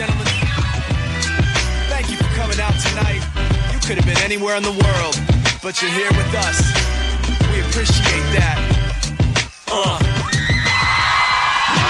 gentlemen, 0.00 0.26
thank 1.90 2.10
you 2.10 2.16
for 2.16 2.24
coming 2.34 2.58
out 2.58 2.72
tonight. 2.80 3.20
You 3.70 3.78
could 3.80 3.98
have 3.98 4.06
been 4.06 4.24
anywhere 4.24 4.56
in 4.56 4.62
the 4.62 4.70
world, 4.70 5.14
but 5.62 5.82
you're 5.82 5.90
here 5.90 6.08
with 6.08 6.34
us. 6.36 6.58
We 7.52 7.60
appreciate 7.60 8.24
that. 8.32 8.56
Uh. 9.70 10.09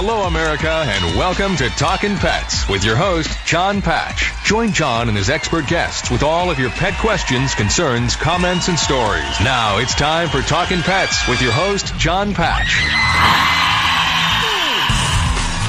Hello, 0.00 0.28
America, 0.28 0.84
and 0.86 1.18
welcome 1.18 1.56
to 1.56 1.68
Talking 1.70 2.14
Pets 2.18 2.68
with 2.68 2.84
your 2.84 2.94
host, 2.94 3.36
Jon 3.44 3.82
Patch. 3.82 4.32
Join 4.44 4.70
Jon 4.70 5.08
and 5.08 5.16
his 5.16 5.28
expert 5.28 5.66
guests 5.66 6.08
with 6.08 6.22
all 6.22 6.52
of 6.52 6.58
your 6.60 6.70
pet 6.70 6.96
questions, 7.00 7.52
concerns, 7.52 8.14
comments, 8.14 8.68
and 8.68 8.78
stories. 8.78 9.40
Now 9.40 9.78
it's 9.78 9.96
time 9.96 10.28
for 10.28 10.40
Talking 10.42 10.82
Pets 10.82 11.26
with 11.26 11.42
your 11.42 11.50
host, 11.50 11.92
Jon 11.96 12.32
Patch. 12.32 12.78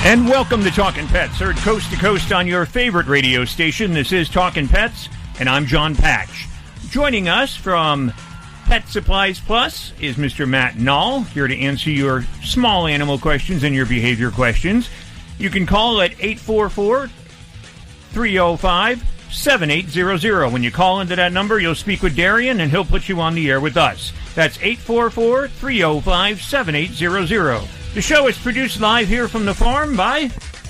And 0.05 0.29
welcome 0.29 0.63
to 0.63 0.69
Talking 0.69 1.07
Pets, 1.07 1.39
heard 1.39 1.57
coast 1.57 1.89
to 1.89 1.97
coast 1.97 2.31
on 2.31 2.45
your 2.45 2.67
favorite 2.67 3.07
radio 3.07 3.45
station. 3.45 3.93
This 3.93 4.11
is 4.11 4.29
Talking 4.29 4.67
Pets, 4.67 5.09
and 5.39 5.49
I'm 5.49 5.65
Jon 5.65 5.95
Patch. 5.95 6.47
Joining 6.91 7.29
us 7.29 7.55
from 7.55 8.13
Pet 8.69 8.87
Supplies 8.87 9.39
Plus 9.39 9.93
is 9.99 10.17
Mr. 10.17 10.47
Matt 10.47 10.75
Nall, 10.75 11.25
here 11.29 11.47
to 11.47 11.59
answer 11.59 11.89
your 11.89 12.23
small 12.43 12.85
animal 12.85 13.17
questions 13.17 13.63
and 13.63 13.73
your 13.73 13.87
behavior 13.87 14.29
questions. 14.29 14.87
You 15.39 15.49
can 15.49 15.65
call 15.65 15.99
at 16.01 16.11
844 16.11 17.07
305 18.11 19.03
7800. 19.31 20.49
When 20.49 20.61
you 20.61 20.69
call 20.69 21.01
into 21.01 21.15
that 21.15 21.33
number, 21.33 21.59
you'll 21.59 21.73
speak 21.73 22.03
with 22.03 22.15
Darian 22.15 22.61
and 22.61 22.69
he'll 22.69 22.85
put 22.85 23.09
you 23.09 23.19
on 23.19 23.33
the 23.33 23.49
air 23.49 23.59
with 23.59 23.75
us. 23.75 24.13
That's 24.35 24.59
844 24.59 25.47
305 25.47 26.39
7800. 26.39 27.67
The 27.95 28.01
show 28.03 28.27
is 28.27 28.37
produced 28.37 28.79
live 28.79 29.07
here 29.07 29.27
from 29.27 29.45
the 29.45 29.55
farm 29.55 29.97
by 29.97 30.25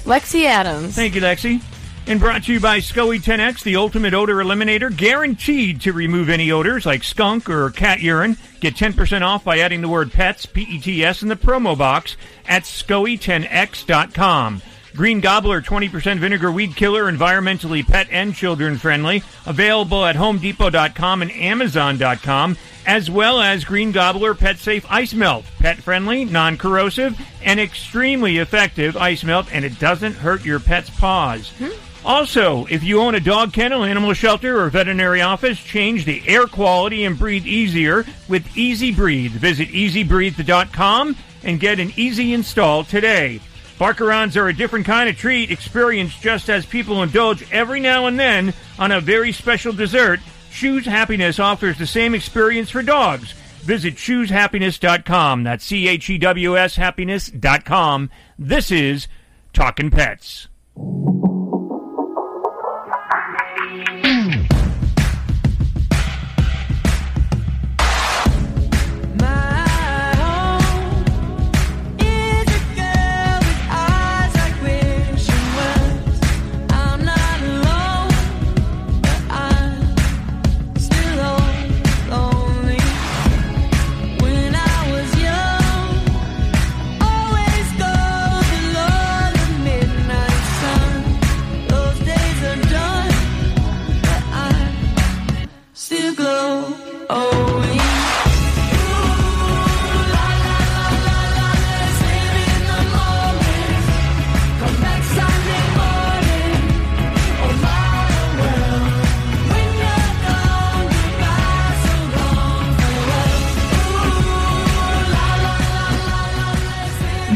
Lexi 0.05 0.45
Adams. 0.45 0.95
Thank 0.95 1.15
you, 1.15 1.21
Lexi. 1.21 1.61
And 2.09 2.19
brought 2.19 2.45
to 2.45 2.53
you 2.53 2.59
by 2.59 2.79
SCOE 2.79 3.21
10X, 3.21 3.61
the 3.61 3.75
ultimate 3.75 4.15
odor 4.15 4.37
eliminator, 4.37 4.89
guaranteed 4.89 5.81
to 5.81 5.93
remove 5.93 6.27
any 6.27 6.49
odors 6.49 6.83
like 6.83 7.03
skunk 7.03 7.47
or 7.47 7.69
cat 7.69 7.99
urine. 7.99 8.35
Get 8.61 8.73
10% 8.73 9.21
off 9.21 9.43
by 9.43 9.59
adding 9.59 9.81
the 9.81 9.89
word 9.89 10.11
pets, 10.11 10.47
P-E-T-S, 10.47 11.21
in 11.21 11.27
the 11.27 11.35
promo 11.35 11.77
box 11.77 12.17
at 12.47 12.63
SCOE10X.com. 12.63 14.63
Green 14.95 15.21
Gobbler 15.21 15.61
20% 15.61 16.17
vinegar 16.17 16.51
weed 16.51 16.75
killer, 16.75 17.03
environmentally 17.03 17.85
pet 17.85 18.07
and 18.09 18.33
children 18.33 18.79
friendly. 18.79 19.21
Available 19.45 20.03
at 20.03 20.15
HomeDepot.com 20.15 21.21
and 21.21 21.31
Amazon.com, 21.31 22.57
as 22.87 23.11
well 23.11 23.39
as 23.39 23.63
Green 23.63 23.91
Gobbler 23.91 24.33
Pet 24.33 24.57
Safe 24.57 24.83
Ice 24.89 25.13
Melt. 25.13 25.45
Pet 25.59 25.77
friendly, 25.77 26.25
non 26.25 26.57
corrosive, 26.57 27.21
and 27.43 27.59
extremely 27.59 28.39
effective 28.39 28.97
ice 28.97 29.23
melt, 29.23 29.45
and 29.53 29.63
it 29.63 29.77
doesn't 29.77 30.13
hurt 30.13 30.43
your 30.43 30.59
pet's 30.59 30.89
paws. 30.89 31.51
Hmm. 31.59 31.69
Also, 32.09 32.65
if 32.71 32.83
you 32.83 32.99
own 33.01 33.13
a 33.13 33.19
dog 33.19 33.53
kennel, 33.53 33.83
animal 33.83 34.13
shelter, 34.13 34.59
or 34.59 34.69
veterinary 34.71 35.21
office, 35.21 35.59
change 35.59 36.05
the 36.05 36.27
air 36.27 36.47
quality 36.47 37.03
and 37.05 37.19
breathe 37.19 37.45
easier 37.45 38.03
with 38.27 38.57
EZ 38.57 38.95
Breathe. 38.95 39.33
Visit 39.33 39.67
ezbreathe.com 39.69 41.15
and 41.43 41.59
get 41.59 41.79
an 41.79 41.93
easy 41.97 42.33
install 42.33 42.83
today. 42.83 43.39
Barkarons 43.77 44.35
are 44.37 44.47
a 44.47 44.55
different 44.55 44.87
kind 44.87 45.07
of 45.07 45.17
treat, 45.17 45.51
experienced 45.51 46.19
just 46.19 46.49
as 46.49 46.65
people 46.65 47.03
indulge 47.03 47.45
every 47.51 47.79
now 47.79 48.07
and 48.07 48.19
then 48.19 48.55
on 48.79 48.91
a 48.91 48.99
very 48.99 49.31
special 49.31 49.71
dessert. 49.71 50.19
Chews 50.51 50.87
Happiness 50.87 51.37
offers 51.37 51.77
the 51.77 51.85
same 51.85 52.15
experience 52.15 52.71
for 52.71 52.81
dogs. 52.81 53.33
Visit 53.61 53.93
chewshappiness.com. 53.93 55.43
That's 55.43 55.63
C 55.63 55.87
H 55.87 56.09
E 56.09 56.17
W 56.17 56.57
S 56.57 56.75
happiness.com. 56.75 58.09
This 58.39 58.71
is 58.71 59.07
Talking 59.53 59.91
Pets. 59.91 60.47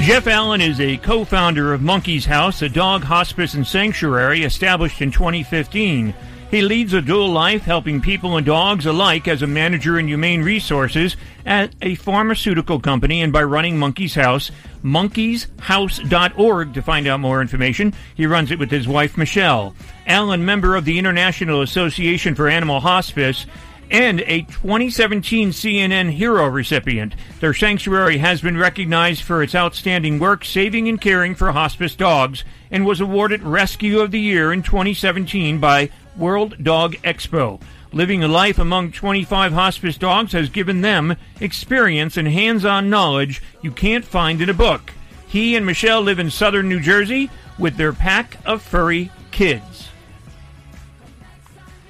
Jeff 0.03 0.27
Allen 0.27 0.59
is 0.59 0.81
a 0.81 0.97
co 0.97 1.23
founder 1.23 1.73
of 1.73 1.81
Monkey's 1.81 2.25
House, 2.25 2.61
a 2.61 2.67
dog 2.67 3.05
hospice 3.05 3.53
and 3.53 3.65
sanctuary 3.65 4.43
established 4.43 5.01
in 5.01 5.11
2015. 5.11 6.13
He 6.51 6.61
leads 6.61 6.93
a 6.93 7.01
dual 7.01 7.29
life, 7.29 7.61
helping 7.61 8.01
people 8.01 8.35
and 8.35 8.45
dogs 8.45 8.85
alike 8.85 9.29
as 9.29 9.41
a 9.41 9.47
manager 9.47 9.97
in 9.97 10.09
humane 10.09 10.43
resources 10.43 11.15
at 11.45 11.73
a 11.81 11.95
pharmaceutical 11.95 12.81
company 12.81 13.21
and 13.21 13.31
by 13.31 13.43
running 13.43 13.79
Monkey's 13.79 14.15
House, 14.15 14.51
monkeyshouse.org 14.83 16.73
to 16.73 16.81
find 16.81 17.07
out 17.07 17.21
more 17.21 17.41
information. 17.41 17.93
He 18.13 18.25
runs 18.25 18.51
it 18.51 18.59
with 18.59 18.71
his 18.71 18.89
wife, 18.89 19.17
Michelle. 19.17 19.73
Allen, 20.05 20.43
member 20.43 20.75
of 20.75 20.83
the 20.83 20.99
International 20.99 21.61
Association 21.61 22.35
for 22.35 22.49
Animal 22.49 22.81
Hospice, 22.81 23.45
and 23.93 24.21
a 24.21 24.41
2017 24.41 25.51
CNN 25.51 26.09
Hero 26.09 26.47
recipient. 26.47 27.13
Their 27.39 27.53
sanctuary 27.53 28.17
has 28.17 28.41
been 28.41 28.57
recognized 28.57 29.21
for 29.21 29.43
its 29.43 29.53
outstanding 29.53 30.17
work 30.17 30.43
saving 30.43 30.89
and 30.89 30.99
caring 30.99 31.35
for 31.35 31.51
hospice 31.51 31.95
dogs 31.95 32.43
and 32.71 32.87
was 32.87 32.99
awarded 32.99 33.43
Rescue 33.43 33.99
of 33.99 34.09
the 34.09 34.19
Year 34.19 34.51
in 34.51 34.63
2017 34.63 35.59
by 35.59 35.91
World 36.17 36.55
Dog 36.63 36.95
Expo. 37.03 37.61
Living 37.91 38.23
a 38.23 38.27
life 38.27 38.57
among 38.57 38.91
25 38.91 39.53
hospice 39.53 39.99
dogs 39.99 40.31
has 40.31 40.49
given 40.49 40.81
them 40.81 41.15
experience 41.39 42.17
and 42.17 42.27
hands 42.27 42.65
on 42.65 42.89
knowledge 42.89 43.43
you 43.61 43.71
can't 43.71 44.03
find 44.03 44.41
in 44.41 44.49
a 44.49 44.55
book. 44.55 44.91
He 45.27 45.55
and 45.55 45.67
Michelle 45.67 46.01
live 46.01 46.17
in 46.17 46.31
southern 46.31 46.67
New 46.67 46.79
Jersey 46.79 47.29
with 47.59 47.77
their 47.77 47.93
pack 47.93 48.39
of 48.43 48.63
furry 48.63 49.11
kids. 49.29 49.89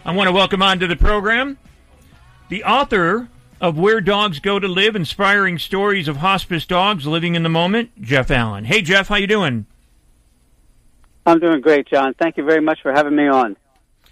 I 0.04 0.14
want 0.14 0.28
to 0.28 0.34
welcome 0.34 0.62
onto 0.62 0.86
the 0.86 0.98
program 0.98 1.58
the 2.54 2.64
author 2.66 3.28
of 3.60 3.80
Where 3.80 4.00
Dogs 4.00 4.38
Go 4.38 4.60
to 4.60 4.68
Live: 4.68 4.96
Inspiring 4.96 5.58
Stories 5.58 6.08
of 6.08 6.18
Hospice 6.18 6.68
Dogs 6.68 7.08
Living 7.08 7.34
in 7.34 7.42
the 7.42 7.50
Moment, 7.50 8.00
Jeff 8.00 8.30
Allen. 8.30 8.66
Hey 8.66 8.84
Jeff, 8.84 9.08
how 9.08 9.16
you 9.16 9.26
doing? 9.26 9.66
I'm 11.26 11.40
doing 11.40 11.62
great, 11.62 11.88
Jon. 11.88 12.14
Thank 12.14 12.38
you 12.38 12.44
very 12.44 12.62
much 12.62 12.84
for 12.84 12.92
having 12.92 13.16
me 13.16 13.28
on. 13.28 13.58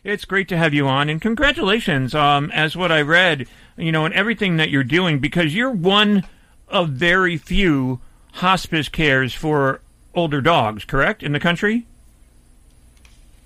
It's 0.03 0.25
great 0.25 0.47
to 0.47 0.57
have 0.57 0.73
you 0.73 0.87
on, 0.87 1.07
and 1.07 1.21
congratulations. 1.21 2.15
Um, 2.15 2.49
as 2.49 2.75
what 2.75 2.91
I 2.91 3.01
read, 3.01 3.45
you 3.77 3.91
know, 3.91 4.05
and 4.05 4.13
everything 4.15 4.57
that 4.57 4.71
you're 4.71 4.83
doing, 4.83 5.19
because 5.19 5.53
you're 5.53 5.69
one 5.69 6.23
of 6.67 6.89
very 6.89 7.37
few 7.37 8.01
hospice 8.31 8.89
cares 8.89 9.35
for 9.35 9.81
older 10.15 10.41
dogs, 10.41 10.83
correct, 10.83 11.21
in 11.21 11.31
the 11.31 11.39
country? 11.39 11.85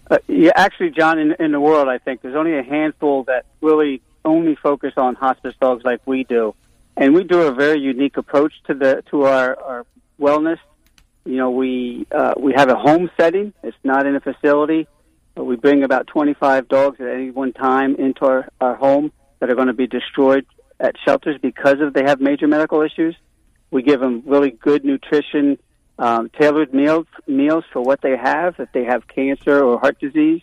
Uh, 0.09 0.19
yeah, 0.29 0.53
actually, 0.55 0.91
Jon, 0.91 1.19
in, 1.19 1.33
in 1.37 1.51
the 1.51 1.59
world, 1.59 1.89
I 1.89 1.97
think 1.97 2.21
there's 2.21 2.37
only 2.37 2.57
a 2.57 2.63
handful 2.63 3.25
that 3.25 3.43
really 3.59 4.01
only 4.25 4.55
focus 4.55 4.93
on 4.97 5.15
hospice 5.15 5.55
dogs 5.61 5.83
like 5.83 6.01
we 6.05 6.23
do, 6.23 6.55
and 6.97 7.13
we 7.13 7.23
do 7.23 7.41
a 7.41 7.53
very 7.53 7.79
unique 7.79 8.17
approach 8.17 8.53
to 8.67 8.73
the 8.73 9.03
to 9.11 9.23
our, 9.23 9.57
our 9.61 9.85
wellness. 10.19 10.59
You 11.23 11.37
know, 11.37 11.51
we 11.51 12.07
uh, 12.11 12.33
we 12.37 12.53
have 12.55 12.69
a 12.69 12.75
home 12.75 13.09
setting; 13.19 13.53
it's 13.63 13.77
not 13.83 14.05
in 14.05 14.15
a 14.15 14.19
facility. 14.19 14.87
But 15.35 15.43
we 15.43 15.57
bring 15.57 15.83
about 15.83 16.07
25 16.07 16.69
dogs 16.69 17.01
at 17.01 17.07
any 17.07 17.29
one 17.29 17.51
time 17.51 17.95
into 17.95 18.25
our, 18.25 18.47
our 18.61 18.75
home 18.75 19.11
that 19.39 19.49
are 19.49 19.55
going 19.55 19.67
to 19.67 19.73
be 19.73 19.85
destroyed 19.85 20.45
at 20.79 20.95
shelters 21.05 21.37
because 21.41 21.81
of 21.81 21.93
they 21.93 22.03
have 22.03 22.21
major 22.21 22.47
medical 22.47 22.81
issues. 22.81 23.15
We 23.69 23.83
give 23.83 23.99
them 23.99 24.23
really 24.25 24.51
good 24.51 24.85
nutrition, 24.85 25.57
um, 25.99 26.29
tailored 26.39 26.73
meals 26.73 27.07
meals 27.27 27.65
for 27.73 27.81
what 27.81 28.01
they 28.01 28.15
have. 28.15 28.55
If 28.59 28.71
they 28.71 28.85
have 28.85 29.07
cancer 29.07 29.61
or 29.61 29.77
heart 29.77 29.99
disease, 29.99 30.41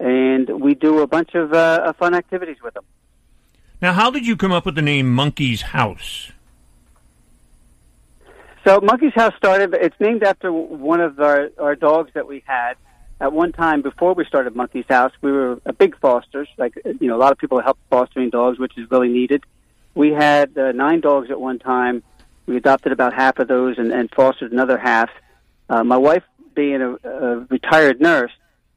and 0.00 0.48
we 0.60 0.74
do 0.74 1.00
a 1.00 1.06
bunch 1.06 1.34
of 1.34 1.52
uh, 1.52 1.92
fun 1.94 2.14
activities 2.14 2.56
with 2.62 2.74
them. 2.74 2.84
Now, 3.84 3.92
how 3.92 4.10
did 4.10 4.26
you 4.26 4.34
come 4.34 4.50
up 4.50 4.64
with 4.64 4.76
the 4.76 4.80
name 4.80 5.12
Monkey's 5.12 5.60
House? 5.60 6.32
So 8.66 8.80
Monkey's 8.80 9.12
House 9.12 9.34
started. 9.36 9.74
It's 9.74 10.00
named 10.00 10.22
after 10.22 10.50
one 10.50 11.02
of 11.02 11.20
our, 11.20 11.50
our 11.58 11.76
dogs 11.76 12.10
that 12.14 12.26
we 12.26 12.42
had. 12.46 12.78
At 13.20 13.34
one 13.34 13.52
time, 13.52 13.82
before 13.82 14.14
we 14.14 14.24
started 14.24 14.56
Monkey's 14.56 14.86
House, 14.88 15.12
we 15.20 15.30
were 15.30 15.60
a 15.66 15.74
big 15.74 15.98
fosters. 15.98 16.48
Like 16.56 16.78
you 16.98 17.08
know, 17.08 17.14
a 17.14 17.18
lot 17.18 17.30
of 17.32 17.36
people 17.36 17.60
help 17.60 17.76
fostering 17.90 18.30
dogs, 18.30 18.58
which 18.58 18.72
is 18.78 18.90
really 18.90 19.10
needed. 19.10 19.44
We 19.94 20.12
had 20.12 20.56
uh, 20.56 20.72
nine 20.72 21.02
dogs 21.02 21.30
at 21.30 21.38
one 21.38 21.58
time. 21.58 22.02
We 22.46 22.56
adopted 22.56 22.90
about 22.90 23.12
half 23.12 23.38
of 23.38 23.48
those 23.48 23.76
and, 23.76 23.92
and 23.92 24.10
fostered 24.16 24.50
another 24.50 24.78
half. 24.78 25.10
Uh, 25.68 25.84
my 25.84 25.98
wife, 25.98 26.22
being 26.54 26.80
a, 26.80 26.92
a 27.06 27.40
retired 27.50 28.00
nurse, 28.00 28.32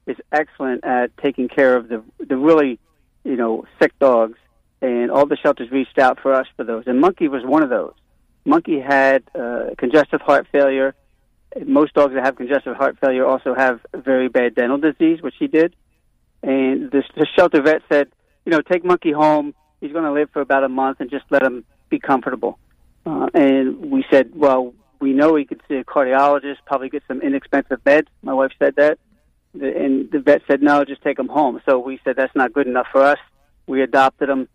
is 0.06 0.18
excellent 0.33 0.83
at 0.83 1.15
taking 1.15 1.48
care 1.48 1.77
of 1.77 1.88
the 1.88 2.03
the 2.19 2.36
really 2.36 2.77
you 3.24 3.38
know 3.38 3.63
sick 3.80 3.98
dogs, 4.00 4.38
and 4.81 5.12
all 5.12 5.25
the 5.25 5.38
shelters 5.38 5.71
reached 5.71 5.97
out 5.97 6.19
for 6.19 6.33
us 6.33 6.47
for 6.56 6.63
those. 6.63 6.83
And 6.88 7.00
Monkey 7.00 7.27
was 7.27 7.44
one 7.44 7.63
of 7.63 7.69
those. 7.69 7.94
Monkey 8.45 8.79
had 8.79 9.24
uh, 9.35 9.71
congestive 9.77 10.21
heart 10.21 10.47
failure. 10.51 10.95
Most 11.65 11.94
dogs 11.94 12.13
that 12.13 12.24
have 12.24 12.35
congestive 12.35 12.75
heart 12.75 12.97
failure 13.00 13.25
also 13.25 13.53
have 13.56 13.79
very 13.94 14.29
bad 14.29 14.56
dental 14.56 14.77
disease, 14.77 15.21
which 15.21 15.35
he 15.39 15.47
did. 15.47 15.75
And 16.44 16.91
the, 16.91 17.03
the 17.15 17.27
shelter 17.35 17.62
vet 17.62 17.81
said, 17.91 18.09
you 18.45 18.51
know, 18.51 18.62
take 18.62 18.85
Monkey 18.85 19.12
home. 19.12 19.53
He's 19.81 19.91
going 19.91 20.06
to 20.06 20.12
live 20.12 20.29
for 20.31 20.41
about 20.41 20.63
a 20.63 20.69
month 20.69 21.01
and 21.01 21.09
just 21.09 21.25
let 21.29 21.44
him 21.44 21.65
be 21.89 22.00
comfortable. 22.00 22.59
Uh, 23.06 23.27
and 23.33 23.91
we 23.91 24.06
said, 24.12 24.31
well, 24.35 24.74
we 25.00 25.13
know 25.13 25.35
he 25.35 25.45
could 25.45 25.62
see 25.68 25.75
a 25.75 25.83
cardiologist, 25.83 26.57
probably 26.65 26.89
get 26.89 27.03
some 27.07 27.21
inexpensive 27.21 27.83
meds. 27.83 28.07
My 28.21 28.33
wife 28.33 28.51
said 28.59 28.75
that. 28.77 29.00
And 29.53 30.12
the 30.12 30.19
vet 30.19 30.41
said, 30.47 30.62
no, 30.62 30.85
just 30.85 31.01
take 31.01 31.18
him 31.18 31.27
home. 31.27 31.62
So 31.68 31.79
we 31.79 32.00
said, 32.03 32.15
that's 32.15 32.35
not 32.35 32.53
good 32.53 32.68
enough 32.68 32.88
for 32.91 33.03
us. 33.03 33.19
We 33.65 33.81
adopted 33.81 34.29
him 34.29 34.47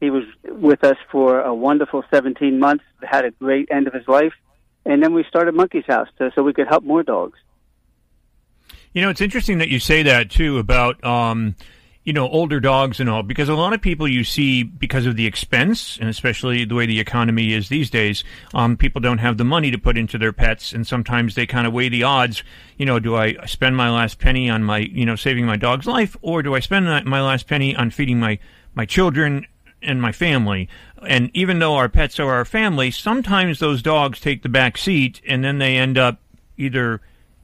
he 0.00 0.10
was 0.10 0.24
with 0.44 0.84
us 0.84 0.96
for 1.10 1.40
a 1.40 1.54
wonderful 1.54 2.04
17 2.10 2.58
months, 2.58 2.84
had 3.02 3.24
a 3.24 3.30
great 3.30 3.68
end 3.70 3.86
of 3.86 3.94
his 3.94 4.06
life, 4.06 4.34
and 4.84 5.02
then 5.02 5.14
we 5.14 5.24
started 5.24 5.54
Monkey's 5.54 5.86
House 5.86 6.08
to, 6.18 6.30
so 6.34 6.42
we 6.42 6.52
could 6.52 6.68
help 6.68 6.84
more 6.84 7.02
dogs. 7.02 7.38
You 8.92 9.02
know, 9.02 9.10
it's 9.10 9.20
interesting 9.20 9.58
that 9.58 9.68
you 9.68 9.78
say 9.78 10.02
that 10.04 10.30
too 10.30 10.58
about 10.58 11.02
um, 11.04 11.54
you 12.04 12.12
know 12.12 12.28
older 12.28 12.60
dogs 12.60 13.00
and 13.00 13.10
all, 13.10 13.22
because 13.22 13.48
a 13.48 13.54
lot 13.54 13.72
of 13.72 13.80
people 13.80 14.06
you 14.08 14.22
see 14.22 14.62
because 14.62 15.06
of 15.06 15.16
the 15.16 15.26
expense, 15.26 15.98
and 15.98 16.08
especially 16.08 16.64
the 16.64 16.74
way 16.74 16.86
the 16.86 17.00
economy 17.00 17.52
is 17.52 17.68
these 17.68 17.90
days, 17.90 18.22
um, 18.54 18.76
people 18.76 19.00
don't 19.00 19.18
have 19.18 19.38
the 19.38 19.44
money 19.44 19.70
to 19.70 19.78
put 19.78 19.98
into 19.98 20.18
their 20.18 20.32
pets, 20.32 20.72
and 20.72 20.86
sometimes 20.86 21.34
they 21.34 21.46
kind 21.46 21.66
of 21.66 21.72
weigh 21.72 21.88
the 21.88 22.04
odds. 22.04 22.42
You 22.76 22.86
know, 22.86 22.98
do 22.98 23.16
I 23.16 23.34
spend 23.46 23.76
my 23.76 23.90
last 23.90 24.18
penny 24.18 24.48
on 24.48 24.62
my 24.62 24.78
you 24.78 25.04
know 25.04 25.16
saving 25.16 25.46
my 25.46 25.56
dog's 25.56 25.86
life, 25.86 26.16
or 26.22 26.42
do 26.42 26.54
I 26.54 26.60
spend 26.60 26.86
my 27.06 27.22
last 27.22 27.46
penny 27.48 27.74
on 27.74 27.90
feeding 27.90 28.20
my 28.20 28.38
my 28.74 28.84
children 28.84 29.46
and 29.86 30.02
my 30.02 30.12
family. 30.12 30.68
And 31.06 31.30
even 31.34 31.58
though 31.58 31.76
our 31.76 31.88
pets 31.88 32.18
are 32.20 32.32
our 32.32 32.44
family, 32.44 32.90
sometimes 32.90 33.58
those 33.58 33.82
dogs 33.82 34.20
take 34.20 34.42
the 34.42 34.48
back 34.48 34.76
seat 34.76 35.20
and 35.26 35.44
then 35.44 35.58
they 35.58 35.76
end 35.76 35.96
up 35.96 36.20
either 36.56 37.00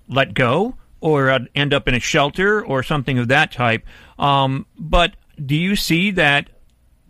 let 0.09 0.35
go 0.35 0.77
or 1.00 1.31
uh, 1.31 1.41
end 1.55 1.75
up 1.75 1.89
in 1.89 1.94
a 1.94 2.00
shelter 2.00 2.65
or 2.65 2.83
something 2.83 3.19
of 3.19 3.29
that 3.29 3.53
type. 3.53 3.85
Um, 4.19 4.67
but 4.79 5.15
do 5.44 5.56
you 5.56 5.77
see 5.77 6.11
that 6.12 6.50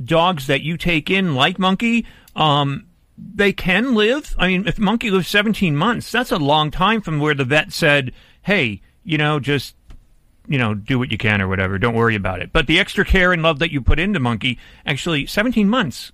dogs 0.03 0.47
that 0.47 0.63
you 0.63 0.77
take 0.77 1.11
in, 1.11 1.35
like 1.35 1.59
Monkey, 1.59 2.07
um, 2.35 2.87
they 3.17 3.53
can 3.53 3.95
live? 3.95 4.35
I 4.39 4.49
mean, 4.49 4.67
if 4.67 4.79
Monkey 4.79 5.11
lives 5.11 5.29
17 5.29 5.77
months, 5.77 6.11
that's 6.11 6.33
a 6.33 6.39
long 6.39 6.71
time 6.71 7.03
from 7.03 7.21
where 7.21 7.35
the 7.35 7.45
vet 7.45 7.73
said, 7.73 8.13
hey, 8.43 8.81
you 9.05 9.19
know, 9.19 9.41
just 9.41 9.75
you 10.47 10.59
know, 10.59 10.75
do 10.75 10.99
what 10.99 11.13
you 11.13 11.19
can 11.19 11.41
or 11.41 11.49
whatever. 11.49 11.79
Don't 11.79 11.95
worry 11.95 12.15
about 12.15 12.41
it. 12.41 12.53
But 12.53 12.67
the 12.67 12.79
extra 12.79 13.05
care 13.05 13.33
and 13.33 13.43
love 13.43 13.59
that 13.61 13.73
you 13.73 13.81
put 13.81 13.99
into 13.99 14.21
Monkey, 14.21 14.59
actually, 14.85 15.27
17 15.27 15.69
months. 15.69 16.13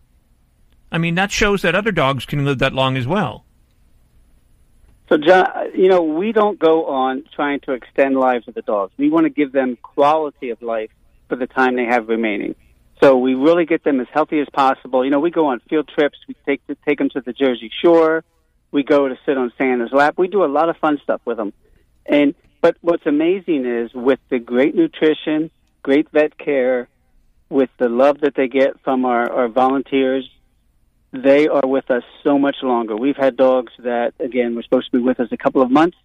I 0.90 0.98
mean, 0.98 1.14
that 1.16 1.30
shows 1.30 1.62
that 1.62 1.75
other 1.75 1.92
dogs 1.92 2.25
can 2.26 2.44
live 2.44 2.58
that 2.58 2.72
long 2.72 2.96
as 2.96 3.06
well. 3.06 3.44
So, 5.08 5.16
Jon, 5.16 5.46
you 5.75 5.88
know, 5.88 6.02
we 6.02 6.32
don't 6.32 6.58
go 6.58 6.86
on 6.86 7.25
trying 7.34 7.60
to 7.60 7.72
extend 7.72 8.16
lives 8.16 8.46
of 8.46 8.54
the 8.54 8.62
dogs. 8.62 8.92
We 8.98 9.08
want 9.08 9.25
to 9.25 9.30
give 9.30 9.52
them 9.52 9.76
quality 9.82 10.50
of 10.50 10.60
life 10.60 10.90
for 11.28 11.36
the 11.36 11.46
time 11.46 11.76
they 11.76 11.84
have 11.84 12.08
remaining. 12.08 12.54
So 13.02 13.16
we 13.16 13.34
really 13.34 13.64
get 13.64 13.84
them 13.84 14.00
as 14.00 14.08
healthy 14.12 14.40
as 14.40 14.48
possible. 14.52 15.04
You 15.04 15.10
know, 15.10 15.20
we 15.20 15.31
go 15.31 15.46
on 15.46 15.60
field 15.70 15.88
trips. 15.88 16.19
We 16.26 16.34
take 16.44 16.60
take 16.84 16.98
them 16.98 17.08
to 17.10 17.20
the 17.20 17.32
Jersey 17.32 17.70
Shore. 17.82 18.24
We 18.70 18.82
go 18.82 19.08
to 19.08 19.16
sit 19.24 19.38
on 19.38 19.52
Santa's 19.56 19.92
lap. 19.92 20.14
We 20.19 20.28
do 20.28 20.44
a 20.44 20.46
lot 20.46 20.69
of 20.69 20.76
fun 20.78 20.98
stuff 21.02 21.20
with 21.24 21.36
them. 21.36 21.52
And 22.04 22.34
but 22.60 22.76
what's 22.81 23.06
amazing 23.06 23.66
is 23.66 23.93
with 23.94 24.20
the 24.28 24.38
great 24.38 24.75
nutrition, 24.75 25.50
great 25.82 26.10
vet 26.10 26.37
care, 26.38 26.88
with 27.49 27.70
the 27.78 27.88
love 27.88 28.20
that 28.20 28.34
they 28.34 28.49
get 28.49 28.81
from 28.82 29.05
our, 29.05 29.31
our 29.31 29.49
volunteers, 29.49 30.28
they 31.12 31.49
are 31.49 31.66
with 31.66 31.90
us 31.90 32.02
so 32.22 32.38
much 32.38 32.56
longer. 32.62 32.96
We've 32.96 33.16
had 33.16 33.37
dogs 33.37 33.72
that, 33.78 34.12
again, 34.20 34.55
were 34.55 34.62
supposed 34.62 34.90
to 34.90 34.99
be 34.99 35.02
with 35.02 35.20
us 35.20 35.28
a 35.32 35.37
couple 35.37 35.62
of 35.62 35.70
months, 35.70 35.96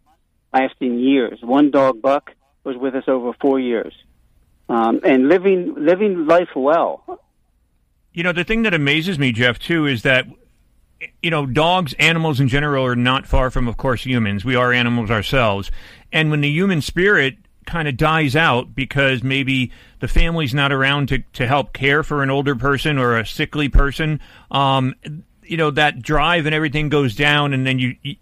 lasting 0.54 1.00
years. 1.00 1.40
One 1.42 1.72
dog, 1.72 2.02
Buck, 2.02 2.32
was 2.64 2.78
with 2.78 2.96
us 2.96 3.04
over 3.08 3.34
four 3.42 3.60
years, 3.60 3.94
um, 4.70 5.02
and 5.04 5.28
living 5.28 5.76
living 5.78 6.26
life 6.28 6.50
well. 6.56 7.20
You 8.14 8.24
know, 8.24 8.32
the 8.32 8.46
thing 8.46 8.62
that 8.62 8.74
amazes 8.74 9.20
me, 9.20 9.32
Jeff, 9.34 9.60
too, 9.60 9.86
is 9.86 10.04
that 10.04 10.28
you 11.22 11.30
know, 11.30 11.46
dogs, 11.46 11.94
animals 12.00 12.40
in 12.40 12.48
general 12.48 12.86
are 12.86 12.96
not 12.96 13.26
far 13.26 13.50
from, 13.50 13.68
of 13.68 13.78
course, 13.78 14.06
humans. 14.06 14.44
We 14.46 14.56
are 14.56 14.74
animals 14.74 15.10
ourselves. 15.12 15.72
And 16.12 16.30
when 16.32 16.42
the 16.42 16.50
human 16.50 16.82
spirit 16.82 17.38
kind 17.66 17.88
of 17.88 17.98
dies 17.98 18.36
out 18.36 18.76
because 18.76 19.24
maybe 19.24 19.72
the 20.00 20.08
family's 20.08 20.54
not 20.54 20.72
around 20.72 21.08
to, 21.10 21.20
to 21.34 21.48
help 21.48 21.74
care 21.74 22.04
for 22.04 22.24
an 22.24 22.30
older 22.30 22.56
person 22.56 22.98
or 22.98 23.18
a 23.18 23.26
sickly 23.26 23.70
person, 23.70 24.20
um, 24.52 24.96
you 25.44 25.58
know, 25.58 25.72
that 25.72 26.02
drive 26.02 26.46
and 26.46 26.54
everything 26.54 26.90
goes 26.90 27.16
down. 27.16 27.54
And 27.54 27.66
then 27.66 27.80
you, 27.80 27.96
you 28.02 28.16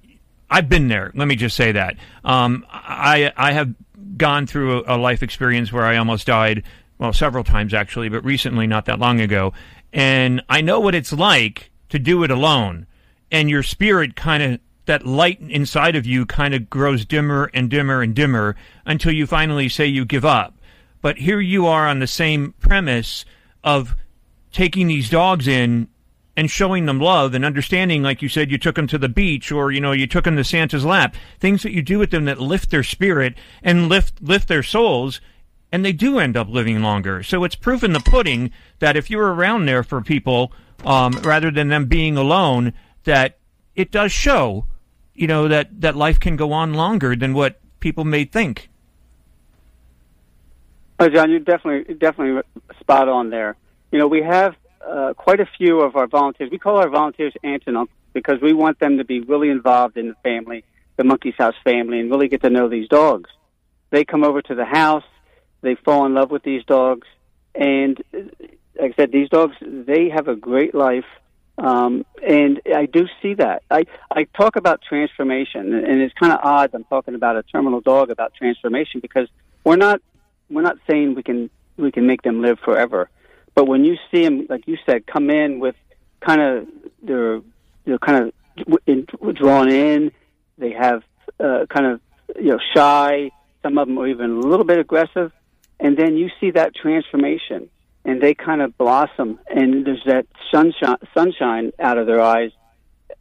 I've 0.50 0.68
been 0.68 0.90
there. 0.90 1.12
Let 1.16 1.28
me 1.28 1.36
just 1.36 1.56
say 1.56 1.72
that. 1.72 1.96
Um, 2.26 2.66
I, 2.70 3.32
I 3.38 3.54
have 3.54 3.74
gone 4.18 4.46
through 4.46 4.84
a, 4.84 4.96
a 4.96 4.98
life 4.98 5.24
experience 5.24 5.72
where 5.72 5.86
I 5.86 5.98
almost 5.98 6.28
died, 6.28 6.64
well, 7.00 7.14
several 7.14 7.44
times 7.44 7.74
actually, 7.74 8.10
but 8.10 8.24
recently, 8.26 8.68
not 8.68 8.86
that 8.86 9.00
long 9.00 9.22
ago. 9.22 9.54
And 9.94 10.44
I 10.50 10.62
know 10.62 10.80
what 10.80 10.94
it's 10.94 11.14
like 11.14 11.71
to 11.92 12.00
do 12.00 12.24
it 12.24 12.32
alone. 12.32 12.88
And 13.32 13.50
your 13.50 13.64
spirit 13.64 14.16
kind 14.16 14.44
of, 14.44 14.60
that 14.88 15.06
light 15.06 15.40
inside 15.40 15.96
of 15.96 16.06
you 16.06 16.26
kind 16.26 16.54
of 16.54 16.70
grows 16.70 17.06
dimmer 17.06 17.52
and 17.54 17.70
dimmer 17.70 18.02
and 18.02 18.16
dimmer 18.16 18.56
until 18.86 19.14
you 19.14 19.28
finally 19.28 19.70
say 19.70 19.86
you 19.86 20.04
give 20.04 20.26
up. 20.26 20.56
But 21.02 21.18
here 21.18 21.40
you 21.40 21.68
are 21.68 21.88
on 21.88 22.00
the 22.00 22.08
same 22.08 22.54
premise 22.60 23.24
of 23.64 23.96
taking 24.52 24.88
these 24.88 25.10
dogs 25.10 25.48
in 25.48 25.88
and 26.36 26.50
showing 26.50 26.86
them 26.86 27.00
love 27.00 27.34
and 27.34 27.46
understanding, 27.46 28.04
like 28.04 28.22
you 28.22 28.30
said, 28.30 28.52
you 28.52 28.58
took 28.58 28.76
them 28.76 28.88
to 28.88 28.98
the 28.98 29.10
beach 29.10 29.52
or, 29.52 29.72
you 29.72 29.80
know, 29.82 29.92
you 29.92 30.08
took 30.08 30.24
them 30.24 30.38
to 30.38 30.44
Santa's 30.44 30.86
lap. 30.86 31.16
Things 31.40 31.64
that 31.64 31.74
you 31.74 31.82
do 31.82 32.00
with 32.00 32.12
them 32.12 32.26
that 32.26 32.40
lift 32.40 32.72
their 32.72 32.84
spirit 32.84 33.36
and 33.62 33.90
lift, 33.90 34.22
lift 34.22 34.48
their 34.48 34.64
souls. 34.64 35.22
And 35.72 35.86
they 35.86 35.94
do 35.94 36.20
end 36.20 36.36
up 36.36 36.50
living 36.50 36.82
longer. 36.82 37.24
So 37.24 37.44
it's 37.44 37.56
proof 37.56 37.84
in 37.84 37.94
the 37.94 38.00
pudding 38.00 38.52
that 38.80 38.98
if 38.98 39.10
you're 39.10 39.34
around 39.34 39.66
there 39.66 39.84
for 39.84 40.02
people 40.02 40.52
um, 40.86 41.14
rather 41.24 41.52
than 41.52 41.70
them 41.70 41.86
being 41.86 42.18
alone, 42.18 42.74
that 43.04 43.38
it 43.76 43.92
does 43.92 44.12
show, 44.12 44.66
you 45.14 45.28
know, 45.28 45.48
that, 45.48 45.82
that 45.82 45.96
life 45.96 46.20
can 46.20 46.36
go 46.36 46.52
on 46.52 46.74
longer 46.74 47.16
than 47.16 47.34
what 47.34 47.60
people 47.80 48.04
may 48.04 48.26
think. 48.26 48.70
Oh, 51.00 51.10
Jon, 51.10 51.32
you're 51.32 51.40
definitely 51.40 51.96
definitely 51.96 52.44
spot 52.80 53.10
on 53.10 53.32
there. 53.32 53.56
You 53.92 53.98
know, 53.98 54.08
we 54.08 54.22
have 54.22 54.56
uh, 54.88 55.14
quite 55.16 55.40
a 55.40 55.48
few 55.58 55.82
of 55.82 55.96
our 55.96 56.06
volunteers. 56.06 56.52
We 56.52 56.60
call 56.60 56.78
our 56.78 56.90
volunteers 56.90 57.34
aunts 57.44 57.66
and 57.66 57.76
uncles 57.76 57.98
because 58.14 58.40
we 58.40 58.54
want 58.54 58.80
them 58.80 58.98
to 59.00 59.04
be 59.04 59.20
really 59.20 59.50
involved 59.50 59.98
in 59.98 60.10
the 60.10 60.16
family, 60.22 60.64
the 60.98 61.04
Monkey's 61.04 61.34
House 61.40 61.56
family, 61.64 62.00
and 62.00 62.12
really 62.12 62.28
get 62.28 62.44
to 62.44 62.52
know 62.52 62.70
these 62.70 62.88
dogs. 62.88 63.32
They 63.90 64.06
come 64.06 64.24
over 64.24 64.44
to 64.44 64.54
the 64.54 64.64
house, 64.66 65.04
they 65.62 65.74
fall 65.74 66.06
in 66.06 66.14
love 66.14 66.30
with 66.30 66.44
these 66.44 66.64
dogs, 66.66 67.08
and 67.56 68.02
like 68.80 68.94
I 68.94 68.96
said, 68.96 69.12
these 69.12 69.30
dogs 69.30 69.56
they 69.62 70.10
have 70.10 70.28
a 70.28 70.36
great 70.36 70.74
life, 70.74 71.06
um, 71.58 72.06
and 72.26 72.62
I 72.74 72.86
do 72.86 73.08
see 73.22 73.34
that. 73.36 73.64
I 73.70 73.86
I 74.10 74.24
talk 74.36 74.56
about 74.56 74.82
transformation, 74.82 75.74
and 75.74 76.02
it's 76.02 76.14
kind 76.14 76.32
of 76.32 76.40
odd. 76.44 76.72
I'm 76.74 76.84
talking 76.86 77.16
about 77.16 77.36
a 77.36 77.44
terminal 77.44 77.82
dog 77.82 78.10
about 78.10 78.34
transformation 78.36 79.00
because 79.02 79.28
we're 79.64 79.76
not 79.76 80.02
we're 80.50 80.62
not 80.62 80.78
saying 80.90 81.16
we 81.16 81.24
can 81.24 81.50
we 81.78 81.92
can 81.92 82.08
make 82.08 82.22
them 82.22 82.42
live 82.42 82.60
forever, 82.60 83.10
but 83.56 83.66
when 83.66 83.84
you 83.84 83.98
see 84.12 84.24
them, 84.24 84.46
like 84.50 84.68
you 84.68 84.78
said, 84.86 85.06
come 85.06 85.30
in 85.30 85.60
with 85.60 85.76
kind 86.22 86.42
of 86.42 86.68
they're 87.04 87.42
they're 87.86 88.00
kind 88.00 88.32
of 88.58 89.36
drawn 89.36 89.70
in. 89.70 90.12
They 90.58 90.72
have 90.72 91.04
uh, 91.40 91.66
kind 91.70 91.86
of 91.86 92.02
you 92.38 92.52
know 92.52 92.60
shy. 92.76 93.32
Some 93.64 93.78
of 93.78 93.88
them 93.88 93.98
are 94.00 94.08
even 94.08 94.32
a 94.32 94.40
little 94.40 94.66
bit 94.66 94.80
aggressive, 94.80 95.32
and 95.80 95.98
then 95.98 96.16
you 96.16 96.30
see 96.40 96.52
that 96.52 96.74
transformation 96.76 97.70
and 98.06 98.22
they 98.22 98.34
kind 98.34 98.62
of 98.62 98.78
blossom, 98.78 99.40
and 99.48 99.86
there's 99.86 100.04
that 100.06 100.26
sunshine 100.52 100.98
sunshine 101.14 101.72
out 101.80 101.98
of 101.98 102.08
their 102.08 102.22
eyes. 102.22 102.52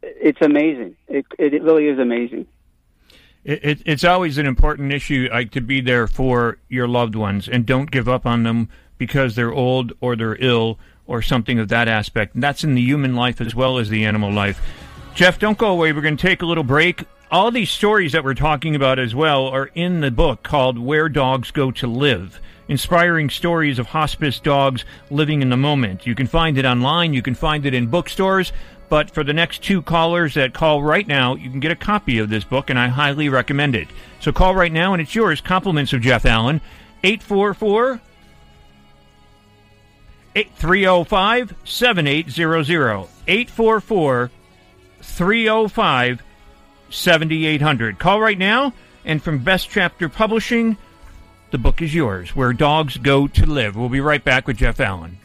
it's 0.01 0.41
amazing. 0.41 0.95
It, 1.07 1.25
it 1.37 1.61
really 1.61 1.87
is 1.87 1.99
amazing. 1.99 2.47
It, 3.43 3.63
it, 3.63 3.81
it's 3.85 4.03
always 4.03 4.37
an 4.37 4.45
important 4.45 4.91
issue 4.91 5.27
like 5.31 5.51
to 5.51 5.61
be 5.61 5.81
there 5.81 6.07
for 6.07 6.57
your 6.69 6.87
loved 6.87 7.15
ones 7.15 7.47
and 7.47 7.65
don't 7.65 7.89
give 7.89 8.07
up 8.07 8.25
on 8.25 8.43
them 8.43 8.69
because 8.97 9.35
they're 9.35 9.53
old 9.53 9.93
or 9.99 10.15
they're 10.15 10.37
ill 10.39 10.77
or 11.07 11.21
something 11.21 11.57
of 11.57 11.67
that 11.69 11.87
aspect. 11.87 12.35
And 12.35 12.43
that's 12.43 12.63
in 12.63 12.75
the 12.75 12.81
human 12.81 13.15
life 13.15 13.41
as 13.41 13.55
well 13.55 13.79
as 13.79 13.89
the 13.89 14.05
animal 14.05 14.31
life. 14.31 14.61
Jeff, 15.15 15.39
don't 15.39 15.57
go 15.57 15.71
away. 15.71 15.91
We're 15.91 16.01
going 16.01 16.17
to 16.17 16.27
take 16.27 16.41
a 16.41 16.45
little 16.45 16.63
break. 16.63 17.03
All 17.31 17.49
these 17.49 17.71
stories 17.71 18.11
that 18.11 18.23
we're 18.23 18.33
talking 18.33 18.75
about 18.75 18.99
as 18.99 19.15
well 19.15 19.47
are 19.47 19.67
in 19.73 20.01
the 20.01 20.11
book 20.11 20.43
called 20.43 20.77
Where 20.77 21.09
Dogs 21.09 21.51
Go 21.51 21.71
to 21.71 21.87
Live. 21.87 22.39
Inspiring 22.67 23.29
stories 23.29 23.79
of 23.79 23.87
hospice 23.87 24.39
dogs 24.39 24.85
living 25.09 25.41
in 25.41 25.49
the 25.49 25.57
moment. 25.57 26.07
You 26.07 26.15
can 26.15 26.27
find 26.27 26.57
it 26.57 26.65
online. 26.65 27.13
You 27.13 27.21
can 27.21 27.35
find 27.35 27.65
it 27.65 27.73
in 27.73 27.87
bookstores. 27.87 28.53
But 28.89 29.09
for 29.09 29.23
the 29.23 29.33
next 29.33 29.63
two 29.63 29.81
callers 29.81 30.33
that 30.33 30.53
call 30.53 30.83
right 30.83 31.07
now, 31.07 31.35
you 31.35 31.49
can 31.49 31.61
get 31.61 31.71
a 31.71 31.77
copy 31.77 32.17
of 32.19 32.29
this 32.29 32.43
book, 32.43 32.69
and 32.69 32.77
I 32.77 32.89
highly 32.89 33.29
recommend 33.29 33.73
it. 33.73 33.87
So 34.19 34.33
call 34.33 34.53
right 34.53 34.71
now, 34.71 34.91
and 34.93 35.01
it's 35.01 35.15
yours. 35.15 35.39
Compliments 35.39 35.93
of 35.93 36.01
Jeff 36.01 36.25
Allen. 36.25 36.59
844 37.03 38.01
305 40.33 41.55
7800. 41.63 43.07
844 43.27 44.31
305 45.01 46.23
7800. 46.89 47.99
Call 47.99 48.21
right 48.21 48.37
now, 48.37 48.73
and 49.05 49.23
from 49.23 49.39
Best 49.39 49.69
Chapter 49.69 50.09
Publishing, 50.09 50.77
the 51.51 51.57
book 51.57 51.81
is 51.81 51.93
yours 51.93 52.35
Where 52.35 52.53
Dogs 52.53 52.97
Go 52.97 53.27
to 53.27 53.45
Live. 53.45 53.75
We'll 53.75 53.89
be 53.89 53.99
right 53.99 54.23
back 54.23 54.47
with 54.47 54.57
Jeff 54.57 54.79
Allen. 54.79 55.20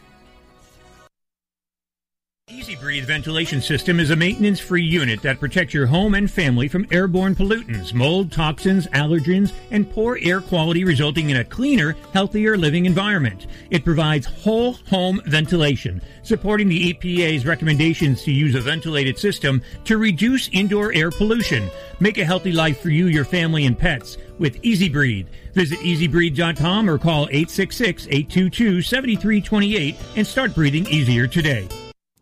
EZ 2.59 2.75
Breathe 2.77 3.05
ventilation 3.05 3.61
system 3.61 4.01
is 4.01 4.11
a 4.11 4.17
maintenance 4.17 4.59
free 4.59 4.83
unit 4.83 5.21
that 5.21 5.39
protects 5.39 5.75
your 5.75 5.85
home 5.85 6.15
and 6.15 6.31
family 6.31 6.69
from 6.69 6.87
airborne 6.91 7.35
pollutants, 7.35 7.93
mold, 7.93 8.33
toxins, 8.33 8.87
allergens, 8.89 9.53
and 9.71 9.91
poor 9.91 10.19
air 10.23 10.41
quality, 10.41 10.83
resulting 10.83 11.29
in 11.29 11.37
a 11.37 11.45
cleaner, 11.45 11.95
healthier 12.15 12.57
living 12.57 12.87
environment. 12.87 13.47
It 13.69 13.85
provides 13.85 14.27
whole 14.27 14.75
home 14.89 15.21
ventilation, 15.27 16.01
supporting 16.23 16.69
the 16.69 16.95
EPA's 16.95 17.45
recommendations 17.45 18.23
to 18.23 18.33
use 18.33 18.55
a 18.55 18.61
ventilated 18.61 19.19
system 19.19 19.61
to 19.85 19.99
reduce 19.99 20.49
indoor 20.49 20.95
air 20.95 21.11
pollution. 21.11 21.69
Make 22.01 22.17
a 22.17 22.25
healthy 22.25 22.53
life 22.53 22.81
for 22.81 22.91
you, 22.91 23.09
your 23.09 23.27
family, 23.27 23.67
and 23.67 23.79
pets 23.79 24.17
with 24.39 24.61
EZ 24.65 24.89
Breathe. 24.89 25.29
Visit 25.53 25.79
ezbreathe.com 25.81 26.89
or 26.89 26.99
call 26.99 27.25
866 27.25 28.07
822 28.07 28.81
7328 28.81 29.97
and 30.17 30.27
start 30.27 30.55
breathing 30.55 30.87
easier 30.87 31.27
today. 31.27 31.69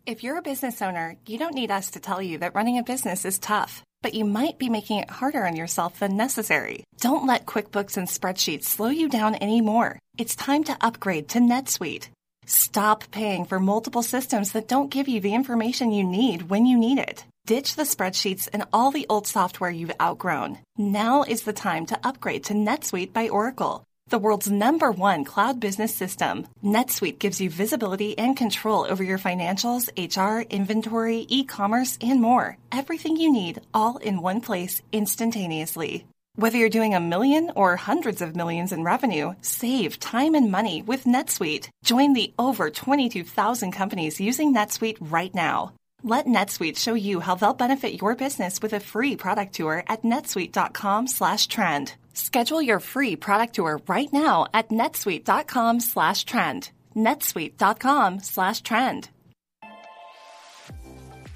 If 0.05 0.21
you're 0.21 0.37
a 0.37 0.43
business 0.43 0.83
owner, 0.83 1.17
you 1.25 1.39
don't 1.39 1.55
need 1.55 1.71
us 1.71 1.91
to 1.91 1.99
tell 1.99 2.21
you 2.21 2.37
that 2.37 2.53
running 2.53 2.77
a 2.77 2.83
business 2.83 3.25
is 3.25 3.39
tough, 3.39 3.81
but 4.03 4.13
you 4.13 4.23
might 4.23 4.59
be 4.59 4.69
making 4.69 4.99
it 4.99 5.09
harder 5.09 5.47
on 5.47 5.55
yourself 5.55 5.97
than 5.97 6.15
necessary. 6.15 6.83
Don't 6.99 7.25
let 7.25 7.47
QuickBooks 7.47 7.97
and 7.97 8.07
spreadsheets 8.07 8.65
slow 8.65 8.89
you 8.89 9.09
down 9.09 9.33
anymore. 9.33 9.97
It's 10.15 10.35
time 10.35 10.63
to 10.65 10.77
upgrade 10.79 11.29
to 11.29 11.39
NetSuite. 11.39 12.09
Stop 12.45 13.09
paying 13.09 13.45
for 13.45 13.59
multiple 13.59 14.03
systems 14.03 14.51
that 14.51 14.67
don't 14.67 14.91
give 14.91 15.07
you 15.07 15.21
the 15.21 15.33
information 15.33 15.91
you 15.91 16.03
need 16.03 16.51
when 16.51 16.67
you 16.67 16.77
need 16.77 16.99
it. 16.99 17.25
Ditch 17.47 17.75
the 17.75 17.81
spreadsheets 17.81 18.47
and 18.53 18.65
all 18.71 18.91
the 18.91 19.07
old 19.09 19.25
software 19.25 19.71
you've 19.71 19.99
outgrown. 19.99 20.59
Now 20.77 21.23
is 21.23 21.41
the 21.41 21.53
time 21.53 21.87
to 21.87 21.99
upgrade 22.03 22.43
to 22.43 22.53
NetSuite 22.53 23.11
by 23.11 23.29
Oracle 23.29 23.83
the 24.09 24.19
world's 24.19 24.49
number 24.49 24.91
one 24.91 25.23
cloud 25.23 25.59
business 25.59 25.93
system. 25.93 26.47
NetSuite 26.63 27.17
gives 27.17 27.41
you 27.41 27.49
visibility 27.49 28.17
and 28.17 28.37
control 28.37 28.85
over 28.87 29.03
your 29.03 29.17
financials, 29.17 29.89
HR, 29.97 30.47
inventory, 30.49 31.25
e-commerce, 31.27 31.97
and 32.01 32.21
more. 32.21 32.57
Everything 32.71 33.17
you 33.17 33.31
need 33.31 33.61
all 33.73 33.97
in 33.97 34.21
one 34.21 34.41
place 34.41 34.81
instantaneously. 34.91 36.05
Whether 36.35 36.57
you're 36.57 36.77
doing 36.77 36.93
a 36.93 36.99
million 36.99 37.51
or 37.55 37.77
hundreds 37.77 38.21
of 38.21 38.35
millions 38.35 38.71
in 38.71 38.83
revenue, 38.83 39.33
save 39.41 39.99
time 39.99 40.35
and 40.35 40.51
money 40.51 40.81
with 40.81 41.05
NetSuite. 41.05 41.69
Join 41.83 42.13
the 42.13 42.33
over 42.37 42.69
22,000 42.69 43.71
companies 43.71 44.21
using 44.21 44.53
NetSuite 44.53 44.97
right 44.99 45.33
now. 45.33 45.73
Let 46.05 46.27
NetSuite 46.27 46.77
show 46.77 46.93
you 46.93 47.19
how 47.19 47.33
they'll 47.33 47.55
benefit 47.55 47.99
your 47.99 48.15
business 48.15 48.61
with 48.61 48.73
a 48.73 48.79
free 48.79 49.15
product 49.15 49.55
tour 49.55 49.83
at 49.87 50.03
netsuite.com/trend. 50.03 51.93
Schedule 52.13 52.61
your 52.61 52.79
free 52.79 53.15
product 53.15 53.55
tour 53.55 53.81
right 53.87 54.13
now 54.13 54.45
at 54.53 54.69
netsuite.com 54.69 55.79
slash 55.79 56.23
trend. 56.25 56.69
netsuite.com 56.95 58.19
slash 58.19 58.61
trend. 58.61 59.09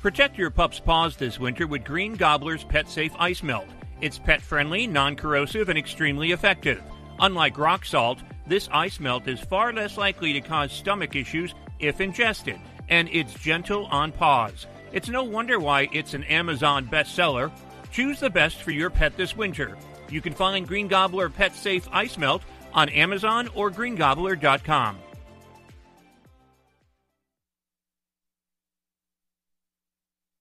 Protect 0.03 0.37
your 0.37 0.51
pup's 0.51 0.79
paws 0.79 1.15
this 1.17 1.39
winter 1.39 1.65
with 1.65 1.83
Green 1.83 2.13
Gobbler's 2.13 2.63
Pet 2.63 2.87
Safe 2.87 3.11
Ice 3.17 3.41
Melt. 3.41 3.67
It's 4.01 4.19
pet 4.19 4.39
friendly, 4.41 4.85
non 4.85 5.15
corrosive, 5.15 5.69
and 5.69 5.79
extremely 5.79 6.31
effective. 6.31 6.83
Unlike 7.19 7.57
rock 7.57 7.85
salt, 7.85 8.19
this 8.45 8.69
ice 8.71 8.99
melt 8.99 9.27
is 9.27 9.39
far 9.39 9.73
less 9.73 9.97
likely 9.97 10.31
to 10.33 10.41
cause 10.41 10.71
stomach 10.71 11.15
issues 11.15 11.55
if 11.79 11.99
ingested, 11.99 12.59
and 12.89 13.09
it's 13.11 13.33
gentle 13.33 13.85
on 13.87 14.11
paws. 14.11 14.67
It's 14.91 15.09
no 15.09 15.23
wonder 15.23 15.59
why 15.59 15.89
it's 15.93 16.13
an 16.13 16.23
Amazon 16.25 16.87
bestseller. 16.87 17.51
Choose 17.91 18.19
the 18.19 18.29
best 18.29 18.61
for 18.61 18.71
your 18.71 18.89
pet 18.89 19.15
this 19.17 19.35
winter. 19.35 19.77
You 20.09 20.21
can 20.21 20.33
find 20.33 20.67
Green 20.67 20.87
Gobbler 20.87 21.29
Pet 21.29 21.55
Safe 21.55 21.87
Ice 21.91 22.17
Melt 22.17 22.41
on 22.73 22.89
Amazon 22.89 23.49
or 23.55 23.71
greengobbler.com. 23.71 24.97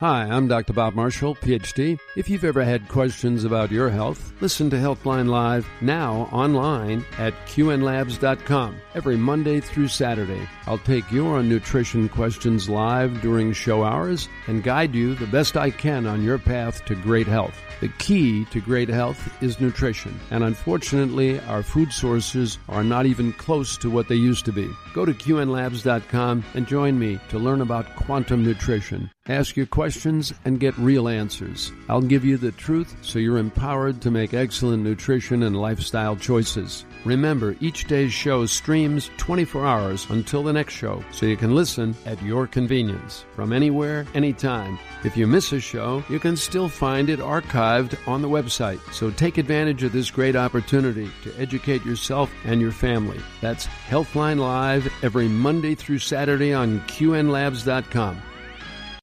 Hi, 0.00 0.22
I'm 0.22 0.46
Dr. 0.46 0.74
Bob 0.74 0.94
Marshall, 0.94 1.34
PhD. 1.34 1.98
If 2.14 2.30
you've 2.30 2.44
ever 2.44 2.62
had 2.62 2.86
questions 2.88 3.42
about 3.42 3.72
your 3.72 3.90
health, 3.90 4.32
listen 4.40 4.70
to 4.70 4.76
Healthline 4.76 5.28
Live 5.28 5.66
now 5.80 6.28
online 6.30 7.04
at 7.18 7.34
qnlabs.com 7.46 8.76
every 8.94 9.16
Monday 9.16 9.58
through 9.58 9.88
Saturday. 9.88 10.48
I'll 10.68 10.78
take 10.78 11.10
your 11.10 11.42
nutrition 11.42 12.08
questions 12.08 12.68
live 12.68 13.20
during 13.22 13.52
show 13.52 13.82
hours 13.82 14.28
and 14.46 14.62
guide 14.62 14.94
you 14.94 15.16
the 15.16 15.26
best 15.26 15.56
I 15.56 15.70
can 15.70 16.06
on 16.06 16.22
your 16.22 16.38
path 16.38 16.84
to 16.84 16.94
great 16.94 17.26
health. 17.26 17.58
The 17.80 17.88
key 17.98 18.44
to 18.52 18.60
great 18.60 18.88
health 18.88 19.42
is 19.42 19.60
nutrition, 19.60 20.16
and 20.30 20.44
unfortunately, 20.44 21.40
our 21.40 21.64
food 21.64 21.92
sources 21.92 22.58
are 22.68 22.84
not 22.84 23.06
even 23.06 23.32
close 23.32 23.76
to 23.78 23.90
what 23.90 24.06
they 24.06 24.14
used 24.14 24.44
to 24.44 24.52
be. 24.52 24.70
Go 24.98 25.04
to 25.04 25.14
qnlabs.com 25.14 26.44
and 26.54 26.66
join 26.66 26.98
me 26.98 27.20
to 27.28 27.38
learn 27.38 27.60
about 27.60 27.94
quantum 27.94 28.44
nutrition. 28.44 29.08
Ask 29.28 29.56
your 29.56 29.66
questions 29.66 30.34
and 30.44 30.58
get 30.58 30.76
real 30.76 31.06
answers. 31.06 31.70
I'll 31.88 32.02
give 32.02 32.24
you 32.24 32.36
the 32.36 32.50
truth 32.50 32.96
so 33.00 33.20
you're 33.20 33.38
empowered 33.38 34.02
to 34.02 34.10
make 34.10 34.34
excellent 34.34 34.82
nutrition 34.82 35.44
and 35.44 35.56
lifestyle 35.56 36.16
choices. 36.16 36.84
Remember, 37.04 37.56
each 37.60 37.86
day's 37.86 38.12
show 38.12 38.44
streams 38.46 39.10
24 39.16 39.66
hours 39.66 40.06
until 40.10 40.42
the 40.42 40.52
next 40.52 40.74
show, 40.74 41.02
so 41.12 41.26
you 41.26 41.36
can 41.36 41.54
listen 41.54 41.94
at 42.06 42.22
your 42.22 42.46
convenience 42.46 43.24
from 43.34 43.52
anywhere, 43.52 44.06
anytime. 44.14 44.78
If 45.04 45.16
you 45.16 45.26
miss 45.26 45.52
a 45.52 45.60
show, 45.60 46.02
you 46.08 46.18
can 46.18 46.36
still 46.36 46.68
find 46.68 47.08
it 47.08 47.20
archived 47.20 47.96
on 48.08 48.22
the 48.22 48.28
website. 48.28 48.80
So 48.92 49.10
take 49.10 49.38
advantage 49.38 49.82
of 49.82 49.92
this 49.92 50.10
great 50.10 50.36
opportunity 50.36 51.10
to 51.22 51.34
educate 51.38 51.84
yourself 51.84 52.32
and 52.44 52.60
your 52.60 52.72
family. 52.72 53.20
That's 53.40 53.66
Healthline 53.88 54.38
Live 54.38 54.92
every 55.02 55.28
Monday 55.28 55.74
through 55.74 56.00
Saturday 56.00 56.52
on 56.52 56.80
QNLabs.com. 56.80 58.22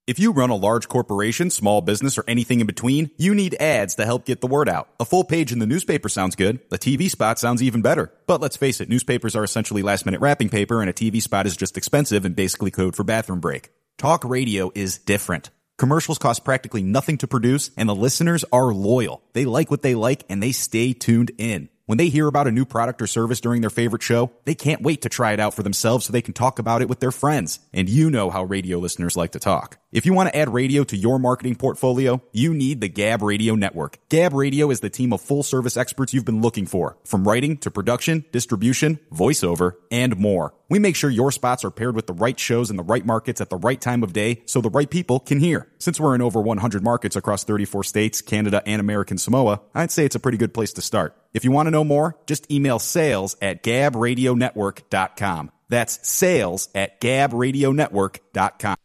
If 0.08 0.20
you 0.20 0.34
run 0.34 0.52
a 0.52 0.56
large 0.56 0.88
corporation, 0.88 1.50
small 1.50 1.82
business, 1.82 2.20
or 2.20 2.24
anything 2.28 2.60
in 2.60 2.68
between, 2.68 3.10
you 3.18 3.34
need 3.34 3.56
ads 3.60 3.96
to 3.96 4.06
help 4.06 4.24
get 4.24 4.40
the 4.40 4.46
word 4.46 4.70
out. 4.70 4.88
A 5.00 5.06
full 5.06 5.24
page 5.24 5.52
in 5.52 5.58
the 5.58 5.66
newspaper 5.66 6.10
sounds 6.10 6.36
good. 6.36 6.60
A 6.72 6.78
TV 6.78 7.10
spot 7.10 7.40
sounds 7.40 7.64
even 7.64 7.82
better. 7.82 8.14
But 8.28 8.40
let's 8.40 8.56
face 8.56 8.80
it, 8.80 8.88
newspapers 8.88 9.36
are 9.36 9.44
essentially 9.44 9.82
last 9.82 10.06
minute 10.06 10.22
wrapping 10.22 10.50
paper 10.50 10.80
and 10.80 10.92
a 10.92 10.94
TV 10.94 11.20
spot 11.24 11.48
is 11.48 11.58
just 11.58 11.76
expensive 11.76 12.24
and 12.24 12.36
basically 12.36 12.70
code 12.70 12.96
for 12.96 13.04
bathroom 13.04 13.40
break. 13.40 13.72
Talk 13.98 14.24
radio 14.24 14.72
is 14.76 15.00
different. 15.00 15.50
Commercials 15.80 16.20
cost 16.20 16.46
practically 16.46 16.84
nothing 16.84 17.18
to 17.18 17.28
produce 17.28 17.72
and 17.76 17.90
the 17.90 17.96
listeners 17.96 18.46
are 18.52 18.72
loyal. 18.72 19.24
They 19.34 19.46
like 19.46 19.72
what 19.72 19.82
they 19.82 19.96
like 19.96 20.24
and 20.30 20.42
they 20.42 20.52
stay 20.52 20.94
tuned 20.94 21.32
in. 21.40 21.70
When 21.88 22.00
they 22.00 22.10
hear 22.10 22.26
about 22.26 22.48
a 22.48 22.52
new 22.52 22.66
product 22.66 23.00
or 23.04 23.06
service 23.06 23.40
during 23.40 23.62
their 23.62 23.70
favorite 23.70 24.02
show, 24.02 24.32
they 24.46 24.56
can't 24.56 24.82
wait 24.82 25.04
to 25.04 25.10
try 25.10 25.34
it 25.34 25.40
out 25.40 25.54
for 25.54 25.62
themselves 25.62 26.06
so 26.06 26.12
they 26.12 26.22
can 26.24 26.34
talk 26.34 26.58
about 26.58 26.82
it 26.82 26.90
with 26.90 27.00
their 27.00 27.12
friends. 27.12 27.60
And 27.74 27.88
you 27.88 28.10
know 28.10 28.32
how 28.32 28.44
radio 28.44 28.80
listeners 28.80 29.16
like 29.16 29.34
to 29.34 29.40
talk. 29.40 29.78
If 29.92 30.04
you 30.04 30.12
want 30.12 30.30
to 30.30 30.36
add 30.36 30.52
radio 30.52 30.84
to 30.84 30.98
your 30.98 31.20
marketing 31.20 31.56
portfolio, 31.56 32.24
you 32.32 32.56
need 32.56 32.82
the 32.82 32.90
Gab 32.90 33.22
Radio 33.22 33.54
Network. 33.54 34.00
Gab 34.10 34.34
Radio 34.34 34.72
is 34.72 34.80
the 34.80 34.90
team 34.90 35.14
of 35.14 35.22
full 35.22 35.44
service 35.44 35.78
experts 35.78 36.12
you've 36.12 36.26
been 36.26 36.42
looking 36.42 36.66
for, 36.66 36.98
from 37.06 37.28
writing 37.28 37.56
to 37.58 37.70
production, 37.70 38.26
distribution, 38.32 39.00
voiceover, 39.14 39.74
and 39.92 40.18
more. 40.18 40.56
We 40.70 40.80
make 40.80 40.96
sure 40.96 41.10
your 41.10 41.32
spots 41.32 41.64
are 41.64 41.72
paired 41.72 41.96
with 41.96 42.08
the 42.08 42.14
right 42.14 42.40
shows 42.40 42.70
in 42.70 42.78
the 42.78 42.84
right 42.84 43.06
markets 43.06 43.42
at 43.42 43.50
the 43.50 43.58
right 43.58 43.80
time 43.80 44.04
of 44.04 44.14
day 44.14 44.42
so 44.46 44.62
the 44.62 44.70
right 44.70 44.90
people 44.90 45.20
can 45.20 45.40
hear. 45.40 45.70
Since 45.78 46.00
we're 46.00 46.16
in 46.16 46.22
over 46.22 46.42
100 46.42 46.84
markets 46.84 47.16
across 47.16 47.44
34 47.44 47.84
states, 47.84 48.22
Canada, 48.22 48.64
and 48.66 48.80
American 48.80 49.18
Samoa, 49.18 49.62
I'd 49.74 49.92
say 49.92 50.06
it's 50.06 50.16
a 50.16 50.20
pretty 50.20 50.38
good 50.38 50.54
place 50.54 50.74
to 50.74 50.82
start. 50.82 51.16
If 51.34 51.44
you 51.44 51.52
want 51.52 51.68
to 51.68 51.72
know 51.72 51.84
more, 51.84 52.18
just 52.26 52.52
email 52.52 52.80
sales 52.80 53.36
at 53.42 53.64
gabradionetwork.com. 53.64 55.52
That's 55.70 56.08
sales 56.08 56.70
at 56.76 57.02
gabradionetwork.com. 57.02 58.76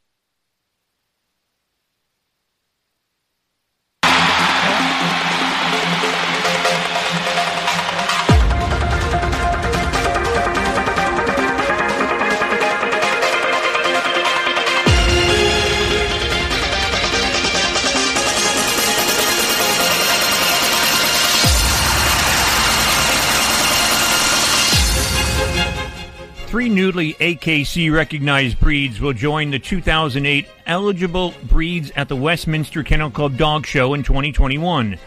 newly 26.53 27.15
AKC 27.15 27.93
recognized 27.93 28.59
breeds 28.59 29.01
will 29.01 29.13
join 29.13 29.51
the 29.51 29.59
2008 29.59 30.49
eligible 30.67 31.33
breeds 31.45 31.93
at 31.95 32.09
the 32.09 32.17
Westminster 32.17 32.83
Kennel 32.83 33.11
Club 33.11 33.37
Dog 33.37 33.65
Show 33.65 33.95
in 33.95 34.03
2021. 34.03 34.99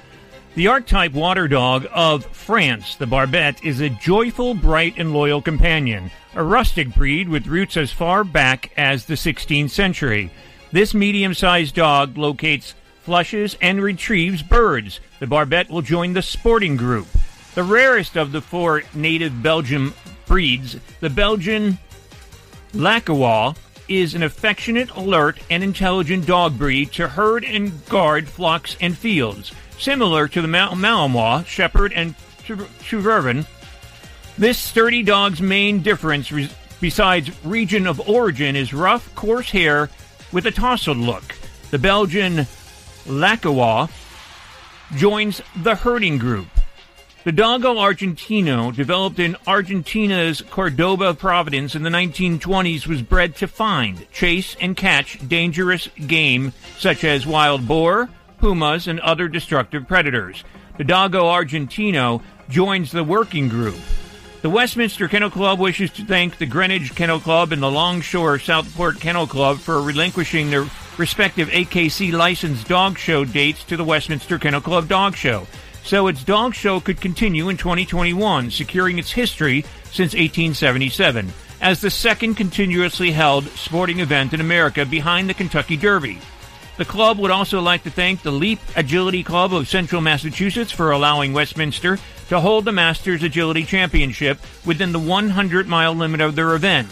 The 0.55 0.67
archetype 0.67 1.11
water 1.11 1.47
dog 1.49 1.85
of 1.91 2.25
France, 2.27 2.95
the 2.95 3.07
Barbet, 3.07 3.63
is 3.63 3.81
a 3.81 3.89
joyful, 3.89 4.53
bright, 4.53 4.97
and 4.97 5.13
loyal 5.13 5.41
companion, 5.41 6.11
a 6.33 6.43
rustic 6.43 6.93
breed 6.95 7.27
with 7.27 7.47
roots 7.47 7.75
as 7.75 7.91
far 7.91 8.23
back 8.23 8.71
as 8.77 9.05
the 9.05 9.15
16th 9.15 9.69
century. 9.71 10.31
This 10.71 10.93
medium 10.93 11.33
sized 11.33 11.75
dog 11.75 12.17
locates, 12.17 12.73
flushes, 13.01 13.57
and 13.61 13.83
retrieves 13.83 14.41
birds. 14.41 15.01
The 15.19 15.27
Barbet 15.27 15.69
will 15.69 15.81
join 15.81 16.13
the 16.13 16.21
sporting 16.21 16.77
group. 16.77 17.07
The 17.55 17.63
rarest 17.63 18.17
of 18.17 18.31
the 18.31 18.41
four 18.41 18.83
native 18.93 19.43
Belgian 19.43 19.93
breeds, 20.25 20.77
the 21.01 21.09
Belgian 21.09 21.77
Laekenois, 22.73 23.55
is 23.87 24.15
an 24.15 24.23
affectionate, 24.23 24.89
alert, 24.91 25.39
and 25.49 25.63
intelligent 25.63 26.25
dog 26.25 26.57
breed 26.57 26.91
to 26.93 27.07
herd 27.07 27.43
and 27.43 27.85
guard 27.87 28.27
flocks 28.27 28.75
and 28.81 28.97
fields. 28.97 29.51
Similar 29.77 30.27
to 30.29 30.41
the 30.41 30.47
Mal- 30.47 30.71
Malinois, 30.71 31.45
Shepherd, 31.45 31.93
and 31.93 32.15
Tervuren, 32.47 33.45
this 34.37 34.57
sturdy 34.57 35.03
dog's 35.03 35.41
main 35.41 35.81
difference, 35.81 36.31
re- 36.31 36.49
besides 36.81 37.29
region 37.45 37.85
of 37.85 37.99
origin, 38.09 38.55
is 38.55 38.73
rough, 38.73 39.13
coarse 39.13 39.51
hair 39.51 39.89
with 40.31 40.47
a 40.47 40.51
tousled 40.51 40.97
look. 40.97 41.35
The 41.69 41.77
Belgian 41.77 42.47
Laekenois 43.05 43.89
joins 44.95 45.41
the 45.55 45.75
herding 45.75 46.17
group. 46.17 46.47
The 47.23 47.31
Dogo 47.31 47.75
Argentino, 47.75 48.75
developed 48.75 49.17
in 49.17 49.37
Argentina's 49.47 50.41
Cordoba 50.41 51.13
province 51.13 51.73
in 51.73 51.83
the 51.83 51.89
1920s, 51.89 52.85
was 52.85 53.01
bred 53.01 53.37
to 53.37 53.47
find, 53.47 54.11
chase, 54.11 54.57
and 54.59 54.75
catch 54.75 55.25
dangerous 55.25 55.87
game 56.05 56.51
such 56.77 57.05
as 57.05 57.25
wild 57.25 57.65
boar, 57.65 58.09
pumas, 58.39 58.89
and 58.89 58.99
other 58.99 59.29
destructive 59.29 59.87
predators. 59.87 60.43
The 60.77 60.83
Dogo 60.83 61.23
Argentino 61.23 62.21
joins 62.49 62.91
the 62.91 63.05
working 63.05 63.47
group. 63.47 63.77
The 64.41 64.49
Westminster 64.49 65.07
Kennel 65.07 65.29
Club 65.29 65.59
wishes 65.59 65.91
to 65.91 66.03
thank 66.03 66.39
the 66.39 66.45
Greenwich 66.45 66.93
Kennel 66.93 67.21
Club 67.21 67.53
and 67.53 67.63
the 67.63 67.71
Longshore 67.71 68.37
Southport 68.39 68.99
Kennel 68.99 69.27
Club 69.27 69.59
for 69.59 69.81
relinquishing 69.81 70.49
their 70.49 70.67
respective 70.97 71.47
AKC 71.47 72.11
licensed 72.11 72.67
dog 72.67 72.97
show 72.97 73.23
dates 73.23 73.63
to 73.63 73.77
the 73.77 73.85
Westminster 73.85 74.37
Kennel 74.37 74.59
Club 74.59 74.89
Dog 74.89 75.15
Show 75.15 75.47
so 75.83 76.07
its 76.07 76.23
dog 76.23 76.53
show 76.55 76.79
could 76.79 76.99
continue 77.01 77.49
in 77.49 77.57
2021, 77.57 78.51
securing 78.51 78.99
its 78.99 79.11
history 79.11 79.61
since 79.85 80.13
1877 80.13 81.31
as 81.63 81.79
the 81.79 81.89
second 81.89 82.35
continuously 82.35 83.11
held 83.11 83.45
sporting 83.51 84.01
event 84.01 84.33
in 84.33 84.41
America 84.41 84.85
behind 84.85 85.29
the 85.29 85.33
Kentucky 85.33 85.77
Derby. 85.77 86.19
The 86.75 86.85
club 86.85 87.19
would 87.19 87.31
also 87.31 87.61
like 87.61 87.83
to 87.83 87.89
thank 87.89 88.21
the 88.21 88.31
Leap 88.31 88.59
Agility 88.75 89.23
Club 89.23 89.53
of 89.53 89.69
Central 89.69 90.01
Massachusetts 90.01 90.71
for 90.71 90.91
allowing 90.91 91.31
Westminster 91.31 91.99
to 92.27 92.39
hold 92.41 92.65
the 92.65 92.73
Masters 92.73 93.23
Agility 93.23 93.63
Championship 93.63 94.39
within 94.65 94.91
the 94.91 94.99
100 94.99 95.67
mile 95.67 95.93
limit 95.93 96.19
of 96.19 96.35
their 96.35 96.53
event. 96.53 96.89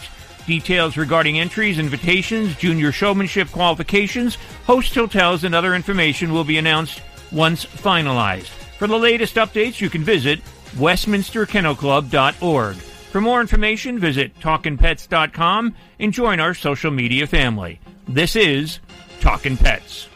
Details 0.47 0.95
regarding 0.95 1.37
entries, 1.37 1.77
invitations, 1.77 2.55
junior 2.55 2.93
showmanship 2.93 3.51
qualifications, 3.51 4.37
host 4.65 4.95
hotels, 4.95 5.43
and 5.43 5.53
other 5.53 5.75
information 5.75 6.31
will 6.31 6.43
be 6.45 6.57
announced 6.57 7.01
once 7.31 7.65
finalized. 7.65 8.60
For 8.81 8.87
the 8.87 8.97
latest 8.97 9.35
updates, 9.35 9.79
you 9.79 9.91
can 9.91 10.03
visit 10.03 10.41
westminsterkennelclub.org. 10.71 12.75
For 12.75 13.21
more 13.21 13.39
information, 13.39 13.99
visit 13.99 14.35
talkinpets.com 14.39 15.75
and 15.99 16.11
join 16.11 16.39
our 16.39 16.55
social 16.55 16.89
media 16.89 17.27
family. 17.27 17.79
This 18.07 18.35
is 18.35 18.79
Talkin' 19.19 19.57
Pets. 19.57 20.09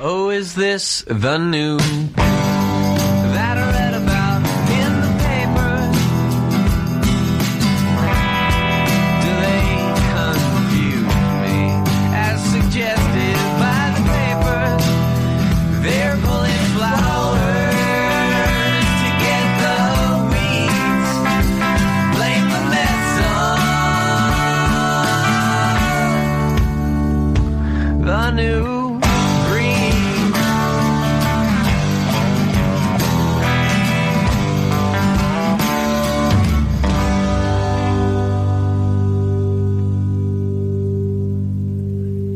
Oh, 0.00 0.30
is 0.30 0.56
this 0.56 1.04
the 1.06 1.38
new 1.38 1.78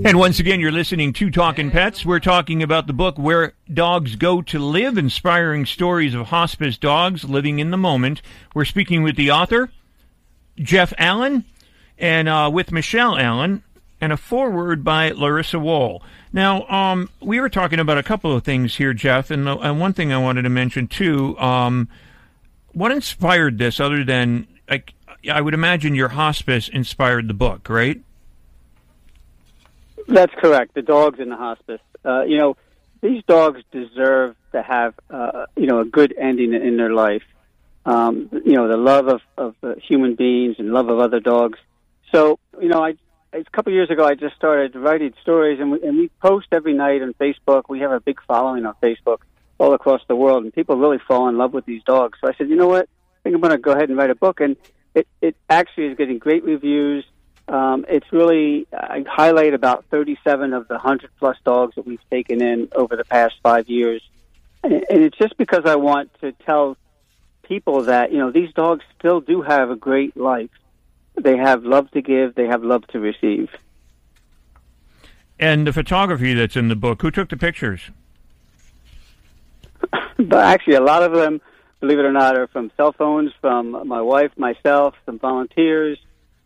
And 0.07 0.21
once 0.21 0.39
again, 0.39 0.61
you're 0.61 0.71
listening 0.71 1.13
to 1.15 1.33
Talking 1.33 1.73
Pets. 1.73 2.07
We're 2.07 2.21
talking 2.21 2.63
about 2.63 2.87
the 2.87 2.93
book 2.93 3.19
Where 3.19 3.55
Dogs 3.75 4.15
Go 4.15 4.41
to 4.41 4.59
Live, 4.61 4.97
inspiring 4.97 5.67
stories 5.67 6.15
of 6.15 6.29
hospice 6.29 6.79
dogs 6.79 7.25
living 7.25 7.59
in 7.59 7.73
the 7.73 7.77
moment. 7.77 8.23
We're 8.55 8.67
speaking 8.67 9.03
with 9.03 9.17
the 9.17 9.33
author, 9.33 9.69
Jeff 10.59 10.93
Allen, 10.97 11.45
and 11.99 12.29
uh, 12.29 12.49
with 12.55 12.71
Michelle 12.71 13.19
Allen, 13.19 13.65
and 14.01 14.13
a 14.13 14.17
foreword 14.17 14.85
by 14.85 15.11
Larissa 15.11 15.59
Wohl. 15.59 16.05
Now, 16.33 16.69
um, 16.69 17.11
we 17.21 17.41
were 17.41 17.49
talking 17.49 17.81
about 17.81 17.99
a 17.99 18.05
couple 18.05 18.33
of 18.33 18.45
things 18.45 18.77
here, 18.77 18.95
Jeff, 18.95 19.33
and, 19.33 19.45
the, 19.45 19.59
and 19.59 19.81
one 19.81 19.93
thing 19.93 20.13
I 20.13 20.19
wanted 20.19 20.43
to 20.43 20.51
mention 20.51 20.87
too. 20.87 21.37
Um, 21.41 21.89
what 22.75 22.93
inspired 22.93 23.59
this, 23.59 23.81
other 23.81 24.05
than 24.05 24.47
like, 24.71 24.95
I 25.29 25.41
would 25.41 25.53
imagine 25.53 25.97
your 25.97 26.11
hospice 26.11 26.69
inspired 26.69 27.27
the 27.27 27.35
book, 27.35 27.69
right? 27.69 28.01
That's 30.07 30.33
correct. 30.35 30.75
The 30.75 30.83
dogs 30.83 31.19
in 31.19 31.29
the 31.29 31.37
hospice. 31.37 31.81
Uh, 32.05 32.23
you 32.23 32.39
know, 32.39 32.57
these 33.03 33.23
dogs 33.27 33.61
deserve 33.73 34.37
to 34.53 34.63
have, 34.63 34.95
uh, 35.11 35.47
you 35.57 35.67
know, 35.67 35.81
a 35.81 35.85
good 35.85 36.15
ending 36.19 36.55
in 36.55 36.77
their 36.77 36.93
life. 36.93 37.23
Um, 37.85 38.29
you 38.45 38.55
know, 38.55 38.69
the 38.69 38.77
love 38.77 39.09
of, 39.09 39.21
of 39.37 39.55
uh, 39.63 39.75
human 39.77 40.15
beings 40.15 40.57
and 40.59 40.73
love 40.73 40.89
of 40.89 40.99
other 40.99 41.21
dogs. 41.21 41.59
So, 42.13 42.39
you 42.61 42.69
know, 42.69 42.85
I 42.85 42.95
a 43.33 43.45
couple 43.53 43.73
of 43.73 43.75
years 43.75 43.91
ago 43.91 44.05
I 44.05 44.15
just 44.15 44.35
started 44.37 44.75
writing 44.75 45.13
stories, 45.23 45.61
and 45.61 45.73
we, 45.73 45.83
and 45.83 45.97
we 45.99 46.11
post 46.21 46.49
every 46.53 46.73
night 46.73 47.03
on 47.03 47.15
Facebook. 47.15 47.65
We 47.69 47.81
have 47.81 47.93
a 47.93 48.01
big 48.01 48.19
following 48.27 48.65
on 48.65 48.75
Facebook 48.83 49.19
all 49.59 49.75
across 49.75 50.01
the 50.09 50.17
world, 50.17 50.45
and 50.45 50.53
people 50.53 50.77
really 50.77 50.99
fall 51.07 51.29
in 51.29 51.37
love 51.39 51.53
with 51.53 51.67
these 51.67 51.83
dogs. 51.85 52.19
So 52.21 52.29
I 52.29 52.35
said, 52.35 52.49
you 52.49 52.57
know 52.57 52.69
what? 52.69 52.89
I 52.89 53.19
think 53.23 53.35
I'm 53.35 53.41
going 53.41 53.53
to 53.53 53.59
go 53.59 53.73
ahead 53.73 53.89
and 53.89 53.99
write 53.99 54.11
a 54.11 54.15
book, 54.15 54.41
and 54.41 54.57
it 54.95 55.07
it 55.21 55.37
actually 55.49 55.87
is 55.87 55.97
getting 55.97 56.19
great 56.19 56.45
reviews. 56.45 57.05
Um, 57.49 57.85
it's 57.89 58.13
really, 58.13 58.67
I 58.73 59.05
highlight 59.09 59.55
about 59.55 59.85
37 59.91 60.53
of 60.53 60.67
the 60.69 60.75
100 60.75 61.11
plus 61.19 61.37
dogs 61.45 61.77
that 61.77 61.87
we've 61.87 62.01
taken 62.11 62.43
in 62.43 62.69
over 62.75 62.97
the 62.97 63.05
past 63.05 63.37
five 63.43 63.69
years. 63.69 64.03
And, 64.65 64.73
and 64.73 65.03
it's 65.03 65.17
just 65.17 65.37
because 65.37 65.65
I 65.65 65.77
want 65.77 66.11
to 66.21 66.33
tell 66.33 66.77
people 67.45 67.83
that, 67.83 68.11
you 68.11 68.19
know, 68.19 68.33
these 68.33 68.53
dogs 68.53 68.85
still 68.99 69.21
do 69.21 69.43
have 69.43 69.71
a 69.71 69.77
great 69.77 70.17
life. 70.17 70.51
They 71.15 71.37
have 71.37 71.65
love 71.65 71.91
to 71.93 72.03
give, 72.03 72.35
they 72.35 72.47
have 72.47 72.65
love 72.65 72.87
to 72.89 72.99
receive. 73.01 73.49
And 75.39 75.67
the 75.67 75.73
photography 75.73 76.35
that's 76.35 76.57
in 76.57 76.69
the 76.69 76.77
book, 76.77 77.03
who 77.03 77.11
took 77.11 77.29
the 77.29 77.37
pictures? 77.37 77.91
but 80.17 80.45
actually, 80.45 80.75
a 80.75 80.81
lot 80.81 81.03
of 81.03 81.13
them, 81.13 81.41
believe 81.81 81.99
it 81.99 82.05
or 82.05 82.13
not, 82.13 82.37
are 82.37 82.49
from 82.49 82.73
cell 82.77 82.93
phones, 82.93 83.33
from 83.41 83.87
my 83.87 84.01
wife, 84.01 84.33
myself, 84.37 84.95
some 85.05 85.19
volunteers. 85.19 85.99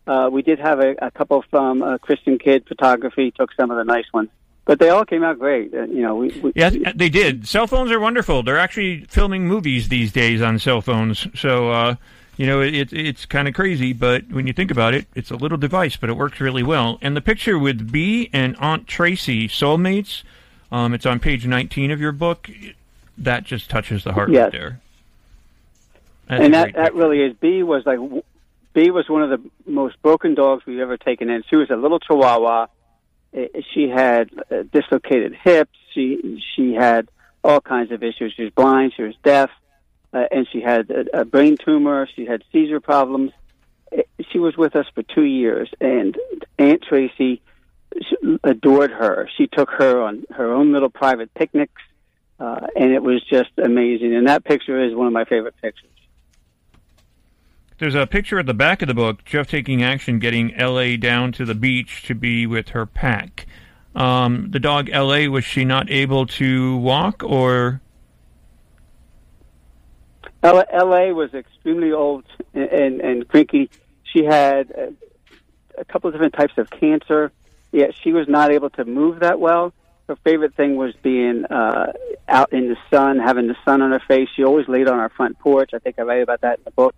Uh, 0.07 0.29
we 0.31 0.41
did 0.41 0.59
have 0.59 0.79
a, 0.79 0.95
a 1.01 1.11
couple 1.11 1.43
from 1.49 1.81
uh, 1.81 1.97
Christian 1.99 2.39
Kid 2.39 2.65
Photography, 2.67 3.31
took 3.31 3.53
some 3.53 3.71
of 3.71 3.77
the 3.77 3.83
nice 3.83 4.11
ones. 4.13 4.29
But 4.65 4.79
they 4.79 4.89
all 4.89 5.05
came 5.05 5.23
out 5.23 5.39
great. 5.39 5.73
Uh, 5.73 5.83
you 5.83 6.01
know, 6.01 6.15
we, 6.15 6.29
we 6.41 6.51
yeah, 6.55 6.69
they 6.95 7.09
did. 7.09 7.47
Cell 7.47 7.67
phones 7.67 7.91
are 7.91 7.99
wonderful. 7.99 8.43
They're 8.43 8.59
actually 8.59 9.01
filming 9.05 9.47
movies 9.47 9.89
these 9.89 10.11
days 10.11 10.41
on 10.41 10.59
cell 10.59 10.81
phones. 10.81 11.27
So, 11.39 11.71
uh, 11.71 11.95
you 12.37 12.45
know, 12.45 12.61
it, 12.61 12.93
it's 12.93 13.25
kind 13.25 13.47
of 13.47 13.53
crazy, 13.53 13.93
but 13.93 14.27
when 14.31 14.47
you 14.47 14.53
think 14.53 14.71
about 14.71 14.93
it, 14.93 15.07
it's 15.15 15.31
a 15.31 15.35
little 15.35 15.57
device, 15.57 15.97
but 15.97 16.09
it 16.09 16.13
works 16.13 16.39
really 16.39 16.63
well. 16.63 16.99
And 17.01 17.17
the 17.17 17.21
picture 17.21 17.57
with 17.57 17.91
B 17.91 18.29
and 18.33 18.55
Aunt 18.57 18.87
Tracy, 18.87 19.47
soulmates, 19.47 20.23
um, 20.71 20.93
it's 20.93 21.05
on 21.05 21.19
page 21.19 21.45
19 21.45 21.91
of 21.91 21.99
your 21.99 22.11
book. 22.11 22.49
That 23.17 23.43
just 23.43 23.69
touches 23.69 24.03
the 24.03 24.13
heart 24.13 24.31
Yes. 24.31 24.43
right 24.43 24.51
there. 24.51 24.79
That's 26.27 26.43
and 26.43 26.53
that 26.53 26.73
that 26.75 26.95
really 26.95 27.21
is. 27.21 27.35
B 27.41 27.61
was 27.61 27.85
like 27.85 27.99
B 28.73 28.91
was 28.91 29.09
one 29.09 29.23
of 29.23 29.29
the 29.29 29.49
most 29.69 30.01
broken 30.01 30.33
dogs 30.35 30.65
we've 30.65 30.79
ever 30.79 30.97
taken 30.97 31.29
in. 31.29 31.43
She 31.49 31.55
was 31.55 31.69
a 31.69 31.75
little 31.75 31.99
Chihuahua. 31.99 32.67
Eh, 33.33 33.47
She 33.73 33.89
had 33.89 34.29
uh, 34.51 34.63
dislocated 34.71 35.33
hips. 35.43 35.77
She 35.93 36.41
she 36.55 36.73
had 36.73 37.09
all 37.43 37.59
kinds 37.61 37.91
of 37.91 38.01
issues. 38.03 38.33
She 38.35 38.43
was 38.43 38.53
blind. 38.53 38.93
She 38.95 39.03
was 39.03 39.15
deaf, 39.23 39.49
uh, 40.13 40.23
and 40.31 40.47
she 40.51 40.61
had 40.61 40.89
a, 40.91 41.21
a 41.21 41.25
brain 41.25 41.57
tumor. 41.57 42.07
She 42.15 42.25
had 42.25 42.43
seizure 42.51 42.79
problems. 42.79 43.31
eh, 43.91 44.03
she 44.31 44.39
was 44.39 44.55
with 44.55 44.75
us 44.75 44.85
for 44.95 45.03
two 45.03 45.23
years, 45.25 45.69
and 45.81 46.17
Aunt 46.57 46.81
Tracy 46.87 47.41
adored 48.43 48.91
her. 48.91 49.27
She 49.37 49.47
took 49.47 49.69
her 49.71 50.01
on 50.01 50.23
her 50.31 50.53
own 50.53 50.71
little 50.71 50.89
private 50.89 51.33
picnics, 51.33 51.81
uh, 52.39 52.67
and 52.75 52.91
it 52.93 53.03
was 53.03 53.21
just 53.29 53.49
amazing. 53.57 54.15
And 54.15 54.27
that 54.27 54.45
picture 54.45 54.81
is 54.83 54.95
one 54.95 55.07
of 55.07 55.13
my 55.13 55.25
favorite 55.25 55.55
pictures. 55.61 55.90
There's 57.81 57.95
a 57.95 58.05
picture 58.05 58.37
at 58.37 58.45
the 58.45 58.53
back 58.53 58.83
of 58.83 58.87
the 58.87 58.93
book, 58.93 59.25
Jeff 59.25 59.47
taking 59.47 59.81
action, 59.81 60.19
getting 60.19 60.53
L.A. 60.53 60.97
down 60.97 61.31
to 61.31 61.45
the 61.45 61.55
beach 61.55 62.03
to 62.03 62.13
be 62.13 62.45
with 62.45 62.69
her 62.69 62.85
pack. 62.85 63.47
Um, 63.95 64.51
the 64.51 64.59
dog 64.59 64.87
L.A., 64.91 65.27
was 65.29 65.43
she 65.43 65.65
not 65.65 65.89
able 65.89 66.27
to 66.27 66.77
walk 66.77 67.23
or? 67.23 67.81
L.A. 70.43 71.11
was 71.11 71.33
extremely 71.33 71.91
old 71.91 72.23
and, 72.53 72.69
and, 72.69 73.01
and 73.01 73.27
cranky. 73.27 73.71
She 74.03 74.25
had 74.25 74.69
a, 74.69 74.93
a 75.79 75.85
couple 75.85 76.09
of 76.09 76.13
different 76.13 76.35
types 76.35 76.53
of 76.57 76.69
cancer. 76.69 77.31
Yet 77.71 77.95
she 77.99 78.13
was 78.13 78.27
not 78.27 78.51
able 78.51 78.69
to 78.69 78.85
move 78.85 79.21
that 79.21 79.39
well. 79.39 79.73
Her 80.07 80.17
favorite 80.17 80.53
thing 80.53 80.75
was 80.75 80.93
being 81.01 81.45
uh, 81.45 81.93
out 82.27 82.53
in 82.53 82.69
the 82.69 82.77
sun, 82.91 83.17
having 83.17 83.47
the 83.47 83.57
sun 83.65 83.81
on 83.81 83.89
her 83.89 84.03
face. 84.07 84.29
She 84.35 84.43
always 84.43 84.67
laid 84.67 84.87
on 84.87 84.99
our 84.99 85.09
front 85.09 85.39
porch. 85.39 85.71
I 85.73 85.79
think 85.79 85.97
I 85.97 86.03
write 86.03 86.21
about 86.21 86.41
that 86.41 86.59
in 86.59 86.63
the 86.63 86.69
book. 86.69 86.93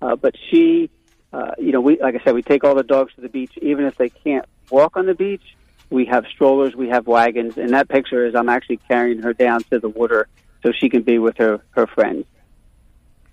Uh, 0.00 0.16
but 0.16 0.34
she, 0.50 0.90
uh, 1.32 1.52
you 1.58 1.72
know, 1.72 1.80
we 1.80 2.00
like 2.00 2.14
I 2.14 2.24
said, 2.24 2.34
we 2.34 2.42
take 2.42 2.64
all 2.64 2.74
the 2.74 2.82
dogs 2.82 3.14
to 3.14 3.20
the 3.20 3.28
beach, 3.28 3.52
even 3.60 3.84
if 3.84 3.96
they 3.96 4.08
can't 4.08 4.46
walk 4.70 4.96
on 4.96 5.06
the 5.06 5.14
beach. 5.14 5.56
We 5.90 6.04
have 6.06 6.24
strollers, 6.26 6.76
we 6.76 6.88
have 6.88 7.06
wagons, 7.06 7.58
and 7.58 7.70
that 7.70 7.88
picture 7.88 8.24
is 8.24 8.34
I'm 8.34 8.48
actually 8.48 8.76
carrying 8.76 9.22
her 9.22 9.32
down 9.32 9.62
to 9.64 9.80
the 9.80 9.88
water 9.88 10.28
so 10.62 10.72
she 10.72 10.88
can 10.88 11.02
be 11.02 11.18
with 11.18 11.36
her 11.38 11.60
her 11.72 11.86
friends. 11.86 12.26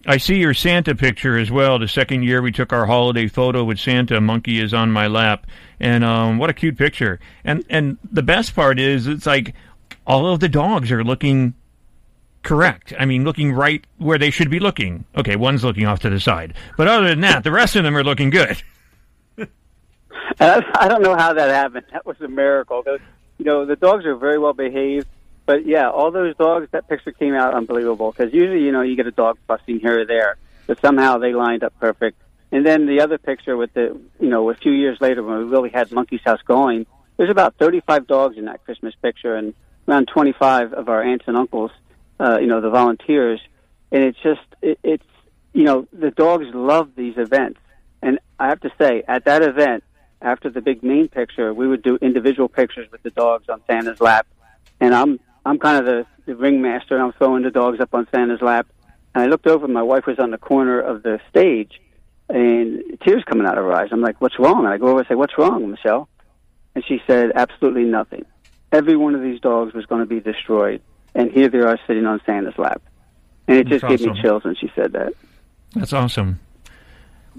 I 0.06 0.18
see 0.18 0.38
your 0.38 0.54
Santa 0.54 0.96
picture 0.96 1.38
as 1.38 1.52
well. 1.52 1.80
The 1.80 1.88
second 1.88 2.24
year 2.24 2.42
we 2.42 2.52
took 2.52 2.72
our 2.72 2.86
holiday 2.86 3.28
photo 3.28 3.66
with 3.66 3.78
Santa, 3.78 4.22
Monkey 4.22 4.60
is 4.60 4.74
on 4.74 4.92
my 4.92 5.08
lap, 5.08 5.46
and 5.80 6.04
um, 6.04 6.38
what 6.38 6.50
a 6.50 6.54
cute 6.54 6.78
picture. 6.78 7.20
And 7.44 7.66
and 7.70 7.98
the 8.10 8.24
best 8.24 8.56
part 8.56 8.80
is 8.80 9.06
it's 9.06 9.26
like 9.26 9.54
all 10.06 10.32
of 10.32 10.40
the 10.40 10.50
dogs 10.50 10.92
are 10.92 11.04
looking 11.04 11.54
correct. 12.48 12.94
I 12.98 13.04
mean, 13.04 13.26
looking 13.26 13.52
right 13.52 13.86
where 13.98 14.18
they 14.18 14.32
should 14.32 14.50
be 14.50 14.60
looking. 14.60 15.04
Okay, 15.18 15.36
one's 15.36 15.66
looking 15.66 15.86
off 15.86 16.00
to 16.00 16.10
the 16.10 16.20
side, 16.20 16.54
but 16.78 16.88
other 16.88 17.10
than 17.10 17.20
that, 17.20 17.44
the 17.44 17.52
rest 17.52 17.76
of 17.76 17.84
them 17.84 17.96
are 17.98 18.06
looking 18.06 18.30
good. 18.30 18.62
I 20.40 20.88
don't 20.88 21.02
know 21.02 21.18
how 21.18 21.34
that 21.34 21.50
happened. 21.50 21.88
That 21.92 22.06
was 22.06 22.16
a 22.22 22.30
miracle. 22.30 22.84
You 23.38 23.46
know, 23.46 23.66
the 23.66 23.76
dogs 23.76 24.06
are 24.06 24.16
very 24.16 24.40
well 24.40 24.54
behaved, 24.54 25.08
but 25.46 25.66
yeah, 25.66 25.90
all 25.90 26.10
those 26.10 26.38
dogs. 26.38 26.70
That 26.72 26.88
picture 26.88 27.12
came 27.12 27.34
out 27.34 27.54
unbelievable 27.54 28.14
because 28.14 28.34
usually, 28.34 28.64
you 28.64 28.72
know, 28.72 28.82
you 28.82 28.96
get 28.96 29.08
a 29.08 29.12
dog 29.12 29.38
busting 29.46 29.82
here 29.82 30.00
or 30.00 30.06
there, 30.06 30.38
but 30.68 30.80
somehow 30.80 31.18
they 31.18 31.34
lined 31.34 31.66
up 31.66 31.78
perfect. 31.82 32.18
And 32.54 32.66
then 32.66 32.86
the 32.86 33.02
other 33.02 33.18
picture 33.18 33.58
with 33.58 33.74
the, 33.74 34.00
you 34.22 34.30
know, 34.30 34.50
a 34.50 34.56
few 34.56 34.72
years 34.72 35.02
later 35.02 35.22
when 35.22 35.40
we 35.40 35.44
really 35.44 35.70
had 35.70 35.92
Monkey's 35.92 36.22
House 36.24 36.42
going, 36.46 36.86
there's 37.18 37.30
about 37.30 37.56
35 37.58 38.08
dogs 38.08 38.38
in 38.38 38.46
that 38.46 38.64
Christmas 38.64 38.96
picture, 39.02 39.36
and 39.36 39.54
around 39.86 40.08
25 40.08 40.72
of 40.72 40.88
our 40.88 41.04
aunts 41.04 41.26
and 41.28 41.36
uncles, 41.36 41.72
uh, 42.20 42.38
you 42.40 42.48
know, 42.48 42.62
the 42.62 42.70
volunteers. 42.70 43.40
And 43.92 44.04
it's 44.04 44.20
just, 44.22 44.42
it, 44.62 44.80
it's, 44.84 45.04
you 45.54 45.64
know, 45.64 45.88
the 45.94 46.12
dogs 46.12 46.46
love 46.54 46.92
these 46.96 47.18
events. 47.18 47.60
And 48.02 48.20
I 48.40 48.50
have 48.50 48.62
to 48.62 48.72
say, 48.78 49.04
at 49.08 49.26
that 49.26 49.42
event, 49.42 49.84
after 50.22 50.50
the 50.50 50.62
big 50.62 50.84
main 50.84 51.08
picture, 51.08 51.54
we 51.54 51.68
would 51.68 51.84
do 51.84 51.98
individual 52.02 52.50
pictures 52.50 52.92
with 52.92 53.04
the 53.04 53.12
dogs 53.12 53.50
on 53.50 53.62
Santa's 53.68 54.02
lap. 54.02 54.28
And 54.80 54.94
I'm 54.94 55.20
I'm 55.46 55.60
kind 55.60 55.78
of 55.78 55.86
the, 55.86 56.06
the 56.26 56.36
ringmaster, 56.36 56.96
and 56.96 57.04
I'm 57.04 57.14
throwing 57.14 57.44
the 57.44 57.52
dogs 57.52 57.80
up 57.80 57.94
on 57.94 58.08
Santa's 58.14 58.42
lap. 58.42 58.68
And 59.16 59.24
I 59.24 59.28
looked 59.28 59.48
over, 59.48 59.66
and 59.66 59.74
my 59.74 59.82
wife 59.84 60.06
was 60.06 60.20
on 60.20 60.32
the 60.32 60.38
corner 60.38 60.80
of 60.80 61.04
the 61.04 61.22
stage, 61.30 61.80
and 62.30 63.00
tears 63.02 63.24
coming 63.26 63.48
out 63.48 63.58
of 63.58 63.64
her 63.64 63.72
eyes. 63.72 63.90
I'm 63.92 64.02
like, 64.02 64.20
"What's 64.20 64.38
wrong?" 64.38 64.66
And 64.66 64.68
I 64.68 64.78
go 64.78 64.88
over 64.88 65.00
and 65.00 65.08
say, 65.08 65.16
"What's 65.16 65.38
wrong, 65.38 65.72
Michelle?" 65.72 66.10
And 66.76 66.84
she 66.86 67.02
said, 67.08 67.32
"Absolutely 67.34 67.86
nothing. 67.86 68.26
Every 68.72 68.98
one 68.98 69.16
of 69.16 69.22
these 69.22 69.40
dogs 69.40 69.74
was 69.74 69.86
going 69.86 70.02
to 70.02 70.06
be 70.06 70.20
destroyed, 70.20 70.82
and 71.16 71.32
here 71.32 71.50
they 71.50 71.60
are 71.60 71.80
sitting 71.88 72.06
on 72.06 72.22
Santa's 72.26 72.58
lap." 72.58 72.82
And 73.48 73.58
it 73.58 73.68
just 73.68 73.82
That's 73.82 74.02
gave 74.02 74.14
me 74.14 74.22
chills 74.22 74.44
when 74.44 74.56
she 74.56 74.72
said 74.76 74.94
that. 74.94 75.14
That's 75.74 75.94
awesome. 75.94 76.40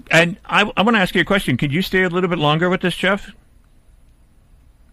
And 0.09 0.37
I, 0.45 0.61
I 0.75 0.81
want 0.81 0.95
to 0.95 1.01
ask 1.01 1.13
you 1.13 1.21
a 1.21 1.25
question. 1.25 1.57
Could 1.57 1.73
you 1.73 1.81
stay 1.81 2.03
a 2.03 2.09
little 2.09 2.29
bit 2.29 2.39
longer 2.39 2.69
with 2.69 2.81
this, 2.81 2.95
Jeff? 2.95 3.31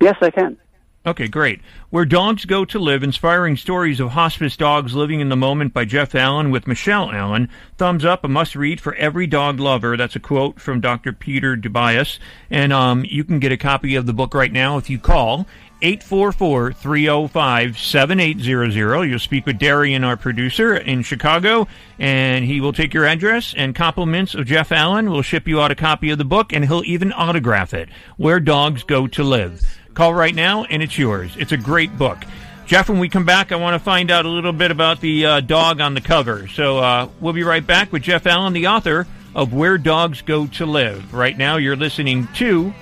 Yes, 0.00 0.16
I 0.20 0.30
can. 0.30 0.58
Okay, 1.06 1.28
great. 1.28 1.60
Where 1.90 2.04
Dogs 2.04 2.44
Go 2.46 2.64
to 2.64 2.80
Live, 2.80 3.04
inspiring 3.04 3.56
stories 3.56 4.00
of 4.00 4.10
hospice 4.10 4.56
dogs 4.56 4.96
living 4.96 5.20
in 5.20 5.28
the 5.28 5.36
moment 5.36 5.72
by 5.72 5.84
Jeff 5.84 6.16
Allen 6.16 6.50
with 6.50 6.66
Michelle 6.66 7.12
Allen. 7.12 7.48
Thumbs 7.78 8.04
up, 8.04 8.24
a 8.24 8.28
must 8.28 8.56
read 8.56 8.80
for 8.80 8.92
every 8.96 9.28
dog 9.28 9.60
lover. 9.60 9.96
That's 9.96 10.16
a 10.16 10.20
quote 10.20 10.58
from 10.58 10.80
Dr. 10.80 11.12
Peter 11.12 11.56
Dobias. 11.56 12.18
And 12.50 12.72
um, 12.72 13.04
you 13.04 13.22
can 13.22 13.38
get 13.38 13.52
a 13.52 13.56
copy 13.56 13.94
of 13.94 14.06
the 14.06 14.12
book 14.12 14.34
right 14.34 14.52
now 14.52 14.78
if 14.78 14.90
you 14.90 14.98
call 14.98 15.46
844 15.82 16.72
305 16.72 17.78
7800. 17.78 19.04
You'll 19.04 19.18
speak 19.18 19.46
with 19.46 19.58
Darian, 19.58 20.04
our 20.04 20.16
producer 20.16 20.76
in 20.76 21.02
Chicago, 21.02 21.68
and 21.98 22.44
he 22.44 22.60
will 22.60 22.72
take 22.72 22.94
your 22.94 23.04
address 23.04 23.54
and 23.56 23.74
compliments 23.74 24.34
of 24.34 24.46
Jeff 24.46 24.72
Allen. 24.72 25.10
will 25.10 25.22
ship 25.22 25.46
you 25.46 25.60
out 25.60 25.70
a 25.70 25.74
copy 25.74 26.10
of 26.10 26.18
the 26.18 26.24
book, 26.24 26.52
and 26.52 26.64
he'll 26.64 26.84
even 26.84 27.12
autograph 27.12 27.74
it. 27.74 27.88
Where 28.16 28.40
Dogs 28.40 28.82
Go 28.82 29.06
to 29.08 29.22
Live. 29.22 29.62
Call 29.94 30.14
right 30.14 30.34
now, 30.34 30.64
and 30.64 30.82
it's 30.82 30.98
yours. 30.98 31.36
It's 31.38 31.52
a 31.52 31.56
great 31.56 31.96
book. 31.98 32.24
Jeff, 32.66 32.88
when 32.88 32.98
we 32.98 33.08
come 33.08 33.24
back, 33.24 33.52
I 33.52 33.56
want 33.56 33.74
to 33.74 33.78
find 33.78 34.10
out 34.10 34.26
a 34.26 34.28
little 34.28 34.52
bit 34.52 34.70
about 34.70 35.00
the 35.00 35.24
uh, 35.24 35.40
dog 35.40 35.80
on 35.80 35.94
the 35.94 36.00
cover. 36.00 36.48
So 36.48 36.78
uh, 36.78 37.08
we'll 37.20 37.32
be 37.32 37.44
right 37.44 37.64
back 37.64 37.92
with 37.92 38.02
Jeff 38.02 38.26
Allen, 38.26 38.54
the 38.54 38.66
author 38.66 39.06
of 39.36 39.52
Where 39.52 39.78
Dogs 39.78 40.22
Go 40.22 40.46
to 40.46 40.66
Live. 40.66 41.14
Right 41.14 41.36
now, 41.38 41.58
you're 41.58 41.76
listening 41.76 42.26
to 42.34 42.74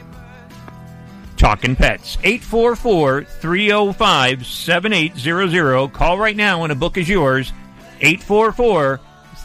Talking 1.44 1.76
Pets. 1.76 2.16
844 2.24 3.24
305 3.24 4.46
7800. 4.46 5.92
Call 5.92 6.18
right 6.18 6.34
now, 6.34 6.62
and 6.62 6.72
a 6.72 6.74
book 6.74 6.96
is 6.96 7.06
yours. 7.06 7.52
844 8.00 8.98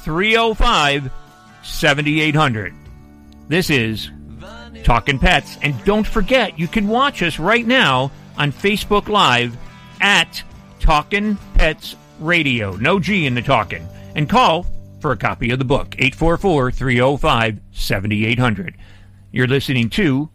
305 0.05 1.11
7800. 1.61 2.73
This 3.49 3.69
is 3.69 4.11
Talking 4.85 5.19
Pets. 5.19 5.57
And 5.61 5.75
don't 5.83 6.07
forget, 6.07 6.57
you 6.57 6.69
can 6.69 6.87
watch 6.87 7.21
us 7.21 7.37
right 7.37 7.67
now 7.67 8.11
on 8.37 8.53
Facebook 8.53 9.09
Live 9.09 9.57
at 9.99 10.41
Talking 10.79 11.37
Pets 11.55 11.97
Radio. 12.21 12.77
No 12.77 13.01
G 13.01 13.25
in 13.25 13.35
the 13.35 13.41
talking. 13.41 13.85
And 14.15 14.29
call 14.29 14.65
for 15.01 15.11
a 15.11 15.17
copy 15.17 15.51
of 15.51 15.59
the 15.59 15.65
book. 15.65 15.95
844 15.99 16.71
305 16.71 17.59
7800. 17.73 18.77
You're 19.33 19.47
listening 19.47 19.89
to 19.89 20.29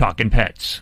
Talking 0.00 0.30
Pets. 0.30 0.80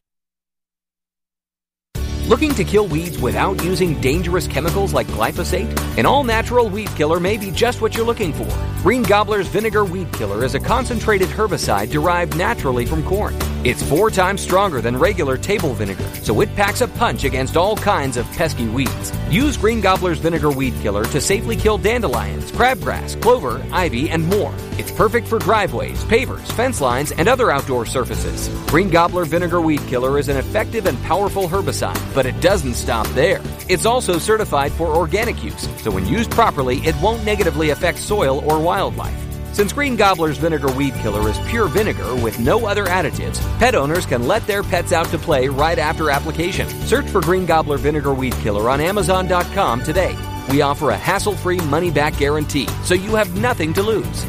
Looking 2.28 2.54
to 2.56 2.64
kill 2.64 2.86
weeds 2.86 3.18
without 3.18 3.64
using 3.64 3.98
dangerous 4.02 4.46
chemicals 4.46 4.92
like 4.92 5.06
glyphosate? 5.06 5.74
An 5.96 6.04
all 6.04 6.24
natural 6.24 6.68
weed 6.68 6.90
killer 6.90 7.18
may 7.18 7.38
be 7.38 7.50
just 7.50 7.80
what 7.80 7.96
you're 7.96 8.04
looking 8.04 8.34
for. 8.34 8.46
Green 8.82 9.02
Gobbler's 9.02 9.48
Vinegar 9.48 9.86
Weed 9.86 10.12
Killer 10.12 10.44
is 10.44 10.54
a 10.54 10.60
concentrated 10.60 11.30
herbicide 11.30 11.90
derived 11.90 12.36
naturally 12.36 12.84
from 12.84 13.02
corn. 13.02 13.34
It's 13.64 13.82
four 13.82 14.10
times 14.10 14.40
stronger 14.40 14.80
than 14.80 14.96
regular 14.96 15.36
table 15.36 15.72
vinegar, 15.72 16.08
so 16.22 16.40
it 16.42 16.54
packs 16.54 16.80
a 16.80 16.86
punch 16.86 17.24
against 17.24 17.56
all 17.56 17.76
kinds 17.76 18.16
of 18.16 18.24
pesky 18.32 18.68
weeds. 18.68 19.10
Use 19.30 19.56
Green 19.56 19.80
Gobbler's 19.80 20.18
Vinegar 20.18 20.50
Weed 20.50 20.74
Killer 20.80 21.04
to 21.06 21.20
safely 21.20 21.56
kill 21.56 21.76
dandelions, 21.76 22.52
crabgrass, 22.52 23.20
clover, 23.20 23.64
ivy, 23.72 24.10
and 24.10 24.24
more. 24.26 24.54
It's 24.78 24.92
perfect 24.92 25.26
for 25.26 25.40
driveways, 25.40 26.04
pavers, 26.04 26.46
fence 26.52 26.80
lines, 26.80 27.10
and 27.10 27.26
other 27.28 27.50
outdoor 27.50 27.84
surfaces. 27.84 28.48
Green 28.68 28.90
Gobbler 28.90 29.24
Vinegar 29.24 29.60
Weed 29.60 29.80
Killer 29.88 30.18
is 30.18 30.28
an 30.28 30.36
effective 30.36 30.86
and 30.86 31.02
powerful 31.02 31.48
herbicide, 31.48 31.98
but 32.18 32.26
it 32.26 32.40
doesn't 32.40 32.74
stop 32.74 33.06
there. 33.10 33.40
It's 33.68 33.86
also 33.86 34.18
certified 34.18 34.72
for 34.72 34.88
organic 34.88 35.44
use, 35.44 35.68
so 35.80 35.92
when 35.92 36.04
used 36.04 36.32
properly, 36.32 36.78
it 36.78 37.00
won't 37.00 37.24
negatively 37.24 37.70
affect 37.70 37.98
soil 37.98 38.42
or 38.44 38.60
wildlife. 38.60 39.16
Since 39.54 39.72
Green 39.72 39.94
Gobbler's 39.94 40.36
Vinegar 40.36 40.72
Weed 40.72 40.94
Killer 40.94 41.30
is 41.30 41.38
pure 41.46 41.68
vinegar 41.68 42.16
with 42.16 42.40
no 42.40 42.66
other 42.66 42.86
additives, 42.86 43.38
pet 43.60 43.76
owners 43.76 44.04
can 44.04 44.26
let 44.26 44.44
their 44.48 44.64
pets 44.64 44.92
out 44.92 45.06
to 45.10 45.18
play 45.18 45.46
right 45.46 45.78
after 45.78 46.10
application. 46.10 46.68
Search 46.88 47.08
for 47.08 47.20
Green 47.20 47.46
Gobbler 47.46 47.76
Vinegar 47.76 48.14
Weed 48.14 48.32
Killer 48.42 48.68
on 48.68 48.80
Amazon.com 48.80 49.84
today. 49.84 50.18
We 50.50 50.62
offer 50.62 50.90
a 50.90 50.96
hassle 50.96 51.36
free 51.36 51.60
money 51.66 51.92
back 51.92 52.16
guarantee, 52.16 52.66
so 52.82 52.94
you 52.94 53.14
have 53.14 53.40
nothing 53.40 53.72
to 53.74 53.82
lose. 53.84 54.24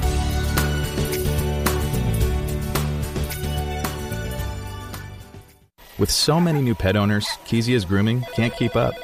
With 5.99 6.09
so 6.09 6.39
many 6.39 6.62
new 6.62 6.75
pet 6.75 6.95
owners, 6.95 7.25
Kezia's 7.45 7.83
grooming 7.83 8.21
can't 8.33 8.55
keep 8.55 8.77
up. 8.77 8.95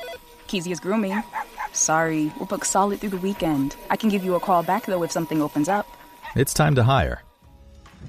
Kezia's 0.47 0.79
grooming. 0.79 1.21
Sorry, 1.73 2.31
we'll 2.37 2.45
book 2.45 2.63
solid 2.63 3.01
through 3.01 3.09
the 3.09 3.17
weekend. 3.17 3.75
I 3.91 3.97
can 3.97 4.09
give 4.09 4.23
you 4.23 4.35
a 4.35 4.39
call 4.39 4.63
back 4.63 4.85
though 4.85 5.03
if 5.03 5.11
something 5.11 5.41
opens 5.41 5.67
up. 5.67 5.85
It's 6.35 6.53
time 6.53 6.75
to 6.75 6.83
hire. 6.83 7.21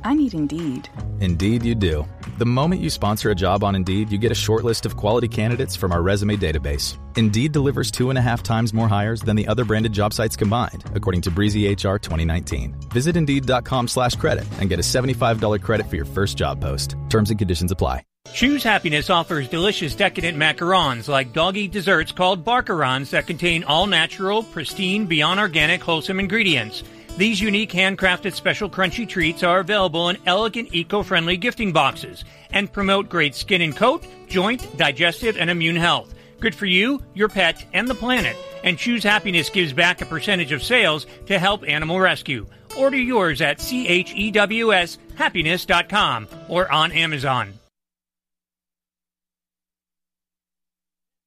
I 0.05 0.15
need 0.15 0.33
Indeed. 0.33 0.89
Indeed, 1.21 1.65
you 1.65 1.75
do. 1.75 2.07
The 2.39 2.47
moment 2.47 2.81
you 2.81 2.91
sponsor 2.91 3.31
a 3.31 3.35
job 3.35 3.65
on 3.65 3.75
Indeed, 3.75 4.13
you 4.13 4.19
get 4.19 4.31
a 4.31 4.37
short 4.37 4.63
list 4.63 4.87
of 4.87 4.97
quality 4.97 5.27
candidates 5.27 5.75
from 5.75 5.91
our 5.91 6.03
resume 6.03 6.37
database. 6.37 6.99
Indeed 7.17 7.53
delivers 7.53 7.91
two 7.91 8.11
and 8.11 8.19
a 8.19 8.23
half 8.23 8.43
times 8.43 8.73
more 8.75 8.89
hires 8.89 9.23
than 9.23 9.35
the 9.35 9.49
other 9.49 9.65
branded 9.65 9.93
job 9.93 10.13
sites 10.13 10.37
combined, 10.37 10.85
according 10.95 11.23
to 11.23 11.31
Breezy 11.31 11.67
HR 11.69 11.97
2019. 11.99 12.77
Visit 12.93 13.17
Indeed.com 13.17 13.89
slash 13.89 14.15
credit 14.17 14.45
and 14.61 14.69
get 14.69 14.79
a 14.79 14.83
$75 14.83 15.63
credit 15.63 15.89
for 15.89 15.97
your 15.97 16.05
first 16.05 16.37
job 16.37 16.61
post. 16.61 16.95
Terms 17.09 17.31
and 17.31 17.39
conditions 17.39 17.73
apply. 17.73 18.03
Chews 18.33 18.63
Happiness 18.65 19.09
offers 19.09 19.49
delicious 19.49 19.95
decadent 19.95 20.37
macarons 20.37 21.09
like 21.09 21.33
dog-eat 21.33 21.71
desserts 21.73 22.13
called 22.13 22.45
barkarons 22.45 23.11
that 23.11 23.27
contain 23.27 23.65
all 23.65 23.87
natural, 23.87 24.43
pristine, 24.43 25.07
beyond 25.07 25.41
organic, 25.41 25.81
wholesome 25.81 26.21
ingredients. 26.21 26.83
These 27.17 27.41
unique 27.41 27.73
handcrafted 27.73 28.35
special 28.35 28.69
crunchy 28.69 29.09
treats 29.09 29.43
are 29.43 29.61
available 29.61 30.11
in 30.11 30.19
elegant 30.27 30.75
eco-friendly 30.75 31.39
gifting 31.39 31.73
boxes 31.73 32.27
and 32.51 32.71
promote 32.71 33.09
great 33.09 33.35
skin 33.35 33.63
and 33.63 33.75
coat, 33.75 34.05
joint, 34.29 34.77
digestive, 34.77 35.39
and 35.39 35.49
immune 35.49 35.77
health. 35.77 36.13
Good 36.41 36.55
for 36.55 36.67
you, 36.67 37.03
your 37.15 37.31
pet, 37.31 37.65
and 37.73 37.89
the 37.89 37.95
planet. 37.95 38.37
And 38.63 38.77
Chews 38.77 39.03
Happiness 39.03 39.49
gives 39.49 39.73
back 39.73 40.03
a 40.03 40.07
percentage 40.07 40.53
of 40.53 40.63
sales 40.63 41.07
to 41.27 41.39
help 41.39 41.65
animal 41.67 41.99
rescue. 41.99 42.47
Order 42.77 42.99
yours 42.99 43.41
at 43.41 43.57
chewshappiness.com 43.59 46.29
or 46.49 46.71
on 46.71 46.93
Amazon. 46.93 47.55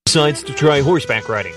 Decides 0.06 0.44
to 0.44 0.54
try 0.54 0.82
horseback 0.82 1.28
riding. 1.30 1.56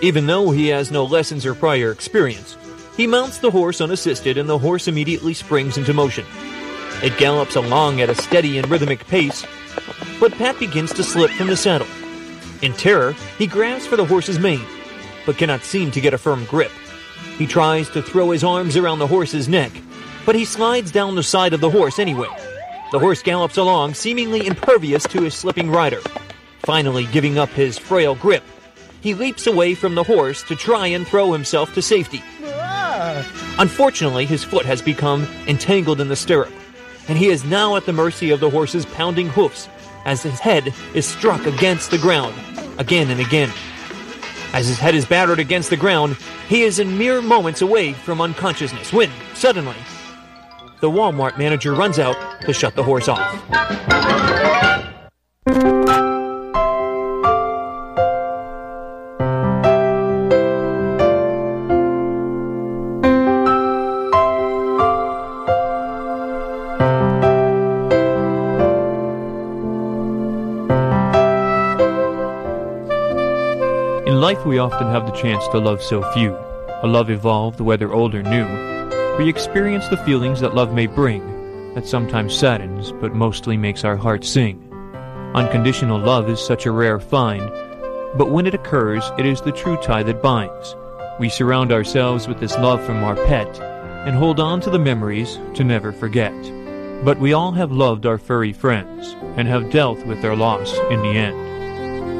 Even 0.00 0.26
though 0.26 0.50
he 0.50 0.66
has 0.68 0.90
no 0.90 1.04
lessons 1.04 1.44
or 1.46 1.54
prior 1.54 1.92
experience, 1.92 2.56
he 2.98 3.06
mounts 3.06 3.38
the 3.38 3.50
horse 3.50 3.80
unassisted 3.80 4.36
and 4.36 4.48
the 4.48 4.58
horse 4.58 4.88
immediately 4.88 5.32
springs 5.32 5.78
into 5.78 5.94
motion. 5.94 6.26
It 7.00 7.16
gallops 7.16 7.54
along 7.54 8.00
at 8.00 8.10
a 8.10 8.14
steady 8.16 8.58
and 8.58 8.68
rhythmic 8.68 9.06
pace, 9.06 9.46
but 10.18 10.32
Pat 10.32 10.58
begins 10.58 10.92
to 10.94 11.04
slip 11.04 11.30
from 11.30 11.46
the 11.46 11.56
saddle. 11.56 11.86
In 12.60 12.72
terror, 12.72 13.14
he 13.38 13.46
grabs 13.46 13.86
for 13.86 13.96
the 13.96 14.04
horse's 14.04 14.40
mane, 14.40 14.66
but 15.24 15.38
cannot 15.38 15.62
seem 15.62 15.92
to 15.92 16.00
get 16.00 16.12
a 16.12 16.18
firm 16.18 16.44
grip. 16.46 16.72
He 17.38 17.46
tries 17.46 17.88
to 17.90 18.02
throw 18.02 18.30
his 18.30 18.42
arms 18.42 18.76
around 18.76 18.98
the 18.98 19.06
horse's 19.06 19.48
neck, 19.48 19.70
but 20.26 20.34
he 20.34 20.44
slides 20.44 20.90
down 20.90 21.14
the 21.14 21.22
side 21.22 21.52
of 21.52 21.60
the 21.60 21.70
horse 21.70 22.00
anyway. 22.00 22.28
The 22.90 22.98
horse 22.98 23.22
gallops 23.22 23.58
along, 23.58 23.94
seemingly 23.94 24.44
impervious 24.44 25.04
to 25.04 25.22
his 25.22 25.34
slipping 25.34 25.70
rider. 25.70 26.00
Finally, 26.64 27.06
giving 27.12 27.38
up 27.38 27.50
his 27.50 27.78
frail 27.78 28.16
grip, 28.16 28.42
he 29.00 29.14
leaps 29.14 29.46
away 29.46 29.76
from 29.76 29.94
the 29.94 30.02
horse 30.02 30.42
to 30.42 30.56
try 30.56 30.88
and 30.88 31.06
throw 31.06 31.32
himself 31.32 31.72
to 31.74 31.80
safety. 31.80 32.24
Unfortunately, 33.58 34.26
his 34.26 34.44
foot 34.44 34.66
has 34.66 34.82
become 34.82 35.26
entangled 35.46 36.00
in 36.00 36.08
the 36.08 36.16
stirrup, 36.16 36.52
and 37.08 37.16
he 37.16 37.28
is 37.28 37.44
now 37.44 37.76
at 37.76 37.86
the 37.86 37.92
mercy 37.92 38.30
of 38.30 38.40
the 38.40 38.50
horse's 38.50 38.86
pounding 38.86 39.28
hoofs 39.28 39.68
as 40.04 40.22
his 40.22 40.40
head 40.40 40.72
is 40.94 41.06
struck 41.06 41.46
against 41.46 41.90
the 41.90 41.98
ground 41.98 42.34
again 42.78 43.10
and 43.10 43.20
again. 43.20 43.52
As 44.52 44.66
his 44.66 44.78
head 44.78 44.94
is 44.94 45.04
battered 45.04 45.38
against 45.38 45.70
the 45.70 45.76
ground, 45.76 46.16
he 46.48 46.62
is 46.62 46.78
in 46.78 46.96
mere 46.96 47.20
moments 47.20 47.60
away 47.60 47.92
from 47.92 48.20
unconsciousness 48.20 48.92
when, 48.92 49.10
suddenly, 49.34 49.76
the 50.80 50.90
Walmart 50.90 51.36
manager 51.36 51.74
runs 51.74 51.98
out 51.98 52.16
to 52.42 52.52
shut 52.52 52.74
the 52.74 52.82
horse 52.82 53.08
off. 53.08 53.44
We 74.48 74.58
often 74.58 74.86
have 74.86 75.04
the 75.04 75.12
chance 75.12 75.46
to 75.48 75.58
love 75.58 75.82
so 75.82 76.02
few. 76.12 76.34
A 76.82 76.86
love 76.86 77.10
evolved, 77.10 77.60
whether 77.60 77.92
old 77.92 78.14
or 78.14 78.22
new. 78.22 79.18
We 79.18 79.28
experience 79.28 79.86
the 79.88 79.98
feelings 79.98 80.40
that 80.40 80.54
love 80.54 80.72
may 80.72 80.86
bring, 80.86 81.74
that 81.74 81.86
sometimes 81.86 82.34
saddens, 82.34 82.92
but 82.92 83.14
mostly 83.14 83.58
makes 83.58 83.84
our 83.84 83.96
hearts 83.96 84.26
sing. 84.26 84.64
Unconditional 85.34 86.00
love 86.00 86.30
is 86.30 86.40
such 86.40 86.64
a 86.64 86.70
rare 86.70 86.98
find, 86.98 87.46
but 88.16 88.30
when 88.30 88.46
it 88.46 88.54
occurs, 88.54 89.04
it 89.18 89.26
is 89.26 89.42
the 89.42 89.52
true 89.52 89.76
tie 89.82 90.02
that 90.02 90.22
binds. 90.22 90.74
We 91.20 91.28
surround 91.28 91.70
ourselves 91.70 92.26
with 92.26 92.40
this 92.40 92.56
love 92.56 92.82
from 92.86 93.04
our 93.04 93.16
pet, 93.26 93.60
and 94.06 94.16
hold 94.16 94.40
on 94.40 94.62
to 94.62 94.70
the 94.70 94.78
memories 94.78 95.38
to 95.54 95.64
never 95.64 95.92
forget. 95.92 96.32
But 97.04 97.20
we 97.20 97.34
all 97.34 97.52
have 97.52 97.70
loved 97.70 98.06
our 98.06 98.18
furry 98.18 98.54
friends, 98.54 99.14
and 99.36 99.46
have 99.46 99.70
dealt 99.70 100.06
with 100.06 100.22
their 100.22 100.36
loss 100.36 100.72
in 100.90 101.02
the 101.02 101.08
end. 101.08 101.47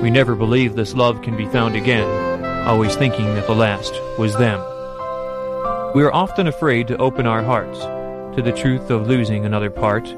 We 0.02 0.10
never 0.10 0.34
believe 0.34 0.74
this 0.74 0.94
love 0.94 1.22
can 1.22 1.36
be 1.36 1.46
found 1.46 1.76
again, 1.76 2.66
always 2.66 2.96
thinking 2.96 3.34
that 3.34 3.46
the 3.46 3.54
last 3.54 3.92
was 4.18 4.36
them. 4.36 4.60
We 5.94 6.02
are 6.02 6.12
often 6.12 6.46
afraid 6.46 6.88
to 6.88 6.96
open 6.98 7.26
our 7.26 7.42
hearts 7.42 7.80
to 8.38 8.42
the 8.42 8.52
truth 8.52 8.90
of 8.90 9.08
losing 9.08 9.44
another 9.44 9.68
part, 9.68 10.14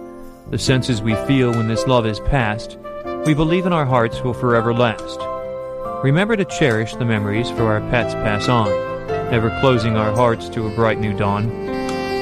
the 0.51 0.59
senses 0.59 1.01
we 1.01 1.15
feel 1.27 1.53
when 1.53 1.69
this 1.69 1.87
love 1.87 2.05
is 2.05 2.21
past, 2.21 2.77
we 3.25 3.33
believe 3.33 3.65
in 3.65 3.73
our 3.73 3.87
hearts 3.87 4.21
will 4.21 4.35
forever 4.35 4.75
last. 4.75 5.19
Remember 6.05 6.37
to 6.37 6.45
cherish 6.45 6.95
the 6.97 7.05
memories 7.07 7.51
for 7.51 7.65
our 7.65 7.81
pets 7.89 8.13
pass 8.13 8.49
on, 8.49 8.69
never 9.31 9.49
closing 9.61 9.97
our 9.97 10.13
hearts 10.13 10.51
to 10.51 10.67
a 10.67 10.75
bright 10.75 10.99
new 10.99 11.17
dawn. 11.17 11.49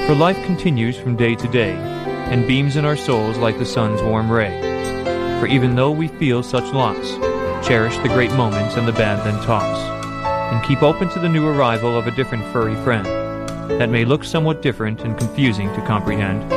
For 0.06 0.14
life 0.14 0.36
continues 0.44 0.96
from 0.96 1.16
day 1.16 1.34
to 1.34 1.48
day, 1.48 1.72
and 1.72 2.46
beams 2.46 2.76
in 2.76 2.84
our 2.84 2.96
souls 2.96 3.38
like 3.38 3.58
the 3.58 3.66
sun's 3.66 4.00
warm 4.02 4.30
ray. 4.30 4.60
For 5.40 5.46
even 5.46 5.74
though 5.74 5.90
we 5.90 6.06
feel 6.06 6.44
such 6.44 6.72
loss, 6.72 7.18
cherish 7.68 7.98
the 7.98 8.08
great 8.08 8.32
moments 8.32 8.76
and 8.76 8.88
the 8.88 8.92
bad 8.92 9.22
then 9.26 9.38
toss, 9.44 9.78
and 10.50 10.64
keep 10.64 10.82
open 10.82 11.06
to 11.10 11.18
the 11.18 11.28
new 11.28 11.46
arrival 11.46 11.98
of 11.98 12.06
a 12.06 12.10
different 12.10 12.42
furry 12.46 12.74
friend 12.76 13.04
that 13.78 13.90
may 13.90 14.06
look 14.06 14.24
somewhat 14.24 14.62
different 14.62 15.02
and 15.02 15.18
confusing 15.18 15.68
to 15.74 15.82
comprehend. 15.82 16.50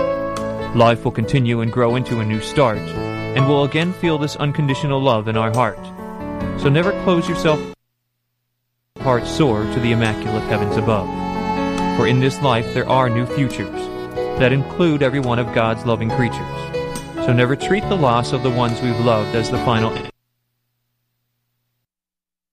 Life 0.74 1.04
will 1.04 1.12
continue 1.12 1.60
and 1.60 1.70
grow 1.70 1.98
into 1.98 2.22
a 2.22 2.26
new 2.26 2.40
start, 2.40 2.78
and 2.78 3.46
we'll 3.46 3.66
again 3.66 3.92
feel 3.92 4.18
this 4.18 4.38
unconditional 4.38 5.02
love 5.02 5.28
in 5.28 5.36
our 5.36 5.52
heart. 5.52 5.84
So 6.62 6.70
never 6.70 6.94
close 7.04 7.28
yourself 7.28 7.60
heart 9.02 9.26
soar 9.26 9.64
to 9.64 9.80
the 9.82 9.92
immaculate 9.92 10.44
heavens 10.44 10.78
above. 10.78 11.08
For 11.98 12.08
in 12.08 12.22
this 12.22 12.42
life 12.42 12.74
there 12.74 12.88
are 12.88 13.10
new 13.10 13.26
futures 13.26 13.82
that 14.40 14.54
include 14.54 15.04
every 15.04 15.20
one 15.20 15.40
of 15.40 15.54
God's 15.54 15.86
loving 15.86 16.10
creatures. 16.10 16.40
So 17.26 17.34
never 17.34 17.58
treat 17.58 17.84
the 17.90 17.98
loss 17.98 18.32
of 18.32 18.44
the 18.44 18.50
ones 18.50 18.80
we've 18.82 18.98
loved 19.02 19.36
as 19.36 19.52
the 19.52 19.58
final 19.66 19.92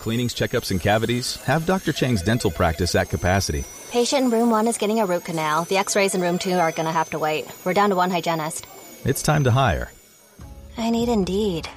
Cleanings, 0.00 0.34
checkups, 0.34 0.70
and 0.70 0.80
cavities? 0.80 1.36
Have 1.44 1.66
Dr. 1.66 1.92
Chang's 1.92 2.22
dental 2.22 2.50
practice 2.50 2.94
at 2.94 3.10
capacity. 3.10 3.64
Patient 3.90 4.24
in 4.24 4.30
room 4.30 4.50
one 4.50 4.66
is 4.66 4.78
getting 4.78 4.98
a 4.98 5.04
root 5.04 5.24
canal. 5.24 5.64
The 5.64 5.76
x 5.76 5.94
rays 5.94 6.14
in 6.14 6.22
room 6.22 6.38
two 6.38 6.54
are 6.54 6.72
going 6.72 6.86
to 6.86 6.92
have 6.92 7.10
to 7.10 7.18
wait. 7.18 7.44
We're 7.64 7.74
down 7.74 7.90
to 7.90 7.96
one 7.96 8.10
hygienist. 8.10 8.66
It's 9.04 9.20
time 9.22 9.44
to 9.44 9.50
hire. 9.50 9.92
I 10.78 10.88
need 10.88 11.10
Indeed. 11.10 11.68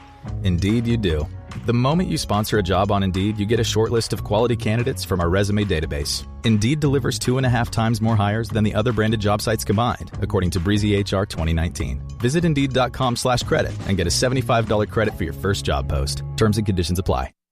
Indeed, 0.44 0.88
you 0.88 0.96
do. 0.96 1.28
The 1.66 1.74
moment 1.74 2.10
you 2.10 2.18
sponsor 2.18 2.58
a 2.58 2.64
job 2.64 2.92
on 2.92 3.04
Indeed, 3.04 3.38
you 3.38 3.46
get 3.46 3.60
a 3.60 3.64
short 3.64 3.92
list 3.92 4.14
of 4.14 4.24
quality 4.24 4.56
candidates 4.56 5.04
from 5.04 5.20
our 5.20 5.30
resume 5.30 5.66
database. 5.66 6.26
Indeed 6.46 6.80
delivers 6.80 7.20
two 7.20 7.38
and 7.38 7.46
a 7.46 7.50
half 7.50 7.72
times 7.72 8.00
more 8.02 8.16
hires 8.16 8.48
than 8.48 8.64
the 8.64 8.74
other 8.74 8.94
branded 8.94 9.20
job 9.20 9.42
sites 9.42 9.66
combined, 9.66 10.12
according 10.22 10.52
to 10.52 10.62
Breezy 10.62 10.98
HR 10.98 11.26
2019. 11.26 12.02
Visit 12.20 12.46
Indeed.com 12.46 13.18
slash 13.18 13.44
credit 13.44 13.74
and 13.88 13.98
get 13.98 14.08
a 14.08 14.10
$75 14.10 14.90
credit 14.90 15.14
for 15.18 15.26
your 15.26 15.34
first 15.34 15.66
job 15.66 15.90
post. 15.90 16.24
Terms 16.38 16.58
and 16.58 16.66
conditions 16.66 17.00
apply. 17.00 17.32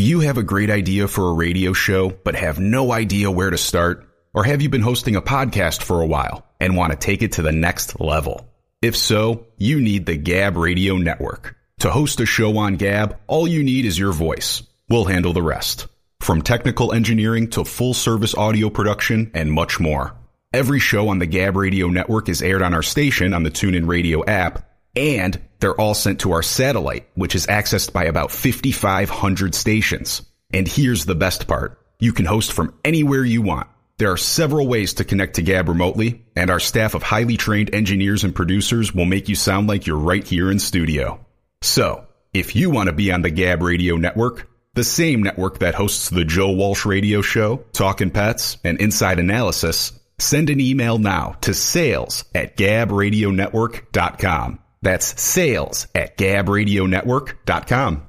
Do 0.00 0.06
you 0.06 0.20
have 0.20 0.38
a 0.38 0.42
great 0.42 0.70
idea 0.70 1.06
for 1.08 1.28
a 1.28 1.34
radio 1.34 1.74
show 1.74 2.08
but 2.08 2.34
have 2.34 2.58
no 2.58 2.90
idea 2.90 3.30
where 3.30 3.50
to 3.50 3.58
start? 3.58 4.08
Or 4.32 4.44
have 4.44 4.62
you 4.62 4.70
been 4.70 4.80
hosting 4.80 5.14
a 5.14 5.20
podcast 5.20 5.82
for 5.82 6.00
a 6.00 6.06
while 6.06 6.46
and 6.58 6.74
want 6.74 6.92
to 6.92 6.98
take 6.98 7.20
it 7.20 7.32
to 7.32 7.42
the 7.42 7.52
next 7.52 8.00
level? 8.00 8.50
If 8.80 8.96
so, 8.96 9.48
you 9.58 9.78
need 9.78 10.06
the 10.06 10.16
Gab 10.16 10.56
Radio 10.56 10.96
Network. 10.96 11.54
To 11.80 11.90
host 11.90 12.18
a 12.20 12.24
show 12.24 12.56
on 12.56 12.76
Gab, 12.76 13.18
all 13.26 13.46
you 13.46 13.62
need 13.62 13.84
is 13.84 13.98
your 13.98 14.12
voice. 14.12 14.62
We'll 14.88 15.04
handle 15.04 15.34
the 15.34 15.42
rest. 15.42 15.86
From 16.20 16.40
technical 16.40 16.94
engineering 16.94 17.50
to 17.50 17.66
full 17.66 17.92
service 17.92 18.34
audio 18.34 18.70
production 18.70 19.30
and 19.34 19.52
much 19.52 19.78
more. 19.80 20.16
Every 20.54 20.80
show 20.80 21.10
on 21.10 21.18
the 21.18 21.26
Gab 21.26 21.56
Radio 21.56 21.88
Network 21.88 22.30
is 22.30 22.40
aired 22.40 22.62
on 22.62 22.72
our 22.72 22.82
station 22.82 23.34
on 23.34 23.42
the 23.42 23.50
TuneIn 23.50 23.86
Radio 23.86 24.24
app, 24.24 24.66
and 25.00 25.40
they're 25.60 25.80
all 25.80 25.94
sent 25.94 26.20
to 26.20 26.32
our 26.32 26.42
satellite, 26.42 27.08
which 27.14 27.34
is 27.34 27.46
accessed 27.46 27.92
by 27.92 28.04
about 28.04 28.30
5,500 28.30 29.54
stations. 29.54 30.20
And 30.52 30.68
here's 30.68 31.06
the 31.06 31.14
best 31.14 31.48
part. 31.48 31.78
You 31.98 32.12
can 32.12 32.26
host 32.26 32.52
from 32.52 32.74
anywhere 32.84 33.24
you 33.24 33.40
want. 33.40 33.68
There 33.96 34.12
are 34.12 34.18
several 34.18 34.68
ways 34.68 34.94
to 34.94 35.04
connect 35.04 35.36
to 35.36 35.42
Gab 35.42 35.68
remotely, 35.68 36.24
and 36.36 36.50
our 36.50 36.60
staff 36.60 36.94
of 36.94 37.02
highly 37.02 37.36
trained 37.36 37.74
engineers 37.74 38.24
and 38.24 38.34
producers 38.34 38.94
will 38.94 39.06
make 39.06 39.28
you 39.28 39.34
sound 39.34 39.68
like 39.68 39.86
you're 39.86 39.98
right 39.98 40.26
here 40.26 40.50
in 40.50 40.58
studio. 40.58 41.24
So, 41.62 42.06
if 42.32 42.54
you 42.54 42.70
want 42.70 42.88
to 42.88 42.94
be 42.94 43.12
on 43.12 43.22
the 43.22 43.30
Gab 43.30 43.62
Radio 43.62 43.96
Network, 43.96 44.48
the 44.74 44.84
same 44.84 45.22
network 45.22 45.60
that 45.60 45.74
hosts 45.74 46.10
the 46.10 46.24
Joe 46.24 46.52
Walsh 46.52 46.86
Radio 46.86 47.22
Show, 47.22 47.64
Talkin' 47.72 48.10
Pets, 48.10 48.58
and 48.64 48.80
Inside 48.80 49.18
Analysis, 49.18 49.92
send 50.18 50.50
an 50.50 50.60
email 50.60 50.98
now 50.98 51.36
to 51.42 51.54
sales 51.54 52.24
at 52.34 52.56
gabradionetwork.com. 52.56 54.58
That's 54.82 55.20
sales 55.20 55.86
at 55.94 56.16
gabradionetwork.com. 56.16 58.06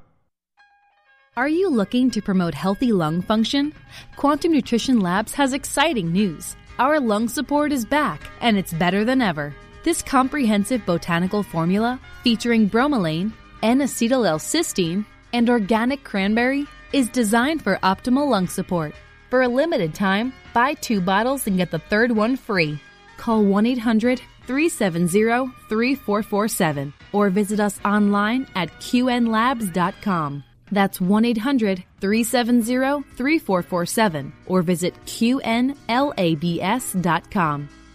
Are 1.38 1.48
you 1.48 1.70
looking 1.70 2.12
to 2.12 2.22
promote 2.22 2.54
healthy 2.54 2.92
lung 2.92 3.22
function? 3.22 3.74
Quantum 4.18 4.52
Nutrition 4.52 5.00
Labs 5.00 5.34
has 5.34 5.54
exciting 5.54 6.12
news. 6.12 6.58
Our 6.78 7.00
lung 7.00 7.30
support 7.30 7.72
is 7.72 7.86
back, 7.86 8.22
and 8.42 8.58
it's 8.58 8.74
better 8.74 9.06
than 9.06 9.22
ever. 9.22 9.56
This 9.84 10.02
comprehensive 10.02 10.86
botanical 10.86 11.42
formula, 11.42 12.00
featuring 12.24 12.70
bromelain, 12.70 13.32
N-acetyl 13.64 14.28
L-cysteine, 14.28 15.06
and 15.32 15.50
organic 15.50 16.04
cranberry, 16.04 16.68
is 16.92 17.08
designed 17.10 17.64
for 17.64 17.78
optimal 17.78 18.30
lung 18.30 18.48
support. 18.48 18.94
For 19.30 19.44
a 19.44 19.48
limited 19.48 19.94
time, 19.94 20.34
buy 20.54 20.74
two 20.74 21.00
bottles 21.00 21.48
and 21.48 21.56
get 21.56 21.72
the 21.72 21.80
third 21.80 22.12
one 22.12 22.36
free. 22.36 22.80
Call 23.18 23.46
1 23.46 23.66
800 23.66 24.22
370 24.46 25.52
3447 25.70 26.94
or 27.12 27.30
visit 27.30 27.60
us 27.60 27.80
online 27.86 28.48
at 28.56 28.70
qnlabs.com. 28.80 30.44
That's 30.72 31.02
1 31.02 31.26
800 31.26 31.84
370 32.00 33.04
3447 33.16 34.34
or 34.48 34.62
visit 34.62 34.94
qnlabs.com. 35.06 35.80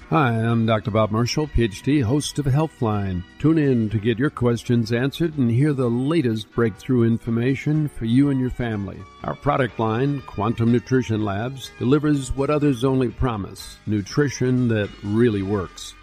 Hi, 0.08 0.30
I'm 0.30 0.66
Dr. 0.66 0.92
Bob 0.92 1.10
Marshall, 1.10 1.48
PhD, 1.48 2.00
host 2.00 2.38
of 2.38 2.46
Healthline. 2.46 3.24
Tune 3.40 3.58
in 3.58 3.90
to 3.90 3.98
get 3.98 4.20
your 4.20 4.30
questions 4.30 4.92
answered 4.92 5.36
and 5.36 5.50
hear 5.50 5.72
the 5.72 5.90
latest 5.90 6.48
breakthrough 6.52 7.08
information 7.08 7.88
for 7.88 8.04
you 8.04 8.30
and 8.30 8.38
your 8.38 8.50
family. 8.50 9.00
Our 9.24 9.34
product 9.34 9.80
line, 9.80 10.22
Quantum 10.22 10.70
Nutrition 10.70 11.24
Labs, 11.24 11.72
delivers 11.80 12.30
what 12.30 12.50
others 12.50 12.84
only 12.84 13.08
promise 13.08 13.78
nutrition 13.86 14.68
that 14.68 14.88
really 15.02 15.42
works. 15.42 15.96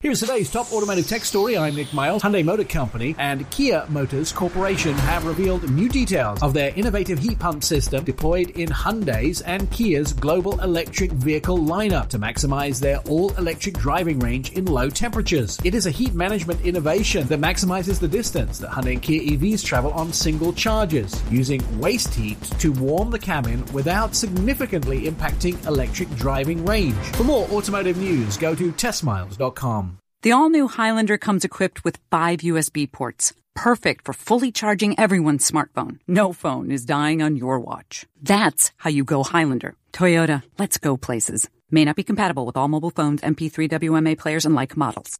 Here's 0.00 0.20
today's 0.20 0.48
top 0.48 0.72
automotive 0.72 1.08
tech 1.08 1.24
story. 1.24 1.58
I'm 1.58 1.74
Nick 1.74 1.92
Miles. 1.92 2.22
Hyundai 2.22 2.44
Motor 2.44 2.62
Company 2.62 3.16
and 3.18 3.50
Kia 3.50 3.84
Motors 3.88 4.30
Corporation 4.30 4.92
have 4.92 5.26
revealed 5.26 5.68
new 5.68 5.88
details 5.88 6.40
of 6.40 6.54
their 6.54 6.72
innovative 6.76 7.18
heat 7.18 7.40
pump 7.40 7.64
system 7.64 8.04
deployed 8.04 8.50
in 8.50 8.68
Hyundai's 8.68 9.40
and 9.40 9.68
Kia's 9.72 10.12
global 10.12 10.60
electric 10.60 11.10
vehicle 11.10 11.58
lineup 11.58 12.08
to 12.10 12.18
maximize 12.20 12.78
their 12.78 12.98
all-electric 13.08 13.76
driving 13.78 14.20
range 14.20 14.52
in 14.52 14.66
low 14.66 14.88
temperatures. 14.88 15.58
It 15.64 15.74
is 15.74 15.86
a 15.86 15.90
heat 15.90 16.14
management 16.14 16.64
innovation 16.64 17.26
that 17.26 17.40
maximizes 17.40 17.98
the 17.98 18.06
distance 18.06 18.60
that 18.60 18.70
Hyundai 18.70 18.92
and 18.92 19.02
Kia 19.02 19.20
EVs 19.36 19.64
travel 19.64 19.90
on 19.94 20.12
single 20.12 20.52
charges, 20.52 21.20
using 21.28 21.60
waste 21.80 22.14
heat 22.14 22.40
to 22.60 22.70
warm 22.70 23.10
the 23.10 23.18
cabin 23.18 23.64
without 23.72 24.14
significantly 24.14 25.10
impacting 25.10 25.60
electric 25.66 26.08
driving 26.14 26.64
range. 26.64 26.94
For 27.16 27.24
more 27.24 27.48
automotive 27.48 27.96
news, 27.96 28.36
go 28.36 28.54
to 28.54 28.70
testmiles.com. 28.70 29.97
The 30.28 30.32
all 30.32 30.50
new 30.50 30.68
Highlander 30.68 31.16
comes 31.16 31.46
equipped 31.46 31.84
with 31.84 31.98
five 32.10 32.40
USB 32.40 32.86
ports, 32.92 33.32
perfect 33.54 34.04
for 34.04 34.12
fully 34.12 34.52
charging 34.52 35.00
everyone's 35.00 35.50
smartphone. 35.50 36.00
No 36.06 36.34
phone 36.34 36.70
is 36.70 36.84
dying 36.84 37.22
on 37.22 37.34
your 37.34 37.58
watch. 37.58 38.04
That's 38.20 38.70
how 38.76 38.90
you 38.90 39.04
go 39.04 39.24
Highlander. 39.24 39.74
Toyota, 39.94 40.42
let's 40.58 40.76
go 40.76 40.98
places. 40.98 41.48
May 41.70 41.86
not 41.86 41.96
be 41.96 42.04
compatible 42.04 42.44
with 42.44 42.58
all 42.58 42.68
mobile 42.68 42.90
phones, 42.90 43.22
MP3 43.22 43.70
WMA 43.70 44.18
players, 44.18 44.44
and 44.44 44.54
like 44.54 44.76
models. 44.76 45.16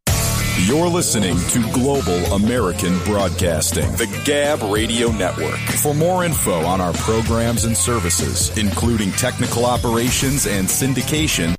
You're 0.65 0.89
listening 0.89 1.37
to 1.53 1.71
Global 1.73 2.19
American 2.33 2.99
Broadcasting, 2.99 3.89
the 3.93 4.05
Gab 4.25 4.61
Radio 4.61 5.09
Network. 5.09 5.57
For 5.81 5.95
more 5.95 6.23
info 6.23 6.59
on 6.65 6.81
our 6.81 6.93
programs 6.93 7.65
and 7.65 7.75
services, 7.75 8.55
including 8.59 9.11
technical 9.13 9.65
operations 9.65 10.45
and 10.45 10.67
syndication, 10.67 11.55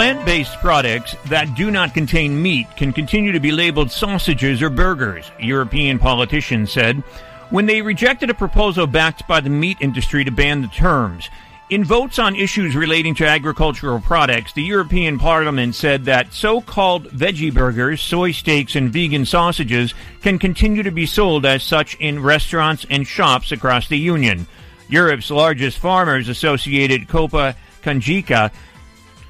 Plant 0.00 0.24
based 0.24 0.58
products 0.60 1.14
that 1.26 1.54
do 1.54 1.70
not 1.70 1.92
contain 1.92 2.40
meat 2.40 2.66
can 2.74 2.90
continue 2.90 3.32
to 3.32 3.38
be 3.38 3.52
labeled 3.52 3.90
sausages 3.90 4.62
or 4.62 4.70
burgers, 4.70 5.30
European 5.38 5.98
politicians 5.98 6.72
said 6.72 7.02
when 7.50 7.66
they 7.66 7.82
rejected 7.82 8.30
a 8.30 8.34
proposal 8.34 8.86
backed 8.86 9.28
by 9.28 9.40
the 9.40 9.50
meat 9.50 9.76
industry 9.78 10.24
to 10.24 10.30
ban 10.30 10.62
the 10.62 10.68
terms. 10.68 11.28
In 11.68 11.84
votes 11.84 12.18
on 12.18 12.34
issues 12.34 12.74
relating 12.74 13.14
to 13.16 13.26
agricultural 13.26 14.00
products, 14.00 14.54
the 14.54 14.62
European 14.62 15.18
Parliament 15.18 15.74
said 15.74 16.06
that 16.06 16.32
so 16.32 16.62
called 16.62 17.10
veggie 17.10 17.52
burgers, 17.52 18.00
soy 18.00 18.30
steaks, 18.32 18.76
and 18.76 18.90
vegan 18.90 19.26
sausages 19.26 19.92
can 20.22 20.38
continue 20.38 20.82
to 20.82 20.90
be 20.90 21.04
sold 21.04 21.44
as 21.44 21.62
such 21.62 21.94
in 21.96 22.22
restaurants 22.22 22.86
and 22.88 23.06
shops 23.06 23.52
across 23.52 23.86
the 23.88 23.98
Union. 23.98 24.46
Europe's 24.88 25.30
largest 25.30 25.76
farmers 25.76 26.30
associated 26.30 27.06
Copa 27.06 27.54
Cogeca 27.82 28.50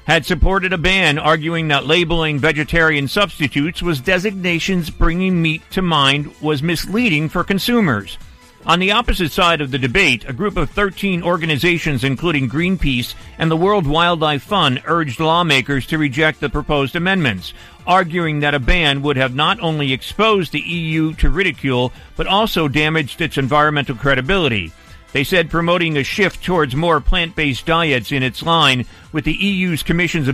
had 0.05 0.25
supported 0.25 0.73
a 0.73 0.77
ban, 0.77 1.17
arguing 1.17 1.67
that 1.67 1.85
labeling 1.85 2.39
vegetarian 2.39 3.07
substitutes 3.07 3.81
was 3.81 4.01
designations 4.01 4.89
bringing 4.89 5.41
meat 5.41 5.61
to 5.71 5.81
mind 5.81 6.33
was 6.41 6.63
misleading 6.63 7.29
for 7.29 7.43
consumers. 7.43 8.17
On 8.63 8.79
the 8.79 8.91
opposite 8.91 9.31
side 9.31 9.59
of 9.59 9.71
the 9.71 9.79
debate, 9.79 10.23
a 10.27 10.33
group 10.33 10.55
of 10.55 10.69
13 10.69 11.23
organizations, 11.23 12.03
including 12.03 12.47
Greenpeace 12.47 13.15
and 13.39 13.49
the 13.49 13.57
World 13.57 13.87
Wildlife 13.87 14.43
Fund, 14.43 14.83
urged 14.85 15.19
lawmakers 15.19 15.87
to 15.87 15.97
reject 15.97 16.39
the 16.39 16.49
proposed 16.49 16.95
amendments, 16.95 17.55
arguing 17.87 18.41
that 18.41 18.53
a 18.53 18.59
ban 18.59 19.01
would 19.01 19.17
have 19.17 19.33
not 19.33 19.59
only 19.61 19.93
exposed 19.93 20.51
the 20.51 20.59
EU 20.59 21.13
to 21.15 21.31
ridicule, 21.31 21.91
but 22.15 22.27
also 22.27 22.67
damaged 22.67 23.19
its 23.19 23.37
environmental 23.39 23.95
credibility. 23.95 24.71
They 25.13 25.23
said 25.23 25.49
promoting 25.49 25.97
a 25.97 26.03
shift 26.03 26.43
towards 26.43 26.75
more 26.75 27.01
plant 27.01 27.35
based 27.35 27.65
diets 27.65 28.11
in 28.11 28.23
its 28.23 28.43
line 28.43 28.85
with 29.11 29.25
the 29.25 29.33
EU's 29.33 29.83
Commission's 29.83 30.29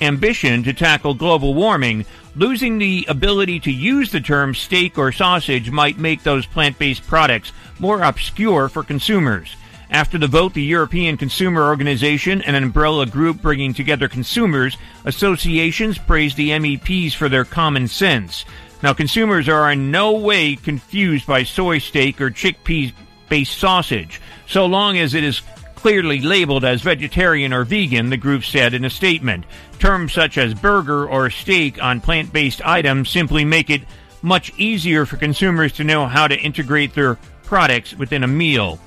ambition, 0.00 0.62
to 0.62 0.72
tackle 0.72 1.14
global 1.14 1.54
warming, 1.54 2.04
losing 2.36 2.78
the 2.78 3.06
ability 3.08 3.60
to 3.60 3.72
use 3.72 4.10
the 4.10 4.20
term 4.20 4.54
steak 4.54 4.98
or 4.98 5.12
sausage 5.12 5.70
might 5.70 5.98
make 5.98 6.22
those 6.22 6.46
plant 6.46 6.78
based 6.78 7.06
products 7.06 7.52
more 7.78 8.02
obscure 8.02 8.68
for 8.68 8.82
consumers. 8.82 9.56
After 9.90 10.18
the 10.18 10.26
vote, 10.26 10.54
the 10.54 10.62
European 10.62 11.16
Consumer 11.16 11.62
Organization, 11.62 12.42
an 12.42 12.54
umbrella 12.54 13.06
group 13.06 13.42
bringing 13.42 13.74
together 13.74 14.08
consumers, 14.08 14.76
associations 15.04 15.98
praised 15.98 16.36
the 16.36 16.50
MEPs 16.50 17.14
for 17.14 17.28
their 17.28 17.44
common 17.44 17.86
sense. 17.86 18.44
Now, 18.82 18.92
consumers 18.92 19.48
are 19.48 19.70
in 19.70 19.90
no 19.90 20.12
way 20.12 20.56
confused 20.56 21.26
by 21.26 21.44
soy 21.44 21.78
steak 21.78 22.20
or 22.20 22.30
chickpea 22.30 22.92
based 23.28 23.58
sausage, 23.58 24.20
so 24.46 24.66
long 24.66 24.98
as 24.98 25.14
it 25.14 25.24
is 25.24 25.42
clearly 25.74 26.20
labeled 26.20 26.64
as 26.64 26.80
vegetarian 26.80 27.52
or 27.52 27.64
vegan, 27.64 28.08
the 28.08 28.16
group 28.16 28.42
said 28.44 28.72
in 28.72 28.84
a 28.84 28.90
statement. 28.90 29.44
Terms 29.78 30.14
such 30.14 30.38
as 30.38 30.54
burger 30.54 31.06
or 31.06 31.28
steak 31.28 31.82
on 31.82 32.00
plant 32.00 32.32
based 32.32 32.64
items 32.64 33.10
simply 33.10 33.44
make 33.44 33.68
it 33.68 33.82
much 34.22 34.50
easier 34.56 35.04
for 35.04 35.18
consumers 35.18 35.72
to 35.72 35.84
know 35.84 36.06
how 36.06 36.26
to 36.26 36.38
integrate 36.38 36.94
their 36.94 37.16
products 37.42 37.92
within 37.92 38.24
a 38.24 38.26
meal. 38.26 38.78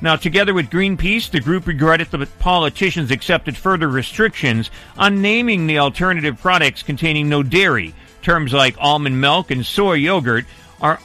Now, 0.00 0.16
together 0.16 0.54
with 0.54 0.70
Greenpeace, 0.70 1.30
the 1.30 1.40
group 1.40 1.66
regretted 1.66 2.10
that 2.12 2.38
politicians 2.38 3.10
accepted 3.10 3.56
further 3.56 3.88
restrictions 3.88 4.70
on 4.96 5.20
naming 5.20 5.66
the 5.66 5.80
alternative 5.80 6.40
products 6.40 6.82
containing 6.82 7.28
no 7.28 7.42
dairy. 7.42 7.94
Terms 8.22 8.52
like 8.52 8.76
almond 8.78 9.20
milk 9.20 9.50
and 9.50 9.66
soy 9.66 9.94
yogurt 9.94 10.46
are 10.80 11.00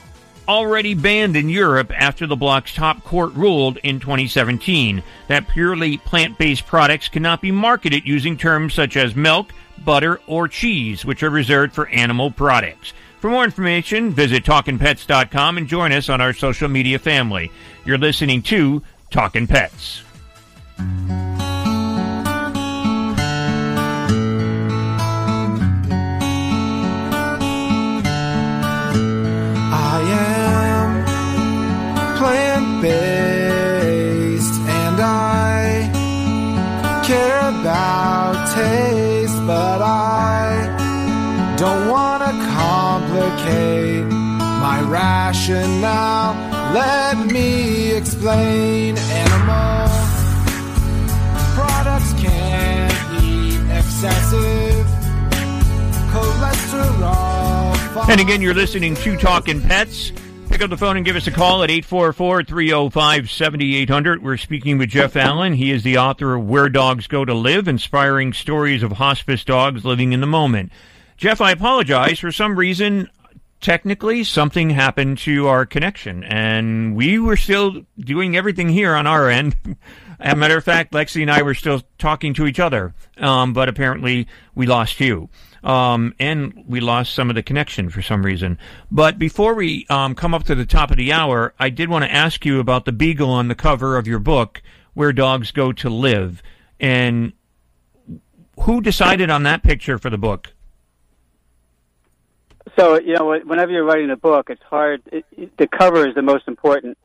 already 0.48 0.94
banned 0.94 1.36
in 1.36 1.50
Europe 1.50 1.91
after 1.96 2.28
the 2.28 2.36
bloc's 2.36 2.74
top 2.74 3.04
court 3.04 3.34
ruled 3.34 3.78
in 3.78 4.00
2017 4.00 5.04
that 5.28 5.48
purely 5.48 5.98
plant 5.98 6.38
based 6.38 6.66
products 6.66 7.08
cannot 7.10 7.41
be 7.41 7.52
marketed 7.52 8.06
using 8.06 8.38
terms 8.38 8.74
such 8.74 8.98
as 8.98 9.16
milk, 9.16 9.52
butter, 9.84 10.20
or 10.28 10.48
cheese, 10.48 11.06
which 11.06 11.24
are 11.24 11.30
reserved 11.30 11.74
for 11.74 11.88
animal 11.89 12.32
products. 12.32 12.94
For 13.20 13.30
more 13.30 13.46
information, 13.46 14.12
visit 14.12 14.44
TalkinPets.com 14.44 15.58
and 15.58 15.68
join 15.68 15.91
us 15.94 16.10
on 16.10 16.20
our 16.20 16.34
social 16.34 16.68
media 16.68 17.00
family. 17.00 17.52
You're 17.86 17.98
listening 17.98 18.41
to 18.44 18.84
Talkin' 19.12 19.48
Pets. 19.48 20.04
Based 32.84 34.59
and 34.67 34.99
I 34.99 35.89
care 37.05 37.39
about 37.39 38.34
taste, 38.53 39.39
but 39.47 39.81
I 39.81 41.55
don't 41.57 41.88
want 41.88 42.23
to 42.23 42.31
complicate 42.59 44.03
my 44.03 44.81
rationale. 44.81 46.34
Let 46.73 47.25
me 47.31 47.93
explain 47.93 48.97
animal 48.97 49.88
products 51.55 52.11
can't 52.21 53.23
eat 53.23 53.61
excessive 53.79 54.86
cholesterol. 56.11 58.09
And 58.09 58.19
again, 58.19 58.41
you're 58.41 58.53
listening 58.53 58.95
to 58.95 59.15
Talking 59.15 59.61
Pets. 59.61 60.11
Pick 60.54 60.62
up 60.62 60.70
the 60.70 60.78
phone 60.78 60.95
and 60.97 61.06
give 61.06 61.16
us 61.16 61.26
a 61.26 61.32
call 61.32 61.64
at 61.64 61.72
844-305-7800. 61.72 64.20
We're 64.20 64.38
speaking 64.38 64.78
with 64.78 64.89
Jeff 64.89 65.16
Allen. 65.16 65.54
He 65.54 65.72
is 65.72 65.82
the 65.82 65.97
author 65.97 66.36
of 66.36 66.47
Where 66.47 66.70
Dogs 66.70 67.08
Go 67.08 67.26
to 67.26 67.34
Live, 67.34 67.68
inspiring 67.68 68.34
stories 68.34 68.84
of 68.84 68.91
hospice 68.91 69.43
dogs 69.43 69.84
living 69.84 70.14
in 70.14 70.22
the 70.22 70.28
moment. 70.28 70.72
Jeff, 71.18 71.41
I 71.41 71.49
apologize. 71.49 72.20
For 72.20 72.32
some 72.32 72.56
reason, 72.56 73.10
technically, 73.62 74.24
something 74.24 74.70
happened 74.70 75.18
to 75.20 75.47
our 75.47 75.66
connection, 75.66 76.24
and 76.24 76.95
we 76.95 77.18
were 77.18 77.36
still 77.36 77.88
doing 77.97 78.38
everything 78.38 78.70
here 78.70 78.93
on 78.93 79.08
our 79.08 79.32
end. 79.32 79.56
As 80.20 80.34
a 80.34 80.36
matter 80.36 80.57
of 80.57 80.64
fact, 80.64 80.93
Lexi 80.93 81.22
and 81.22 81.32
I 81.32 81.41
were 81.41 81.53
still 81.53 81.82
talking 81.97 82.34
to 82.36 82.45
each 82.45 82.59
other, 82.59 82.93
um, 83.18 83.53
but 83.53 83.70
apparently 83.70 84.28
we 84.55 84.66
lost 84.66 84.99
you. 84.99 85.30
Um, 85.64 86.14
and 86.20 86.66
we 86.68 86.82
lost 86.82 87.14
some 87.14 87.30
of 87.30 87.36
the 87.36 87.43
connection 87.43 87.89
for 87.89 88.01
some 88.01 88.26
reason. 88.26 88.57
But 88.91 89.18
before 89.18 89.53
we 89.53 89.86
um, 89.89 90.14
come 90.14 90.34
up 90.34 90.43
to 90.43 90.55
the 90.55 90.66
top 90.66 90.91
of 90.91 90.97
the 90.97 91.14
hour, 91.14 91.53
I 91.57 91.70
did 91.70 91.89
want 91.89 92.03
to 92.03 92.11
ask 92.11 92.45
you 92.45 92.59
about 92.59 92.84
the 92.84 92.91
beagle 92.91 93.30
on 93.30 93.47
the 93.47 93.55
cover 93.55 93.97
of 93.97 94.05
your 94.05 94.20
book, 94.20 94.61
Where 94.93 95.14
Dogs 95.14 95.51
Go 95.51 95.72
to 95.72 95.89
Live. 95.89 96.43
And 96.82 97.32
who 98.59 98.82
decided 98.82 99.30
on 99.30 99.43
that 99.43 99.64
picture 99.64 99.97
for 99.97 100.09
the 100.09 100.18
book? 100.18 100.53
So 102.78 102.99
you 102.99 103.14
know, 103.14 103.39
whenever 103.45 103.72
you're 103.72 103.86
writing 103.86 104.09
a 104.09 104.18
book, 104.18 104.49
it's 104.49 104.64
hard. 104.64 105.01
It, 105.11 105.26
it, 105.32 105.57
the 105.57 105.68
cover 105.68 106.07
is 106.07 106.16
the 106.16 106.22
most 106.22 106.47
important, 106.47 106.97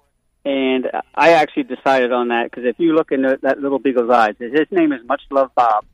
and 0.44 0.90
I 1.14 1.32
actually 1.32 1.64
decided 1.64 2.12
on 2.12 2.28
that 2.28 2.44
because 2.50 2.64
if 2.64 2.78
you 2.78 2.94
look 2.94 3.12
into 3.12 3.38
that 3.42 3.60
little 3.60 3.78
beagle's 3.78 4.10
eyes, 4.10 4.34
his 4.38 4.66
name 4.70 4.92
is 4.92 5.00
Much 5.06 5.22
Love 5.30 5.50
Bob, 5.54 5.84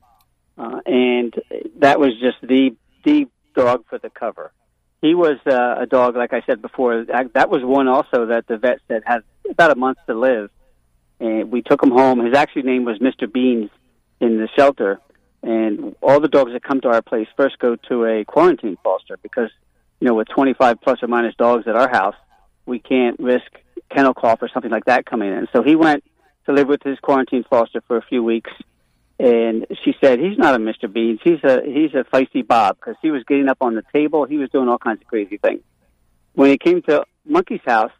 uh, 0.57 0.79
and 0.85 1.33
that 1.77 1.99
was 1.99 2.11
just 2.19 2.37
the 2.41 2.75
the 3.03 3.27
dog 3.55 3.85
for 3.89 3.97
the 3.97 4.09
cover. 4.09 4.51
He 5.01 5.13
was 5.13 5.37
uh, 5.45 5.75
a 5.79 5.85
dog, 5.85 6.15
like 6.15 6.33
I 6.33 6.41
said 6.45 6.61
before. 6.61 7.05
That, 7.05 7.49
was 7.49 7.63
one 7.63 7.87
also 7.87 8.27
that 8.27 8.47
the 8.47 8.57
vet 8.57 8.79
said 8.87 9.03
had 9.05 9.21
about 9.49 9.71
a 9.71 9.75
month 9.75 9.97
to 10.07 10.13
live, 10.13 10.49
and 11.19 11.51
we 11.51 11.61
took 11.61 11.83
him 11.83 11.91
home. 11.91 12.25
His 12.25 12.35
actual 12.35 12.63
name 12.63 12.85
was 12.85 12.99
Mister 13.01 13.27
Beans 13.27 13.69
in 14.19 14.37
the 14.37 14.47
shelter, 14.55 14.99
and 15.43 15.95
all 16.01 16.19
the 16.19 16.27
dogs 16.27 16.53
that 16.53 16.63
come 16.63 16.81
to 16.81 16.89
our 16.89 17.01
place 17.01 17.27
first 17.35 17.59
go 17.59 17.75
to 17.89 18.05
a 18.05 18.25
quarantine 18.25 18.77
foster 18.83 19.17
because 19.21 19.49
you 19.99 20.07
know 20.07 20.13
with 20.13 20.27
25 20.29 20.81
plus 20.81 21.03
or 21.03 21.07
minus 21.07 21.35
dogs 21.35 21.67
at 21.67 21.75
our 21.75 21.89
house, 21.89 22.15
we 22.65 22.79
can't 22.79 23.19
risk 23.19 23.51
kennel 23.89 24.13
cough 24.13 24.39
or 24.41 24.49
something 24.49 24.71
like 24.71 24.85
that 24.85 25.05
coming 25.05 25.31
in. 25.31 25.47
So 25.53 25.63
he 25.63 25.75
went 25.75 26.03
to 26.45 26.53
live 26.53 26.67
with 26.67 26.83
his 26.83 26.99
quarantine 26.99 27.43
foster 27.49 27.81
for 27.87 27.97
a 27.97 28.01
few 28.01 28.23
weeks 28.23 28.51
and 29.19 29.65
she 29.83 29.95
said 30.01 30.19
he's 30.19 30.37
not 30.37 30.55
a 30.55 30.57
Mr. 30.57 30.91
Beans. 30.91 31.19
He's 31.23 31.43
a 31.43 31.61
he's 31.65 31.93
a 31.93 32.03
feisty 32.03 32.45
Bob 32.45 32.77
because 32.77 32.95
he 33.01 33.11
was 33.11 33.23
getting 33.23 33.47
up 33.47 33.57
on 33.61 33.75
the 33.75 33.83
table. 33.93 34.25
He 34.25 34.37
was 34.37 34.49
doing 34.49 34.67
all 34.67 34.77
kinds 34.77 35.01
of 35.01 35.07
crazy 35.07 35.37
things. 35.37 35.61
When 36.33 36.49
he 36.49 36.57
came 36.57 36.81
to 36.83 37.05
Monkey's 37.25 37.61
house, 37.65 37.91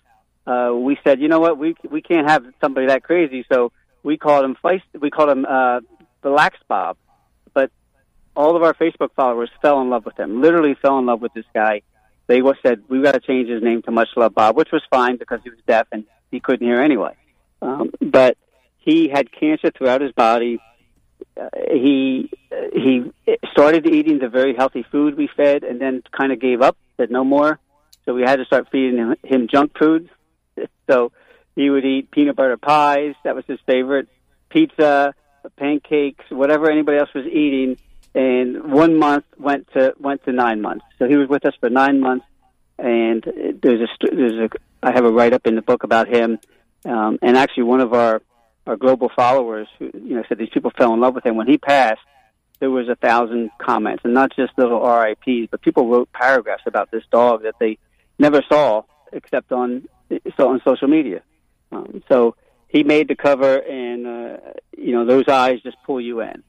uh, 0.45 0.71
we 0.75 0.97
said, 1.03 1.21
you 1.21 1.29
know 1.29 1.39
what, 1.39 1.57
we 1.57 1.75
we 1.89 2.01
can't 2.01 2.29
have 2.29 2.45
somebody 2.59 2.88
that 2.88 3.03
crazy. 3.03 3.45
So 3.51 3.71
we 4.03 4.17
called 4.17 4.43
him 4.43 4.57
feist. 4.61 4.83
We 4.99 5.09
called 5.09 5.29
him 5.29 5.45
uh, 5.45 5.79
relaxed 6.21 6.63
Bob. 6.67 6.97
But 7.53 7.71
all 8.36 8.57
of 8.57 8.63
our 8.63 8.73
Facebook 8.73 9.11
followers 9.15 9.49
fell 9.61 9.81
in 9.81 9.89
love 9.89 10.05
with 10.05 10.19
him. 10.19 10.41
Literally 10.41 10.75
fell 10.75 10.99
in 10.99 11.05
love 11.05 11.21
with 11.21 11.33
this 11.33 11.45
guy. 11.53 11.81
They 12.28 12.41
said 12.63 12.84
we've 12.88 13.03
got 13.03 13.13
to 13.13 13.19
change 13.19 13.49
his 13.49 13.61
name 13.61 13.82
to 13.84 13.91
Much 13.91 14.09
Love 14.15 14.34
Bob, 14.34 14.55
which 14.55 14.71
was 14.71 14.82
fine 14.89 15.17
because 15.17 15.39
he 15.43 15.49
was 15.49 15.59
deaf 15.67 15.88
and 15.91 16.05
he 16.32 16.39
couldn't 16.39 16.65
hear 16.65 16.82
anyway. 16.82 17.15
Um, 17.61 17.91
but 18.01 18.38
he 18.78 19.07
had 19.07 19.32
cancer 19.32 19.71
throughout 19.71 20.01
his 20.01 20.11
body 20.11 20.59
uh, 21.39 21.49
he 21.71 22.30
he 22.73 23.11
started 23.51 23.86
eating 23.86 24.19
the 24.19 24.30
very 24.30 24.55
healthy 24.55 24.84
food 24.91 25.17
we 25.17 25.30
fed, 25.36 25.63
and 25.63 25.80
then 25.82 26.01
kind 26.11 26.32
of 26.32 26.39
gave 26.39 26.61
up, 26.61 26.78
said 26.97 27.11
no 27.11 27.23
more. 27.23 27.59
So 28.05 28.13
we 28.13 28.21
had 28.21 28.38
to 28.38 28.45
start 28.45 28.67
feeding 28.71 28.97
him, 28.97 29.15
him 29.23 29.47
junk 29.51 29.78
food. 29.78 30.09
So 30.88 31.11
he 31.55 31.71
would 31.71 31.84
eat 31.84 32.11
peanut 32.11 32.36
butter 32.36 32.57
pies. 32.57 33.15
That 33.23 33.34
was 33.34 33.43
his 33.47 33.57
favorite. 33.65 34.07
Pizza, 34.51 35.15
pancakes, 35.57 36.26
whatever 36.30 36.69
anybody 36.69 36.99
else 36.99 37.09
was 37.15 37.26
eating. 37.26 37.78
And 38.16 38.72
one 38.72 38.97
month 38.97 39.26
went 39.38 39.72
to 39.74 39.93
went 39.99 40.24
to 40.26 40.32
nine 40.32 40.61
months. 40.61 40.86
So 40.97 41.07
he 41.07 41.18
was 41.18 41.30
with 41.30 41.45
us 41.45 41.53
for 41.59 41.70
nine 41.70 41.99
months. 41.99 42.26
And 42.80 43.24
there's 43.61 43.82
a 43.82 43.88
there's 44.16 44.49
a 44.49 44.49
I 44.82 44.91
have 44.93 45.05
a 45.05 45.11
write 45.11 45.34
up 45.34 45.45
in 45.45 45.55
the 45.55 45.61
book 45.61 45.84
about 45.84 46.07
him. 46.07 46.39
Um, 46.86 47.20
and 47.22 47.38
actually, 47.38 47.63
one 47.63 47.82
of 47.82 47.93
our 47.93 48.22
our 48.68 48.76
global 48.76 49.09
followers 49.16 49.68
who 49.78 49.91
you 49.93 50.16
know 50.16 50.24
said 50.28 50.38
these 50.38 50.49
people 50.49 50.72
fell 50.78 50.93
in 50.93 50.99
love 50.99 51.16
with 51.16 51.26
him 51.26 51.36
when 51.36 51.47
he 51.47 51.57
passed 51.57 52.01
there 52.59 52.70
was 52.70 52.88
a 52.88 52.95
thousand 52.95 53.51
comments 53.59 54.01
and 54.05 54.13
not 54.13 54.36
just 54.36 54.51
little 54.57 54.82
rips 54.82 55.47
but 55.51 55.61
people 55.61 55.88
wrote 55.88 56.11
paragraphs 56.13 56.63
about 56.66 56.89
this 56.91 57.03
dog 57.11 57.43
that 57.43 57.55
they 57.59 57.78
never 58.18 58.41
saw 58.49 58.82
except 59.11 59.51
on 59.51 59.88
saw 60.36 60.49
on 60.49 60.61
social 60.63 60.88
media 60.88 61.22
um, 61.72 62.03
so 62.09 62.36
he 62.68 62.84
made 62.84 63.07
the 63.07 63.16
cover 63.16 63.57
and 63.57 64.07
uh, 64.07 64.38
you 64.78 64.93
know 64.93 65.05
those 65.05 65.28
eyes 65.28 65.59
just 65.61 65.78
pull 65.86 66.01
you 66.01 66.22
in 66.22 66.43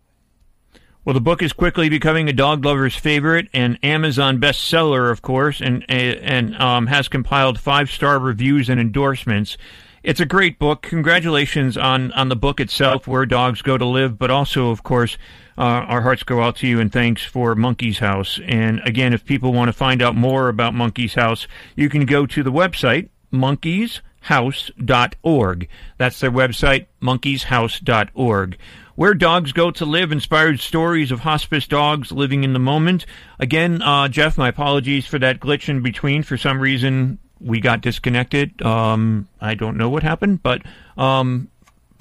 Well, 1.07 1.15
the 1.15 1.21
book 1.21 1.41
is 1.41 1.53
quickly 1.53 1.89
becoming 1.89 2.29
a 2.29 2.33
dog 2.33 2.65
lover's 2.65 2.97
favorite 2.97 3.49
and 3.55 3.79
Amazon 3.81 4.41
bestseller, 4.41 5.09
of 5.09 5.23
course, 5.23 5.61
and 5.61 5.85
and 5.89 6.57
um, 6.57 6.89
has 6.89 7.07
compiled 7.07 7.61
five 7.61 7.93
star 7.93 8.19
reviews 8.19 8.69
and 8.69 8.81
endorsements. 8.81 9.57
It's 10.03 10.19
a 10.19 10.27
great 10.27 10.59
book. 10.59 10.83
Congratulations 10.83 11.77
on 11.77 12.11
on 12.11 12.29
the 12.29 12.35
book 12.35 12.59
itself, 12.59 13.07
Where 13.07 13.25
Dogs 13.25 13.63
Go 13.63 13.79
to 13.79 13.85
Live, 13.85 14.19
but 14.19 14.33
also, 14.33 14.71
of 14.71 14.83
course, 14.83 15.17
uh, 15.57 15.61
our 15.61 16.03
hearts 16.03 16.25
go 16.25 16.43
out 16.43 16.57
to 16.57 16.67
you 16.67 16.81
and 16.81 16.93
thanks 16.93 17.23
for 17.23 17.55
Monkey's 17.55 18.01
House. 18.01 18.41
And 18.45 18.81
again, 18.85 19.13
if 19.13 19.25
people 19.25 19.53
want 19.53 19.69
to 19.69 19.73
find 19.73 20.03
out 20.03 20.17
more 20.17 20.49
about 20.49 20.75
Monkey's 20.75 21.15
House, 21.15 21.47
you 21.77 21.89
can 21.89 22.05
go 22.05 22.27
to 22.27 22.43
the 22.43 22.51
website 22.51 23.11
monkeyshouse.org. 23.33 25.69
That's 25.99 26.19
their 26.19 26.33
website, 26.33 26.87
monkeyshouse.org. 27.01 28.59
Where 28.97 29.13
Dogs 29.13 29.53
Go 29.53 29.71
to 29.73 29.85
Live 29.85 30.11
inspired 30.11 30.59
stories 30.59 31.11
of 31.11 31.21
hospice 31.21 31.69
dogs 31.69 32.11
living 32.11 32.45
in 32.45 32.55
the 32.55 32.59
moment. 32.59 33.05
Again, 33.39 33.83
uh, 33.83 34.09
Jeff, 34.09 34.39
my 34.39 34.49
apologies 34.49 35.07
for 35.07 35.19
that 35.19 35.39
glitch 35.39 35.69
in 35.69 35.83
between. 35.83 36.23
For 36.23 36.39
some 36.39 36.59
reason, 36.59 37.19
we 37.39 37.61
got 37.61 37.83
disconnected. 37.83 38.63
Um, 38.63 39.29
I 39.39 39.55
don't 39.55 39.77
know 39.77 39.91
what 39.91 40.03
happened, 40.03 40.43
but 40.43 40.63
um, 40.97 41.49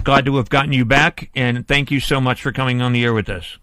glad 0.06 0.24
to 0.26 0.38
have 0.38 0.50
gotten 0.50 0.72
you 0.72 0.86
back, 0.86 1.30
and 1.36 1.68
thank 1.68 1.92
you 1.92 2.00
so 2.00 2.22
much 2.22 2.42
for 2.42 2.54
coming 2.54 2.82
on 2.82 2.94
the 2.94 3.04
air 3.04 3.14
with 3.14 3.28
us. 3.28 3.58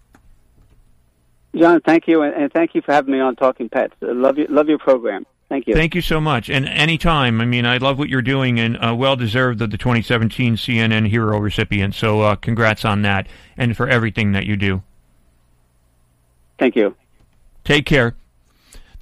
Jon, 1.56 1.80
thank 1.80 2.06
you, 2.06 2.20
and, 2.20 2.52
thank 2.52 2.74
you 2.74 2.82
for 2.82 2.92
having 2.92 3.12
me 3.12 3.20
on 3.20 3.36
Talking 3.36 3.70
Pets. 3.70 3.94
Love 4.02 4.36
love 4.50 4.68
your 4.68 4.78
program. 4.78 5.24
Thank 5.52 5.66
you. 5.66 5.74
Thank 5.74 5.94
you 5.94 6.00
so 6.00 6.18
much. 6.18 6.48
And 6.48 6.66
anytime, 6.66 7.38
I 7.42 7.44
mean, 7.44 7.66
I 7.66 7.76
love 7.76 7.98
what 7.98 8.08
you're 8.08 8.22
doing 8.22 8.58
and 8.58 8.74
uh, 8.82 8.94
well 8.96 9.16
deserved 9.16 9.60
of 9.60 9.70
the 9.70 9.76
2017 9.76 10.56
CNN 10.56 11.08
Hero 11.08 11.38
recipient. 11.38 11.94
So 11.94 12.22
uh, 12.22 12.36
congrats 12.36 12.86
on 12.86 13.02
that 13.02 13.26
and 13.58 13.76
for 13.76 13.86
everything 13.86 14.32
that 14.32 14.46
you 14.46 14.56
do. 14.56 14.82
Thank 16.58 16.74
you. 16.74 16.96
Take 17.64 17.84
care. 17.84 18.16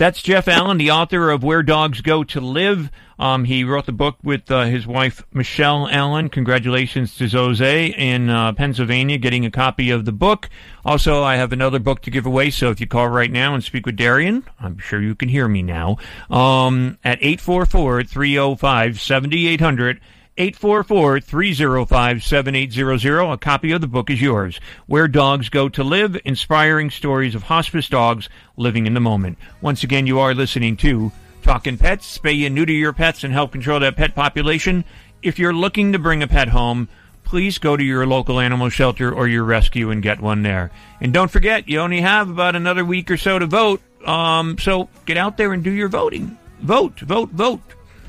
That's 0.01 0.23
Jeff 0.23 0.49
Allen, 0.49 0.79
the 0.79 0.93
author 0.93 1.29
of 1.29 1.45
Where 1.45 1.63
Dogs 1.63 2.01
Go 2.01 2.25
to 2.25 2.41
Live. 2.41 2.91
Um, 3.19 3.45
he 3.45 3.65
wrote 3.65 3.85
the 3.85 3.93
book 3.93 4.17
with 4.23 4.51
uh, 4.51 4.65
his 4.65 4.87
wife, 4.87 5.27
Michelle 5.31 5.87
Allen. 5.89 6.31
Congratulations 6.31 7.15
to 7.17 7.29
Jose 7.29 7.87
in 7.89 8.31
uh, 8.31 8.55
Pennsylvania 8.55 9.19
getting 9.19 9.45
a 9.45 9.51
copy 9.51 9.91
of 9.91 10.07
the 10.07 10.13
book. 10.13 10.49
Also, 10.87 11.23
I 11.23 11.37
have 11.37 11.53
another 11.53 11.79
book 11.79 12.01
to 12.01 12.11
give 12.11 12.25
away, 12.25 12.49
so 12.49 12.71
if 12.71 12.81
you 12.81 12.87
call 12.87 13.09
right 13.11 13.31
now 13.31 13.53
and 13.53 13.63
speak 13.63 13.85
with 13.85 13.97
Darian, 13.97 14.43
I'm 14.59 14.79
sure 14.79 15.03
you 15.03 15.15
can 15.15 15.29
hear 15.29 15.47
me 15.47 15.61
now, 15.61 15.99
um, 16.31 16.97
at 17.05 17.19
844 17.21 18.05
305 18.05 18.99
7800. 18.99 20.01
844-305-7800. 20.37 23.33
A 23.33 23.39
copy 23.39 23.73
of 23.73 23.81
the 23.81 23.87
book 23.87 24.11
is 24.11 24.21
yours. 24.23 24.61
Where 24.87 25.09
Dogs 25.09 25.49
Go 25.49 25.69
to 25.69 25.85
Live, 25.85 26.19
Inspiring 26.25 26.91
Stories 26.91 27.35
of 27.35 27.43
Hospice 27.45 27.89
Dogs 27.89 28.29
Living 28.57 28.87
in 28.87 28.95
the 28.95 29.01
Moment. 29.01 29.39
Once 29.61 29.83
again, 29.83 30.07
you 30.07 30.21
are 30.21 30.35
listening 30.35 30.77
to 30.79 31.13
Talking 31.43 31.79
Pets, 31.79 32.19
spay 32.19 32.47
and 32.47 32.55
neuter 32.55 32.73
your 32.73 32.93
pets 32.93 33.25
and 33.25 33.33
help 33.33 33.53
control 33.53 33.81
that 33.81 33.97
pet 33.97 34.15
population. 34.15 34.85
If 35.23 35.39
you're 35.39 35.53
looking 35.53 35.93
to 35.93 35.99
bring 35.99 36.23
a 36.23 36.29
pet 36.29 36.49
home, 36.49 36.89
please 37.25 37.59
go 37.59 37.77
to 37.77 37.85
your 37.85 38.07
local 38.07 38.41
animal 38.41 38.71
shelter 38.71 39.13
or 39.13 39.29
your 39.29 39.45
rescue 39.45 39.91
and 39.91 40.03
get 40.03 40.21
one 40.21 40.43
there. 40.43 40.71
And 41.01 41.13
don't 41.13 41.31
forget, 41.31 41.69
you 41.69 41.81
only 41.81 42.01
have 42.01 42.31
about 42.31 42.57
another 42.57 42.85
week 42.85 43.11
or 43.11 43.17
so 43.17 43.39
to 43.39 43.47
vote. 43.47 43.83
Um, 44.05 44.59
so 44.59 44.89
get 45.07 45.17
out 45.17 45.37
there 45.37 45.53
and 45.53 45.63
do 45.63 45.71
your 45.71 45.89
voting. 45.89 46.37
Vote, 46.61 46.99
vote, 47.01 47.31
vote. 47.31 47.61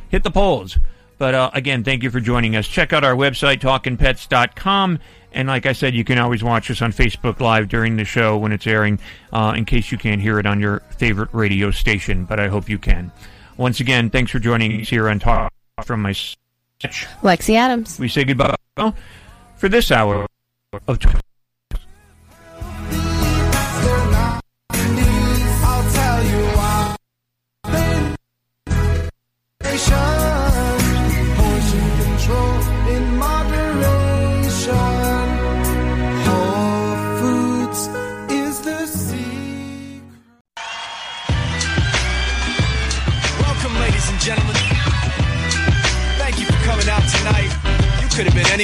Hit 0.09 0.23
the 0.23 0.31
polls. 0.31 0.77
But 1.21 1.35
uh, 1.35 1.51
again, 1.53 1.83
thank 1.83 2.01
you 2.01 2.09
for 2.09 2.19
joining 2.19 2.55
us. 2.55 2.67
Check 2.67 2.93
out 2.93 3.03
our 3.03 3.13
website, 3.13 3.59
talkingpets.com. 3.59 4.97
And 5.33 5.47
like 5.47 5.67
I 5.67 5.73
said, 5.73 5.93
you 5.93 6.03
can 6.03 6.17
always 6.17 6.43
watch 6.43 6.71
us 6.71 6.81
on 6.81 6.91
Facebook 6.91 7.39
Live 7.39 7.69
during 7.69 7.95
the 7.95 8.05
show 8.05 8.39
when 8.39 8.51
it's 8.51 8.65
airing, 8.65 8.97
uh, 9.31 9.53
in 9.55 9.65
case 9.65 9.91
you 9.91 9.99
can't 9.99 10.19
hear 10.19 10.39
it 10.39 10.47
on 10.47 10.59
your 10.59 10.79
favorite 10.97 11.29
radio 11.31 11.69
station. 11.69 12.25
But 12.25 12.39
I 12.39 12.47
hope 12.47 12.67
you 12.67 12.79
can. 12.79 13.11
Once 13.55 13.79
again, 13.79 14.09
thanks 14.09 14.31
for 14.31 14.39
joining 14.39 14.81
us 14.81 14.89
here 14.89 15.07
on 15.07 15.19
Talk 15.19 15.53
from 15.85 16.01
my 16.01 16.15
Lexi 16.81 17.53
Adams. 17.53 17.99
We 17.99 18.07
say 18.07 18.23
goodbye 18.23 18.55
for 19.57 19.69
this 19.69 19.91
hour 19.91 20.25
of. 20.87 21.21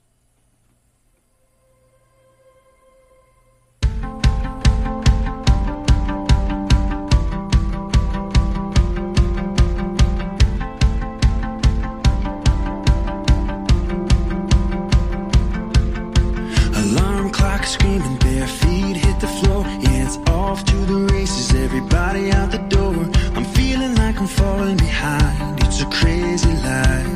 Clock 17.61 17.67
screaming, 17.67 18.17
bare 18.19 18.47
feet 18.47 18.97
hit 18.97 19.21
the 19.21 19.27
floor. 19.27 19.65
Yeah, 19.81 20.07
it's 20.07 20.19
off 20.29 20.65
to 20.65 20.77
the 20.77 20.99
races, 21.13 21.55
everybody 21.55 22.33
out 22.33 22.51
the 22.51 22.59
door. 22.77 22.95
I'm 23.37 23.45
feeling 23.45 23.95
like 23.97 24.19
I'm 24.21 24.27
falling 24.27 24.77
behind. 24.77 25.61
It's 25.65 25.81
a 25.83 25.87
crazy 25.87 26.55
life. 26.69 27.07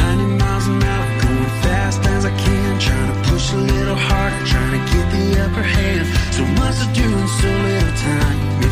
90 0.00 0.42
miles 0.42 0.66
an 0.68 0.82
hour, 0.82 1.06
going 1.22 1.52
fast 1.64 2.00
as 2.14 2.24
I 2.24 2.30
can. 2.44 2.78
Trying 2.80 3.10
to 3.14 3.30
push 3.30 3.52
a 3.52 3.56
little 3.56 3.96
harder, 3.96 4.46
trying 4.46 4.72
to 4.78 4.82
get 4.92 5.06
the 5.16 5.44
upper 5.44 5.62
hand. 5.62 6.06
So 6.34 6.44
much 6.60 6.76
to 6.82 6.86
do 7.00 7.06
in 7.20 7.28
so 7.28 7.50
little 7.68 7.96
time. 7.96 8.65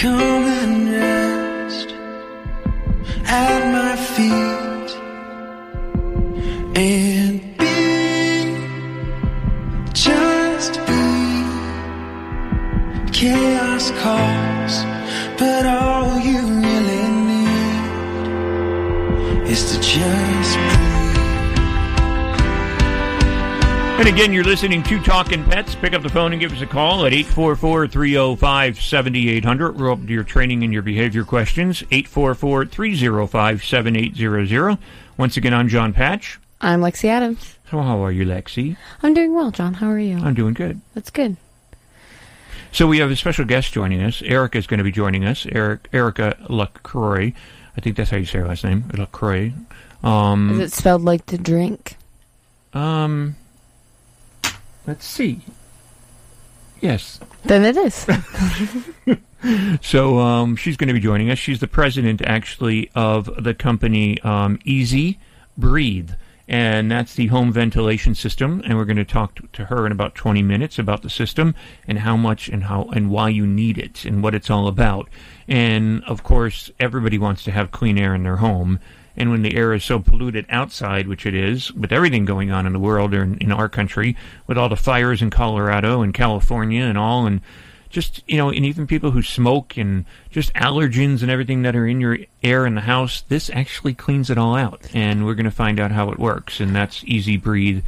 Come 0.00 0.46
and 0.46 0.92
rest 0.92 1.90
at 3.26 3.60
my 3.72 3.96
feet 3.96 4.90
and 6.78 7.40
be, 7.58 7.74
just 9.92 10.74
be. 10.86 11.06
Chaos 13.10 13.90
calls, 14.02 14.74
but 15.36 15.66
all 15.66 16.20
you 16.20 16.42
really 16.46 17.08
need 17.30 17.58
is 19.50 19.62
to 19.72 19.80
just 19.80 20.27
And 23.98 24.06
again, 24.06 24.32
you're 24.32 24.44
listening 24.44 24.84
to 24.84 25.02
Talking 25.02 25.42
Pets. 25.42 25.74
Pick 25.74 25.92
up 25.92 26.04
the 26.04 26.08
phone 26.08 26.30
and 26.32 26.40
give 26.40 26.52
us 26.52 26.60
a 26.60 26.66
call 26.66 27.04
at 27.04 27.12
844 27.12 27.88
305 27.88 28.80
7800. 28.80 29.76
We're 29.76 29.90
open 29.90 30.06
to 30.06 30.12
your 30.12 30.22
training 30.22 30.62
and 30.62 30.72
your 30.72 30.82
behavior 30.82 31.24
questions. 31.24 31.82
844 31.90 32.66
305 32.66 33.64
7800. 33.64 34.78
Once 35.16 35.36
again, 35.36 35.52
I'm 35.52 35.66
Jon 35.66 35.92
Patch. 35.92 36.38
I'm 36.60 36.80
Lexi 36.80 37.06
Adams. 37.06 37.58
So, 37.68 37.82
how 37.82 37.98
are 38.04 38.12
you, 38.12 38.24
Lexi? 38.24 38.76
I'm 39.02 39.14
doing 39.14 39.34
well, 39.34 39.50
Jon. 39.50 39.74
How 39.74 39.88
are 39.88 39.98
you? 39.98 40.18
I'm 40.18 40.34
doing 40.34 40.54
good. 40.54 40.80
That's 40.94 41.10
good. 41.10 41.36
So, 42.70 42.86
we 42.86 42.98
have 42.98 43.10
a 43.10 43.16
special 43.16 43.46
guest 43.46 43.72
joining 43.72 44.00
us. 44.00 44.22
Erika 44.22 44.58
is 44.58 44.68
going 44.68 44.78
to 44.78 44.84
be 44.84 44.92
joining 44.92 45.24
us. 45.24 45.44
Eric, 45.50 45.88
Erika 45.92 46.36
LaCroix. 46.48 47.32
I 47.76 47.80
think 47.80 47.96
that's 47.96 48.10
how 48.10 48.16
you 48.16 48.26
say 48.26 48.38
her 48.38 48.46
last 48.46 48.62
name, 48.62 48.84
LaCroix. 48.96 49.52
Um, 50.04 50.52
Is 50.52 50.72
it 50.72 50.76
spelled 50.76 51.02
like 51.02 51.26
the 51.26 51.36
drink? 51.36 51.96
Um, 52.72 53.34
let's 54.88 55.06
see. 55.06 55.40
Yes. 56.80 57.20
Then 57.44 57.64
it 57.64 57.76
is. 57.76 58.06
So 59.82 60.18
um, 60.18 60.56
she's 60.56 60.76
going 60.76 60.88
to 60.88 60.94
be 60.94 61.00
joining 61.00 61.30
us. 61.30 61.38
She's 61.38 61.60
the 61.60 61.68
president, 61.68 62.22
actually, 62.22 62.90
of 62.94 63.30
the 63.42 63.54
company 63.54 64.20
um, 64.22 64.58
EZ 64.66 65.14
Breathe, 65.56 66.10
and 66.48 66.90
that's 66.90 67.14
the 67.14 67.28
home 67.28 67.52
ventilation 67.52 68.14
system. 68.14 68.62
And 68.64 68.76
we're 68.76 68.84
going 68.84 68.96
to 68.96 69.04
talk 69.04 69.36
to, 69.36 69.48
to 69.52 69.64
her 69.66 69.86
in 69.86 69.92
about 69.92 70.14
20 70.14 70.42
minutes 70.42 70.78
about 70.78 71.02
the 71.02 71.10
system 71.10 71.54
and 71.86 72.00
how 72.00 72.16
much 72.16 72.48
and 72.48 72.64
how 72.64 72.88
and 72.92 73.10
why 73.10 73.28
you 73.28 73.46
need 73.46 73.78
it 73.78 74.04
and 74.04 74.22
what 74.22 74.34
it's 74.34 74.50
all 74.50 74.66
about. 74.66 75.08
And 75.46 76.02
of 76.04 76.22
course, 76.22 76.70
everybody 76.80 77.18
wants 77.18 77.44
to 77.44 77.52
have 77.52 77.70
clean 77.70 77.96
air 77.96 78.14
in 78.14 78.24
their 78.24 78.36
home. 78.36 78.80
And 79.18 79.30
when 79.30 79.42
the 79.42 79.56
air 79.56 79.74
is 79.74 79.84
so 79.84 79.98
polluted 79.98 80.46
outside, 80.48 81.08
which 81.08 81.26
it 81.26 81.34
is, 81.34 81.72
with 81.72 81.92
everything 81.92 82.24
going 82.24 82.52
on 82.52 82.66
in 82.66 82.72
the 82.72 82.78
world 82.78 83.12
or 83.12 83.24
in, 83.24 83.36
in 83.38 83.52
our 83.52 83.68
country, 83.68 84.16
with 84.46 84.56
all 84.56 84.68
the 84.68 84.76
fires 84.76 85.20
in 85.20 85.28
Colorado 85.28 86.02
and 86.02 86.14
California 86.14 86.84
and 86.84 86.96
all, 86.96 87.26
and 87.26 87.40
just 87.90 88.22
you 88.28 88.36
know, 88.36 88.50
and 88.50 88.64
even 88.64 88.86
people 88.86 89.10
who 89.10 89.22
smoke 89.22 89.76
and 89.76 90.04
just 90.30 90.52
allergens 90.54 91.22
and 91.22 91.30
everything 91.30 91.62
that 91.62 91.74
are 91.74 91.86
in 91.86 92.00
your 92.00 92.18
air 92.44 92.64
in 92.64 92.76
the 92.76 92.82
house, 92.82 93.22
this 93.22 93.50
actually 93.50 93.92
cleans 93.92 94.30
it 94.30 94.38
all 94.38 94.54
out. 94.54 94.86
And 94.94 95.26
we're 95.26 95.34
going 95.34 95.44
to 95.44 95.50
find 95.50 95.80
out 95.80 95.90
how 95.90 96.10
it 96.10 96.18
works, 96.18 96.60
and 96.60 96.76
that's 96.76 97.04
EZ 97.08 97.38
Breathe 97.38 97.82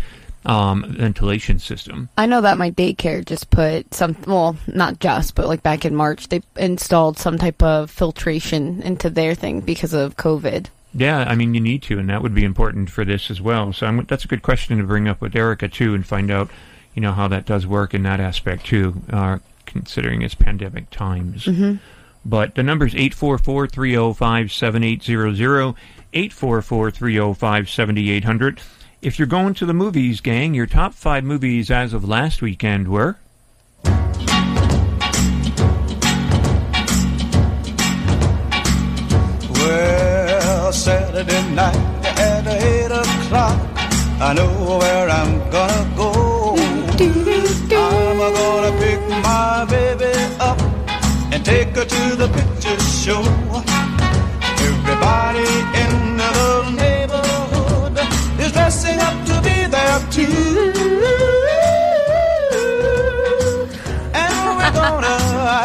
um, 0.44 0.84
ventilation 0.98 1.58
system. 1.58 2.08
I 2.16 2.26
know 2.26 2.40
that 2.40 2.58
my 2.58 2.70
daycare 2.70 3.24
just 3.24 3.50
put 3.50 3.94
some, 3.94 4.16
well, 4.26 4.56
not 4.66 4.98
just, 4.98 5.34
but 5.34 5.46
like 5.46 5.62
back 5.62 5.84
in 5.84 5.94
March, 5.94 6.28
they 6.28 6.42
installed 6.56 7.18
some 7.18 7.38
type 7.38 7.62
of 7.62 7.90
filtration 7.90 8.82
into 8.82 9.10
their 9.10 9.34
thing 9.34 9.60
because 9.60 9.92
of 9.92 10.16
COVID. 10.16 10.66
Yeah, 10.92 11.18
I 11.18 11.36
mean, 11.36 11.54
you 11.54 11.60
need 11.60 11.82
to, 11.84 11.98
and 11.98 12.10
that 12.10 12.22
would 12.22 12.34
be 12.34 12.44
important 12.44 12.90
for 12.90 13.04
this 13.04 13.30
as 13.30 13.40
well. 13.40 13.72
So 13.72 13.86
I'm, 13.86 14.04
that's 14.06 14.24
a 14.24 14.28
good 14.28 14.42
question 14.42 14.76
to 14.78 14.84
bring 14.84 15.06
up 15.06 15.20
with 15.20 15.36
Erika 15.36 15.68
too, 15.68 15.94
and 15.94 16.04
find 16.04 16.30
out, 16.30 16.50
you 16.94 17.02
know, 17.02 17.12
how 17.12 17.28
that 17.28 17.46
does 17.46 17.66
work 17.66 17.94
in 17.94 18.02
that 18.02 18.18
aspect 18.18 18.66
too, 18.66 19.00
uh, 19.12 19.38
considering 19.66 20.22
it's 20.22 20.34
pandemic 20.34 20.90
times. 20.90 21.44
Mhm. 21.44 21.78
But 22.24 22.54
the 22.56 22.62
number 22.62 22.86
is 22.86 22.94
844-305-7800, 22.94 25.74
844-305-7800. 26.12 28.58
If 29.00 29.18
you're 29.18 29.28
going 29.28 29.54
to 29.54 29.64
the 29.64 29.72
movies, 29.72 30.20
gang, 30.20 30.52
your 30.52 30.66
top 30.66 30.92
five 30.92 31.24
movies 31.24 31.70
as 31.70 31.94
of 31.94 32.06
last 32.06 32.42
weekend 32.42 32.88
were... 32.88 33.16
Well, 39.52 39.99
Saturday 41.20 41.54
night 41.54 41.76
at 42.18 42.46
eight 42.46 42.90
o'clock, 42.90 43.60
I 44.22 44.32
know 44.32 44.78
where 44.78 45.10
I'm 45.10 45.50
gonna 45.50 45.94
go. 45.94 46.56
I'm 46.56 48.18
gonna 48.18 48.72
pick 48.80 49.00
my 49.22 49.66
baby 49.68 50.14
up 50.40 50.58
and 51.30 51.44
take 51.44 51.76
her 51.76 51.84
to 51.84 52.16
the 52.16 52.28
picture 52.28 52.80
show. 53.04 53.20
Everybody 54.64 55.44
in 55.82 56.16
the 56.16 56.34
neighborhood 56.82 57.98
is 58.40 58.52
dressing 58.52 58.98
up 58.98 59.16
to 59.26 59.34
be 59.42 59.66
there 59.76 60.00
too. 60.16 60.72
And 64.22 64.34
we're 64.56 64.72
gonna 64.72 65.18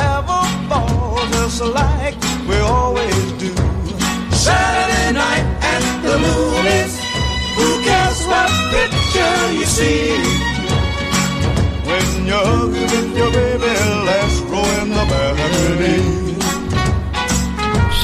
have 0.04 0.28
a 0.28 0.68
ball 0.68 1.26
just 1.32 1.62
like 1.62 2.18
we 2.46 2.58
always 2.58 3.32
do. 3.40 3.56
Saturday 4.36 4.95
night 5.16 5.48
at 5.74 5.84
the 6.04 6.16
movies. 6.26 6.94
Who 7.58 7.68
cares 7.88 8.20
what 8.32 8.52
picture 8.76 9.38
you 9.60 9.66
see? 9.66 10.12
When 11.88 12.08
you're 12.30 12.68
with 12.68 13.18
your 13.18 13.32
baby, 13.32 13.74
let's 14.10 14.38
row 14.52 14.68
in 14.82 14.90
the 14.90 15.06
matinee. 15.12 16.25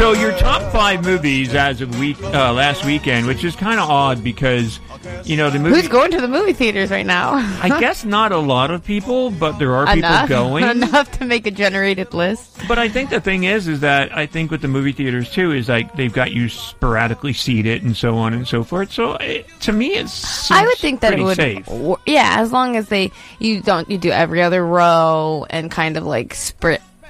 So 0.02 0.14
your 0.14 0.36
top 0.40 0.72
five 0.72 1.06
movies 1.06 1.54
as 1.54 1.80
of 1.80 2.00
week 2.00 2.20
uh, 2.24 2.52
last 2.54 2.84
weekend, 2.84 3.28
which 3.28 3.44
is 3.44 3.56
kind 3.56 3.80
of 3.80 3.88
odd 3.88 4.24
because 4.24 4.80
you 5.26 5.38
know 5.38 5.52
the 5.52 5.60
movie. 5.60 5.76
Who's 5.76 5.88
going 5.88 6.10
to 6.10 6.20
the 6.20 6.28
movie 6.28 6.54
theaters 6.54 6.90
right 6.90 7.06
now? 7.06 7.34
I 7.62 7.80
guess 7.80 8.04
not 8.04 8.32
a 8.32 8.40
lot 8.40 8.72
of 8.72 8.84
people, 8.84 9.30
but 9.30 9.60
there 9.60 9.76
are 9.76 9.86
people 9.94 10.28
going. 10.28 10.66
enough 10.70 11.12
to 11.20 11.26
make 11.26 11.46
a 11.46 11.52
generated 11.52 12.16
list. 12.16 12.62
But 12.68 12.80
I 12.80 12.90
think 12.90 13.12
the 13.12 13.22
thing 13.22 13.44
is, 13.44 13.68
is 13.68 13.82
that 13.82 14.12
I 14.18 14.26
think 14.26 14.50
with 14.50 14.64
the 14.64 14.68
movie 14.68 14.92
theaters 14.92 15.30
too 15.30 15.52
is 15.52 15.70
like 15.70 15.96
they've 15.96 16.12
got 16.12 16.32
you 16.32 16.50
sporadically 16.50 17.34
seated 17.34 17.84
and 17.84 17.96
so 17.96 18.18
on 18.18 18.34
and 18.34 18.48
so 18.48 18.64
forth. 18.64 18.92
So 18.92 19.18
it, 19.18 19.48
to 19.62 19.72
me, 19.72 19.98
it's 19.98 20.50
I 20.50 20.66
would 20.66 20.80
think 20.80 21.02
that 21.02 21.14
it 21.14 21.22
would, 21.22 21.36
safe. 21.36 21.68
yeah, 22.08 22.38
as 22.40 22.52
long 22.52 22.76
as 22.76 22.90
they 22.90 23.12
you 23.38 23.62
don't 23.62 23.88
you 23.88 24.00
do 24.00 24.10
every 24.10 24.42
other 24.42 24.66
row 24.66 25.46
and 25.52 25.70
kind 25.70 25.96
of 25.96 26.08
like 26.08 26.34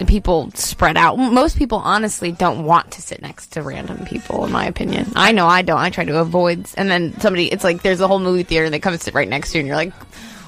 people 0.06 0.52
spread 0.52 0.97
out. 0.97 1.18
Most 1.18 1.58
people 1.58 1.80
honestly 1.80 2.32
don't 2.32 2.64
want 2.64 2.91
to 2.91 3.02
sit 3.02 3.22
next 3.22 3.47
to 3.54 3.62
random 3.62 4.06
people, 4.06 4.45
in 4.45 4.52
my 4.52 4.66
opinion. 4.66 5.12
I 5.16 5.32
know 5.32 5.47
I 5.47 5.62
don't. 5.62 5.80
I 5.80 5.89
try 5.89 6.06
to 6.06 6.20
avoid, 6.20 6.68
and 6.76 6.89
then 6.89 7.20
somebody, 7.20 7.52
it's 7.52 7.64
like 7.64 7.82
there's 7.82 8.02
a 8.02 8.08
whole 8.08 8.20
movie 8.20 8.43
theater 8.43 8.66
and 8.66 8.74
they 8.74 8.80
come 8.80 8.93
and 8.93 9.02
sit 9.02 9.14
right 9.14 9.28
next 9.28 9.52
to 9.52 9.58
you, 9.58 9.60
and 9.62 9.68
you're 9.68 9.78
like, 9.78 9.93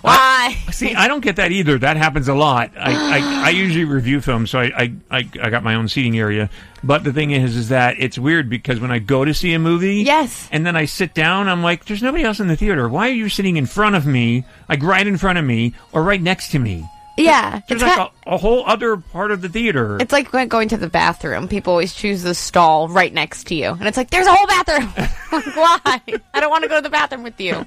why? 0.03 0.57
See, 0.71 0.93
I 0.93 1.07
don't 1.07 1.21
get 1.21 1.37
that 1.37 1.53
either. 1.53 1.77
That 1.77 1.95
happens 1.95 2.27
a 2.27 2.33
lot. 2.33 2.71
I, 2.77 2.91
I, 2.91 3.45
I 3.45 3.49
usually 3.51 3.85
review 3.85 4.19
films, 4.19 4.51
so 4.51 4.59
I, 4.59 4.65
I, 4.75 4.93
I, 5.09 5.29
I 5.41 5.49
got 5.49 5.63
my 5.63 5.75
own 5.75 5.87
seating 5.87 6.17
area. 6.17 6.49
But 6.83 7.05
the 7.05 7.13
thing 7.13 7.31
is, 7.31 7.55
is 7.55 7.69
that 7.69 7.95
it's 7.99 8.19
weird 8.19 8.49
because 8.49 8.81
when 8.81 8.91
I 8.91 8.99
go 8.99 9.23
to 9.23 9.33
see 9.33 9.53
a 9.53 9.59
movie, 9.59 10.03
yes, 10.03 10.49
and 10.51 10.65
then 10.65 10.75
I 10.75 10.85
sit 10.85 11.13
down, 11.13 11.47
I'm 11.47 11.63
like, 11.63 11.85
there's 11.85 12.03
nobody 12.03 12.25
else 12.25 12.41
in 12.41 12.49
the 12.49 12.57
theater. 12.57 12.89
Why 12.89 13.09
are 13.09 13.13
you 13.13 13.29
sitting 13.29 13.55
in 13.55 13.65
front 13.65 13.95
of 13.95 14.05
me, 14.05 14.43
like 14.67 14.83
right 14.83 15.07
in 15.07 15.17
front 15.17 15.39
of 15.39 15.45
me, 15.45 15.73
or 15.93 16.03
right 16.03 16.21
next 16.21 16.49
to 16.51 16.59
me? 16.59 16.85
Yeah, 17.17 17.61
There's 17.67 17.81
it's 17.81 17.97
like 17.97 18.11
a, 18.25 18.33
a 18.33 18.37
whole 18.37 18.65
other 18.65 18.97
part 18.97 19.31
of 19.31 19.41
the 19.41 19.49
theater. 19.49 19.97
It's 19.99 20.11
like 20.11 20.31
going 20.31 20.69
to 20.69 20.77
the 20.77 20.89
bathroom. 20.89 21.47
People 21.47 21.71
always 21.71 21.93
choose 21.93 22.23
the 22.23 22.33
stall 22.33 22.87
right 22.87 23.13
next 23.13 23.45
to 23.47 23.55
you, 23.55 23.69
and 23.69 23.83
it's 23.83 23.97
like 23.97 24.09
there's 24.09 24.25
a 24.25 24.33
whole 24.33 24.47
bathroom. 24.47 24.87
why? 25.53 26.01
I 26.33 26.39
don't 26.39 26.49
want 26.49 26.63
to 26.63 26.69
go 26.69 26.77
to 26.77 26.81
the 26.81 26.89
bathroom 26.89 27.23
with 27.23 27.39
you. 27.39 27.65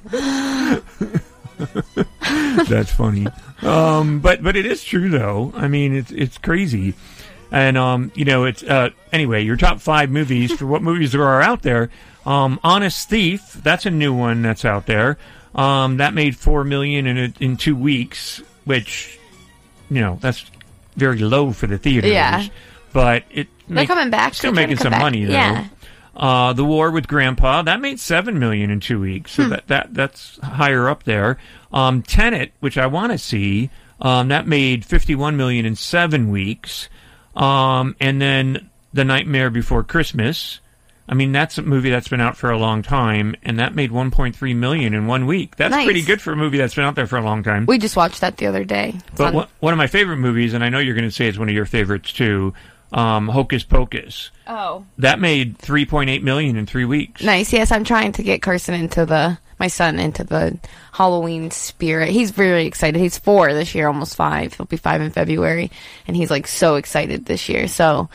That's 2.68 2.92
funny. 2.92 3.28
Um, 3.62 4.18
but 4.20 4.42
but 4.42 4.56
it 4.56 4.66
is 4.66 4.82
true 4.82 5.08
though. 5.08 5.52
I 5.54 5.68
mean, 5.68 5.94
it's 5.94 6.10
it's 6.10 6.38
crazy. 6.38 6.94
And 7.52 7.78
um, 7.78 8.10
you 8.16 8.24
know, 8.24 8.44
it's 8.44 8.64
uh, 8.64 8.90
anyway 9.12 9.44
your 9.44 9.56
top 9.56 9.80
five 9.80 10.10
movies 10.10 10.52
for 10.52 10.66
what 10.66 10.82
movies 10.82 11.12
there 11.12 11.24
are 11.24 11.40
out 11.40 11.62
there. 11.62 11.90
Um, 12.24 12.58
Honest 12.64 13.08
Thief, 13.08 13.52
that's 13.62 13.86
a 13.86 13.90
new 13.90 14.12
one 14.12 14.42
that's 14.42 14.64
out 14.64 14.86
there. 14.86 15.18
Um, 15.54 15.98
that 15.98 16.12
made 16.12 16.36
four 16.36 16.64
million 16.64 17.06
in 17.06 17.16
a, 17.16 17.32
in 17.38 17.56
two 17.56 17.76
weeks, 17.76 18.42
which 18.64 19.15
you 19.90 20.00
know 20.00 20.18
that's 20.20 20.44
very 20.96 21.18
low 21.18 21.52
for 21.52 21.66
the 21.66 21.78
theaters. 21.78 22.10
Yeah. 22.10 22.46
but 22.92 23.24
it 23.30 23.48
They're 23.68 23.86
coming 23.86 24.10
back. 24.10 24.34
Still 24.34 24.52
They're 24.52 24.66
making 24.66 24.78
some 24.78 24.90
back. 24.92 25.02
money 25.02 25.24
though. 25.24 25.32
Yeah. 25.32 25.68
Uh, 26.16 26.54
the 26.54 26.64
War 26.64 26.90
with 26.90 27.06
Grandpa 27.08 27.60
that 27.62 27.80
made 27.80 28.00
seven 28.00 28.38
million 28.38 28.70
in 28.70 28.80
two 28.80 28.98
weeks, 28.98 29.32
so 29.32 29.44
Hmm. 29.44 29.50
that, 29.50 29.66
that 29.68 29.94
that's 29.94 30.38
higher 30.42 30.88
up 30.88 31.02
there. 31.04 31.38
Um, 31.72 32.00
Tenet, 32.02 32.52
which 32.60 32.78
I 32.78 32.86
want 32.86 33.12
to 33.12 33.18
see, 33.18 33.68
um, 34.00 34.28
that 34.28 34.46
made 34.46 34.84
fifty-one 34.86 35.36
million 35.36 35.66
in 35.66 35.76
seven 35.76 36.30
weeks, 36.30 36.88
um, 37.34 37.94
and 38.00 38.20
then 38.22 38.70
The 38.94 39.04
Nightmare 39.04 39.50
Before 39.50 39.82
Christmas. 39.84 40.60
I 41.08 41.14
mean, 41.14 41.30
that's 41.32 41.56
a 41.58 41.62
movie 41.62 41.90
that's 41.90 42.08
been 42.08 42.20
out 42.20 42.36
for 42.36 42.50
a 42.50 42.58
long 42.58 42.82
time, 42.82 43.36
and 43.44 43.58
that 43.60 43.74
made 43.74 43.92
one 43.92 44.10
point 44.10 44.34
three 44.34 44.54
million 44.54 44.92
in 44.92 45.06
one 45.06 45.26
week. 45.26 45.54
That's 45.56 45.70
Nice. 45.70 45.84
pretty 45.84 46.02
good 46.02 46.20
for 46.20 46.32
a 46.32 46.36
movie 46.36 46.58
that's 46.58 46.74
been 46.74 46.84
out 46.84 46.96
there 46.96 47.06
for 47.06 47.16
a 47.16 47.22
long 47.22 47.42
time. 47.44 47.66
We 47.66 47.78
just 47.78 47.96
watched 47.96 48.20
that 48.22 48.36
the 48.38 48.46
other 48.46 48.64
day. 48.64 48.94
It's 48.96 49.16
But 49.16 49.28
on- 49.28 49.34
one, 49.34 49.46
one 49.60 49.72
of 49.72 49.78
my 49.78 49.86
favorite 49.86 50.16
movies, 50.16 50.52
and 50.52 50.64
I 50.64 50.68
know 50.68 50.78
you're 50.80 50.94
going 50.96 51.08
to 51.08 51.14
say 51.14 51.26
it's 51.28 51.38
one 51.38 51.48
of 51.48 51.54
your 51.54 51.64
favorites 51.64 52.12
too, 52.12 52.54
um, 52.92 53.28
Hocus 53.28 53.62
Pocus. 53.62 54.30
Oh. 54.48 54.84
That 54.98 55.20
made 55.20 55.58
3.8 55.58 56.22
million 56.22 56.56
in 56.56 56.66
three 56.66 56.84
weeks. 56.84 57.22
Nice. 57.22 57.52
Yes, 57.52 57.70
I'm 57.70 57.84
trying 57.84 58.12
to 58.12 58.22
get 58.24 58.42
Carson 58.42 58.74
into 58.74 59.06
the 59.06 59.38
my 59.58 59.68
son 59.68 59.98
into 59.98 60.22
the 60.22 60.58
Halloween 60.92 61.50
spirit. 61.50 62.10
He's 62.10 62.30
very 62.30 62.66
excited. 62.66 63.00
He's 63.00 63.16
four 63.16 63.54
this 63.54 63.74
year, 63.74 63.86
almost 63.86 64.14
five. 64.16 64.52
He'll 64.54 64.66
be 64.66 64.76
five 64.76 65.00
in 65.00 65.10
February, 65.10 65.70
and 66.06 66.14
he's 66.16 66.30
like 66.30 66.46
so 66.48 66.74
excited 66.74 67.26
this 67.26 67.48
year. 67.48 67.68
So. 67.68 68.08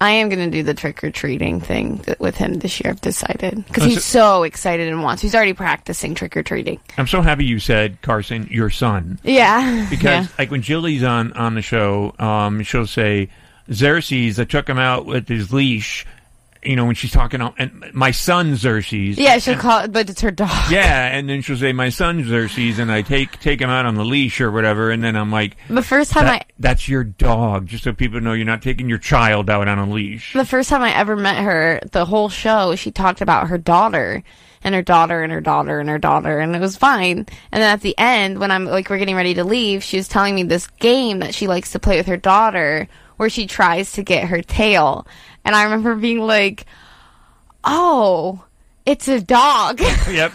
I 0.00 0.10
am 0.10 0.28
going 0.28 0.50
to 0.50 0.50
do 0.50 0.62
the 0.62 0.74
trick 0.74 1.02
or 1.02 1.10
treating 1.10 1.60
thing 1.60 1.98
th- 2.00 2.18
with 2.18 2.36
him 2.36 2.54
this 2.54 2.80
year. 2.80 2.90
I've 2.92 3.00
decided 3.00 3.64
because 3.66 3.84
Oh, 3.84 3.86
he's 3.88 4.04
so 4.04 4.42
excited 4.42 4.88
and 4.88 5.02
wants. 5.02 5.22
He's 5.22 5.34
already 5.34 5.54
practicing 5.54 6.14
trick 6.14 6.36
or 6.36 6.42
treating. 6.42 6.80
I'm 6.98 7.06
so 7.06 7.22
happy 7.22 7.46
you 7.46 7.58
said 7.58 8.02
Carson, 8.02 8.46
your 8.50 8.68
son. 8.68 9.18
Yeah, 9.24 9.86
Because 9.88 10.02
Yeah. 10.02 10.26
like 10.38 10.50
when 10.50 10.60
Jilly's 10.62 11.02
on 11.02 11.32
on 11.32 11.54
the 11.54 11.62
show, 11.62 12.14
um, 12.18 12.62
she'll 12.62 12.86
say 12.86 13.30
Xerxes. 13.72 14.38
I 14.38 14.44
took 14.44 14.68
him 14.68 14.78
out 14.78 15.06
with 15.06 15.28
his 15.28 15.52
leash. 15.52 16.04
You 16.66 16.76
know 16.76 16.84
when 16.84 16.94
she's 16.96 17.12
talking, 17.12 17.40
and 17.58 17.84
my 17.94 18.10
son 18.10 18.56
Xerxes. 18.56 19.16
Yeah, 19.18 19.38
she'll 19.38 19.52
And- 19.54 19.62
call 19.62 19.80
it, 19.84 19.92
but 19.92 20.10
it's 20.10 20.20
her 20.20 20.30
dog. 20.30 20.50
Yeah, 20.70 21.06
and 21.16 21.28
then 21.28 21.40
she'll 21.42 21.56
say 21.56 21.72
my 21.72 21.88
son 21.90 22.24
Xerxes, 22.24 22.78
and 22.78 22.90
I 22.90 23.02
take 23.02 23.38
take 23.40 23.60
him 23.60 23.70
out 23.70 23.86
on 23.86 23.94
the 23.94 24.04
leash 24.04 24.40
or 24.40 24.50
whatever, 24.50 24.90
and 24.90 25.02
then 25.02 25.16
I'm 25.16 25.30
like, 25.30 25.56
The 25.68 25.82
first 25.82 26.10
time 26.12 26.24
"That- 26.24 26.52
that's 26.58 26.88
your 26.88 27.04
dog, 27.04 27.66
just 27.66 27.84
so 27.84 27.92
people 27.92 28.20
know 28.20 28.32
you're 28.32 28.44
not 28.44 28.62
taking 28.62 28.88
your 28.88 28.98
child 28.98 29.48
out 29.48 29.68
on 29.68 29.78
a 29.78 29.88
leash. 29.88 30.32
The 30.32 30.44
first 30.44 30.68
time 30.68 30.82
I 30.82 30.94
ever 30.94 31.16
met 31.16 31.36
her, 31.42 31.80
the 31.92 32.04
whole 32.04 32.28
show, 32.28 32.74
she 32.74 32.90
talked 32.90 33.20
about 33.20 33.48
her 33.48 33.58
daughter 33.58 34.22
and 34.64 34.74
her 34.74 34.82
daughter 34.82 35.22
and 35.22 35.32
her 35.32 35.40
daughter 35.40 35.78
and 35.78 35.88
her 35.88 35.98
daughter, 35.98 36.40
and 36.40 36.56
it 36.56 36.60
was 36.60 36.76
fine. 36.76 37.18
And 37.52 37.62
then 37.62 37.72
at 37.72 37.82
the 37.82 37.94
end, 37.98 38.38
when 38.40 38.50
I'm 38.50 38.64
like, 38.64 38.90
we're 38.90 38.98
getting 38.98 39.14
ready 39.14 39.34
to 39.34 39.44
leave, 39.44 39.84
she 39.84 39.96
was 39.98 40.08
telling 40.08 40.34
me 40.34 40.42
this 40.42 40.66
game 40.80 41.20
that 41.20 41.34
she 41.34 41.46
likes 41.46 41.70
to 41.72 41.78
play 41.78 41.98
with 41.98 42.06
her 42.06 42.16
daughter 42.16 42.88
where 43.16 43.28
she 43.30 43.46
tries 43.46 43.92
to 43.92 44.02
get 44.02 44.24
her 44.28 44.42
tail. 44.42 45.06
And 45.44 45.54
I 45.54 45.64
remember 45.64 45.94
being 45.94 46.20
like, 46.20 46.66
oh, 47.64 48.44
it's 48.84 49.08
a 49.08 49.20
dog. 49.20 49.80
Yep. 50.08 50.32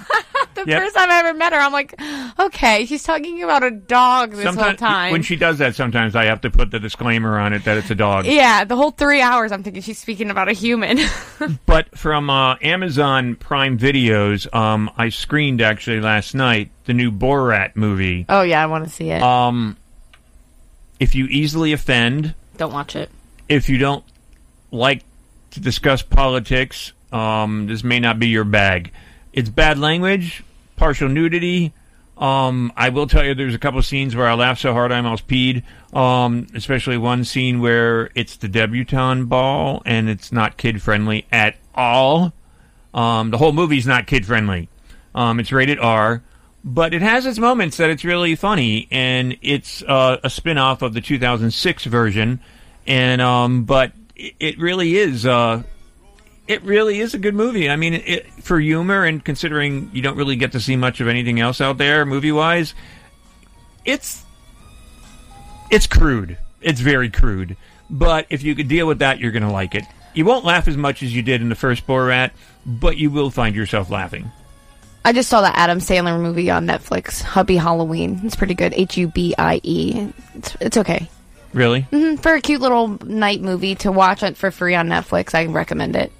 the 0.55 0.65
Yep. 0.67 0.81
first 0.81 0.95
time 0.95 1.09
I 1.09 1.19
ever 1.19 1.33
met 1.37 1.53
her, 1.53 1.59
I'm 1.59 1.71
like, 1.71 1.95
okay, 2.37 2.85
she's 2.85 3.03
talking 3.03 3.41
about 3.41 3.63
a 3.63 3.71
dog 3.71 4.31
this 4.33 4.53
whole 4.53 4.73
time. 4.73 5.11
when 5.13 5.21
she 5.21 5.37
does 5.37 5.59
that, 5.59 5.75
sometimes 5.75 6.13
I 6.15 6.25
have 6.25 6.41
to 6.41 6.49
put 6.51 6.71
the 6.71 6.79
disclaimer 6.79 7.39
on 7.39 7.53
it 7.53 7.63
that 7.63 7.77
it's 7.77 7.89
a 7.89 7.95
dog. 7.95 8.25
yeah, 8.25 8.65
the 8.65 8.75
whole 8.75 8.91
three 8.91 9.21
hours, 9.21 9.53
I'm 9.53 9.63
thinking 9.63 9.81
she's 9.81 9.97
speaking 9.97 10.29
about 10.29 10.49
a 10.49 10.53
human. 10.53 10.99
But 11.65 11.97
from 11.97 12.29
uh, 12.29 12.57
Amazon 12.61 13.35
Prime 13.35 13.77
Videos, 13.79 14.53
um, 14.53 14.91
I 14.97 15.09
screened 15.09 15.61
actually 15.61 16.01
last 16.01 16.35
night 16.35 16.69
the 16.85 16.93
new 16.93 17.11
Borat 17.11 17.75
movie. 17.75 18.25
oh 18.29 18.41
yeah, 18.41 18.61
I 18.61 18.65
want 18.67 18.83
to 18.83 18.89
see 18.89 19.09
it. 19.09 19.21
Um, 19.23 19.77
if 20.99 21.15
you 21.15 21.25
easily 21.27 21.71
offend, 21.73 22.35
Don't 22.61 22.73
watch 22.73 22.95
it. 22.95 23.09
if 23.49 23.69
you 23.69 23.79
don't 23.79 24.03
like 24.69 25.03
to 25.49 25.59
discuss 25.59 26.03
politics, 26.03 26.93
um, 27.11 27.65
this 27.65 27.83
may 27.83 27.99
not 27.99 28.19
be 28.19 28.27
your 28.27 28.43
bag. 28.43 28.91
It's 29.33 29.49
bad 29.49 29.79
language, 29.79 30.43
partial 30.75 31.09
nudity. 31.09 31.73
Um, 32.19 32.71
I 32.77 32.89
will 32.89 33.07
tell 33.07 33.25
you, 33.25 33.33
there's 33.33 33.55
a 33.55 33.57
couple 33.57 33.81
scenes 33.81 34.15
where 34.15 34.27
I 34.27 34.35
laughed 34.35 34.61
so 34.61 34.73
hard 34.73 34.91
I 34.91 34.97
almost 34.97 35.27
peed. 35.27 35.63
Um, 35.91 36.45
especially 36.53 36.97
one 36.99 37.23
scene 37.23 37.61
where 37.61 38.11
it's 38.13 38.37
the 38.37 38.47
debutante 38.47 39.27
ball 39.27 39.81
and 39.83 40.07
it's 40.07 40.31
not 40.31 40.57
kid 40.57 40.83
friendly 40.83 41.25
at 41.31 41.55
all. 41.73 42.31
Um, 42.93 43.31
the 43.31 43.39
whole 43.39 43.53
movie's 43.53 43.87
not 43.87 44.05
kid 44.05 44.23
friendly. 44.23 44.69
Um, 45.15 45.39
it's 45.39 45.51
rated 45.51 45.79
R, 45.79 46.21
but 46.63 46.93
it 46.93 47.01
has 47.01 47.25
its 47.25 47.39
moments 47.39 47.77
that 47.77 47.89
it's 47.89 48.03
really 48.03 48.35
funny, 48.35 48.87
and 48.91 49.37
it's 49.41 49.81
uh, 49.83 50.17
a 50.23 50.29
spin 50.29 50.57
off 50.57 50.81
of 50.81 50.93
the 50.93 51.01
2006 51.01 51.85
version. 51.85 52.39
And 52.87 53.21
um, 53.21 53.63
but 53.63 53.93
it, 54.15 54.59
really 54.59 54.97
is. 54.97 55.25
Uh, 55.25 55.63
it 56.47 56.61
really 56.63 56.99
is 56.99 57.13
a 57.13 57.19
good 57.19 57.35
movie. 57.35 57.69
I 57.69 57.75
mean, 57.75 57.93
it, 57.93 58.27
for 58.43 58.59
humor 58.59 59.05
and 59.05 59.23
considering 59.23 59.89
you 59.93 60.01
don't 60.01 60.17
really 60.17 60.35
get 60.35 60.51
to 60.53 60.59
see 60.59 60.75
much 60.75 60.99
of 60.99 61.07
anything 61.07 61.39
else 61.39 61.61
out 61.61 61.77
there 61.77 62.05
movie 62.05 62.31
wise, 62.31 62.73
it's 63.85 64.23
it's 65.69 65.87
crude. 65.87 66.37
It's 66.61 66.79
very 66.79 67.09
crude. 67.09 67.57
But 67.89 68.27
if 68.29 68.43
you 68.43 68.55
could 68.55 68.67
deal 68.67 68.87
with 68.87 68.99
that, 68.99 69.19
you're 69.19 69.31
going 69.31 69.43
to 69.43 69.51
like 69.51 69.75
it. 69.75 69.83
You 70.13 70.25
won't 70.25 70.45
laugh 70.45 70.67
as 70.67 70.77
much 70.77 71.03
as 71.03 71.15
you 71.15 71.21
did 71.21 71.41
in 71.41 71.49
the 71.49 71.55
first 71.55 71.87
Borat, 71.87 72.31
but 72.65 72.97
you 72.97 73.09
will 73.09 73.31
find 73.31 73.55
yourself 73.55 73.89
laughing. 73.89 74.31
I 75.03 75.13
just 75.13 75.29
saw 75.29 75.41
that 75.41 75.57
Adam 75.57 75.79
Sandler 75.79 76.21
movie 76.21 76.51
on 76.51 76.67
Netflix, 76.67 77.23
Hubie 77.23 77.59
Halloween. 77.59 78.21
It's 78.23 78.35
pretty 78.35 78.53
good. 78.53 78.73
H 78.73 78.97
U 78.97 79.07
B 79.07 79.33
I 79.37 79.59
E. 79.63 80.09
It's 80.35 80.55
it's 80.61 80.77
okay. 80.77 81.09
Really? 81.53 81.81
hmm 81.81 82.15
For 82.15 82.33
a 82.35 82.41
cute 82.41 82.61
little 82.61 82.87
night 83.05 83.41
movie 83.41 83.75
to 83.75 83.91
watch 83.91 84.23
it 84.23 84.37
for 84.37 84.51
free 84.51 84.75
on 84.75 84.87
Netflix, 84.87 85.33
I 85.35 85.45
recommend 85.47 85.95
it. 85.95 86.11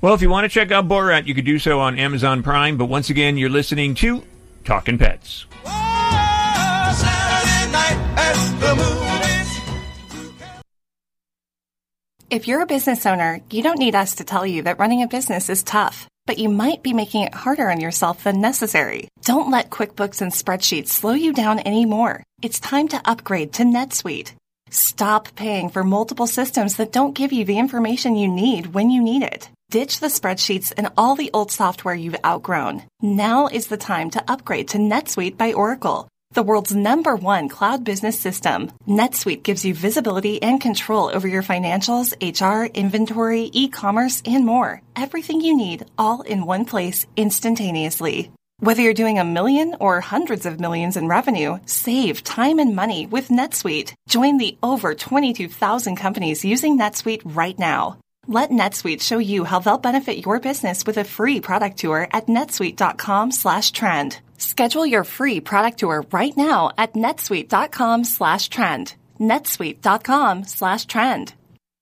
Well, 0.00 0.14
if 0.14 0.22
you 0.22 0.30
want 0.30 0.44
to 0.44 0.48
check 0.48 0.70
out 0.72 0.88
Borat, 0.88 1.26
you 1.26 1.34
could 1.34 1.44
do 1.44 1.58
so 1.58 1.80
on 1.80 1.98
Amazon 1.98 2.42
Prime. 2.42 2.76
But 2.76 2.86
once 2.86 3.10
again, 3.10 3.36
you're 3.36 3.50
listening 3.50 3.94
to 3.96 4.22
Talking 4.64 4.96
Pets. 4.96 5.46
Saturday 5.64 7.72
night 7.72 7.98
at 8.16 8.60
the 8.60 8.74
movies. 8.74 9.60
If 12.30 12.48
you're 12.48 12.62
a 12.62 12.66
business 12.66 13.06
owner, 13.06 13.40
you 13.50 13.62
don't 13.62 13.78
need 13.78 13.94
us 13.94 14.16
to 14.16 14.24
tell 14.24 14.46
you 14.46 14.62
that 14.62 14.78
running 14.78 15.02
a 15.02 15.08
business 15.08 15.48
is 15.48 15.62
tough, 15.62 16.06
but 16.28 16.38
you 16.38 16.50
might 16.50 16.82
be 16.82 16.92
making 16.92 17.22
it 17.22 17.34
harder 17.34 17.70
on 17.70 17.80
yourself 17.80 18.22
than 18.22 18.42
necessary. 18.42 19.08
Don't 19.22 19.50
let 19.50 19.70
QuickBooks 19.70 20.20
and 20.20 20.30
spreadsheets 20.30 20.88
slow 20.88 21.14
you 21.14 21.32
down 21.32 21.58
anymore. 21.58 22.22
It's 22.42 22.60
time 22.60 22.86
to 22.88 23.00
upgrade 23.02 23.54
to 23.54 23.62
NetSuite. 23.62 24.32
Stop 24.68 25.34
paying 25.34 25.70
for 25.70 25.82
multiple 25.82 26.26
systems 26.26 26.76
that 26.76 26.92
don't 26.92 27.14
give 27.14 27.32
you 27.32 27.46
the 27.46 27.58
information 27.58 28.14
you 28.14 28.28
need 28.28 28.74
when 28.74 28.90
you 28.90 29.00
need 29.00 29.22
it. 29.22 29.48
Ditch 29.70 30.00
the 30.00 30.08
spreadsheets 30.08 30.70
and 30.76 30.90
all 30.98 31.14
the 31.16 31.30
old 31.32 31.50
software 31.50 31.94
you've 31.94 32.24
outgrown. 32.26 32.82
Now 33.00 33.46
is 33.46 33.68
the 33.68 33.78
time 33.78 34.10
to 34.10 34.30
upgrade 34.30 34.68
to 34.68 34.78
NetSuite 34.78 35.38
by 35.38 35.54
Oracle, 35.54 36.08
the 36.32 36.42
world's 36.42 36.74
number 36.74 37.16
one 37.16 37.48
cloud 37.48 37.84
business 37.84 38.18
system. 38.18 38.70
NetSuite 38.86 39.42
gives 39.42 39.64
you 39.64 39.74
visibility 39.74 40.42
and 40.42 40.60
control 40.60 41.10
over 41.12 41.26
your 41.26 41.42
financials, 41.42 42.14
HR, 42.20 42.66
inventory, 42.72 43.50
e-commerce, 43.52 44.22
and 44.24 44.44
more. 44.44 44.82
Everything 44.94 45.40
you 45.40 45.56
need 45.56 45.84
all 45.96 46.22
in 46.22 46.46
one 46.46 46.64
place 46.64 47.06
instantaneously. 47.16 48.30
Whether 48.60 48.82
you're 48.82 49.02
doing 49.02 49.18
a 49.18 49.24
million 49.24 49.76
or 49.78 50.00
hundreds 50.00 50.44
of 50.44 50.58
millions 50.58 50.96
in 50.96 51.06
revenue, 51.06 51.58
save 51.64 52.24
time 52.24 52.58
and 52.58 52.74
money 52.74 53.06
with 53.06 53.28
NetSuite. 53.28 53.94
Join 54.08 54.38
the 54.38 54.58
over 54.62 54.94
22,000 54.94 55.96
companies 55.96 56.44
using 56.44 56.78
NetSuite 56.78 57.22
right 57.24 57.58
now. 57.58 57.98
Let 58.30 58.50
NetSuite 58.50 59.00
show 59.00 59.16
you 59.16 59.44
how 59.44 59.58
they'll 59.58 59.78
benefit 59.78 60.22
your 60.22 60.38
business 60.38 60.84
with 60.84 60.98
a 60.98 61.04
free 61.04 61.40
product 61.40 61.78
tour 61.78 62.06
at 62.10 62.26
netsuite.com 62.26 63.32
slash 63.32 63.72
trend. 63.72 64.20
Schedule 64.36 64.84
your 64.84 65.04
free 65.04 65.40
product 65.40 65.78
tour 65.78 66.04
right 66.12 66.36
now 66.36 66.70
at 66.76 66.92
netsuite.com 66.92 68.04
slash 68.04 68.50
trend. 68.50 68.94
netsuite.com 69.18 70.44
slash 70.44 70.84
trend. 70.84 71.32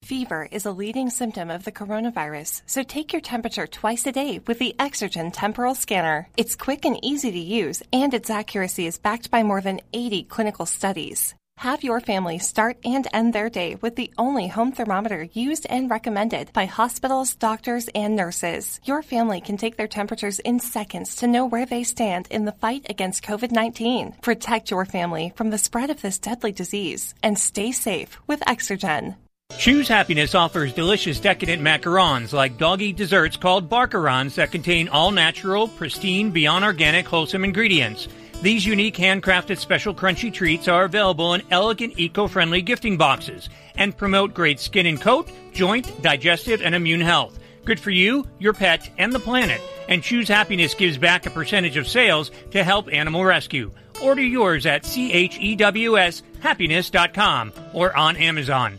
Fever 0.02 0.48
is 0.52 0.64
a 0.64 0.70
leading 0.70 1.10
symptom 1.10 1.50
of 1.50 1.64
the 1.64 1.72
coronavirus, 1.72 2.62
so 2.66 2.84
take 2.84 3.12
your 3.12 3.22
temperature 3.22 3.66
twice 3.66 4.06
a 4.06 4.12
day 4.12 4.40
with 4.46 4.60
the 4.60 4.76
Exergen 4.78 5.32
temporal 5.32 5.74
scanner. 5.74 6.28
It's 6.36 6.54
quick 6.54 6.84
and 6.84 7.04
easy 7.04 7.32
to 7.32 7.38
use, 7.38 7.82
and 7.92 8.14
its 8.14 8.30
accuracy 8.30 8.86
is 8.86 8.98
backed 8.98 9.32
by 9.32 9.42
more 9.42 9.60
than 9.60 9.80
80 9.92 10.22
clinical 10.22 10.64
studies. 10.64 11.34
Have 11.60 11.82
your 11.82 12.00
family 12.00 12.38
start 12.38 12.76
and 12.84 13.08
end 13.14 13.32
their 13.32 13.48
day 13.48 13.76
with 13.76 13.96
the 13.96 14.10
only 14.18 14.46
home 14.46 14.72
thermometer 14.72 15.26
used 15.32 15.66
and 15.70 15.88
recommended 15.90 16.52
by 16.52 16.66
hospitals, 16.66 17.34
doctors, 17.34 17.88
and 17.94 18.14
nurses. 18.14 18.78
Your 18.84 19.02
family 19.02 19.40
can 19.40 19.56
take 19.56 19.76
their 19.78 19.88
temperatures 19.88 20.38
in 20.38 20.60
seconds 20.60 21.16
to 21.16 21.26
know 21.26 21.46
where 21.46 21.64
they 21.64 21.82
stand 21.82 22.28
in 22.30 22.44
the 22.44 22.52
fight 22.52 22.84
against 22.90 23.24
COVID 23.24 23.52
19. 23.52 24.16
Protect 24.20 24.70
your 24.70 24.84
family 24.84 25.32
from 25.34 25.48
the 25.48 25.56
spread 25.56 25.88
of 25.88 26.02
this 26.02 26.18
deadly 26.18 26.52
disease 26.52 27.14
and 27.22 27.38
stay 27.38 27.72
safe 27.72 28.18
with 28.26 28.40
Exergen. 28.40 29.16
Chews 29.56 29.88
Happiness 29.88 30.34
offers 30.34 30.74
delicious 30.74 31.20
decadent 31.20 31.62
macarons 31.62 32.34
like 32.34 32.58
doggy 32.58 32.92
desserts 32.92 33.38
called 33.38 33.70
Barkarons 33.70 34.34
that 34.34 34.52
contain 34.52 34.88
all 34.88 35.10
natural, 35.10 35.68
pristine, 35.68 36.32
beyond 36.32 36.66
organic, 36.66 37.06
wholesome 37.06 37.44
ingredients. 37.44 38.08
These 38.42 38.66
unique 38.66 38.96
handcrafted 38.96 39.58
special 39.58 39.94
crunchy 39.94 40.32
treats 40.32 40.68
are 40.68 40.84
available 40.84 41.34
in 41.34 41.42
elegant 41.50 41.98
eco-friendly 41.98 42.62
gifting 42.62 42.96
boxes 42.96 43.48
and 43.76 43.96
promote 43.96 44.34
great 44.34 44.60
skin 44.60 44.86
and 44.86 45.00
coat, 45.00 45.28
joint, 45.52 46.00
digestive, 46.02 46.62
and 46.62 46.72
immune 46.74 47.00
health. 47.00 47.38
Good 47.64 47.80
for 47.80 47.90
you, 47.90 48.28
your 48.38 48.52
pet, 48.52 48.88
and 48.98 49.12
the 49.12 49.18
planet. 49.18 49.60
And 49.88 50.00
Chews 50.02 50.28
Happiness 50.28 50.74
gives 50.74 50.98
back 50.98 51.26
a 51.26 51.30
percentage 51.30 51.76
of 51.76 51.88
sales 51.88 52.30
to 52.52 52.62
help 52.62 52.88
animal 52.92 53.24
rescue. 53.24 53.72
Order 54.02 54.22
yours 54.22 54.66
at 54.66 54.84
chewshappiness.com 54.84 57.52
or 57.72 57.96
on 57.96 58.16
Amazon. 58.16 58.78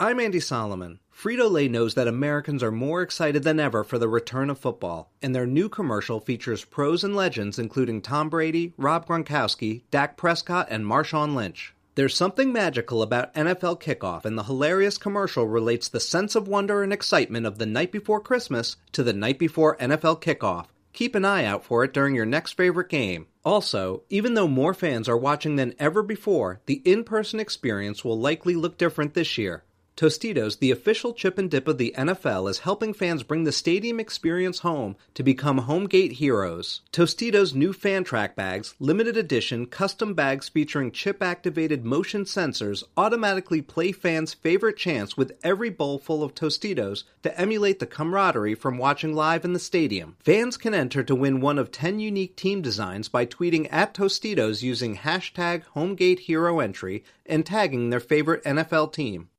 I'm 0.00 0.20
Andy 0.20 0.40
Solomon. 0.40 1.00
Frito 1.18 1.50
Lay 1.50 1.66
knows 1.66 1.94
that 1.94 2.06
Americans 2.06 2.62
are 2.62 2.70
more 2.70 3.02
excited 3.02 3.42
than 3.42 3.58
ever 3.58 3.82
for 3.82 3.98
the 3.98 4.08
return 4.08 4.50
of 4.50 4.58
football, 4.60 5.10
and 5.20 5.34
their 5.34 5.48
new 5.48 5.68
commercial 5.68 6.20
features 6.20 6.64
pros 6.64 7.02
and 7.02 7.16
legends 7.16 7.58
including 7.58 8.00
Tom 8.00 8.28
Brady, 8.28 8.72
Rob 8.76 9.04
Gronkowski, 9.04 9.82
Dak 9.90 10.16
Prescott, 10.16 10.68
and 10.70 10.84
Marshawn 10.84 11.34
Lynch. 11.34 11.74
There's 11.96 12.14
something 12.14 12.52
magical 12.52 13.02
about 13.02 13.34
NFL 13.34 13.80
kickoff, 13.82 14.24
and 14.24 14.38
the 14.38 14.44
hilarious 14.44 14.96
commercial 14.96 15.48
relates 15.48 15.88
the 15.88 15.98
sense 15.98 16.36
of 16.36 16.46
wonder 16.46 16.84
and 16.84 16.92
excitement 16.92 17.46
of 17.46 17.58
the 17.58 17.66
night 17.66 17.90
before 17.90 18.20
Christmas 18.20 18.76
to 18.92 19.02
the 19.02 19.12
night 19.12 19.40
before 19.40 19.76
NFL 19.78 20.22
kickoff. 20.22 20.66
Keep 20.92 21.16
an 21.16 21.24
eye 21.24 21.44
out 21.44 21.64
for 21.64 21.82
it 21.82 21.92
during 21.92 22.14
your 22.14 22.26
next 22.26 22.52
favorite 22.52 22.88
game. 22.88 23.26
Also, 23.44 24.04
even 24.08 24.34
though 24.34 24.46
more 24.46 24.72
fans 24.72 25.08
are 25.08 25.16
watching 25.16 25.56
than 25.56 25.74
ever 25.80 26.04
before, 26.04 26.60
the 26.66 26.80
in 26.84 27.02
person 27.02 27.40
experience 27.40 28.04
will 28.04 28.20
likely 28.20 28.54
look 28.54 28.78
different 28.78 29.14
this 29.14 29.36
year. 29.36 29.64
Tostitos, 29.98 30.60
the 30.60 30.70
official 30.70 31.12
chip 31.12 31.38
and 31.38 31.50
dip 31.50 31.66
of 31.66 31.76
the 31.76 31.92
NFL, 31.98 32.48
is 32.48 32.60
helping 32.60 32.94
fans 32.94 33.24
bring 33.24 33.42
the 33.42 33.50
stadium 33.50 33.98
experience 33.98 34.60
home 34.60 34.94
to 35.14 35.24
become 35.24 35.58
home 35.58 35.88
gate 35.88 36.12
heroes. 36.12 36.82
Tostitos' 36.92 37.52
new 37.52 37.72
fan 37.72 38.04
track 38.04 38.36
bags, 38.36 38.76
limited 38.78 39.16
edition 39.16 39.66
custom 39.66 40.14
bags 40.14 40.48
featuring 40.48 40.92
chip 40.92 41.20
activated 41.20 41.84
motion 41.84 42.22
sensors, 42.22 42.84
automatically 42.96 43.60
play 43.60 43.90
fans' 43.90 44.34
favorite 44.34 44.76
chants 44.76 45.16
with 45.16 45.36
every 45.42 45.68
bowl 45.68 45.98
full 45.98 46.22
of 46.22 46.32
Tostitos 46.32 47.02
to 47.24 47.36
emulate 47.36 47.80
the 47.80 47.84
camaraderie 47.84 48.54
from 48.54 48.78
watching 48.78 49.16
live 49.16 49.44
in 49.44 49.52
the 49.52 49.58
stadium. 49.58 50.16
Fans 50.20 50.56
can 50.56 50.74
enter 50.74 51.02
to 51.02 51.16
win 51.16 51.40
one 51.40 51.58
of 51.58 51.72
10 51.72 51.98
unique 51.98 52.36
team 52.36 52.62
designs 52.62 53.08
by 53.08 53.26
tweeting 53.26 53.66
at 53.72 53.94
Tostitos 53.94 54.62
using 54.62 54.98
hashtag 54.98 55.64
HomeGateHeroEntry 55.74 57.02
and 57.26 57.44
tagging 57.44 57.90
their 57.90 57.98
favorite 57.98 58.44
NFL 58.44 58.92
team. 58.92 59.30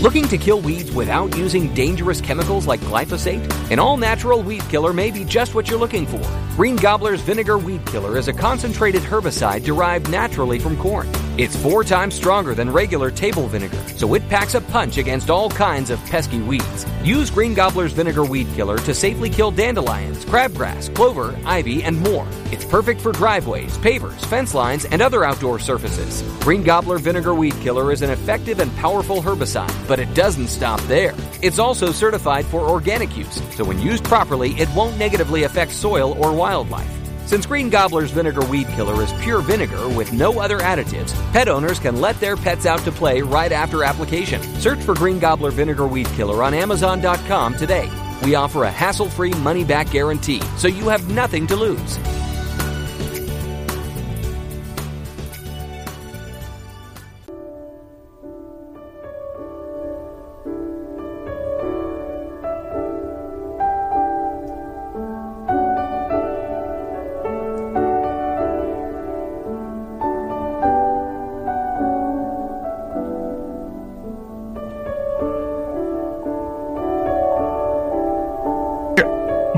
Looking 0.00 0.28
to 0.28 0.38
kill 0.38 0.60
weeds 0.60 0.92
without 0.92 1.36
using 1.36 1.74
dangerous 1.74 2.20
chemicals 2.20 2.68
like 2.68 2.78
glyphosate? 2.82 3.42
An 3.72 3.80
all 3.80 3.96
natural 3.96 4.40
weed 4.44 4.62
killer 4.68 4.92
may 4.92 5.10
be 5.10 5.24
just 5.24 5.56
what 5.56 5.68
you're 5.68 5.78
looking 5.78 6.06
for. 6.06 6.22
Green 6.54 6.76
Gobbler's 6.76 7.20
Vinegar 7.20 7.58
Weed 7.58 7.84
Killer 7.84 8.16
is 8.16 8.28
a 8.28 8.32
concentrated 8.32 9.02
herbicide 9.02 9.64
derived 9.64 10.08
naturally 10.08 10.60
from 10.60 10.76
corn. 10.76 11.08
It's 11.38 11.54
four 11.54 11.84
times 11.84 12.16
stronger 12.16 12.52
than 12.52 12.68
regular 12.68 13.12
table 13.12 13.46
vinegar, 13.46 13.78
so 13.96 14.14
it 14.14 14.28
packs 14.28 14.54
a 14.54 14.60
punch 14.60 14.98
against 14.98 15.30
all 15.30 15.48
kinds 15.48 15.88
of 15.88 16.04
pesky 16.06 16.40
weeds. 16.40 16.84
Use 17.04 17.30
Green 17.30 17.54
Gobbler's 17.54 17.92
Vinegar 17.92 18.24
Weed 18.24 18.48
Killer 18.56 18.76
to 18.78 18.92
safely 18.92 19.30
kill 19.30 19.52
dandelions, 19.52 20.24
crabgrass, 20.24 20.92
clover, 20.96 21.38
ivy, 21.44 21.84
and 21.84 21.96
more. 22.00 22.26
It's 22.46 22.64
perfect 22.64 23.00
for 23.00 23.12
driveways, 23.12 23.78
pavers, 23.78 24.18
fence 24.26 24.52
lines, 24.52 24.84
and 24.86 25.00
other 25.00 25.22
outdoor 25.22 25.60
surfaces. 25.60 26.22
Green 26.40 26.64
Gobbler 26.64 26.98
Vinegar 26.98 27.36
Weed 27.36 27.54
Killer 27.60 27.92
is 27.92 28.02
an 28.02 28.10
effective 28.10 28.58
and 28.58 28.74
powerful 28.74 29.22
herbicide, 29.22 29.86
but 29.86 30.00
it 30.00 30.12
doesn't 30.14 30.48
stop 30.48 30.80
there. 30.88 31.14
It's 31.40 31.60
also 31.60 31.92
certified 31.92 32.46
for 32.46 32.68
organic 32.68 33.16
use, 33.16 33.40
so 33.54 33.62
when 33.62 33.80
used 33.80 34.02
properly, 34.02 34.54
it 34.54 34.68
won't 34.74 34.98
negatively 34.98 35.44
affect 35.44 35.70
soil 35.70 36.16
or 36.18 36.32
wildlife. 36.32 36.97
Since 37.28 37.44
Green 37.44 37.68
Gobbler's 37.68 38.10
Vinegar 38.10 38.42
Weed 38.46 38.68
Killer 38.68 39.02
is 39.02 39.12
pure 39.20 39.42
vinegar 39.42 39.86
with 39.90 40.14
no 40.14 40.40
other 40.40 40.60
additives, 40.60 41.12
pet 41.30 41.46
owners 41.46 41.78
can 41.78 42.00
let 42.00 42.18
their 42.20 42.38
pets 42.38 42.64
out 42.64 42.80
to 42.84 42.90
play 42.90 43.20
right 43.20 43.52
after 43.52 43.84
application. 43.84 44.40
Search 44.62 44.78
for 44.78 44.94
Green 44.94 45.18
Gobbler 45.18 45.50
Vinegar 45.50 45.86
Weed 45.86 46.06
Killer 46.16 46.42
on 46.42 46.54
Amazon.com 46.54 47.54
today. 47.54 47.90
We 48.24 48.34
offer 48.34 48.62
a 48.62 48.70
hassle 48.70 49.10
free 49.10 49.34
money 49.34 49.62
back 49.62 49.90
guarantee, 49.90 50.40
so 50.56 50.68
you 50.68 50.88
have 50.88 51.12
nothing 51.12 51.46
to 51.48 51.56
lose. 51.56 51.98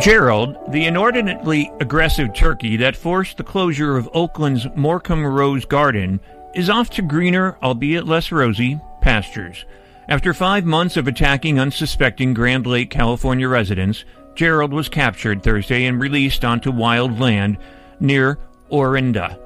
Gerald, 0.00 0.56
the 0.72 0.86
inordinately 0.86 1.70
aggressive 1.78 2.32
turkey 2.32 2.78
that 2.78 2.96
forced 2.96 3.36
the 3.36 3.44
closure 3.44 3.98
of 3.98 4.08
Oakland's 4.14 4.64
Morcom 4.68 5.30
Rose 5.30 5.66
Garden, 5.66 6.20
is 6.54 6.70
off 6.70 6.88
to 6.90 7.02
greener, 7.02 7.58
albeit 7.62 8.06
less 8.06 8.32
rosy, 8.32 8.80
pastures. 9.02 9.66
After 10.08 10.32
five 10.32 10.64
months 10.64 10.96
of 10.96 11.06
attacking 11.06 11.60
unsuspecting 11.60 12.32
Grand 12.32 12.66
Lake, 12.66 12.88
California 12.88 13.46
residents, 13.46 14.06
Gerald 14.34 14.72
was 14.72 14.88
captured 14.88 15.42
Thursday 15.42 15.84
and 15.84 16.00
released 16.00 16.46
onto 16.46 16.70
wild 16.70 17.20
land 17.20 17.58
near 18.00 18.38
Orinda. 18.70 19.38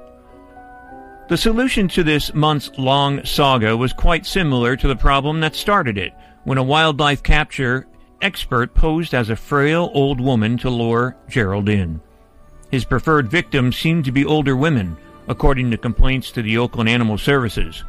The 1.29 1.37
solution 1.37 1.89
to 1.89 2.05
this 2.05 2.33
months 2.33 2.71
long 2.79 3.25
saga 3.25 3.77
was 3.77 3.93
quite 3.93 4.25
similar 4.25 4.77
to 4.77 4.87
the 4.87 4.95
problem 4.95 5.41
that 5.41 5.57
started 5.57 5.99
it 5.99 6.13
when 6.45 6.59
a 6.59 6.63
wildlife 6.63 7.25
capture 7.25 7.89
expert 8.25 8.73
posed 8.73 9.13
as 9.13 9.29
a 9.29 9.37
frail 9.37 9.91
old 9.93 10.19
woman 10.19 10.57
to 10.57 10.71
lure 10.71 11.15
Gerald 11.29 11.69
in. 11.69 12.01
His 12.71 12.85
preferred 12.85 13.31
victims 13.31 13.77
seemed 13.77 14.07
to 14.07 14.13
be 14.13 14.25
older 14.25 14.57
women, 14.57 14.97
according 15.29 15.71
to 15.71 15.77
complaints 15.77 16.31
to 16.33 16.43
the 16.43 16.57
Oakland 16.57 16.89
Animal 16.89 17.19
Services. 17.19 17.85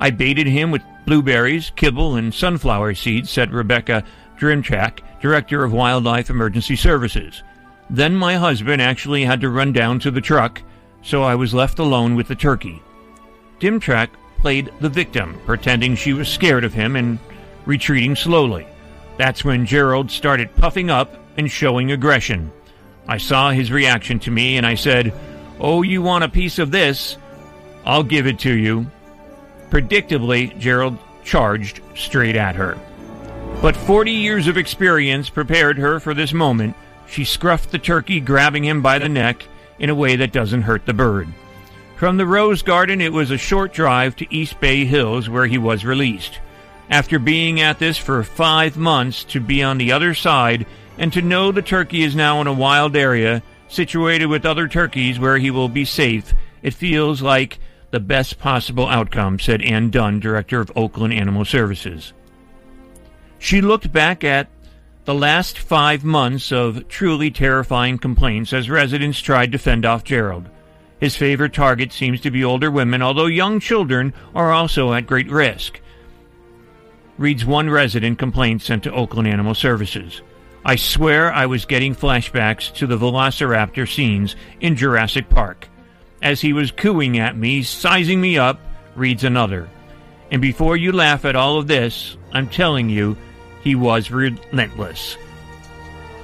I 0.00 0.10
baited 0.10 0.48
him 0.48 0.72
with 0.72 0.82
blueberries, 1.06 1.70
kibble, 1.76 2.16
and 2.16 2.34
sunflower 2.34 2.96
seeds, 2.96 3.30
said 3.30 3.52
Rebecca 3.52 4.02
Dmytryk, 4.38 4.98
Director 5.20 5.62
of 5.62 5.72
Wildlife 5.72 6.30
Emergency 6.30 6.74
Services. 6.74 7.42
Then 7.88 8.14
my 8.16 8.34
husband 8.34 8.82
actually 8.82 9.24
had 9.24 9.40
to 9.42 9.50
run 9.50 9.72
down 9.72 10.00
to 10.00 10.10
the 10.10 10.20
truck, 10.20 10.62
so 11.02 11.22
I 11.22 11.36
was 11.36 11.54
left 11.54 11.78
alone 11.78 12.16
with 12.16 12.26
the 12.26 12.34
turkey. 12.34 12.82
Dmytryk 13.60 14.08
played 14.38 14.72
the 14.80 14.88
victim, 14.88 15.38
pretending 15.46 15.94
she 15.94 16.12
was 16.12 16.28
scared 16.28 16.64
of 16.64 16.74
him 16.74 16.96
and 16.96 17.18
retreating 17.66 18.16
slowly. 18.16 18.66
That's 19.20 19.44
when 19.44 19.66
Gerald 19.66 20.10
started 20.10 20.56
puffing 20.56 20.88
up 20.88 21.14
and 21.36 21.50
showing 21.50 21.92
aggression. 21.92 22.50
I 23.06 23.18
saw 23.18 23.50
his 23.50 23.70
reaction 23.70 24.18
to 24.20 24.30
me 24.30 24.56
and 24.56 24.64
I 24.64 24.76
said, 24.76 25.12
Oh, 25.60 25.82
you 25.82 26.00
want 26.00 26.24
a 26.24 26.28
piece 26.30 26.58
of 26.58 26.70
this? 26.70 27.18
I'll 27.84 28.02
give 28.02 28.26
it 28.26 28.38
to 28.38 28.50
you. 28.50 28.90
Predictably, 29.68 30.58
Gerald 30.58 30.96
charged 31.22 31.82
straight 31.94 32.34
at 32.34 32.54
her. 32.54 32.78
But 33.60 33.76
40 33.76 34.10
years 34.10 34.46
of 34.46 34.56
experience 34.56 35.28
prepared 35.28 35.76
her 35.76 36.00
for 36.00 36.14
this 36.14 36.32
moment. 36.32 36.74
She 37.06 37.24
scruffed 37.24 37.72
the 37.72 37.78
turkey, 37.78 38.20
grabbing 38.20 38.64
him 38.64 38.80
by 38.80 38.98
the 38.98 39.10
neck 39.10 39.44
in 39.78 39.90
a 39.90 39.94
way 39.94 40.16
that 40.16 40.32
doesn't 40.32 40.62
hurt 40.62 40.86
the 40.86 40.94
bird. 40.94 41.28
From 41.96 42.16
the 42.16 42.24
Rose 42.24 42.62
Garden, 42.62 43.02
it 43.02 43.12
was 43.12 43.30
a 43.30 43.36
short 43.36 43.74
drive 43.74 44.16
to 44.16 44.34
East 44.34 44.58
Bay 44.60 44.86
Hills 44.86 45.28
where 45.28 45.46
he 45.46 45.58
was 45.58 45.84
released. 45.84 46.40
After 46.90 47.20
being 47.20 47.60
at 47.60 47.78
this 47.78 47.96
for 47.96 48.24
five 48.24 48.76
months, 48.76 49.22
to 49.24 49.40
be 49.40 49.62
on 49.62 49.78
the 49.78 49.92
other 49.92 50.12
side 50.12 50.66
and 50.98 51.12
to 51.12 51.22
know 51.22 51.52
the 51.52 51.62
turkey 51.62 52.02
is 52.02 52.16
now 52.16 52.40
in 52.40 52.48
a 52.48 52.52
wild 52.52 52.96
area, 52.96 53.42
situated 53.68 54.26
with 54.26 54.44
other 54.44 54.66
turkeys 54.66 55.18
where 55.18 55.38
he 55.38 55.52
will 55.52 55.68
be 55.68 55.84
safe, 55.84 56.34
it 56.62 56.74
feels 56.74 57.22
like 57.22 57.60
the 57.92 58.00
best 58.00 58.38
possible 58.40 58.86
outcome, 58.86 59.38
said 59.38 59.62
Ann 59.62 59.90
Dunn, 59.90 60.18
director 60.18 60.60
of 60.60 60.72
Oakland 60.74 61.14
Animal 61.14 61.44
Services. 61.44 62.12
She 63.38 63.60
looked 63.60 63.92
back 63.92 64.24
at 64.24 64.48
the 65.04 65.14
last 65.14 65.58
five 65.58 66.04
months 66.04 66.52
of 66.52 66.88
truly 66.88 67.30
terrifying 67.30 67.98
complaints 67.98 68.52
as 68.52 68.68
residents 68.68 69.20
tried 69.20 69.52
to 69.52 69.58
fend 69.58 69.86
off 69.86 70.04
Gerald. 70.04 70.48
His 70.98 71.16
favorite 71.16 71.54
target 71.54 71.92
seems 71.92 72.20
to 72.20 72.30
be 72.30 72.44
older 72.44 72.70
women, 72.70 73.00
although 73.00 73.26
young 73.26 73.60
children 73.60 74.12
are 74.34 74.52
also 74.52 74.92
at 74.92 75.06
great 75.06 75.30
risk. 75.30 75.80
Reads 77.20 77.44
one 77.44 77.68
resident 77.68 78.18
complaint 78.18 78.62
sent 78.62 78.82
to 78.84 78.92
Oakland 78.94 79.28
Animal 79.28 79.54
Services. 79.54 80.22
I 80.64 80.76
swear 80.76 81.30
I 81.30 81.44
was 81.44 81.66
getting 81.66 81.94
flashbacks 81.94 82.72
to 82.76 82.86
the 82.86 82.96
velociraptor 82.96 83.86
scenes 83.86 84.36
in 84.62 84.74
Jurassic 84.74 85.28
Park. 85.28 85.68
As 86.22 86.40
he 86.40 86.54
was 86.54 86.70
cooing 86.70 87.18
at 87.18 87.36
me, 87.36 87.62
sizing 87.62 88.22
me 88.22 88.38
up, 88.38 88.58
reads 88.94 89.22
another. 89.22 89.68
And 90.30 90.40
before 90.40 90.78
you 90.78 90.92
laugh 90.92 91.26
at 91.26 91.36
all 91.36 91.58
of 91.58 91.66
this, 91.66 92.16
I'm 92.32 92.48
telling 92.48 92.88
you, 92.88 93.18
he 93.62 93.74
was 93.74 94.10
relentless. 94.10 95.18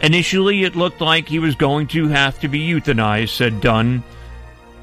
Initially, 0.01 0.65
it 0.65 0.77
looked 0.77 1.03
like 1.03 1.29
he 1.29 1.41
was 1.41 1.57
going 1.57 1.89
to 1.89 2.09
have 2.09 2.41
to 2.41 2.49
be 2.49 2.71
euthanized, 2.71 3.37
said 3.37 3.61
Dunn. 3.61 4.03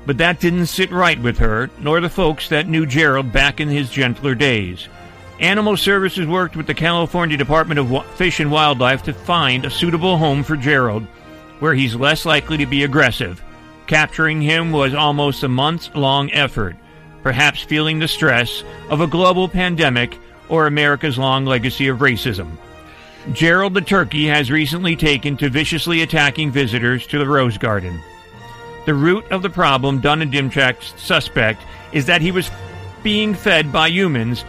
But 0.06 0.20
that 0.20 0.40
didn't 0.40 0.68
sit 0.68 0.92
right 0.92 1.20
with 1.20 1.40
her, 1.40 1.72
nor 1.80 2.02
the 2.02 2.08
folks 2.08 2.50
that 2.50 2.68
knew 2.68 2.86
Gerald 2.86 3.32
back 3.32 3.60
in 3.60 3.68
his 3.68 3.90
gentler 3.90 4.36
days. 4.36 4.88
Animal 5.44 5.76
Services 5.76 6.26
worked 6.26 6.56
with 6.56 6.68
the 6.68 6.74
California 6.74 7.36
Department 7.36 7.78
of 7.78 8.06
Fish 8.16 8.40
and 8.40 8.50
Wildlife 8.50 9.04
to 9.04 9.14
find 9.14 9.66
a 9.66 9.70
suitable 9.70 10.16
home 10.16 10.42
for 10.42 10.56
Gerald, 10.56 11.04
where 11.60 11.74
he's 11.74 11.96
less 11.96 12.26
likely 12.26 12.56
to 12.56 12.66
be 12.66 12.86
aggressive. 12.86 13.44
Capturing 13.86 14.42
him 14.42 14.72
was 14.72 14.94
almost 14.94 15.44
a 15.44 15.50
months 15.50 15.92
long 15.96 16.32
effort, 16.32 16.78
perhaps 17.24 17.62
feeling 17.62 18.00
the 18.00 18.08
stress 18.08 18.64
of 18.90 19.02
a 19.02 19.08
global 19.08 19.50
pandemic 19.50 20.18
or 20.48 20.66
America's 20.66 21.18
long 21.18 21.44
legacy 21.44 21.90
of 21.90 22.00
racism. 22.00 22.52
Gerald 23.34 23.74
the 23.74 23.82
turkey 23.82 24.28
has 24.28 24.50
recently 24.50 24.96
taken 24.96 25.36
to 25.36 25.50
viciously 25.50 26.04
attacking 26.04 26.52
visitors 26.52 27.06
to 27.08 27.20
the 27.20 27.28
Rose 27.28 27.58
Garden. 27.58 28.00
The 28.86 28.94
root 28.94 29.30
of 29.30 29.42
the 29.42 29.50
problem, 29.50 30.00
Dunn 30.00 30.22
and 30.22 30.32
Dmytryk's 30.32 30.94
suspect, 30.96 31.64
is 31.92 32.06
that 32.06 32.22
he 32.22 32.32
was 32.32 32.50
being 33.04 33.34
fed 33.34 33.74
by 33.74 33.90
humans 33.90 34.46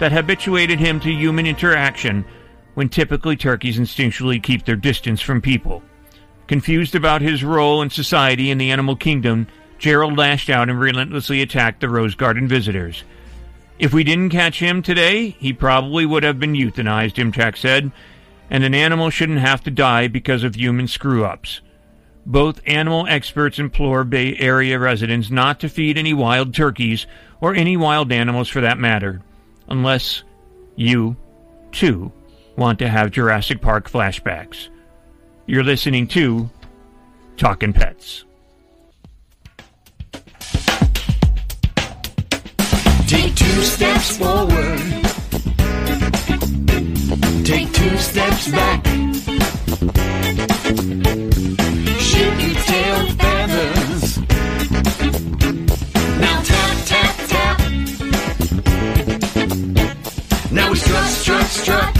that 0.00 0.12
habituated 0.12 0.80
him 0.80 0.98
to 0.98 1.12
human 1.12 1.46
interaction 1.46 2.24
when 2.74 2.88
typically 2.88 3.36
turkeys 3.36 3.78
instinctually 3.78 4.42
keep 4.42 4.64
their 4.64 4.76
distance 4.76 5.20
from 5.20 5.40
people. 5.40 5.82
Confused 6.46 6.94
about 6.94 7.22
his 7.22 7.44
role 7.44 7.82
in 7.82 7.90
society 7.90 8.50
in 8.50 8.58
the 8.58 8.70
animal 8.70 8.96
kingdom, 8.96 9.46
Gerald 9.78 10.18
lashed 10.18 10.50
out 10.50 10.68
and 10.68 10.80
relentlessly 10.80 11.42
attacked 11.42 11.80
the 11.80 11.88
Rose 11.88 12.14
Garden 12.14 12.48
visitors. 12.48 13.04
If 13.78 13.94
we 13.94 14.02
didn't 14.02 14.30
catch 14.30 14.58
him 14.58 14.82
today, 14.82 15.36
he 15.38 15.52
probably 15.52 16.04
would 16.04 16.22
have 16.22 16.40
been 16.40 16.54
euthanized, 16.54 17.14
Imchak 17.14 17.56
said, 17.56 17.92
and 18.50 18.64
an 18.64 18.74
animal 18.74 19.10
shouldn't 19.10 19.38
have 19.38 19.62
to 19.64 19.70
die 19.70 20.08
because 20.08 20.42
of 20.42 20.56
human 20.56 20.88
screw 20.88 21.24
ups. 21.24 21.60
Both 22.26 22.60
animal 22.66 23.06
experts 23.08 23.58
implore 23.58 24.04
Bay 24.04 24.36
Area 24.36 24.78
residents 24.78 25.30
not 25.30 25.60
to 25.60 25.68
feed 25.68 25.96
any 25.96 26.12
wild 26.12 26.54
turkeys 26.54 27.06
or 27.40 27.54
any 27.54 27.76
wild 27.76 28.12
animals 28.12 28.48
for 28.48 28.60
that 28.60 28.78
matter, 28.78 29.22
unless 29.70 30.22
you, 30.76 31.16
too, 31.72 32.12
want 32.56 32.78
to 32.80 32.88
have 32.88 33.10
Jurassic 33.10 33.60
Park 33.60 33.90
flashbacks. 33.90 34.68
You're 35.46 35.64
listening 35.64 36.06
to 36.08 36.50
Talkin' 37.36 37.72
Pets. 37.72 38.24
Take 43.06 43.34
two 43.34 43.62
steps 43.62 44.16
forward. 44.16 44.78
Take 47.44 47.72
two 47.72 47.96
steps 47.96 48.50
back. 48.50 48.84
Shake 51.98 52.42
your 52.42 52.54
tail 52.62 53.06
feathers. 53.06 53.29
Strut. 61.50 61.94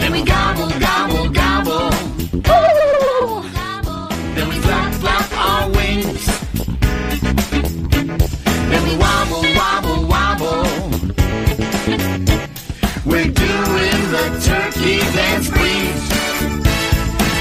Then 0.00 0.12
we 0.12 0.22
gobble, 0.24 0.70
gobble, 0.80 1.28
gobble. 1.28 1.90
Then 4.34 4.48
we 4.48 4.56
flap, 4.64 4.94
flap 4.94 5.32
our 5.32 5.70
wings. 5.70 6.26
Then 8.70 8.82
we 8.88 8.96
wobble, 8.96 9.44
wobble, 9.60 10.00
wobble. 10.08 10.64
We're 13.04 13.32
doing 13.46 14.00
the 14.16 14.26
turkey 14.48 14.98
dance 15.16 15.48
breeze. 15.50 16.08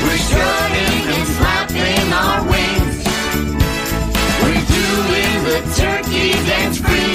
We're 0.03 0.21
strutting 0.27 1.01
and 1.15 1.27
flapping 1.37 2.07
our 2.23 2.39
wings. 2.51 2.95
We're 4.43 4.65
doing 4.79 5.35
the 5.49 5.59
turkey 5.77 6.31
dance 6.49 6.79
breeze. 6.81 7.14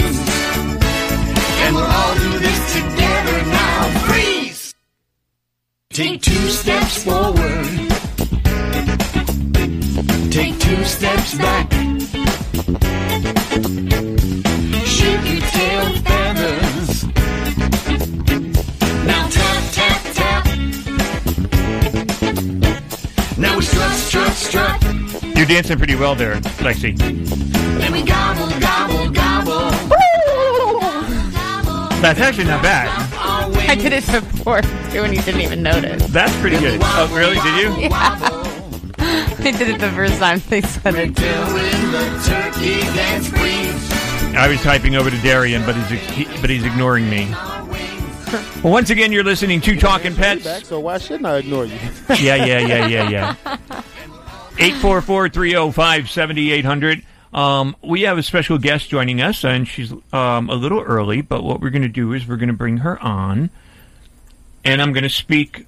Take 5.93 6.22
two 6.22 6.49
steps 6.51 7.03
forward. 7.03 7.66
Take 10.30 10.57
two 10.61 10.84
steps 10.84 11.34
back. 11.34 11.72
Shake 14.86 15.26
your 15.26 15.41
tail 15.51 15.93
feathers. 16.07 17.05
Now 19.05 19.28
tap, 19.30 19.62
tap, 19.72 20.01
tap. 20.14 20.47
Now 23.36 23.57
we 23.57 23.62
strut, 23.62 23.93
strut, 23.97 24.32
strut. 24.32 24.82
You're 25.36 25.47
dancing 25.47 25.76
pretty 25.76 25.97
well 25.97 26.14
there, 26.14 26.36
Lexi. 26.61 26.97
Then 26.97 27.93
we 27.93 28.05
gobble, 28.05 28.49
gobble, 28.61 29.11
gobble. 29.11 29.70
That's 32.01 32.20
actually 32.20 32.45
not 32.45 32.62
bad. 32.62 33.20
I 33.71 33.75
did 33.77 33.93
it 33.93 34.05
before 34.07 34.62
too, 34.62 35.05
and 35.05 35.14
you 35.14 35.23
didn't 35.23 35.43
even 35.43 35.62
notice. 35.62 36.05
That's 36.09 36.35
pretty 36.41 36.59
good. 36.59 36.81
Oh, 36.83 37.09
really? 37.14 37.37
Did 37.37 37.57
you? 37.62 37.71
Yeah. 39.01 39.35
I 39.43 39.51
did 39.53 39.68
it 39.68 39.79
the 39.81 39.91
first 39.93 40.18
time 40.18 40.43
they 40.51 40.61
said 40.61 40.95
it 40.97 41.16
too. 41.16 41.23
Doing 41.23 41.93
the 41.93 42.23
turkey 42.27 42.81
dance 42.95 43.29
breeze. 43.31 43.91
I 44.37 44.49
was 44.49 44.61
typing 44.62 44.95
over 44.97 45.09
to 45.11 45.16
Darian, 45.23 45.64
but 45.64 45.75
he's 45.77 45.89
he, 46.11 46.25
but 46.41 46.51
he's 46.51 46.64
ignoring 46.64 47.09
me. 47.09 47.29
Well, 48.62 48.73
once 48.73 48.91
again, 48.91 49.11
you're 49.12 49.25
listening 49.25 49.61
to 49.62 49.77
Talkin' 49.77 50.14
Pets. 50.14 50.45
Back, 50.45 50.64
so 50.64 50.79
why 50.81 50.99
shouldn't 50.99 51.27
I 51.27 51.39
ignore 51.39 51.64
you? 51.64 51.79
Yeah, 52.11 52.35
yeah, 52.35 52.59
yeah, 52.59 52.87
yeah, 52.87 53.09
yeah. 53.09 53.35
844-305-7800. 54.57 57.03
Um, 57.33 57.76
we 57.83 58.03
have 58.03 58.18
a 58.18 58.22
special 58.22 58.59
guest 58.59 58.89
joining 58.89 59.20
us, 59.20 59.45
and 59.45 59.66
she's 59.68 59.93
um, 60.12 60.51
a 60.51 60.55
little 60.55 60.81
early, 60.81 61.20
but 61.20 61.45
what 61.45 61.61
we're 61.61 61.70
going 61.70 61.83
to 61.83 61.89
do 61.89 62.12
is 62.12 62.26
we're 62.26 62.37
going 62.37 62.49
to 62.49 62.55
bring 62.55 62.78
her 62.78 63.01
on, 63.01 63.51
and 64.64 64.83
I'm 64.83 64.93
going 64.93 65.05
to 65.05 65.11
speak 65.11 65.66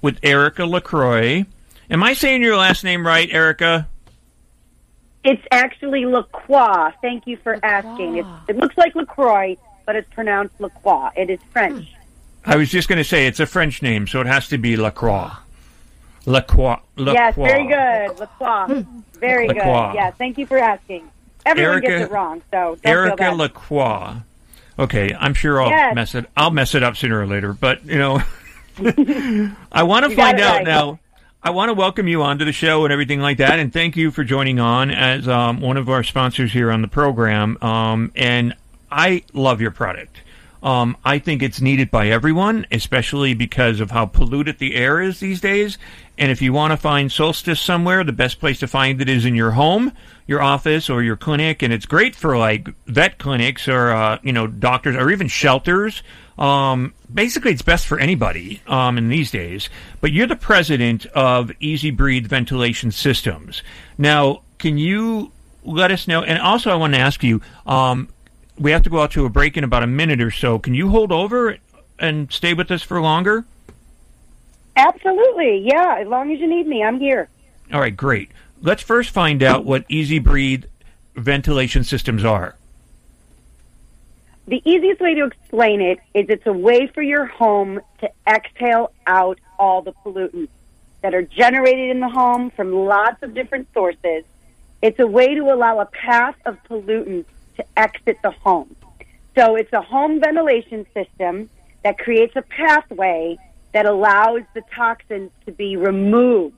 with 0.00 0.18
Erika 0.22 0.64
LaCroix. 0.64 1.44
Am 1.90 2.02
I 2.02 2.14
saying 2.14 2.42
your 2.42 2.56
last 2.56 2.84
name 2.84 3.06
right, 3.06 3.28
Erika? 3.30 3.88
It's 5.24 5.42
actually 5.50 6.06
LaCroix. 6.06 6.92
Thank 7.02 7.26
you 7.26 7.36
for 7.38 7.58
asking. 7.62 8.18
It's, 8.18 8.28
it 8.48 8.56
looks 8.56 8.76
like 8.78 8.94
LaCroix, 8.94 9.56
but 9.84 9.96
it's 9.96 10.08
pronounced 10.12 10.58
LaCroix. 10.58 11.10
It 11.16 11.28
is 11.30 11.40
French. 11.50 11.86
I 12.46 12.56
was 12.56 12.70
just 12.70 12.88
going 12.88 12.98
to 12.98 13.04
say 13.04 13.26
it's 13.26 13.40
a 13.40 13.46
French 13.46 13.82
name, 13.82 14.06
so 14.06 14.20
it 14.20 14.26
has 14.26 14.48
to 14.48 14.58
be 14.58 14.76
LaCroix. 14.76 15.30
LaCroix. 16.26 16.78
LaCroix. 16.96 17.12
Yes, 17.12 17.34
very 17.34 17.66
good. 17.66 18.18
LaCroix. 18.18 18.86
Very 19.28 19.48
good. 19.48 19.56
Yeah, 19.56 20.10
thank 20.12 20.38
you 20.38 20.46
for 20.46 20.58
asking. 20.58 21.08
Everyone 21.46 21.72
Erika- 21.72 21.86
gets 21.88 22.10
it 22.10 22.10
wrong, 22.12 22.42
so 22.50 22.78
Erika. 22.84 23.30
LaCroix. 23.32 24.16
Okay, 24.78 25.14
I'm 25.18 25.34
sure 25.34 25.62
I'll 25.62 25.68
Yes. 25.68 25.94
mess 25.94 26.14
it. 26.14 26.26
I'll 26.36 26.50
mess 26.50 26.74
it 26.74 26.82
up 26.82 26.96
sooner 26.96 27.20
or 27.20 27.26
later, 27.26 27.52
but 27.52 27.84
you 27.84 27.98
know, 27.98 28.22
I 29.72 29.82
want 29.82 30.08
to 30.08 30.16
find 30.16 30.40
out 30.40 30.56
right. 30.56 30.66
now. 30.66 30.98
I 31.42 31.50
want 31.50 31.68
to 31.68 31.74
welcome 31.74 32.08
you 32.08 32.22
onto 32.22 32.44
the 32.46 32.52
show 32.52 32.84
and 32.84 32.92
everything 32.92 33.20
like 33.20 33.36
that, 33.38 33.58
and 33.58 33.70
thank 33.72 33.96
you 33.96 34.10
for 34.10 34.24
joining 34.24 34.58
on 34.58 34.90
as 34.90 35.28
um, 35.28 35.60
one 35.60 35.76
of 35.76 35.90
our 35.90 36.02
sponsors 36.02 36.52
here 36.52 36.70
on 36.70 36.80
the 36.80 36.88
program. 36.88 37.58
Um, 37.62 38.12
and 38.16 38.54
I 38.90 39.24
love 39.34 39.60
your 39.60 39.70
product. 39.70 40.16
Um, 40.64 40.96
I 41.04 41.18
think 41.18 41.42
it's 41.42 41.60
needed 41.60 41.90
by 41.90 42.08
everyone, 42.08 42.66
especially 42.72 43.34
because 43.34 43.80
of 43.80 43.90
how 43.90 44.06
polluted 44.06 44.58
the 44.58 44.74
air 44.74 44.98
is 44.98 45.20
these 45.20 45.38
days. 45.42 45.76
And 46.16 46.32
if 46.32 46.40
you 46.40 46.54
want 46.54 46.70
to 46.70 46.78
find 46.78 47.12
Solstice 47.12 47.60
somewhere, 47.60 48.02
the 48.02 48.12
best 48.12 48.40
place 48.40 48.60
to 48.60 48.66
find 48.66 48.98
it 49.02 49.08
is 49.10 49.26
in 49.26 49.34
your 49.34 49.50
home, 49.50 49.92
your 50.26 50.40
office, 50.40 50.88
or 50.88 51.02
your 51.02 51.16
clinic. 51.16 51.62
And 51.62 51.70
it's 51.70 51.84
great 51.84 52.16
for 52.16 52.38
like 52.38 52.68
vet 52.86 53.18
clinics 53.18 53.68
or 53.68 53.90
uh, 53.90 54.18
you 54.22 54.32
know 54.32 54.46
doctors 54.46 54.96
or 54.96 55.10
even 55.10 55.28
shelters. 55.28 56.02
Um, 56.38 56.94
basically, 57.12 57.52
it's 57.52 57.62
best 57.62 57.86
for 57.86 58.00
anybody 58.00 58.62
um, 58.66 58.96
in 58.96 59.10
these 59.10 59.30
days. 59.30 59.68
But 60.00 60.12
you're 60.12 60.26
the 60.26 60.34
president 60.34 61.04
of 61.06 61.52
EZ 61.60 61.90
Breathe 61.90 62.26
Ventilation 62.26 62.90
Systems. 62.90 63.62
Now, 63.98 64.40
can 64.58 64.78
you 64.78 65.30
let 65.62 65.90
us 65.90 66.08
know? 66.08 66.22
And 66.22 66.38
also, 66.38 66.70
I 66.70 66.76
want 66.76 66.94
to 66.94 67.00
ask 67.00 67.22
you. 67.22 67.42
Um, 67.66 68.08
we 68.58 68.70
have 68.70 68.82
to 68.82 68.90
go 68.90 69.00
out 69.00 69.10
to 69.12 69.24
a 69.24 69.28
break 69.28 69.56
in 69.56 69.64
about 69.64 69.82
a 69.82 69.86
minute 69.86 70.20
or 70.20 70.30
so. 70.30 70.58
Can 70.58 70.74
you 70.74 70.90
hold 70.90 71.12
over 71.12 71.58
and 71.98 72.32
stay 72.32 72.54
with 72.54 72.70
us 72.70 72.82
for 72.82 73.00
longer? 73.00 73.44
Absolutely. 74.76 75.58
Yeah, 75.58 75.98
as 76.00 76.08
long 76.08 76.32
as 76.32 76.40
you 76.40 76.48
need 76.48 76.66
me, 76.66 76.82
I'm 76.82 76.98
here. 76.98 77.28
All 77.72 77.80
right, 77.80 77.96
great. 77.96 78.30
Let's 78.60 78.82
first 78.82 79.10
find 79.10 79.42
out 79.42 79.64
what 79.64 79.84
EZ 79.90 80.20
Breathe 80.20 80.64
ventilation 81.14 81.84
systems 81.84 82.24
are. 82.24 82.56
The 84.46 84.62
easiest 84.64 85.00
way 85.00 85.14
to 85.14 85.24
explain 85.24 85.80
it 85.80 86.00
is 86.12 86.26
it's 86.28 86.46
a 86.46 86.52
way 86.52 86.86
for 86.88 87.02
your 87.02 87.24
home 87.24 87.80
to 88.00 88.10
exhale 88.26 88.92
out 89.06 89.38
all 89.58 89.80
the 89.80 89.92
pollutants 90.04 90.48
that 91.00 91.14
are 91.14 91.22
generated 91.22 91.90
in 91.90 92.00
the 92.00 92.08
home 92.08 92.50
from 92.50 92.72
lots 92.72 93.22
of 93.22 93.34
different 93.34 93.68
sources. 93.72 94.24
It's 94.82 94.98
a 94.98 95.06
way 95.06 95.34
to 95.34 95.52
allow 95.52 95.80
a 95.80 95.86
path 95.86 96.36
of 96.44 96.58
pollutants 96.64 97.24
to 97.56 97.64
exit 97.76 98.18
the 98.22 98.30
home. 98.30 98.74
So 99.36 99.56
it's 99.56 99.72
a 99.72 99.80
home 99.80 100.20
ventilation 100.20 100.86
system 100.94 101.50
that 101.82 101.98
creates 101.98 102.34
a 102.36 102.42
pathway 102.42 103.36
that 103.72 103.86
allows 103.86 104.42
the 104.54 104.62
toxins 104.74 105.30
to 105.46 105.52
be 105.52 105.76
removed. 105.76 106.56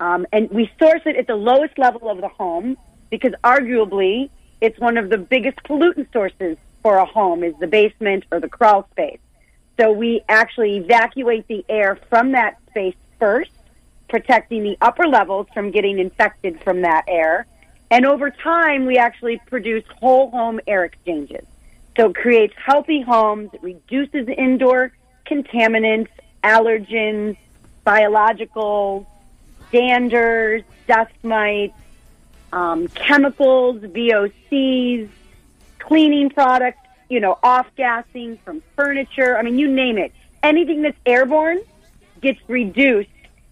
Um, 0.00 0.26
and 0.32 0.50
we 0.50 0.70
source 0.78 1.02
it 1.04 1.16
at 1.16 1.26
the 1.26 1.36
lowest 1.36 1.78
level 1.78 2.10
of 2.10 2.20
the 2.20 2.28
home 2.28 2.76
because 3.10 3.32
arguably 3.44 4.30
it's 4.60 4.78
one 4.78 4.96
of 4.96 5.10
the 5.10 5.18
biggest 5.18 5.58
pollutant 5.64 6.12
sources 6.12 6.56
for 6.82 6.96
a 6.96 7.04
home 7.04 7.42
is 7.44 7.54
the 7.60 7.66
basement 7.66 8.24
or 8.32 8.40
the 8.40 8.48
crawl 8.48 8.88
space. 8.92 9.18
So 9.78 9.92
we 9.92 10.22
actually 10.28 10.76
evacuate 10.76 11.46
the 11.48 11.64
air 11.68 11.98
from 12.08 12.32
that 12.32 12.56
space 12.70 12.94
first, 13.18 13.50
protecting 14.08 14.62
the 14.62 14.78
upper 14.80 15.06
levels 15.06 15.46
from 15.52 15.70
getting 15.70 15.98
infected 15.98 16.62
from 16.62 16.82
that 16.82 17.04
air. 17.06 17.46
And 17.90 18.04
over 18.04 18.30
time, 18.30 18.86
we 18.86 18.98
actually 18.98 19.40
produce 19.46 19.84
whole 20.00 20.30
home 20.30 20.60
air 20.66 20.84
exchanges. 20.84 21.44
So 21.96 22.10
it 22.10 22.16
creates 22.16 22.54
healthy 22.56 23.00
homes, 23.00 23.50
it 23.54 23.62
reduces 23.62 24.28
indoor 24.28 24.92
contaminants, 25.24 26.08
allergens, 26.44 27.36
biological 27.84 29.06
danders, 29.72 30.64
dust 30.86 31.12
mites, 31.22 31.74
um, 32.52 32.88
chemicals, 32.88 33.80
VOCs, 33.80 35.08
cleaning 35.78 36.30
products, 36.30 36.78
you 37.08 37.20
know, 37.20 37.38
off 37.42 37.66
gassing 37.76 38.38
from 38.44 38.62
furniture. 38.74 39.38
I 39.38 39.42
mean, 39.42 39.58
you 39.58 39.68
name 39.68 39.98
it. 39.98 40.12
Anything 40.42 40.82
that's 40.82 40.98
airborne 41.06 41.60
gets 42.20 42.40
reduced, 42.48 43.10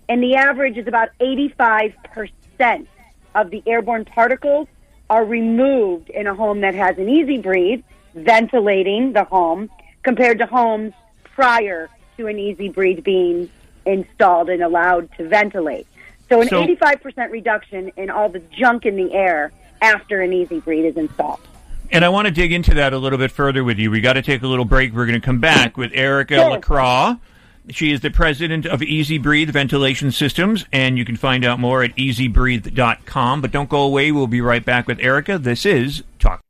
and 0.09 0.23
the 0.23 0.37
average 0.37 0.77
is 0.77 0.87
about 0.87 1.11
85% 1.21 2.87
of 3.35 3.51
the 3.51 3.63
airborne 3.67 4.05
particles 4.05 4.69
are 5.11 5.25
removed 5.25 6.11
in 6.11 6.27
a 6.27 6.35
home 6.35 6.61
that 6.63 6.75
has 6.75 6.97
an 6.99 7.09
EZ 7.09 7.43
Breathe, 7.43 7.83
ventilating 8.15 9.13
the 9.13 9.25
home, 9.25 9.71
compared 10.03 10.39
to 10.39 10.47
homes 10.47 10.93
prior 11.35 11.89
to 12.17 12.27
an 12.27 12.39
EZ 12.39 12.73
Breathe 12.73 13.03
being 13.05 13.51
installed 13.87 14.49
and 14.49 14.63
allowed 14.63 15.11
to 15.17 15.29
ventilate. 15.29 15.87
So 16.29 16.41
an 16.41 16.49
So- 16.49 16.63
85% 16.63 17.31
reduction 17.31 17.93
in 17.97 18.11
all 18.11 18.29
the 18.29 18.41
junk 18.59 18.87
in 18.87 18.97
the 18.97 19.13
air 19.13 19.53
after 19.83 20.21
an 20.23 20.33
EZ 20.33 20.61
Breathe 20.65 20.87
is 20.87 20.97
installed. 20.97 21.41
And 21.93 22.05
I 22.05 22.09
want 22.09 22.27
to 22.27 22.33
dig 22.33 22.51
into 22.51 22.75
that 22.75 22.93
a 22.95 22.99
little 22.99 23.19
bit 23.19 23.31
further 23.31 23.63
with 23.63 23.79
you. 23.79 23.91
We 23.91 24.01
got 24.01 24.15
to 24.15 24.23
take 24.23 24.43
a 24.43 24.47
little 24.47 24.65
break. 24.65 24.95
We're 24.95 25.07
going 25.07 25.21
to 25.21 25.25
come 25.25 25.39
back 25.39 25.77
with 25.77 25.91
Erika 25.95 26.37
Sure. 26.37 26.51
LaCroix. 26.51 27.17
She 27.71 27.93
is 27.93 28.01
the 28.03 28.11
president 28.11 28.67
of 28.67 28.83
EZ 28.83 29.19
Breathe 29.19 29.49
Ventilation 29.51 30.13
Systems, 30.13 30.67
and 30.71 30.99
you 30.99 31.05
can 31.07 31.17
find 31.17 31.47
out 31.47 31.59
more 31.59 31.83
at 31.83 31.97
ezbreathe.com. 31.97 33.41
But 33.41 33.53
don't 33.53 33.71
go 33.71 33.81
away. 33.81 34.13
We'll 34.13 34.27
be 34.27 34.43
right 34.43 34.63
back 34.65 34.87
with 34.87 35.01
Erika. 35.01 35.39
This 35.39 35.65
is 35.65 36.03
Talk. 36.19 36.41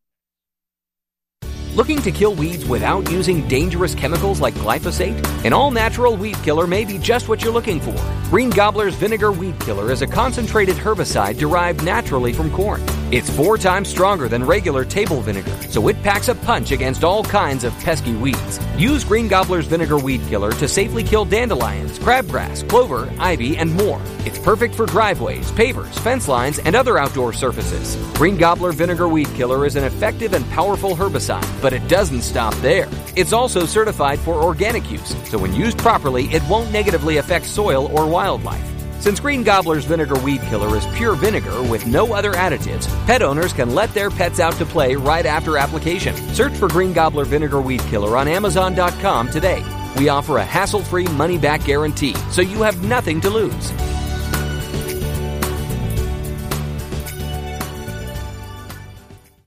Looking 1.74 2.00
to 2.02 2.12
kill 2.12 2.34
weeds 2.34 2.64
without 2.64 3.10
using 3.10 3.46
dangerous 3.48 3.94
chemicals 3.94 4.40
like 4.40 4.54
glyphosate? 4.54 5.44
An 5.44 5.52
all 5.52 5.70
natural 5.70 6.16
weed 6.16 6.36
killer 6.42 6.66
may 6.66 6.84
be 6.84 6.98
just 6.98 7.28
what 7.28 7.42
you're 7.42 7.52
looking 7.52 7.80
for. 7.80 7.96
Green 8.30 8.50
Gobbler's 8.50 8.94
Vinegar 8.94 9.32
Weed 9.32 9.58
Killer 9.60 9.90
is 9.90 10.02
a 10.02 10.06
concentrated 10.06 10.76
herbicide 10.76 11.38
derived 11.38 11.84
naturally 11.84 12.32
from 12.32 12.50
corn. 12.50 12.80
It's 13.14 13.30
four 13.30 13.56
times 13.56 13.88
stronger 13.88 14.26
than 14.26 14.42
regular 14.44 14.84
table 14.84 15.20
vinegar, 15.20 15.56
so 15.70 15.86
it 15.86 16.02
packs 16.02 16.26
a 16.26 16.34
punch 16.34 16.72
against 16.72 17.04
all 17.04 17.22
kinds 17.22 17.62
of 17.62 17.72
pesky 17.78 18.12
weeds. 18.16 18.58
Use 18.76 19.04
Green 19.04 19.28
Gobbler's 19.28 19.68
Vinegar 19.68 19.98
Weed 19.98 20.20
Killer 20.26 20.50
to 20.50 20.66
safely 20.66 21.04
kill 21.04 21.24
dandelions, 21.24 21.96
crabgrass, 22.00 22.68
clover, 22.68 23.08
ivy, 23.20 23.56
and 23.56 23.72
more. 23.72 24.02
It's 24.26 24.40
perfect 24.40 24.74
for 24.74 24.86
driveways, 24.86 25.48
pavers, 25.52 25.96
fence 26.00 26.26
lines, 26.26 26.58
and 26.58 26.74
other 26.74 26.98
outdoor 26.98 27.32
surfaces. 27.32 27.94
Green 28.14 28.36
Gobbler 28.36 28.72
Vinegar 28.72 29.06
Weed 29.06 29.28
Killer 29.36 29.64
is 29.64 29.76
an 29.76 29.84
effective 29.84 30.32
and 30.32 30.44
powerful 30.50 30.96
herbicide, 30.96 31.62
but 31.62 31.72
it 31.72 31.86
doesn't 31.86 32.22
stop 32.22 32.52
there. 32.54 32.88
It's 33.14 33.32
also 33.32 33.64
certified 33.64 34.18
for 34.18 34.42
organic 34.42 34.90
use, 34.90 35.14
so 35.30 35.38
when 35.38 35.54
used 35.54 35.78
properly, 35.78 36.24
it 36.32 36.42
won't 36.48 36.72
negatively 36.72 37.18
affect 37.18 37.46
soil 37.46 37.96
or 37.96 38.08
wildlife. 38.08 38.73
Since 39.04 39.20
Green 39.20 39.42
Gobbler's 39.42 39.84
Vinegar 39.84 40.18
Weed 40.20 40.40
Killer 40.44 40.74
is 40.78 40.86
pure 40.96 41.14
vinegar 41.14 41.62
with 41.64 41.86
no 41.86 42.14
other 42.14 42.32
additives, 42.32 42.86
pet 43.04 43.20
owners 43.20 43.52
can 43.52 43.74
let 43.74 43.92
their 43.92 44.08
pets 44.08 44.40
out 44.40 44.54
to 44.54 44.64
play 44.64 44.96
right 44.96 45.26
after 45.26 45.58
application. 45.58 46.16
Search 46.32 46.54
for 46.54 46.68
Green 46.68 46.94
Gobbler 46.94 47.26
Vinegar 47.26 47.60
Weed 47.60 47.80
Killer 47.80 48.16
on 48.16 48.28
Amazon.com 48.28 49.28
today. 49.28 49.62
We 49.98 50.08
offer 50.08 50.38
a 50.38 50.42
hassle 50.42 50.82
free 50.82 51.06
money 51.08 51.36
back 51.36 51.66
guarantee, 51.66 52.14
so 52.30 52.40
you 52.40 52.62
have 52.62 52.82
nothing 52.82 53.20
to 53.20 53.28
lose. 53.28 53.72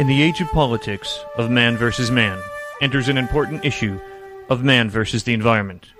In 0.00 0.06
the 0.06 0.22
age 0.22 0.40
of 0.40 0.48
politics, 0.48 1.20
of 1.36 1.50
man 1.50 1.76
versus 1.76 2.10
man, 2.10 2.40
enters 2.80 3.08
an 3.08 3.18
important 3.18 3.66
issue 3.66 4.00
of 4.48 4.64
man 4.64 4.88
versus 4.88 5.24
the 5.24 5.34
environment. 5.34 5.92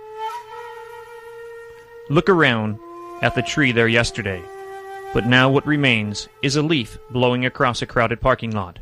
Look 2.09 2.31
around 2.31 2.79
at 3.21 3.35
the 3.35 3.43
tree 3.43 3.73
there 3.73 3.89
yesterday, 3.89 4.41
but 5.13 5.27
now 5.27 5.51
what 5.51 5.67
remains 5.67 6.31
is 6.41 6.57
a 6.57 6.63
leaf 6.63 6.97
blowing 7.11 7.45
across 7.45 7.83
a 7.83 7.87
crowded 7.87 8.23
parking 8.23 8.53
lot. 8.53 8.79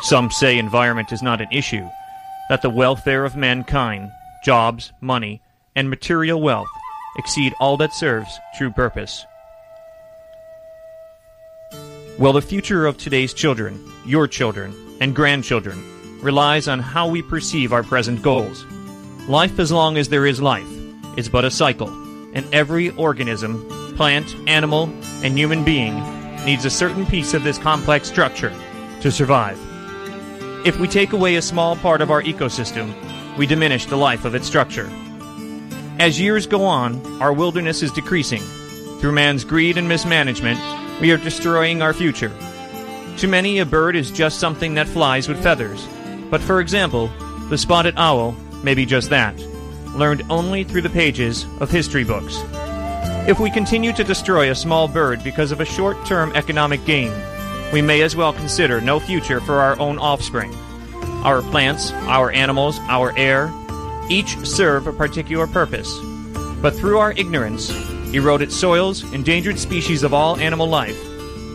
Some 0.00 0.30
say 0.30 0.56
environment 0.56 1.12
is 1.12 1.20
not 1.20 1.42
an 1.42 1.48
issue, 1.52 1.86
that 2.48 2.62
the 2.62 2.70
welfare 2.70 3.26
of 3.26 3.36
mankind, 3.36 4.10
jobs, 4.46 4.94
money, 5.02 5.42
and 5.76 5.90
material 5.90 6.40
wealth 6.40 6.70
exceed 7.18 7.52
all 7.60 7.76
that 7.76 7.92
serves 7.92 8.38
true 8.56 8.70
purpose. 8.70 9.26
Well, 12.18 12.32
the 12.32 12.40
future 12.40 12.86
of 12.86 12.96
today's 12.96 13.34
children, 13.34 13.91
your 14.04 14.26
children, 14.26 14.74
and 15.00 15.14
grandchildren 15.14 15.82
relies 16.20 16.68
on 16.68 16.78
how 16.78 17.08
we 17.08 17.22
perceive 17.22 17.72
our 17.72 17.82
present 17.82 18.22
goals. 18.22 18.64
Life, 19.28 19.58
as 19.58 19.72
long 19.72 19.96
as 19.96 20.08
there 20.08 20.26
is 20.26 20.40
life, 20.40 20.68
is 21.16 21.28
but 21.28 21.44
a 21.44 21.50
cycle, 21.50 21.88
and 22.34 22.44
every 22.54 22.90
organism, 22.90 23.66
plant, 23.96 24.34
animal, 24.46 24.84
and 25.22 25.36
human 25.36 25.64
being 25.64 25.94
needs 26.44 26.64
a 26.64 26.70
certain 26.70 27.06
piece 27.06 27.34
of 27.34 27.44
this 27.44 27.58
complex 27.58 28.08
structure 28.08 28.52
to 29.00 29.10
survive. 29.10 29.58
If 30.64 30.78
we 30.78 30.88
take 30.88 31.12
away 31.12 31.36
a 31.36 31.42
small 31.42 31.76
part 31.76 32.00
of 32.00 32.10
our 32.10 32.22
ecosystem, 32.22 32.94
we 33.36 33.46
diminish 33.46 33.86
the 33.86 33.96
life 33.96 34.24
of 34.24 34.34
its 34.34 34.46
structure. 34.46 34.90
As 35.98 36.20
years 36.20 36.46
go 36.46 36.64
on, 36.64 37.20
our 37.20 37.32
wilderness 37.32 37.82
is 37.82 37.92
decreasing. 37.92 38.42
Through 39.00 39.12
man's 39.12 39.44
greed 39.44 39.76
and 39.76 39.88
mismanagement, 39.88 40.58
we 41.00 41.10
are 41.10 41.16
destroying 41.16 41.82
our 41.82 41.92
future. 41.92 42.32
To 43.18 43.28
many, 43.28 43.58
a 43.58 43.66
bird 43.66 43.94
is 43.94 44.10
just 44.10 44.40
something 44.40 44.74
that 44.74 44.88
flies 44.88 45.28
with 45.28 45.42
feathers. 45.42 45.86
But 46.30 46.40
for 46.40 46.60
example, 46.60 47.08
the 47.50 47.58
spotted 47.58 47.94
owl 47.96 48.32
may 48.62 48.74
be 48.74 48.86
just 48.86 49.10
that. 49.10 49.34
learned 49.94 50.22
only 50.30 50.64
through 50.64 50.82
the 50.82 50.90
pages 50.90 51.44
of 51.60 51.70
history 51.70 52.04
books. 52.04 52.42
If 53.28 53.38
we 53.38 53.50
continue 53.50 53.92
to 53.92 54.04
destroy 54.04 54.50
a 54.50 54.54
small 54.54 54.88
bird 54.88 55.22
because 55.22 55.52
of 55.52 55.60
a 55.60 55.64
short 55.64 56.04
term 56.06 56.32
economic 56.34 56.84
gain, 56.84 57.12
we 57.72 57.82
may 57.82 58.02
as 58.02 58.16
well 58.16 58.32
consider 58.32 58.80
no 58.80 58.98
future 58.98 59.40
for 59.40 59.60
our 59.60 59.78
own 59.78 59.98
offspring. 59.98 60.52
Our 61.24 61.42
plants, 61.42 61.92
our 62.08 62.30
animals, 62.32 62.78
our 62.88 63.16
air, 63.16 63.52
each 64.08 64.36
serve 64.46 64.86
a 64.86 64.92
particular 64.92 65.46
purpose. 65.46 65.94
But 66.60 66.74
through 66.74 66.98
our 66.98 67.12
ignorance, 67.12 67.70
eroded 68.12 68.52
soils, 68.52 69.04
endangered 69.12 69.58
species 69.58 70.02
of 70.02 70.12
all 70.12 70.36
animal 70.36 70.68
life, 70.68 70.98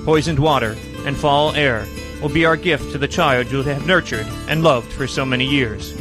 poisoned 0.06 0.40
water, 0.40 0.76
and 1.06 1.16
fall 1.16 1.54
air 1.54 1.86
will 2.22 2.30
be 2.30 2.46
our 2.46 2.58
gift 2.58 2.92
to 2.92 2.98
the 2.98 3.08
child 3.08 3.52
you'll 3.52 3.64
have 3.64 3.86
nurtured 3.86 4.26
and 4.48 4.64
loved 4.64 4.92
for 4.92 5.08
so 5.08 5.26
many 5.26 5.46
years. 5.46 5.92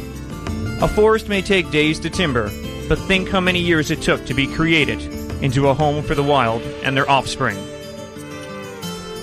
A 0.81 0.87
forest 0.87 1.27
may 1.27 1.41
take 1.41 1.71
days 1.71 1.99
to 1.99 2.09
timber, 2.09 2.51
but 2.87 2.99
think 2.99 3.29
how 3.29 3.39
many 3.39 3.59
years 3.59 3.91
it 3.91 4.01
took 4.01 4.25
to 4.25 4.33
be 4.33 4.47
created 4.47 5.01
into 5.43 5.67
a 5.67 5.73
home 5.73 6.03
for 6.03 6.15
the 6.15 6.23
wild 6.23 6.61
and 6.83 6.95
their 6.95 7.09
offspring. 7.09 7.57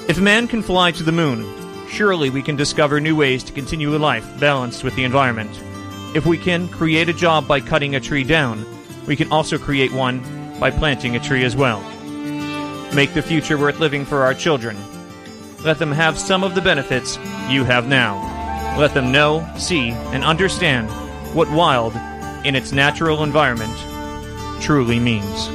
If 0.09 0.21
man 0.21 0.49
can 0.49 0.63
fly 0.63 0.91
to 0.93 1.03
the 1.03 1.13
moon, 1.13 1.47
surely 1.89 2.29
we 2.29 2.43
can 2.43 2.57
discover 2.57 3.01
new 3.01 3.17
ways 3.17 3.43
to 3.45 3.53
continue 3.53 3.97
a 3.97 3.99
life 3.99 4.29
balanced 4.39 4.85
with 4.85 4.95
the 4.97 5.05
environment. 5.05 5.51
If 6.15 6.27
we 6.27 6.39
can 6.39 6.69
create 6.69 7.09
a 7.09 7.13
job 7.13 7.49
by 7.49 7.61
cutting 7.61 7.95
a 7.95 8.01
tree 8.01 8.25
down, 8.25 8.65
we 9.07 9.17
can 9.17 9.31
also 9.33 9.59
create 9.59 9.93
one 9.93 10.21
by 10.61 10.71
planting 10.71 11.17
a 11.17 11.21
tree 11.21 11.45
as 11.45 11.57
well. 11.57 11.81
Make 12.95 13.15
the 13.15 13.23
future 13.23 13.59
worth 13.59 13.81
living 13.81 14.05
for 14.05 14.23
our 14.23 14.35
children. 14.35 14.77
Let 15.65 15.79
them 15.79 15.93
have 15.93 16.19
some 16.19 16.45
of 16.45 16.55
the 16.55 16.61
benefits 16.61 17.17
you 17.49 17.65
have 17.65 17.89
now. 17.89 18.21
Let 18.79 18.93
them 18.93 19.11
know, 19.11 19.49
see, 19.57 19.93
and 19.93 20.23
understand 20.23 20.91
what 21.35 21.51
wild, 21.51 21.95
in 22.45 22.55
its 22.55 22.71
natural 22.71 23.23
environment, 23.23 23.73
truly 24.61 25.01
means. 25.01 25.49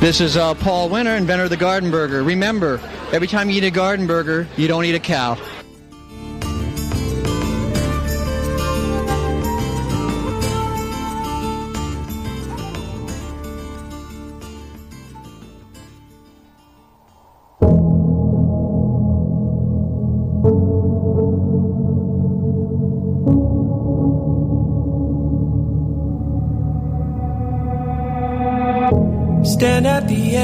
This 0.00 0.22
is 0.22 0.38
uh, 0.38 0.54
Paul 0.54 0.88
Wenner, 0.88 1.18
inventor 1.18 1.44
of 1.44 1.50
the 1.50 1.56
Garden 1.58 1.90
Burger. 1.90 2.22
Remember, 2.22 2.80
every 3.12 3.26
time 3.26 3.50
you 3.50 3.56
eat 3.56 3.64
a 3.64 3.70
Garden 3.70 4.06
Burger, 4.06 4.46
you 4.56 4.66
don't 4.66 4.86
eat 4.86 4.94
a 4.94 4.98
cow. 4.98 5.36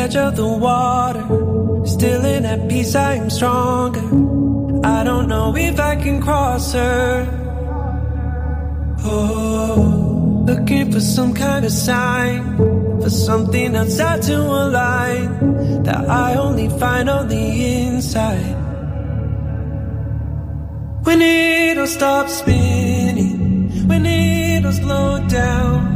Edge 0.01 0.17
of 0.17 0.35
the 0.35 0.49
water, 0.49 1.25
still 1.85 2.25
in 2.25 2.47
at 2.47 2.69
peace, 2.71 2.95
I 2.95 3.15
am 3.17 3.29
stronger. 3.29 4.07
I 4.83 5.05
don't 5.05 5.29
know 5.29 5.55
if 5.55 5.79
I 5.79 5.95
can 5.97 6.23
cross 6.23 6.73
her. 6.73 7.27
Oh, 9.05 10.45
looking 10.47 10.91
for 10.91 11.01
some 11.01 11.35
kind 11.35 11.67
of 11.67 11.73
sign, 11.73 12.57
for 13.03 13.11
something 13.11 13.77
outside 13.77 14.23
to 14.23 14.39
align 14.39 15.83
that 15.83 16.09
I 16.09 16.35
only 16.37 16.69
find 16.81 17.11
on 17.11 17.29
the 17.29 17.45
inside. 17.85 18.57
When 21.05 21.21
it'll 21.21 21.87
stop 21.87 22.29
spinning, 22.29 23.87
when 23.87 24.07
it'll 24.07 24.73
slow 24.73 25.29
down. 25.29 25.90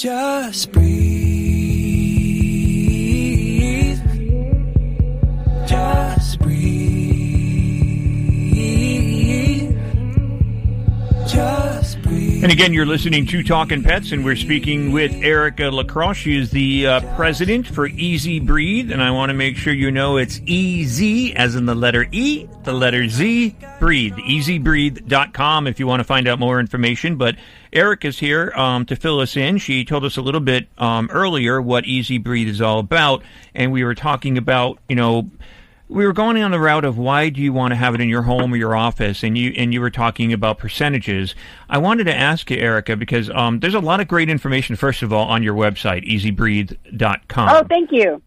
Just 0.00 0.79
And 12.50 12.58
again, 12.58 12.72
you're 12.72 12.84
listening 12.84 13.26
to 13.26 13.44
Talkin' 13.44 13.84
Pets, 13.84 14.10
and 14.10 14.24
we're 14.24 14.34
speaking 14.34 14.90
with 14.90 15.12
Erika 15.22 15.70
Lacrosse. 15.70 16.16
She 16.16 16.36
is 16.36 16.50
the 16.50 16.84
uh, 16.84 17.14
president 17.14 17.64
for 17.64 17.86
EZ 17.86 18.40
Breathe, 18.40 18.90
and 18.90 19.00
I 19.00 19.12
want 19.12 19.30
to 19.30 19.34
make 19.34 19.56
sure 19.56 19.72
you 19.72 19.92
know 19.92 20.16
it's 20.16 20.40
EZ, 20.48 21.32
as 21.36 21.54
in 21.54 21.66
the 21.66 21.76
letter 21.76 22.08
E, 22.10 22.48
the 22.64 22.72
letter 22.72 23.06
Z, 23.06 23.54
breathe. 23.78 24.14
ezbreathe.com 24.14 25.68
if 25.68 25.78
you 25.78 25.86
want 25.86 26.00
to 26.00 26.04
find 26.04 26.26
out 26.26 26.40
more 26.40 26.58
information. 26.58 27.14
But 27.14 27.36
Eric 27.72 28.04
is 28.04 28.18
here 28.18 28.52
um, 28.56 28.84
to 28.86 28.96
fill 28.96 29.20
us 29.20 29.36
in. 29.36 29.58
She 29.58 29.84
told 29.84 30.04
us 30.04 30.16
a 30.16 30.20
little 30.20 30.40
bit 30.40 30.66
um, 30.76 31.08
earlier 31.12 31.62
what 31.62 31.84
EZ 31.86 32.18
Breathe 32.18 32.48
is 32.48 32.60
all 32.60 32.80
about, 32.80 33.22
and 33.54 33.70
we 33.70 33.84
were 33.84 33.94
talking 33.94 34.36
about, 34.36 34.80
you 34.88 34.96
know, 34.96 35.30
we 35.90 36.06
were 36.06 36.12
going 36.12 36.40
on 36.40 36.52
the 36.52 36.60
route 36.60 36.84
of 36.84 36.96
why 36.96 37.28
do 37.28 37.42
you 37.42 37.52
want 37.52 37.72
to 37.72 37.76
have 37.76 37.94
it 37.94 38.00
in 38.00 38.08
your 38.08 38.22
home 38.22 38.54
or 38.54 38.56
your 38.56 38.76
office, 38.76 39.24
and 39.24 39.36
you 39.36 39.52
and 39.56 39.74
you 39.74 39.80
were 39.80 39.90
talking 39.90 40.32
about 40.32 40.58
percentages. 40.58 41.34
I 41.68 41.78
wanted 41.78 42.04
to 42.04 42.14
ask 42.14 42.48
you, 42.50 42.56
Erika, 42.56 42.96
because 42.96 43.28
um, 43.30 43.58
there's 43.58 43.74
a 43.74 43.80
lot 43.80 44.00
of 44.00 44.06
great 44.06 44.30
information. 44.30 44.76
First 44.76 45.02
of 45.02 45.12
all, 45.12 45.26
on 45.28 45.42
your 45.42 45.54
website, 45.54 46.08
ezbreathe.com. 46.08 47.48
Oh, 47.50 47.66
thank 47.68 47.90
you. 47.90 48.22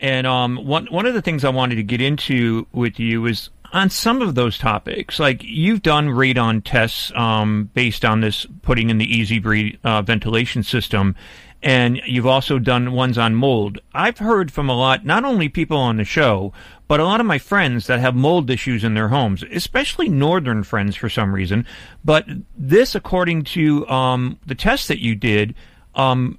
And 0.00 0.26
um, 0.26 0.64
one 0.66 0.86
one 0.90 1.06
of 1.06 1.14
the 1.14 1.22
things 1.22 1.44
I 1.44 1.48
wanted 1.48 1.76
to 1.76 1.82
get 1.82 2.00
into 2.00 2.66
with 2.72 3.00
you 3.00 3.26
is 3.26 3.48
on 3.72 3.90
some 3.90 4.22
of 4.22 4.34
those 4.34 4.58
topics. 4.58 5.18
Like 5.18 5.42
you've 5.42 5.82
done 5.82 6.08
radon 6.08 6.62
tests 6.64 7.12
um, 7.14 7.70
based 7.74 8.04
on 8.04 8.20
this 8.20 8.46
putting 8.62 8.90
in 8.90 8.98
the 8.98 9.20
EZ 9.20 9.40
Breathe 9.40 9.76
uh, 9.84 10.02
ventilation 10.02 10.62
system, 10.62 11.14
and 11.62 12.00
you've 12.06 12.26
also 12.26 12.58
done 12.58 12.92
ones 12.92 13.18
on 13.18 13.34
mold. 13.34 13.78
I've 13.92 14.18
heard 14.18 14.52
from 14.52 14.68
a 14.68 14.76
lot, 14.76 15.04
not 15.04 15.24
only 15.24 15.48
people 15.48 15.76
on 15.76 15.96
the 15.96 16.04
show, 16.04 16.52
but 16.86 17.00
a 17.00 17.04
lot 17.04 17.20
of 17.20 17.26
my 17.26 17.38
friends 17.38 17.86
that 17.88 18.00
have 18.00 18.14
mold 18.14 18.48
issues 18.48 18.84
in 18.84 18.94
their 18.94 19.08
homes, 19.08 19.44
especially 19.50 20.08
northern 20.08 20.62
friends 20.62 20.96
for 20.96 21.08
some 21.08 21.34
reason. 21.34 21.66
But 22.04 22.26
this, 22.56 22.94
according 22.94 23.44
to 23.44 23.86
um, 23.88 24.38
the 24.46 24.54
tests 24.54 24.88
that 24.88 25.02
you 25.02 25.14
did, 25.14 25.54
um, 25.94 26.38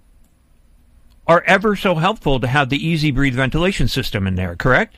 are 1.27 1.43
ever 1.45 1.76
so 1.76 1.93
helpful 1.93 2.39
to 2.39 2.47
have 2.47 2.69
the 2.69 2.93
EZ 2.93 3.11
Breathe 3.11 3.35
ventilation 3.35 3.88
system 3.88 4.26
in 4.26 4.34
there. 4.34 4.56
Correct? 4.56 4.97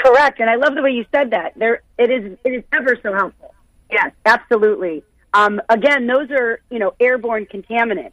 Correct, 0.00 0.40
and 0.40 0.48
I 0.48 0.56
love 0.56 0.74
the 0.74 0.82
way 0.82 0.92
you 0.92 1.04
said 1.14 1.30
that. 1.32 1.52
There, 1.56 1.82
it 1.98 2.10
is. 2.10 2.38
It 2.42 2.50
is 2.50 2.64
ever 2.72 2.96
so 3.02 3.12
helpful. 3.12 3.54
Yes, 3.90 4.12
absolutely. 4.24 5.02
Um, 5.34 5.60
again, 5.68 6.06
those 6.06 6.30
are 6.30 6.60
you 6.70 6.78
know 6.78 6.94
airborne 6.98 7.46
contaminants. 7.46 8.12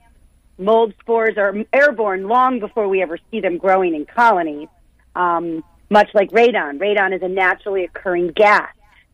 Mold 0.58 0.94
spores 1.00 1.38
are 1.38 1.56
airborne 1.72 2.28
long 2.28 2.60
before 2.60 2.90
we 2.90 3.02
ever 3.02 3.18
see 3.32 3.40
them 3.40 3.58
growing 3.58 3.96
in 3.96 4.06
colonies. 4.06 4.68
Um, 5.16 5.64
much 5.90 6.10
like 6.14 6.32
radon, 6.32 6.80
radon 6.80 7.16
is 7.16 7.22
a 7.22 7.30
naturally 7.30 7.86
occurring 7.86 8.34
gas. 8.36 8.70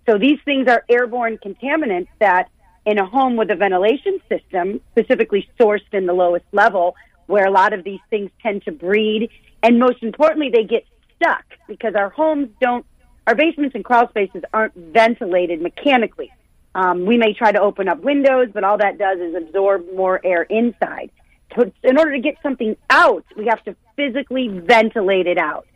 So 0.09 0.17
these 0.17 0.39
things 0.43 0.67
are 0.67 0.83
airborne 0.89 1.37
contaminants 1.37 2.07
that, 2.19 2.49
in 2.85 2.97
a 2.97 3.05
home 3.05 3.35
with 3.35 3.51
a 3.51 3.55
ventilation 3.55 4.19
system, 4.27 4.81
specifically 4.91 5.47
sourced 5.59 5.81
in 5.91 6.07
the 6.07 6.13
lowest 6.13 6.45
level, 6.51 6.95
where 7.27 7.45
a 7.45 7.51
lot 7.51 7.73
of 7.73 7.83
these 7.83 8.01
things 8.09 8.31
tend 8.41 8.63
to 8.63 8.71
breed, 8.71 9.29
and 9.61 9.79
most 9.79 10.01
importantly, 10.01 10.49
they 10.49 10.63
get 10.63 10.85
stuck 11.23 11.43
because 11.67 11.95
our 11.95 12.09
homes 12.09 12.49
don't, 12.59 12.85
our 13.27 13.35
basements 13.35 13.75
and 13.75 13.85
crawl 13.85 14.07
spaces 14.09 14.43
aren't 14.53 14.75
ventilated 14.75 15.61
mechanically. 15.61 16.31
Um, 16.75 17.05
we 17.05 17.17
may 17.17 17.33
try 17.33 17.51
to 17.51 17.61
open 17.61 17.87
up 17.87 17.99
windows, 18.01 18.49
but 18.53 18.63
all 18.63 18.77
that 18.77 18.97
does 18.97 19.19
is 19.19 19.35
absorb 19.35 19.85
more 19.95 20.19
air 20.23 20.43
inside. 20.43 21.11
So 21.55 21.71
in 21.83 21.97
order 21.97 22.11
to 22.11 22.19
get 22.19 22.35
something 22.41 22.75
out, 22.89 23.25
we 23.37 23.45
have 23.45 23.63
to 23.65 23.75
physically 23.95 24.47
ventilate 24.47 25.27
it 25.27 25.37
out. 25.37 25.67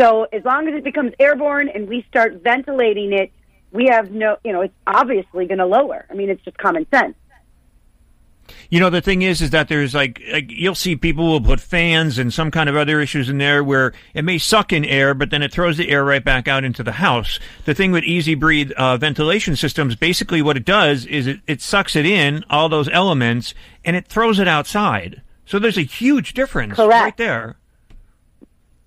So 0.00 0.24
as 0.32 0.44
long 0.44 0.68
as 0.68 0.74
it 0.74 0.84
becomes 0.84 1.12
airborne 1.20 1.68
and 1.68 1.88
we 1.88 2.04
start 2.08 2.42
ventilating 2.42 3.12
it, 3.12 3.30
we 3.70 3.86
have 3.86 4.10
no, 4.10 4.36
you 4.44 4.52
know, 4.52 4.62
it's 4.62 4.74
obviously 4.86 5.46
going 5.46 5.58
to 5.58 5.66
lower. 5.66 6.04
I 6.10 6.14
mean, 6.14 6.28
it's 6.28 6.42
just 6.44 6.58
common 6.58 6.86
sense. 6.92 7.14
You 8.72 8.80
know, 8.80 8.88
the 8.88 9.02
thing 9.02 9.20
is, 9.20 9.42
is 9.42 9.50
that 9.50 9.68
there's 9.68 9.94
like, 9.94 10.18
like 10.32 10.50
you'll 10.50 10.74
see 10.74 10.96
people 10.96 11.26
will 11.26 11.42
put 11.42 11.60
fans 11.60 12.16
and 12.16 12.32
some 12.32 12.50
kind 12.50 12.70
of 12.70 12.76
other 12.76 13.02
issues 13.02 13.28
in 13.28 13.36
there 13.36 13.62
where 13.62 13.92
it 14.14 14.24
may 14.24 14.38
suck 14.38 14.72
in 14.72 14.82
air, 14.86 15.12
but 15.12 15.28
then 15.28 15.42
it 15.42 15.52
throws 15.52 15.76
the 15.76 15.90
air 15.90 16.02
right 16.02 16.24
back 16.24 16.48
out 16.48 16.64
into 16.64 16.82
the 16.82 16.92
house. 16.92 17.38
The 17.66 17.74
thing 17.74 17.92
with 17.92 18.02
EZ 18.08 18.34
Breathe 18.36 18.72
uh, 18.78 18.96
ventilation 18.96 19.56
systems, 19.56 19.94
basically 19.94 20.40
what 20.40 20.56
it 20.56 20.64
does 20.64 21.04
is 21.04 21.26
it, 21.26 21.40
it 21.46 21.60
sucks 21.60 21.94
it 21.96 22.06
in, 22.06 22.46
all 22.48 22.70
those 22.70 22.88
elements, 22.88 23.52
and 23.84 23.94
it 23.94 24.06
throws 24.06 24.38
it 24.38 24.48
outside. 24.48 25.20
So 25.44 25.58
there's 25.58 25.76
a 25.76 25.82
huge 25.82 26.32
difference 26.32 26.76
Correct. 26.76 27.04
right 27.04 27.16
there. 27.18 27.56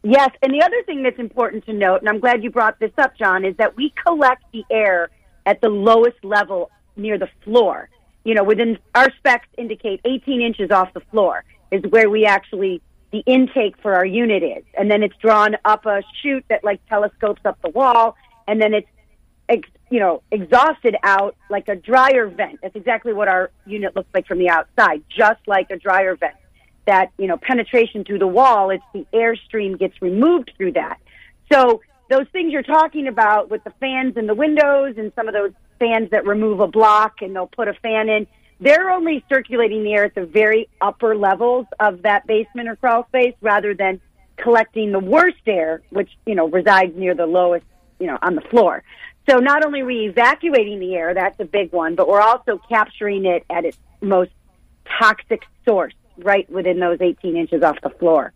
Yes, 0.01 0.31
and 0.41 0.51
the 0.51 0.63
other 0.63 0.81
thing 0.87 1.03
that's 1.03 1.19
important 1.19 1.63
to 1.67 1.73
note, 1.73 1.97
and 1.97 2.09
I'm 2.09 2.19
glad 2.19 2.43
you 2.43 2.49
brought 2.49 2.79
this 2.79 2.93
up, 2.97 3.15
Jon, 3.19 3.45
is 3.45 3.55
that 3.57 3.77
we 3.77 3.93
collect 4.03 4.45
the 4.51 4.63
air 4.71 5.11
at 5.45 5.61
the 5.61 5.69
lowest 5.69 6.23
level 6.23 6.71
near 6.95 7.19
the 7.19 7.29
floor. 7.43 7.87
You 8.26 8.34
know, 8.34 8.43
within 8.43 8.77
our 8.93 9.10
specs 9.18 9.47
indicate 9.57 10.02
18 10.03 10.41
inches 10.41 10.72
off 10.72 10.93
the 10.93 10.99
floor 11.11 11.45
is 11.72 11.81
where 11.89 12.10
we 12.10 12.26
actually 12.26 12.81
the 13.11 13.23
intake 13.26 13.76
for 13.81 13.93
our 13.93 14.06
unit 14.06 14.43
is, 14.43 14.64
and 14.77 14.91
then 14.91 15.02
it's 15.02 15.15
drawn 15.22 15.56
up 15.64 15.85
a 15.85 16.02
chute 16.22 16.43
that 16.49 16.65
like 16.65 16.85
telescopes 16.89 17.41
up 17.45 17.57
the 17.61 17.69
wall, 17.69 18.18
and 18.47 18.61
then 18.61 18.73
it's 18.73 18.88
you 19.89 19.99
know 19.99 20.22
exhausted 20.31 20.95
out 21.03 21.35
like 21.49 21.68
a 21.69 21.76
dryer 21.76 22.27
vent. 22.27 22.60
That's 22.61 22.76
exactly 22.76 23.14
what 23.14 23.27
our 23.27 23.52
unit 23.65 23.95
looks 23.95 24.10
like 24.14 24.27
from 24.27 24.39
the 24.39 24.49
outside, 24.49 25.03
just 25.10 25.39
like 25.47 25.69
a 25.69 25.77
dryer 25.77 26.15
vent. 26.15 26.35
That 26.85 27.11
you 27.18 27.27
know 27.27 27.38
penetration 27.38 28.03
through 28.03 28.19
the 28.19 28.27
wall 28.27 28.69
it's 28.69 28.84
the 28.93 29.06
airstream 29.14 29.80
gets 29.80 30.02
removed 30.02 30.52
through 30.57 30.73
that. 30.73 30.99
So 31.52 31.81
those 32.10 32.27
things 32.31 32.52
you're 32.52 32.64
talking 32.64 33.07
about 33.07 33.49
with 33.49 33.64
the 33.64 33.72
fans 33.80 34.18
in 34.18 34.27
the 34.27 34.35
windows 34.35 34.95
and 34.97 35.11
some 35.15 35.27
of 35.27 35.34
those 35.34 35.52
fans 35.80 36.10
that 36.11 36.26
remove 36.26 36.60
a 36.60 36.68
block 36.68 37.22
and 37.22 37.35
they'll 37.35 37.47
put 37.47 37.68
a 37.68 37.73
fan 37.73 38.10
in 38.10 38.27
they're 38.60 38.89
only 38.89 39.23
circulating 39.27 39.84
the 39.84 39.93
air 39.93 40.06
at 40.06 40.15
the 40.15 40.26
very 40.26 40.69
upper 40.80 41.14
levels 41.15 41.65
of 41.80 42.03
that 42.03 42.26
basement 42.26 42.69
or 42.69 42.77
crawl 42.77 43.06
space 43.07 43.34
rather 43.41 43.73
than 43.73 43.99
collecting 44.38 44.91
the 44.91 44.99
worst 44.99 45.41
air 45.47 45.81
which 45.89 46.10
you 46.26 46.35
know 46.35 46.47
resides 46.47 46.95
near 46.95 47.15
the 47.15 47.26
lowest 47.26 47.65
you 47.99 48.07
know 48.07 48.18
on 48.22 48.35
the 48.35 48.41
floor 48.41 48.84
so 49.30 49.38
not 49.38 49.65
only 49.65 49.81
are 49.81 49.85
we 49.85 50.07
evacuating 50.07 50.80
the 50.80 50.95
air 50.95 51.14
that's 51.14 51.39
a 51.39 51.45
big 51.45 51.72
one 51.72 51.95
but 51.95 52.07
we're 52.07 52.22
also 52.22 52.60
capturing 52.69 53.26
it 53.26 53.45
at 53.49 53.65
its 53.65 53.77
most 54.02 54.31
toxic 54.99 55.43
source 55.68 55.93
right 56.18 56.49
within 56.49 56.80
those 56.80 56.99
18 57.02 57.35
inches 57.35 57.64
off 57.64 57.77
the 57.81 57.89
floor. 57.89 58.34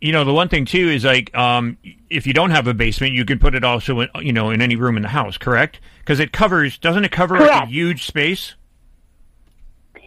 You 0.00 0.12
know, 0.12 0.24
the 0.24 0.32
one 0.32 0.48
thing 0.48 0.64
too 0.64 0.88
is 0.88 1.04
like, 1.04 1.34
um, 1.36 1.76
if 2.08 2.26
you 2.26 2.32
don't 2.32 2.50
have 2.50 2.66
a 2.68 2.74
basement, 2.74 3.14
you 3.14 3.24
can 3.24 3.38
put 3.38 3.54
it 3.54 3.64
also, 3.64 4.00
in, 4.00 4.08
you 4.20 4.32
know, 4.32 4.50
in 4.50 4.62
any 4.62 4.76
room 4.76 4.96
in 4.96 5.02
the 5.02 5.08
house, 5.08 5.36
correct? 5.36 5.80
Because 5.98 6.20
it 6.20 6.32
covers, 6.32 6.78
doesn't 6.78 7.04
it 7.04 7.10
cover 7.10 7.36
a 7.36 7.66
huge 7.66 8.06
space? 8.06 8.54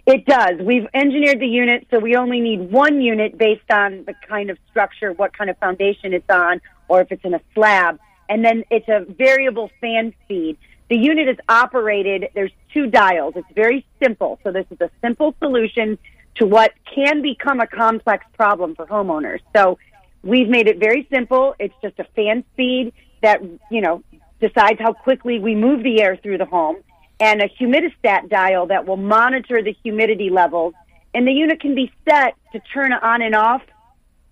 It 0.05 0.25
does. 0.25 0.59
We've 0.59 0.87
engineered 0.93 1.39
the 1.39 1.47
unit 1.47 1.87
so 1.91 1.99
we 1.99 2.15
only 2.15 2.39
need 2.39 2.71
one 2.71 3.01
unit 3.01 3.37
based 3.37 3.69
on 3.71 4.03
the 4.05 4.15
kind 4.27 4.49
of 4.49 4.57
structure, 4.69 5.13
what 5.13 5.37
kind 5.37 5.49
of 5.49 5.57
foundation 5.59 6.13
it's 6.13 6.29
on, 6.29 6.61
or 6.87 7.01
if 7.01 7.11
it's 7.11 7.23
in 7.23 7.33
a 7.33 7.41
slab. 7.53 7.99
And 8.27 8.43
then 8.43 8.63
it's 8.71 8.87
a 8.87 9.05
variable 9.13 9.69
fan 9.79 10.13
speed. 10.23 10.57
The 10.89 10.97
unit 10.97 11.27
is 11.27 11.37
operated, 11.47 12.29
there's 12.33 12.51
two 12.73 12.87
dials. 12.87 13.33
It's 13.35 13.47
very 13.53 13.85
simple. 14.01 14.39
So 14.43 14.51
this 14.51 14.65
is 14.71 14.81
a 14.81 14.89
simple 15.01 15.35
solution 15.39 15.97
to 16.35 16.45
what 16.45 16.73
can 16.93 17.21
become 17.21 17.59
a 17.59 17.67
complex 17.67 18.25
problem 18.33 18.75
for 18.75 18.85
homeowners. 18.85 19.39
So 19.55 19.77
we've 20.23 20.47
made 20.47 20.67
it 20.67 20.79
very 20.79 21.07
simple. 21.13 21.55
It's 21.59 21.73
just 21.81 21.99
a 21.99 22.05
fan 22.15 22.43
speed 22.53 22.93
that, 23.21 23.41
you 23.69 23.81
know, 23.81 24.03
decides 24.39 24.79
how 24.79 24.93
quickly 24.93 25.39
we 25.39 25.55
move 25.55 25.83
the 25.83 26.01
air 26.01 26.17
through 26.17 26.37
the 26.37 26.45
home 26.45 26.77
and 27.19 27.41
a 27.41 27.49
humidistat 27.49 28.29
dial 28.29 28.67
that 28.67 28.87
will 28.87 28.97
monitor 28.97 29.61
the 29.61 29.75
humidity 29.83 30.29
levels. 30.29 30.73
And 31.13 31.27
the 31.27 31.31
unit 31.31 31.59
can 31.59 31.75
be 31.75 31.91
set 32.09 32.35
to 32.53 32.59
turn 32.73 32.93
on 32.93 33.21
and 33.21 33.35
off 33.35 33.61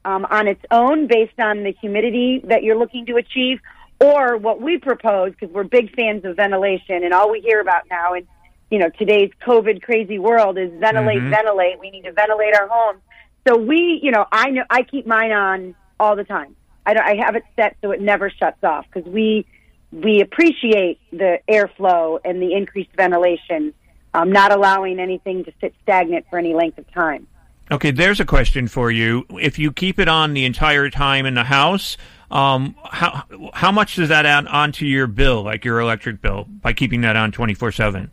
um, 0.05 0.25
on 0.29 0.47
its 0.47 0.61
own 0.71 1.07
based 1.07 1.39
on 1.39 1.63
the 1.63 1.73
humidity 1.79 2.41
that 2.45 2.63
you're 2.63 2.77
looking 2.77 3.05
to 3.07 3.17
achieve. 3.17 3.59
Or 4.01 4.37
what 4.37 4.61
we 4.61 4.77
propose, 4.77 5.33
because 5.33 5.53
we're 5.53 5.65
big 5.65 5.93
fans 5.93 6.23
of 6.23 6.37
ventilation, 6.37 7.03
and 7.03 7.13
all 7.13 7.29
we 7.29 7.41
hear 7.41 7.59
about 7.59 7.83
now 7.91 8.13
in 8.13 8.25
you 8.69 8.79
know 8.79 8.89
today's 8.97 9.31
COVID 9.45 9.81
crazy 9.81 10.19
world 10.19 10.57
is 10.57 10.71
ventilate, 10.79 11.19
Mhm. 11.19 11.29
ventilate. 11.29 11.79
We 11.79 11.91
need 11.91 12.03
to 12.03 12.11
ventilate 12.11 12.55
our 12.55 12.67
homes. 12.67 13.01
So 13.47 13.57
we, 13.57 13.99
you 14.03 14.11
know, 14.11 14.25
I 14.31 14.49
know 14.51 14.63
I 14.69 14.83
keep 14.83 15.07
mine 15.07 15.31
on 15.31 15.75
all 15.99 16.15
the 16.15 16.23
time. 16.23 16.55
I 16.85 16.93
don't, 16.93 17.05
I 17.05 17.15
have 17.23 17.35
it 17.35 17.43
set 17.55 17.77
so 17.81 17.91
it 17.91 18.01
never 18.01 18.29
shuts 18.29 18.63
off 18.63 18.85
because 18.91 19.09
we 19.11 19.45
we 19.91 20.21
appreciate 20.21 20.99
the 21.11 21.39
airflow 21.49 22.19
and 22.23 22.41
the 22.41 22.53
increased 22.53 22.91
ventilation, 22.95 23.73
um, 24.13 24.31
not 24.31 24.51
allowing 24.51 24.99
anything 24.99 25.43
to 25.45 25.51
sit 25.59 25.73
stagnant 25.81 26.25
for 26.29 26.37
any 26.37 26.53
length 26.53 26.77
of 26.77 26.91
time. 26.93 27.25
Okay, 27.71 27.91
there's 27.91 28.19
a 28.19 28.25
question 28.25 28.67
for 28.67 28.91
you. 28.91 29.25
If 29.31 29.59
you 29.59 29.71
keep 29.71 29.99
it 29.99 30.07
on 30.07 30.33
the 30.33 30.45
entire 30.45 30.89
time 30.89 31.25
in 31.25 31.35
the 31.35 31.43
house, 31.43 31.97
um, 32.31 32.75
how 32.83 33.23
how 33.53 33.71
much 33.71 33.95
does 33.95 34.09
that 34.09 34.25
add 34.25 34.47
onto 34.47 34.85
your 34.85 35.07
bill, 35.07 35.43
like 35.43 35.65
your 35.65 35.79
electric 35.79 36.21
bill, 36.21 36.45
by 36.61 36.73
keeping 36.73 37.01
that 37.01 37.15
on 37.15 37.31
twenty 37.31 37.53
four 37.53 37.71
seven? 37.71 38.11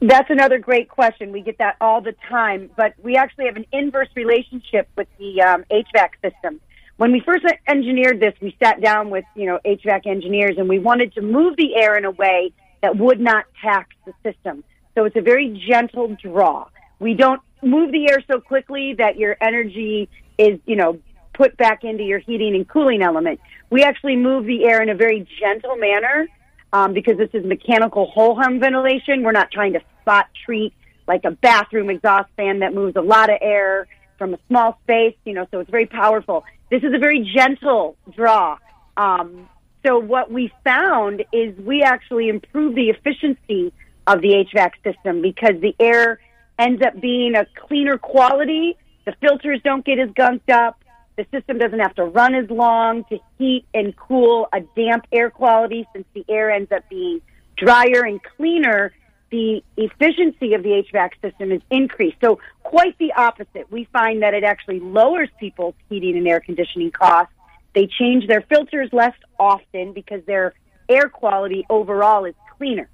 That's 0.00 0.28
another 0.28 0.58
great 0.58 0.88
question. 0.88 1.32
We 1.32 1.40
get 1.40 1.58
that 1.58 1.76
all 1.80 2.02
the 2.02 2.14
time, 2.28 2.70
but 2.76 2.92
we 3.02 3.16
actually 3.16 3.46
have 3.46 3.56
an 3.56 3.66
inverse 3.72 4.08
relationship 4.14 4.88
with 4.94 5.08
the 5.18 5.40
um, 5.40 5.64
HVAC 5.70 6.10
system. 6.22 6.60
When 6.98 7.12
we 7.12 7.20
first 7.20 7.44
engineered 7.66 8.20
this, 8.20 8.34
we 8.40 8.56
sat 8.62 8.80
down 8.82 9.10
with 9.10 9.24
you 9.34 9.46
know 9.46 9.58
HVAC 9.64 10.06
engineers, 10.06 10.56
and 10.58 10.68
we 10.68 10.78
wanted 10.78 11.14
to 11.14 11.22
move 11.22 11.56
the 11.56 11.76
air 11.76 11.96
in 11.96 12.04
a 12.04 12.10
way 12.10 12.52
that 12.82 12.96
would 12.96 13.20
not 13.20 13.46
tax 13.62 13.88
the 14.04 14.12
system. 14.22 14.64
So 14.94 15.04
it's 15.04 15.16
a 15.16 15.22
very 15.22 15.62
gentle 15.68 16.14
draw. 16.22 16.68
We 16.98 17.14
don't 17.14 17.40
move 17.62 17.90
the 17.90 18.10
air 18.10 18.22
so 18.30 18.40
quickly 18.40 18.94
that 18.98 19.16
your 19.16 19.36
energy 19.40 20.10
is 20.36 20.60
you 20.66 20.76
know 20.76 20.98
put 21.32 21.56
back 21.56 21.84
into 21.84 22.02
your 22.02 22.18
heating 22.18 22.54
and 22.54 22.68
cooling 22.68 23.02
element. 23.02 23.40
We 23.70 23.82
actually 23.82 24.16
move 24.16 24.44
the 24.46 24.64
air 24.64 24.82
in 24.82 24.90
a 24.90 24.94
very 24.94 25.26
gentle 25.40 25.76
manner 25.76 26.28
um, 26.76 26.92
because 26.92 27.16
this 27.16 27.30
is 27.32 27.42
mechanical 27.42 28.06
whole 28.06 28.34
home 28.34 28.60
ventilation. 28.60 29.22
We're 29.22 29.32
not 29.32 29.50
trying 29.50 29.72
to 29.72 29.80
spot 30.02 30.26
treat 30.44 30.74
like 31.08 31.24
a 31.24 31.30
bathroom 31.30 31.88
exhaust 31.88 32.28
fan 32.36 32.58
that 32.58 32.74
moves 32.74 32.96
a 32.96 33.00
lot 33.00 33.30
of 33.30 33.38
air 33.40 33.86
from 34.18 34.34
a 34.34 34.38
small 34.48 34.78
space, 34.82 35.14
you 35.24 35.32
know, 35.32 35.46
so 35.50 35.60
it's 35.60 35.70
very 35.70 35.86
powerful. 35.86 36.44
This 36.70 36.82
is 36.82 36.92
a 36.92 36.98
very 36.98 37.32
gentle 37.34 37.96
draw. 38.14 38.58
Um, 38.96 39.48
so 39.86 39.98
what 39.98 40.30
we 40.30 40.52
found 40.64 41.24
is 41.32 41.56
we 41.58 41.82
actually 41.82 42.28
improve 42.28 42.74
the 42.74 42.90
efficiency 42.90 43.72
of 44.06 44.20
the 44.20 44.44
HVAC 44.52 44.72
system 44.84 45.22
because 45.22 45.54
the 45.62 45.74
air 45.80 46.20
ends 46.58 46.82
up 46.82 47.00
being 47.00 47.36
a 47.36 47.46
cleaner 47.66 47.96
quality. 47.96 48.76
The 49.06 49.14
filters 49.20 49.60
don't 49.64 49.84
get 49.84 49.98
as 49.98 50.10
gunked 50.10 50.50
up. 50.50 50.78
The 51.16 51.26
system 51.32 51.58
doesn't 51.58 51.78
have 51.78 51.94
to 51.94 52.04
run 52.04 52.34
as 52.34 52.50
long 52.50 53.04
to 53.04 53.18
heat 53.38 53.64
and 53.72 53.96
cool 53.96 54.48
a 54.52 54.60
damp 54.60 55.06
air 55.12 55.30
quality 55.30 55.86
since 55.92 56.06
the 56.14 56.24
air 56.28 56.50
ends 56.50 56.70
up 56.70 56.88
being 56.90 57.20
drier 57.56 58.04
and 58.04 58.20
cleaner. 58.22 58.92
The 59.30 59.62
efficiency 59.76 60.54
of 60.54 60.62
the 60.62 60.84
HVAC 60.92 61.10
system 61.22 61.52
is 61.52 61.62
increased. 61.70 62.18
So 62.22 62.38
quite 62.62 62.96
the 62.98 63.12
opposite. 63.14 63.70
We 63.70 63.88
find 63.92 64.22
that 64.22 64.34
it 64.34 64.44
actually 64.44 64.80
lowers 64.80 65.30
people's 65.40 65.74
heating 65.88 66.16
and 66.16 66.28
air 66.28 66.40
conditioning 66.40 66.90
costs. 66.90 67.32
They 67.74 67.86
change 67.86 68.26
their 68.28 68.42
filters 68.42 68.90
less 68.92 69.14
often 69.38 69.92
because 69.92 70.22
their 70.26 70.54
air 70.88 71.08
quality 71.08 71.66
overall 71.70 72.24
is 72.24 72.34
cleaner. 72.56 72.88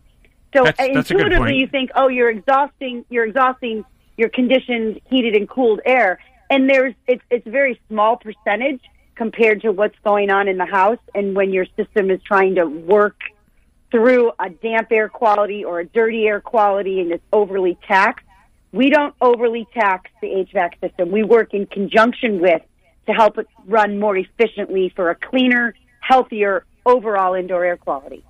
So 0.55 0.65
That's- 0.65 0.91
uh, 0.91 0.95
that's 0.95 1.11
a 1.11 1.15
good 1.15 1.27
intuitively, 1.27 1.57
you 1.57 1.67
think, 1.67 1.91
oh, 1.95 2.09
you're 2.09 2.31
exhausting, 2.31 3.05
you're 3.09 3.25
exhausting 3.27 3.85
your 4.17 4.29
conditioned, 4.29 5.01
heated, 5.09 5.35
and 5.35 5.49
cooled 5.49 5.81
air, 5.87 6.19
and 6.53 6.69
there's 6.69 6.95
it's 7.07 7.23
it's 7.31 7.47
a 7.47 7.51
very 7.51 7.81
small 7.89 8.19
percentage 8.19 8.83
compared 9.15 9.63
to 9.63 9.73
what's 9.73 9.99
going 10.05 10.31
on 10.31 10.49
in 10.49 10.59
the 10.59 10.67
house. 10.67 10.99
And 11.15 11.35
when 11.35 11.51
your 11.51 11.67
system 11.77 12.11
is 12.11 12.21
trying 12.23 12.57
to 12.57 12.67
work 12.67 13.17
through 13.91 14.33
a 14.39 14.51
damp 14.51 14.93
air 14.93 15.09
quality 15.09 15.65
or 15.65 15.81
a 15.81 15.87
dirty 15.87 16.27
air 16.27 16.41
quality, 16.41 17.01
and 17.01 17.11
it's 17.11 17.25
overly 17.33 17.79
taxed, 17.89 18.27
we 18.71 18.91
don't 18.91 19.15
overly 19.21 19.67
tax 19.73 20.11
the 20.21 20.29
HVAC 20.29 20.81
system. 20.81 21.11
We 21.11 21.23
work 21.23 21.55
in 21.55 21.67
conjunction 21.67 22.41
with 22.41 22.63
to 23.07 23.13
help 23.13 23.39
it 23.39 23.49
run 23.67 23.99
more 23.99 24.17
efficiently 24.17 24.93
for 24.95 25.09
a 25.11 25.15
cleaner, 25.15 25.75
healthier 26.01 26.67
overall 26.85 27.33
indoor 27.33 27.65
air 27.65 27.79
quality. 27.79 28.25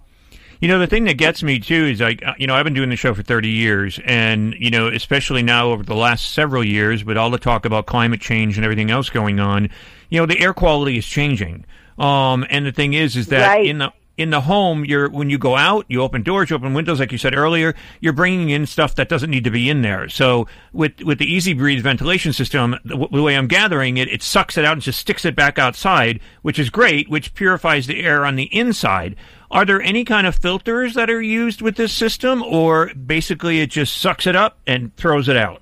You 0.63 0.69
know, 0.69 0.79
the 0.79 0.87
thing 0.87 1.05
that 1.07 1.19
gets 1.19 1.43
me 1.43 1.59
too 1.59 1.87
is 1.87 2.01
like, 2.01 2.25
uh, 2.25 2.35
you 2.39 2.47
know, 2.47 2.55
I've 2.55 2.63
been 2.63 2.73
doing 2.73 2.89
the 2.89 2.95
show 2.95 3.13
for 3.15 3.23
30 3.25 3.49
years, 3.49 3.99
and, 4.05 4.55
you 4.61 4.71
know, 4.71 4.87
especially 4.87 5.43
now 5.43 5.71
over 5.73 5.83
the 5.83 5.97
last 5.97 6.33
several 6.35 6.63
years 6.65 7.05
with 7.05 7.17
all 7.17 7.31
the 7.31 7.39
talk 7.39 7.65
about 7.65 7.87
climate 7.87 8.21
change 8.21 8.57
and 8.57 8.65
everything 8.65 8.89
else 8.89 9.11
going 9.11 9.41
on, 9.41 9.69
you 10.09 10.21
know, 10.21 10.27
the 10.27 10.39
air 10.39 10.55
quality 10.55 10.97
is 10.97 11.05
changing. 11.05 11.65
Um, 11.99 12.47
and 12.49 12.65
the 12.65 12.71
thing 12.71 12.95
is, 12.95 13.17
is 13.17 13.27
that 13.27 13.49
Right. 13.49 13.67
in 13.67 13.79
the 13.79 13.93
in 14.19 14.29
the 14.29 14.43
home, 14.43 14.85
you're 14.85 15.09
when 15.09 15.31
you 15.31 15.39
go 15.39 15.57
out, 15.57 15.87
you 15.89 16.03
open 16.03 16.23
doors, 16.23 16.51
you 16.51 16.55
open 16.55 16.75
windows, 16.75 17.01
like 17.01 17.11
you 17.13 17.19
said 17.19 17.35
earlier. 17.35 17.75
You're 18.01 18.13
bringing 18.13 18.51
in 18.51 18.67
stuff 18.67 18.95
that 18.97 19.09
doesn't 19.09 19.31
need 19.31 19.45
to 19.45 19.51
be 19.51 19.71
in 19.71 19.81
there. 19.83 20.09
So 20.11 20.47
with 20.73 21.01
with 21.03 21.19
the 21.19 21.35
EZ 21.37 21.55
Breathe 21.55 21.83
ventilation 21.83 22.33
system, 22.35 22.77
the, 22.85 22.91
w- 22.91 23.09
the 23.11 23.23
way 23.23 23.35
I'm 23.37 23.47
gathering 23.49 23.97
it, 23.97 24.09
it 24.09 24.23
sucks 24.23 24.59
it 24.59 24.67
out 24.67 24.75
and 24.75 24.83
just 24.83 24.99
sticks 25.01 25.25
it 25.25 25.35
back 25.35 25.59
outside, 25.59 26.21
which 26.43 26.59
is 26.59 26.69
great, 26.69 27.09
which 27.09 27.35
purifies 27.35 27.87
the 27.87 28.03
air 28.05 28.25
on 28.27 28.37
the 28.37 28.55
inside. 28.55 29.17
Are 29.53 29.67
there 29.67 29.83
any 29.83 30.07
kind 30.07 30.27
of 30.27 30.35
filters 30.35 30.95
that 30.95 31.11
are 31.11 31.21
used 31.21 31.61
with 31.61 31.77
this 31.77 31.93
system, 31.93 32.43
or 32.43 32.91
basically 32.95 33.61
it 33.61 33.69
just 33.69 33.99
sucks 33.99 34.27
it 34.27 34.35
up 34.35 34.59
and 34.67 34.97
throws 34.97 35.29
it 35.29 35.37
out? 35.37 35.61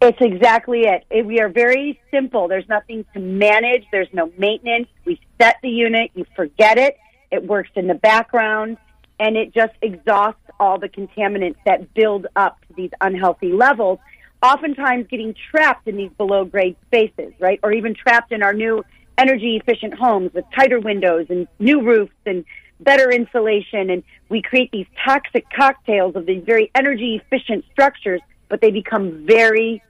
It's 0.00 0.18
exactly 0.18 0.86
it. 0.86 1.04
it. 1.10 1.26
We 1.26 1.40
are 1.40 1.50
very 1.50 2.00
simple. 2.10 2.48
There's 2.48 2.68
nothing 2.70 3.04
to 3.12 3.20
manage. 3.20 3.84
There's 3.92 4.08
no 4.14 4.32
maintenance. 4.38 4.88
We 5.04 5.20
set 5.38 5.56
the 5.62 5.68
unit. 5.68 6.10
You 6.14 6.24
forget 6.34 6.78
it. 6.78 6.96
It 7.30 7.46
works 7.46 7.70
in 7.76 7.86
the 7.86 7.94
background, 7.94 8.78
and 9.20 9.36
it 9.36 9.52
just 9.52 9.74
exhausts 9.82 10.40
all 10.58 10.78
the 10.78 10.88
contaminants 10.88 11.56
that 11.66 11.92
build 11.92 12.28
up 12.34 12.58
to 12.68 12.74
these 12.74 12.90
unhealthy 13.02 13.52
levels. 13.52 13.98
Oftentimes, 14.42 15.06
getting 15.08 15.34
trapped 15.50 15.86
in 15.86 15.96
these 15.96 16.10
below 16.16 16.46
grade 16.46 16.76
spaces, 16.86 17.34
right, 17.38 17.60
or 17.62 17.72
even 17.72 17.94
trapped 17.94 18.32
in 18.32 18.42
our 18.42 18.54
new 18.54 18.82
energy 19.18 19.56
efficient 19.56 19.94
homes 19.94 20.32
with 20.34 20.44
tighter 20.54 20.80
windows 20.80 21.26
and 21.28 21.46
new 21.58 21.82
roofs 21.82 22.12
and 22.26 22.44
better 22.80 23.10
insulation. 23.10 23.90
And 23.90 24.02
we 24.28 24.42
create 24.42 24.70
these 24.72 24.86
toxic 25.04 25.46
cocktails 25.50 26.16
of 26.16 26.26
these 26.26 26.42
very 26.44 26.70
energy 26.74 27.20
efficient 27.22 27.64
structures 27.72 28.20
but 28.52 28.60
they 28.60 28.70
become 28.70 29.24
very 29.26 29.82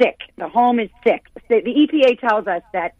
sick. 0.00 0.20
The 0.38 0.48
home 0.48 0.80
is 0.80 0.88
sick. 1.04 1.26
The, 1.50 1.56
EPA 1.56 2.18
tells 2.18 2.46
us 2.46 2.62
that 2.72 2.94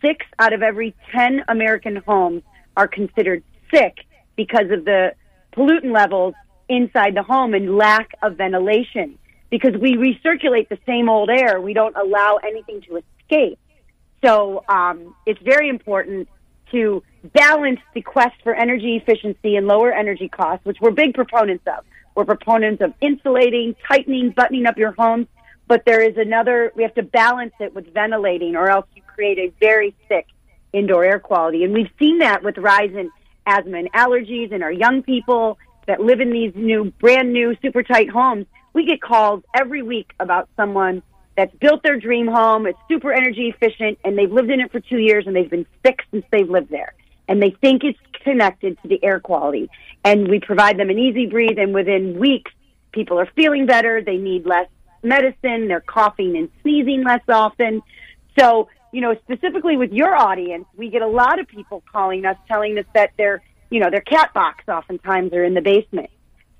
six 0.00 0.24
out 0.38 0.52
of 0.52 0.62
every 0.62 0.94
10 1.10 1.42
American 1.48 1.96
homes 1.96 2.44
are 2.76 2.86
considered 2.86 3.42
sick 3.74 3.96
because 4.36 4.70
of 4.70 4.84
the 4.84 5.14
pollutant 5.56 5.92
levels 5.92 6.34
inside 6.68 7.16
the 7.16 7.24
home 7.24 7.52
and 7.52 7.76
lack 7.76 8.10
of 8.22 8.36
ventilation. 8.36 9.18
Because 9.50 9.72
we 9.76 9.96
recirculate 9.96 10.68
the 10.68 10.78
same 10.86 11.08
old 11.08 11.30
air, 11.30 11.60
we 11.60 11.74
don't 11.74 11.96
allow 11.96 12.38
anything 12.44 12.80
to 12.82 13.02
escape. 13.02 13.58
So 14.24 14.64
um, 14.68 15.14
it's 15.26 15.40
very 15.42 15.68
important 15.68 16.28
to 16.70 17.02
balance 17.34 17.80
the 17.94 18.00
quest 18.00 18.34
for 18.42 18.54
energy 18.54 18.96
efficiency 18.96 19.56
and 19.56 19.66
lower 19.66 19.92
energy 19.92 20.28
costs, 20.28 20.64
which 20.64 20.78
we're 20.80 20.92
big 20.92 21.14
proponents 21.14 21.64
of. 21.66 21.84
We're 22.14 22.24
proponents 22.24 22.82
of 22.82 22.94
insulating, 23.00 23.76
tightening, 23.86 24.30
buttoning 24.30 24.66
up 24.66 24.78
your 24.78 24.92
homes. 24.92 25.26
But 25.66 25.84
there 25.84 26.00
is 26.00 26.16
another, 26.16 26.72
we 26.74 26.82
have 26.82 26.94
to 26.94 27.02
balance 27.02 27.52
it 27.60 27.74
with 27.74 27.92
ventilating 27.92 28.56
or 28.56 28.68
else 28.68 28.86
you 28.94 29.02
create 29.02 29.38
a 29.38 29.52
very 29.60 29.94
thick 30.08 30.26
indoor 30.72 31.04
air 31.04 31.18
quality. 31.18 31.64
And 31.64 31.72
we've 31.72 31.90
seen 31.98 32.18
that 32.18 32.42
with 32.42 32.56
rise 32.58 32.92
in 32.94 33.10
asthma 33.46 33.78
and 33.78 33.92
allergies 33.92 34.52
in 34.52 34.62
our 34.62 34.72
young 34.72 35.02
people 35.02 35.58
that 35.86 36.00
live 36.00 36.20
in 36.20 36.30
these 36.30 36.52
new, 36.54 36.90
brand 36.98 37.32
new, 37.32 37.56
super 37.60 37.82
tight 37.82 38.10
homes. 38.10 38.46
We 38.72 38.86
get 38.86 39.00
calls 39.00 39.42
every 39.54 39.82
week 39.82 40.12
about 40.18 40.48
someone 40.56 41.02
that's 41.36 41.54
built 41.56 41.82
their 41.82 41.98
dream 41.98 42.26
home. 42.26 42.66
It's 42.66 42.78
super 42.88 43.12
energy 43.12 43.52
efficient 43.54 43.98
and 44.04 44.16
they've 44.16 44.30
lived 44.30 44.50
in 44.50 44.60
it 44.60 44.70
for 44.70 44.80
two 44.80 44.98
years 44.98 45.26
and 45.26 45.34
they've 45.34 45.50
been 45.50 45.66
sick 45.84 46.00
since 46.10 46.24
they've 46.30 46.48
lived 46.48 46.70
there. 46.70 46.94
And 47.28 47.42
they 47.42 47.50
think 47.50 47.82
it's 47.84 47.98
connected 48.22 48.80
to 48.82 48.88
the 48.88 49.02
air 49.02 49.20
quality. 49.20 49.70
And 50.04 50.28
we 50.28 50.40
provide 50.40 50.78
them 50.78 50.90
an 50.90 50.98
EZ 50.98 51.30
Breathe 51.30 51.58
and 51.58 51.74
within 51.74 52.18
weeks, 52.18 52.52
people 52.92 53.18
are 53.18 53.28
feeling 53.34 53.66
better. 53.66 54.02
They 54.02 54.16
need 54.16 54.46
less 54.46 54.68
medicine. 55.02 55.68
They're 55.68 55.80
coughing 55.80 56.36
and 56.36 56.48
sneezing 56.62 57.04
less 57.04 57.22
often. 57.28 57.82
So, 58.38 58.68
you 58.92 59.00
know, 59.00 59.14
specifically 59.24 59.76
with 59.76 59.92
your 59.92 60.14
audience, 60.14 60.66
we 60.76 60.90
get 60.90 61.02
a 61.02 61.08
lot 61.08 61.40
of 61.40 61.48
people 61.48 61.82
calling 61.90 62.24
us 62.24 62.36
telling 62.46 62.78
us 62.78 62.84
that 62.94 63.10
their, 63.16 63.42
you 63.70 63.80
know, 63.80 63.90
their 63.90 64.00
cat 64.00 64.32
box 64.34 64.64
oftentimes 64.68 65.32
are 65.32 65.44
in 65.44 65.54
the 65.54 65.62
basement. 65.62 66.10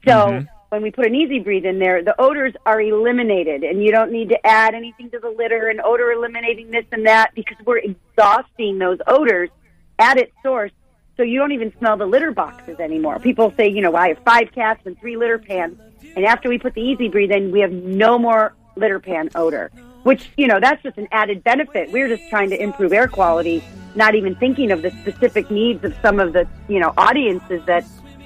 So 0.06 0.12
Mm-hmm. 0.12 0.53
When 0.70 0.82
we 0.82 0.90
put 0.90 1.06
an 1.06 1.14
EZ 1.14 1.44
Breathe 1.44 1.66
in 1.66 1.78
there, 1.78 2.02
the 2.02 2.20
odors 2.20 2.54
are 2.66 2.80
eliminated 2.80 3.62
and 3.62 3.82
you 3.82 3.92
don't 3.92 4.10
need 4.10 4.28
to 4.30 4.46
add 4.46 4.74
anything 4.74 5.10
to 5.10 5.18
the 5.18 5.30
litter 5.30 5.68
and 5.68 5.80
odor 5.80 6.10
eliminating 6.10 6.70
this 6.70 6.84
and 6.90 7.06
that 7.06 7.34
because 7.34 7.56
we're 7.64 7.78
exhausting 7.78 8.78
those 8.78 8.98
odors 9.06 9.50
at 9.98 10.16
its 10.16 10.32
source. 10.42 10.72
So 11.16 11.22
you 11.22 11.38
don't 11.38 11.52
even 11.52 11.72
smell 11.78 11.96
the 11.96 12.06
litter 12.06 12.32
boxes 12.32 12.80
anymore. 12.80 13.20
People 13.20 13.52
say, 13.56 13.68
you 13.68 13.82
know, 13.82 13.94
I 13.94 14.08
have 14.08 14.18
five 14.24 14.50
cats 14.52 14.80
and 14.84 14.98
three 14.98 15.16
litter 15.16 15.38
pans. 15.38 15.78
And 16.16 16.24
after 16.24 16.48
we 16.48 16.58
put 16.58 16.74
the 16.74 16.92
EZ 16.92 17.10
Breathe 17.12 17.30
in, 17.30 17.52
we 17.52 17.60
have 17.60 17.72
no 17.72 18.18
more 18.18 18.54
litter 18.76 18.98
pan 18.98 19.30
odor, 19.36 19.70
which, 20.02 20.30
you 20.36 20.48
know, 20.48 20.58
that's 20.58 20.82
just 20.82 20.98
an 20.98 21.06
added 21.12 21.44
benefit. 21.44 21.92
We're 21.92 22.08
just 22.08 22.28
trying 22.30 22.50
to 22.50 22.60
improve 22.60 22.92
air 22.92 23.06
quality, 23.06 23.62
not 23.94 24.16
even 24.16 24.34
thinking 24.36 24.72
of 24.72 24.82
the 24.82 24.90
specific 24.90 25.50
needs 25.52 25.84
of 25.84 25.94
some 26.02 26.18
of 26.18 26.32
the, 26.32 26.48
you 26.68 26.80
know, 26.80 26.92
audiences 26.96 27.64
that 27.66 27.84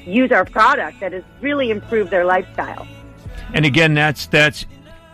use 0.08 0.32
our 0.32 0.44
product 0.44 1.00
that 1.00 1.12
has 1.12 1.24
really 1.40 1.70
improved 1.70 2.10
their 2.10 2.24
lifestyle. 2.24 2.86
And 3.54 3.64
again, 3.64 3.94
that's 3.94 4.26
that's 4.26 4.66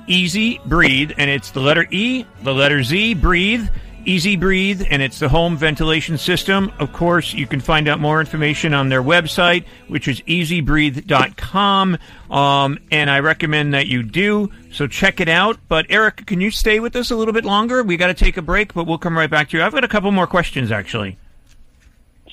EZ 0.08 0.58
Breathe, 0.66 1.12
and 1.16 1.30
it's 1.30 1.50
the 1.50 1.60
letter 1.60 1.86
E, 1.90 2.26
the 2.42 2.52
letter 2.52 2.82
Z, 2.82 3.14
breathe, 3.14 3.68
EZ 4.06 4.36
Breathe, 4.36 4.82
and 4.90 5.00
it's 5.00 5.18
the 5.18 5.28
home 5.28 5.56
ventilation 5.56 6.18
system. 6.18 6.70
Of 6.78 6.92
course, 6.92 7.32
you 7.32 7.46
can 7.46 7.60
find 7.60 7.88
out 7.88 8.00
more 8.00 8.20
information 8.20 8.74
on 8.74 8.88
their 8.88 9.02
website, 9.02 9.64
which 9.88 10.08
is 10.08 10.20
ezbreathe.com. 10.22 11.98
Um, 12.30 12.78
and 12.90 13.10
I 13.10 13.20
recommend 13.20 13.74
that 13.74 13.86
you 13.86 14.02
do. 14.02 14.50
So 14.72 14.86
check 14.86 15.20
it 15.20 15.28
out. 15.28 15.58
But 15.68 15.86
Eric, 15.88 16.26
can 16.26 16.40
you 16.40 16.50
stay 16.50 16.80
with 16.80 16.96
us 16.96 17.10
a 17.10 17.16
little 17.16 17.32
bit 17.34 17.44
longer? 17.44 17.82
We 17.82 17.96
got 17.96 18.08
to 18.08 18.14
take 18.14 18.36
a 18.36 18.42
break, 18.42 18.74
but 18.74 18.86
we'll 18.86 18.98
come 18.98 19.16
right 19.16 19.30
back 19.30 19.50
to 19.50 19.56
you. 19.56 19.62
I've 19.62 19.72
got 19.72 19.84
a 19.84 19.88
couple 19.88 20.10
more 20.10 20.26
questions 20.26 20.70
actually. 20.70 21.16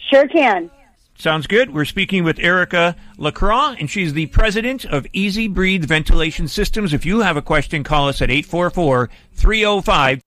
Sure 0.09 0.27
can. 0.27 0.69
Sounds 1.21 1.45
good. 1.45 1.71
We're 1.71 1.85
speaking 1.85 2.23
with 2.23 2.39
Erika 2.39 2.95
LaCroix, 3.19 3.75
and 3.79 3.87
she's 3.87 4.13
the 4.13 4.25
president 4.25 4.85
of 4.85 5.05
EZ 5.13 5.49
Breathe 5.49 5.85
Ventilation 5.85 6.47
Systems. 6.47 6.95
If 6.95 7.05
you 7.05 7.19
have 7.19 7.37
a 7.37 7.43
question, 7.43 7.83
call 7.83 8.07
us 8.07 8.23
at 8.23 8.31
844 8.31 9.07
305 9.33 10.21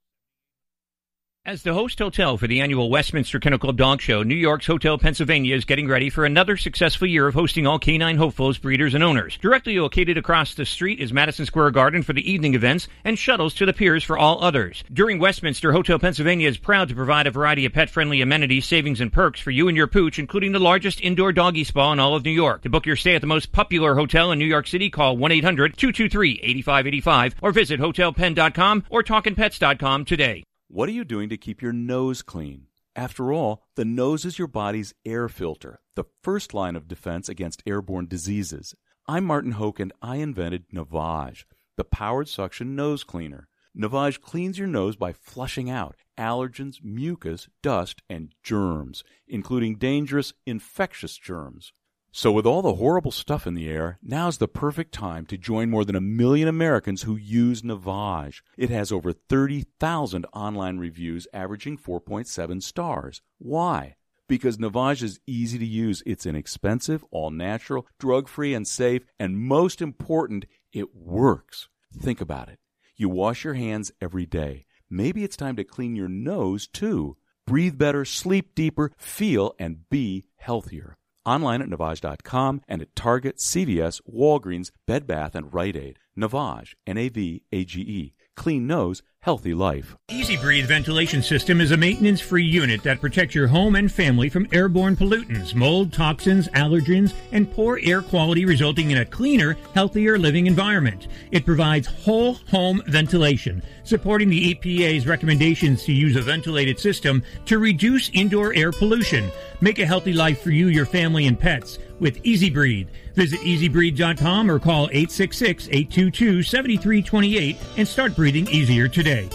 as 1.46 1.62
the 1.62 1.74
host 1.74 1.98
hotel 1.98 2.38
for 2.38 2.46
the 2.46 2.62
annual 2.62 2.88
Westminster 2.88 3.38
Kennel 3.38 3.58
Club 3.58 3.76
Dog 3.76 4.00
Show, 4.00 4.22
New 4.22 4.34
York's 4.34 4.66
Hotel 4.66 4.96
Pennsylvania 4.96 5.54
is 5.54 5.66
getting 5.66 5.86
ready 5.86 6.08
for 6.08 6.24
another 6.24 6.56
successful 6.56 7.06
year 7.06 7.26
of 7.26 7.34
hosting 7.34 7.66
all 7.66 7.78
canine 7.78 8.16
hopefuls, 8.16 8.56
breeders, 8.56 8.94
and 8.94 9.04
owners. 9.04 9.36
Directly 9.42 9.78
located 9.78 10.16
across 10.16 10.54
the 10.54 10.64
street 10.64 11.00
is 11.00 11.12
Madison 11.12 11.44
Square 11.44 11.72
Garden 11.72 12.02
for 12.02 12.14
the 12.14 12.32
evening 12.32 12.54
events 12.54 12.88
and 13.04 13.18
shuttles 13.18 13.52
to 13.54 13.66
the 13.66 13.74
piers 13.74 14.02
for 14.02 14.16
all 14.16 14.42
others. 14.42 14.84
During 14.90 15.18
Westminster, 15.18 15.72
Hotel 15.72 15.98
Pennsylvania 15.98 16.48
is 16.48 16.56
proud 16.56 16.88
to 16.88 16.94
provide 16.94 17.26
a 17.26 17.30
variety 17.30 17.66
of 17.66 17.74
pet-friendly 17.74 18.22
amenities, 18.22 18.64
savings, 18.64 19.02
and 19.02 19.12
perks 19.12 19.38
for 19.38 19.50
you 19.50 19.68
and 19.68 19.76
your 19.76 19.86
pooch, 19.86 20.18
including 20.18 20.52
the 20.52 20.58
largest 20.58 20.98
indoor 21.02 21.30
doggy 21.30 21.64
spa 21.64 21.92
in 21.92 22.00
all 22.00 22.16
of 22.16 22.24
New 22.24 22.30
York. 22.30 22.62
To 22.62 22.70
book 22.70 22.86
your 22.86 22.96
stay 22.96 23.16
at 23.16 23.20
the 23.20 23.26
most 23.26 23.52
popular 23.52 23.96
hotel 23.96 24.32
in 24.32 24.38
New 24.38 24.46
York 24.46 24.66
City, 24.66 24.88
call 24.88 25.18
1-800-223-8585 25.18 27.34
or 27.42 27.52
visit 27.52 27.80
hotelpenn.com 27.80 28.84
or 28.88 29.02
talkinpets.com 29.02 30.06
today. 30.06 30.42
What 30.68 30.88
are 30.88 30.92
you 30.92 31.04
doing 31.04 31.28
to 31.28 31.36
keep 31.36 31.60
your 31.60 31.74
nose 31.74 32.22
clean? 32.22 32.68
After 32.96 33.32
all, 33.32 33.64
the 33.76 33.84
nose 33.84 34.24
is 34.24 34.38
your 34.38 34.48
body's 34.48 34.94
air 35.04 35.28
filter, 35.28 35.80
the 35.94 36.04
first 36.22 36.54
line 36.54 36.74
of 36.74 36.88
defense 36.88 37.28
against 37.28 37.62
airborne 37.66 38.06
diseases. 38.06 38.74
I'm 39.06 39.24
Martin 39.26 39.52
Hoke 39.52 39.78
and 39.78 39.92
I 40.00 40.16
invented 40.16 40.70
Navage, 40.70 41.44
the 41.76 41.84
powered 41.84 42.28
suction 42.28 42.74
nose 42.74 43.04
cleaner. 43.04 43.48
Navage 43.76 44.22
cleans 44.22 44.58
your 44.58 44.66
nose 44.66 44.96
by 44.96 45.12
flushing 45.12 45.68
out 45.68 45.96
allergens, 46.16 46.82
mucus, 46.82 47.46
dust, 47.62 48.02
and 48.08 48.34
germs, 48.42 49.04
including 49.28 49.76
dangerous 49.76 50.32
infectious 50.46 51.18
germs. 51.18 51.72
So, 52.16 52.30
with 52.30 52.46
all 52.46 52.62
the 52.62 52.76
horrible 52.76 53.10
stuff 53.10 53.44
in 53.44 53.54
the 53.54 53.68
air, 53.68 53.98
now's 54.00 54.38
the 54.38 54.46
perfect 54.46 54.94
time 54.94 55.26
to 55.26 55.36
join 55.36 55.68
more 55.68 55.84
than 55.84 55.96
a 55.96 56.00
million 56.00 56.46
Americans 56.46 57.02
who 57.02 57.16
use 57.16 57.62
Navage. 57.62 58.40
It 58.56 58.70
has 58.70 58.92
over 58.92 59.12
30,000 59.12 60.24
online 60.32 60.78
reviews 60.78 61.26
averaging 61.32 61.76
4.7 61.76 62.62
stars. 62.62 63.20
Why? 63.38 63.96
Because 64.28 64.58
Navage 64.58 65.02
is 65.02 65.18
easy 65.26 65.58
to 65.58 65.66
use. 65.66 66.04
It's 66.06 66.24
inexpensive, 66.24 67.04
all 67.10 67.32
natural, 67.32 67.84
drug 67.98 68.28
free, 68.28 68.54
and 68.54 68.64
safe, 68.64 69.02
and 69.18 69.36
most 69.36 69.82
important, 69.82 70.44
it 70.72 70.94
works. 70.94 71.68
Think 71.98 72.20
about 72.20 72.48
it. 72.48 72.60
You 72.94 73.08
wash 73.08 73.42
your 73.42 73.54
hands 73.54 73.90
every 74.00 74.24
day. 74.24 74.66
Maybe 74.88 75.24
it's 75.24 75.36
time 75.36 75.56
to 75.56 75.64
clean 75.64 75.96
your 75.96 76.08
nose 76.08 76.68
too. 76.68 77.16
Breathe 77.44 77.76
better, 77.76 78.04
sleep 78.04 78.54
deeper, 78.54 78.92
feel 78.96 79.56
and 79.58 79.90
be 79.90 80.26
healthier 80.36 80.96
online 81.26 81.62
at 81.62 81.68
Navage.com 81.68 82.62
and 82.68 82.82
at 82.82 82.94
Target, 82.96 83.38
CVS, 83.38 84.00
Walgreens, 84.12 84.70
Bed 84.86 85.06
Bath, 85.06 85.34
and 85.34 85.52
Rite 85.52 85.76
Aid. 85.76 85.98
Navage, 86.16 86.74
N 86.86 86.96
A 86.96 87.08
V 87.08 87.42
A 87.52 87.64
G 87.64 87.80
E. 87.80 88.14
Clean 88.36 88.66
nose, 88.66 89.02
healthy 89.24 89.54
life. 89.54 89.96
EZ 90.10 90.38
Breathe 90.42 90.66
ventilation 90.66 91.22
system 91.22 91.58
is 91.62 91.70
a 91.70 91.76
maintenance 91.78 92.20
free 92.20 92.44
unit 92.44 92.82
that 92.82 93.00
protects 93.00 93.34
your 93.34 93.46
home 93.46 93.74
and 93.74 93.90
family 93.90 94.28
from 94.28 94.46
airborne 94.52 94.94
pollutants, 94.94 95.54
mold, 95.54 95.94
toxins, 95.94 96.46
allergens, 96.48 97.14
and 97.32 97.50
poor 97.50 97.80
air 97.82 98.02
quality, 98.02 98.44
resulting 98.44 98.90
in 98.90 98.98
a 98.98 99.04
cleaner, 99.06 99.56
healthier 99.74 100.18
living 100.18 100.46
environment. 100.46 101.08
It 101.32 101.46
provides 101.46 101.86
whole 101.86 102.34
home 102.50 102.82
ventilation, 102.86 103.62
supporting 103.82 104.28
the 104.28 104.54
EPA's 104.54 105.06
recommendations 105.06 105.84
to 105.84 105.92
use 105.92 106.16
a 106.16 106.20
ventilated 106.20 106.78
system 106.78 107.22
to 107.46 107.58
reduce 107.58 108.10
indoor 108.10 108.52
air 108.54 108.72
pollution. 108.72 109.30
Make 109.62 109.78
a 109.78 109.86
healthy 109.86 110.12
life 110.12 110.42
for 110.42 110.50
you, 110.50 110.66
your 110.66 110.84
family, 110.84 111.26
and 111.26 111.40
pets 111.40 111.78
with 111.98 112.20
EZ 112.26 112.50
Breathe. 112.50 112.90
Visit 113.14 113.40
ezbreathe.com 113.40 114.50
or 114.50 114.58
call 114.58 114.88
866 114.90 115.68
822 115.68 116.42
7328 116.42 117.56
and 117.78 117.88
start 117.88 118.16
breathing 118.16 118.48
easier 118.48 118.88
today. 119.14 119.28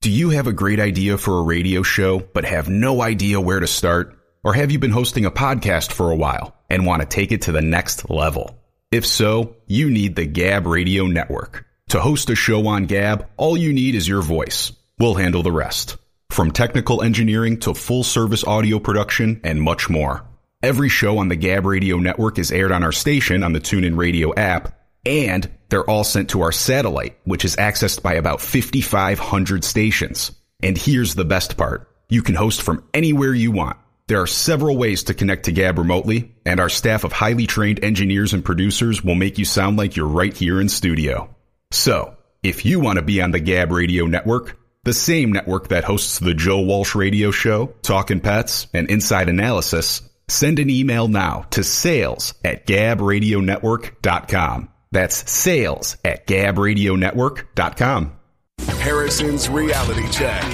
Do 0.00 0.10
you 0.10 0.30
have 0.30 0.46
a 0.46 0.52
great 0.52 0.80
idea 0.80 1.18
for 1.18 1.38
a 1.38 1.42
radio 1.42 1.82
show 1.82 2.20
but 2.20 2.44
have 2.44 2.68
no 2.68 3.02
idea 3.02 3.40
where 3.40 3.60
to 3.60 3.66
start? 3.66 4.16
Or 4.42 4.54
have 4.54 4.70
you 4.70 4.78
been 4.78 4.90
hosting 4.90 5.26
a 5.26 5.30
podcast 5.30 5.92
for 5.92 6.10
a 6.10 6.16
while 6.16 6.56
and 6.70 6.86
want 6.86 7.02
to 7.02 7.08
take 7.08 7.32
it 7.32 7.42
to 7.42 7.52
the 7.52 7.60
next 7.60 8.08
level? 8.08 8.58
If 8.90 9.06
so, 9.06 9.56
you 9.66 9.90
need 9.90 10.16
the 10.16 10.26
Gab 10.26 10.66
Radio 10.66 11.06
Network. 11.06 11.66
To 11.90 12.00
host 12.00 12.30
a 12.30 12.34
show 12.34 12.66
on 12.66 12.86
Gab, 12.86 13.28
all 13.36 13.56
you 13.56 13.72
need 13.74 13.94
is 13.94 14.08
your 14.08 14.22
voice. 14.22 14.72
We'll 14.98 15.14
handle 15.14 15.42
the 15.42 15.52
rest. 15.52 15.98
From 16.30 16.50
technical 16.50 17.02
engineering 17.02 17.58
to 17.60 17.74
full 17.74 18.02
service 18.02 18.44
audio 18.44 18.78
production 18.78 19.40
and 19.44 19.60
much 19.60 19.90
more. 19.90 20.24
Every 20.62 20.88
show 20.88 21.18
on 21.18 21.28
the 21.28 21.36
Gab 21.36 21.66
Radio 21.66 21.98
Network 21.98 22.38
is 22.38 22.50
aired 22.50 22.72
on 22.72 22.82
our 22.82 22.92
station 22.92 23.42
on 23.42 23.52
the 23.52 23.60
TuneIn 23.60 23.96
Radio 23.96 24.34
app, 24.34 24.79
and 25.04 25.50
they're 25.68 25.88
all 25.88 26.04
sent 26.04 26.30
to 26.30 26.42
our 26.42 26.52
satellite, 26.52 27.18
which 27.24 27.44
is 27.44 27.56
accessed 27.56 28.02
by 28.02 28.14
about 28.14 28.40
5,500 28.40 29.64
stations. 29.64 30.32
And 30.62 30.76
here's 30.76 31.14
the 31.14 31.24
best 31.24 31.56
part. 31.56 31.88
You 32.08 32.22
can 32.22 32.34
host 32.34 32.62
from 32.62 32.84
anywhere 32.92 33.32
you 33.32 33.52
want. 33.52 33.78
There 34.08 34.20
are 34.20 34.26
several 34.26 34.76
ways 34.76 35.04
to 35.04 35.14
connect 35.14 35.44
to 35.44 35.52
Gab 35.52 35.78
remotely, 35.78 36.34
and 36.44 36.58
our 36.58 36.68
staff 36.68 37.04
of 37.04 37.12
highly 37.12 37.46
trained 37.46 37.84
engineers 37.84 38.34
and 38.34 38.44
producers 38.44 39.04
will 39.04 39.14
make 39.14 39.38
you 39.38 39.44
sound 39.44 39.76
like 39.76 39.94
you're 39.94 40.08
right 40.08 40.36
here 40.36 40.60
in 40.60 40.68
studio. 40.68 41.32
So, 41.70 42.16
if 42.42 42.64
you 42.64 42.80
want 42.80 42.98
to 42.98 43.04
be 43.04 43.22
on 43.22 43.30
the 43.30 43.38
Gab 43.38 43.70
Radio 43.70 44.06
Network, 44.06 44.58
the 44.82 44.92
same 44.92 45.30
network 45.30 45.68
that 45.68 45.84
hosts 45.84 46.18
the 46.18 46.34
Joe 46.34 46.62
Walsh 46.62 46.96
Radio 46.96 47.30
Show, 47.30 47.66
Talkin' 47.82 48.20
Pets, 48.20 48.66
and 48.74 48.90
Inside 48.90 49.28
Analysis, 49.28 50.02
send 50.26 50.58
an 50.58 50.70
email 50.70 51.06
now 51.06 51.46
to 51.50 51.62
sales 51.62 52.34
at 52.44 52.66
gabradionetwork.com. 52.66 54.70
That's 54.92 55.30
sales 55.30 55.96
at 56.04 56.26
gabradionetwork.com. 56.26 58.12
Harrison's 58.78 59.48
Reality 59.48 60.08
Check. 60.10 60.44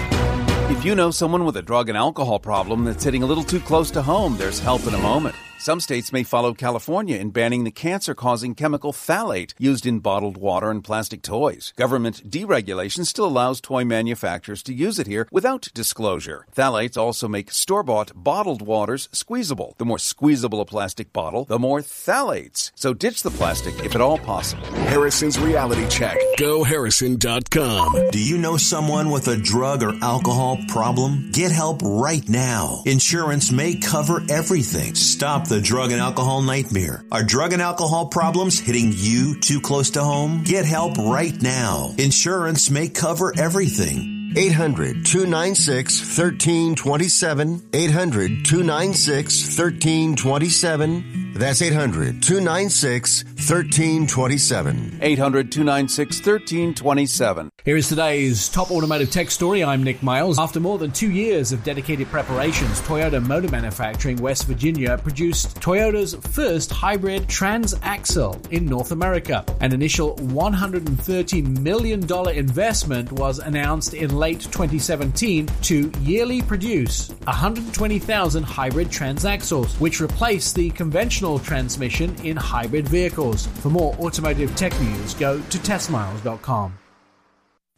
If 0.70 0.84
you 0.84 0.94
know 0.94 1.10
someone 1.10 1.44
with 1.44 1.56
a 1.56 1.62
drug 1.62 1.88
and 1.88 1.96
alcohol 1.96 2.38
problem 2.38 2.84
that's 2.84 3.04
hitting 3.04 3.22
a 3.22 3.26
little 3.26 3.44
too 3.44 3.60
close 3.60 3.90
to 3.92 4.02
home, 4.02 4.36
there's 4.36 4.58
help 4.58 4.86
in 4.86 4.94
a 4.94 4.98
moment. 4.98 5.36
Some 5.66 5.80
states 5.80 6.12
may 6.12 6.22
follow 6.22 6.54
California 6.54 7.16
in 7.16 7.30
banning 7.30 7.64
the 7.64 7.72
cancer 7.72 8.14
causing 8.14 8.54
chemical 8.54 8.92
phthalate 8.92 9.52
used 9.58 9.84
in 9.84 9.98
bottled 9.98 10.36
water 10.36 10.70
and 10.70 10.84
plastic 10.84 11.22
toys. 11.22 11.72
Government 11.74 12.30
deregulation 12.30 13.04
still 13.04 13.26
allows 13.26 13.60
toy 13.60 13.84
manufacturers 13.84 14.62
to 14.62 14.72
use 14.72 15.00
it 15.00 15.08
here 15.08 15.26
without 15.32 15.68
disclosure. 15.74 16.46
Phthalates 16.54 16.96
also 16.96 17.26
make 17.26 17.50
store 17.50 17.82
bought 17.82 18.12
bottled 18.14 18.62
waters 18.62 19.08
squeezable. 19.10 19.74
The 19.78 19.84
more 19.84 19.98
squeezable 19.98 20.60
a 20.60 20.64
plastic 20.64 21.12
bottle, 21.12 21.46
the 21.46 21.58
more 21.58 21.80
phthalates. 21.80 22.70
So 22.76 22.94
ditch 22.94 23.24
the 23.24 23.32
plastic 23.32 23.74
if 23.84 23.96
at 23.96 24.00
all 24.00 24.18
possible. 24.18 24.62
Harrison's 24.86 25.36
Reality 25.36 25.88
Check. 25.88 26.16
GoHarrison.com. 26.38 28.10
Do 28.12 28.22
you 28.22 28.38
know 28.38 28.56
someone 28.56 29.10
with 29.10 29.26
a 29.26 29.36
drug 29.36 29.82
or 29.82 29.94
alcohol 30.00 30.60
problem? 30.68 31.32
Get 31.32 31.50
help 31.50 31.80
right 31.82 32.28
now. 32.28 32.84
Insurance 32.86 33.50
may 33.50 33.74
cover 33.74 34.22
everything. 34.30 34.94
Stop 34.94 35.48
the 35.48 35.55
drug 35.60 35.92
and 35.92 36.00
alcohol 36.00 36.42
nightmare. 36.42 37.04
Are 37.12 37.22
drug 37.22 37.52
and 37.52 37.62
alcohol 37.62 38.06
problems 38.06 38.58
hitting 38.58 38.92
you 38.94 39.38
too 39.40 39.60
close 39.60 39.90
to 39.90 40.02
home? 40.02 40.42
Get 40.44 40.64
help 40.64 40.96
right 40.98 41.40
now. 41.40 41.94
Insurance 41.98 42.70
may 42.70 42.88
cover 42.88 43.32
everything. 43.38 44.15
800 44.34 45.04
296 45.06 46.00
1327. 46.18 47.68
800 47.72 48.44
296 48.44 49.58
1327. 49.58 51.32
That's 51.34 51.60
800 51.60 52.22
296 52.22 53.24
1327. 53.24 54.98
800 55.02 55.52
296 55.52 56.16
1327. 56.16 57.50
Here 57.64 57.76
is 57.76 57.88
today's 57.88 58.48
top 58.48 58.70
automotive 58.70 59.10
tech 59.10 59.30
story. 59.30 59.62
I'm 59.62 59.82
Nick 59.82 60.02
Miles. 60.02 60.38
After 60.38 60.60
more 60.60 60.78
than 60.78 60.92
two 60.92 61.10
years 61.10 61.52
of 61.52 61.62
dedicated 61.62 62.08
preparations, 62.08 62.80
Toyota 62.82 63.22
Motor 63.22 63.50
Manufacturing 63.50 64.16
West 64.16 64.46
Virginia 64.46 64.96
produced 64.96 65.56
Toyota's 65.60 66.14
first 66.32 66.70
hybrid 66.70 67.24
transaxle 67.24 68.50
in 68.50 68.64
North 68.64 68.92
America. 68.92 69.44
An 69.60 69.74
initial 69.74 70.16
$130 70.16 71.60
million 71.60 72.28
investment 72.30 73.12
was 73.12 73.40
announced 73.40 73.92
in 73.92 74.15
late 74.16 74.40
2017 74.40 75.46
to 75.62 75.90
yearly 76.00 76.42
produce 76.42 77.10
120,000 77.24 78.42
hybrid 78.42 78.88
transaxles, 78.88 79.78
which 79.80 80.00
replace 80.00 80.52
the 80.52 80.70
conventional 80.70 81.38
transmission 81.38 82.14
in 82.24 82.36
hybrid 82.36 82.88
vehicles. 82.88 83.46
For 83.62 83.70
more 83.70 83.94
automotive 83.96 84.54
tech 84.56 84.78
news, 84.80 85.14
go 85.14 85.40
to 85.40 85.62
testmiles.com. 85.62 86.78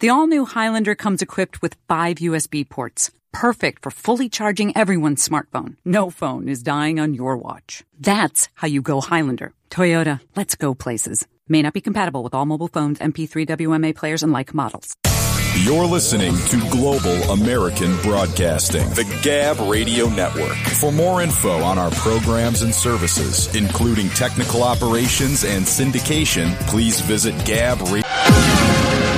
The 0.01 0.11
all 0.11 0.29
new 0.29 0.45
Highlander 0.45 0.95
comes 0.95 1.23
equipped 1.23 1.61
with 1.61 1.77
five 1.89 2.19
USB 2.19 2.69
ports, 2.69 3.11
perfect 3.33 3.83
for 3.83 3.91
fully 3.91 4.29
charging 4.29 4.77
everyone's 4.77 5.27
smartphone. 5.27 5.75
No 5.85 6.09
phone 6.09 6.49
is 6.49 6.63
dying 6.63 7.01
on 7.01 7.15
your 7.15 7.37
watch. 7.37 7.83
That's 7.99 8.49
how 8.55 8.69
you 8.69 8.81
go 8.81 9.01
Highlander. 9.01 9.55
Toyota, 9.71 10.21
let's 10.37 10.55
go 10.55 10.75
places. 10.77 11.27
May 11.49 11.63
not 11.63 11.73
be 11.73 11.81
compatible 11.81 12.23
with 12.23 12.33
all 12.33 12.47
mobile 12.47 12.69
phones, 12.69 13.01
MP3 13.01 13.49
WMA 13.49 13.93
players, 13.97 14.23
and 14.23 14.33
like 14.33 14.55
models. 14.55 14.95
You're 15.65 15.87
listening 15.87 16.37
to 16.49 16.61
Global 16.71 17.33
American 17.33 17.97
Broadcasting, 18.03 18.89
the 18.91 19.05
Gab 19.23 19.59
Radio 19.69 20.09
Network. 20.09 20.57
For 20.57 20.93
more 20.93 21.21
info 21.21 21.61
on 21.63 21.79
our 21.79 21.91
programs 21.91 22.63
and 22.63 22.73
services, 22.73 23.53
including 23.57 24.09
technical 24.11 24.63
operations 24.63 25.45
and 25.45 25.65
syndication, 25.65 26.55
please 26.69 27.01
visit 27.01 27.35
Gab 27.45 27.81
Radio. 27.83 29.18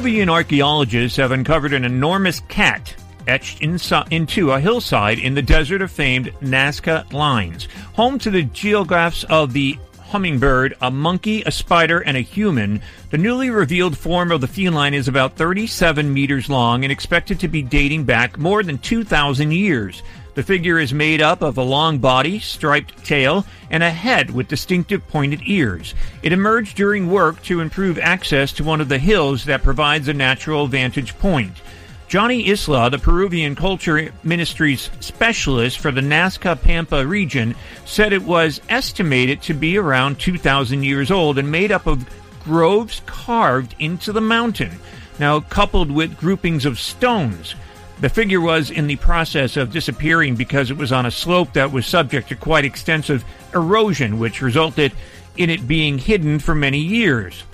Peruvian 0.00 0.30
archaeologists 0.30 1.18
have 1.18 1.30
uncovered 1.30 1.74
an 1.74 1.84
enormous 1.84 2.40
cat 2.48 2.96
etched 3.26 3.60
into 3.60 4.50
a 4.50 4.58
hillside 4.58 5.18
in 5.18 5.34
the 5.34 5.42
desert 5.42 5.82
of 5.82 5.92
famed 5.92 6.32
Nazca 6.40 7.12
Lines, 7.12 7.68
home 7.92 8.18
to 8.20 8.30
the 8.30 8.44
geoglyphs 8.44 9.24
of 9.24 9.52
the 9.52 9.78
hummingbird, 9.98 10.74
a 10.80 10.90
monkey, 10.90 11.42
a 11.44 11.50
spider, 11.50 11.98
and 12.00 12.16
a 12.16 12.20
human. 12.20 12.80
The 13.10 13.18
newly 13.18 13.50
revealed 13.50 13.94
form 13.94 14.32
of 14.32 14.40
the 14.40 14.48
feline 14.48 14.94
is 14.94 15.06
about 15.06 15.36
37 15.36 16.10
meters 16.10 16.48
long 16.48 16.82
and 16.82 16.90
expected 16.90 17.38
to 17.40 17.48
be 17.48 17.60
dating 17.60 18.04
back 18.04 18.38
more 18.38 18.62
than 18.62 18.78
2,000 18.78 19.52
years. 19.52 20.02
The 20.34 20.42
figure 20.44 20.78
is 20.78 20.94
made 20.94 21.20
up 21.20 21.42
of 21.42 21.58
a 21.58 21.62
long 21.62 21.98
body, 21.98 22.38
striped 22.38 23.04
tail, 23.04 23.44
and 23.68 23.82
a 23.82 23.90
head 23.90 24.30
with 24.30 24.48
distinctive 24.48 25.06
pointed 25.08 25.40
ears. 25.44 25.94
It 26.22 26.32
emerged 26.32 26.76
during 26.76 27.10
work 27.10 27.42
to 27.44 27.60
improve 27.60 27.98
access 27.98 28.52
to 28.52 28.64
one 28.64 28.80
of 28.80 28.88
the 28.88 28.98
hills 28.98 29.44
that 29.46 29.62
provides 29.62 30.06
a 30.08 30.14
natural 30.14 30.68
vantage 30.68 31.18
point. 31.18 31.60
Johnny 32.06 32.48
Isla, 32.48 32.90
the 32.90 32.98
Peruvian 32.98 33.54
Culture 33.54 34.12
Ministry's 34.24 34.90
specialist 35.00 35.78
for 35.78 35.92
the 35.92 36.00
Nazca 36.00 36.60
Pampa 36.60 37.06
region, 37.06 37.54
said 37.84 38.12
it 38.12 38.22
was 38.22 38.60
estimated 38.68 39.42
to 39.42 39.54
be 39.54 39.78
around 39.78 40.18
2,000 40.18 40.82
years 40.82 41.10
old 41.10 41.38
and 41.38 41.52
made 41.52 41.70
up 41.70 41.86
of 41.86 42.08
groves 42.42 43.02
carved 43.06 43.74
into 43.78 44.12
the 44.12 44.20
mountain. 44.20 44.80
Now, 45.20 45.40
coupled 45.40 45.90
with 45.90 46.16
groupings 46.16 46.64
of 46.64 46.80
stones. 46.80 47.54
The 48.00 48.08
figure 48.08 48.40
was 48.40 48.70
in 48.70 48.86
the 48.86 48.96
process 48.96 49.58
of 49.58 49.72
disappearing 49.72 50.34
because 50.34 50.70
it 50.70 50.76
was 50.76 50.90
on 50.90 51.04
a 51.04 51.10
slope 51.10 51.52
that 51.52 51.70
was 51.70 51.86
subject 51.86 52.30
to 52.30 52.34
quite 52.34 52.64
extensive 52.64 53.24
erosion, 53.54 54.18
which 54.18 54.40
resulted 54.40 54.92
in 55.36 55.50
it 55.50 55.68
being 55.68 55.98
hidden 55.98 56.38
for 56.38 56.54
many 56.54 56.78
years. 56.78 57.44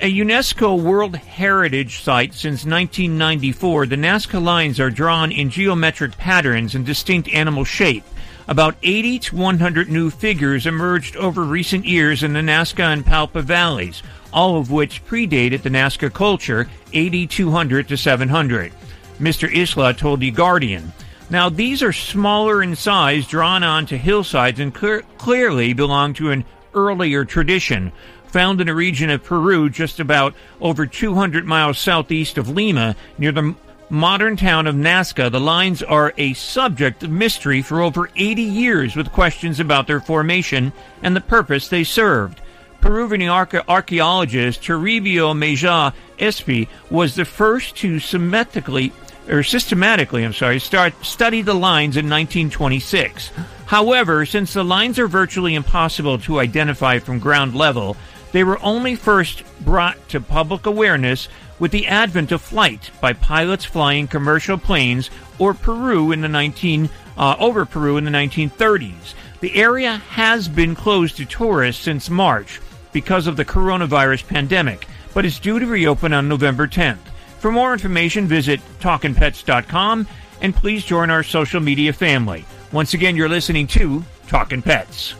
A 0.00 0.12
UNESCO 0.12 0.80
World 0.80 1.16
Heritage 1.16 2.02
Site 2.02 2.34
since 2.34 2.64
1994, 2.64 3.86
the 3.86 3.96
Nazca 3.96 4.42
lines 4.42 4.78
are 4.78 4.90
drawn 4.90 5.32
in 5.32 5.50
geometric 5.50 6.16
patterns 6.16 6.74
and 6.74 6.86
distinct 6.86 7.28
animal 7.30 7.64
shape. 7.64 8.04
About 8.46 8.76
80 8.82 9.18
to 9.18 9.36
100 9.36 9.88
new 9.88 10.10
figures 10.10 10.66
emerged 10.66 11.16
over 11.16 11.42
recent 11.42 11.86
years 11.86 12.22
in 12.22 12.34
the 12.34 12.40
Nazca 12.40 12.92
and 12.92 13.04
Palpa 13.04 13.42
valleys, 13.42 14.02
all 14.36 14.58
of 14.58 14.70
which 14.70 15.04
predated 15.06 15.62
the 15.62 15.70
Nazca 15.70 16.12
culture 16.12 16.68
8200 16.92 17.88
to 17.88 17.96
700. 17.96 18.70
Mr. 19.18 19.50
Isla 19.50 19.94
told 19.94 20.20
The 20.20 20.30
Guardian. 20.30 20.92
Now, 21.30 21.48
these 21.48 21.82
are 21.82 21.92
smaller 21.92 22.62
in 22.62 22.76
size, 22.76 23.26
drawn 23.26 23.64
onto 23.64 23.96
hillsides, 23.96 24.60
and 24.60 24.72
clear- 24.72 25.04
clearly 25.16 25.72
belong 25.72 26.12
to 26.14 26.30
an 26.30 26.44
earlier 26.74 27.24
tradition. 27.24 27.90
Found 28.26 28.60
in 28.60 28.68
a 28.68 28.74
region 28.74 29.08
of 29.08 29.24
Peru 29.24 29.70
just 29.70 29.98
about 29.98 30.34
over 30.60 30.84
200 30.84 31.46
miles 31.46 31.78
southeast 31.78 32.36
of 32.36 32.50
Lima, 32.50 32.94
near 33.16 33.32
the 33.32 33.54
modern 33.88 34.36
town 34.36 34.66
of 34.66 34.74
Nazca, 34.74 35.32
the 35.32 35.40
lines 35.40 35.82
are 35.82 36.12
a 36.18 36.34
subject 36.34 37.02
of 37.02 37.10
mystery 37.10 37.62
for 37.62 37.80
over 37.80 38.10
80 38.14 38.42
years, 38.42 38.94
with 38.94 39.12
questions 39.12 39.58
about 39.58 39.86
their 39.86 40.00
formation 40.00 40.72
and 41.02 41.16
the 41.16 41.22
purpose 41.22 41.68
they 41.68 41.84
served. 41.84 42.42
Peruvian 42.86 43.28
archaeologist 43.28 44.62
Toribio 44.62 45.34
Mejía 45.34 45.92
Xesspe 46.20 46.68
was 46.88 47.16
the 47.16 47.24
first 47.24 47.74
to 47.78 47.98
symmetrically 47.98 48.92
or 49.28 49.42
systematically, 49.42 50.24
I'm 50.24 50.32
sorry, 50.32 50.60
start 50.60 51.04
study 51.04 51.42
the 51.42 51.52
lines 51.52 51.96
in 51.96 52.08
1926. 52.08 53.32
However, 53.66 54.24
since 54.24 54.52
the 54.52 54.62
lines 54.62 55.00
are 55.00 55.08
virtually 55.08 55.56
impossible 55.56 56.18
to 56.18 56.38
identify 56.38 57.00
from 57.00 57.18
ground 57.18 57.56
level, 57.56 57.96
they 58.30 58.44
were 58.44 58.62
only 58.62 58.94
first 58.94 59.42
brought 59.64 60.08
to 60.10 60.20
public 60.20 60.66
awareness 60.66 61.28
with 61.58 61.72
the 61.72 61.88
advent 61.88 62.30
of 62.30 62.40
flight 62.40 62.92
by 63.00 63.12
pilots 63.12 63.64
flying 63.64 64.06
commercial 64.06 64.58
planes 64.58 65.10
or 65.40 65.54
Peru 65.54 66.12
in 66.12 66.20
the 66.20 66.28
19 66.28 66.88
uh, 67.18 67.34
over 67.40 67.66
Peru 67.66 67.96
in 67.96 68.04
the 68.04 68.12
1930s. 68.12 69.14
The 69.40 69.56
area 69.56 69.96
has 70.10 70.46
been 70.46 70.76
closed 70.76 71.16
to 71.16 71.26
tourists 71.26 71.82
since 71.82 72.08
March 72.08 72.60
because 72.96 73.26
of 73.26 73.36
the 73.36 73.44
coronavirus 73.44 74.26
pandemic, 74.26 74.86
but 75.12 75.26
is 75.26 75.38
due 75.38 75.58
to 75.58 75.66
reopen 75.66 76.14
on 76.14 76.30
November 76.30 76.66
10th. 76.66 76.96
For 77.40 77.52
more 77.52 77.74
information, 77.74 78.26
visit 78.26 78.58
talkinpets.com 78.80 80.08
and 80.40 80.56
please 80.56 80.82
join 80.82 81.10
our 81.10 81.22
social 81.22 81.60
media 81.60 81.92
family. 81.92 82.46
Once 82.72 82.94
again, 82.94 83.14
you're 83.14 83.28
listening 83.28 83.66
to 83.66 84.02
Talkin' 84.28 84.62
Pets. 84.62 85.10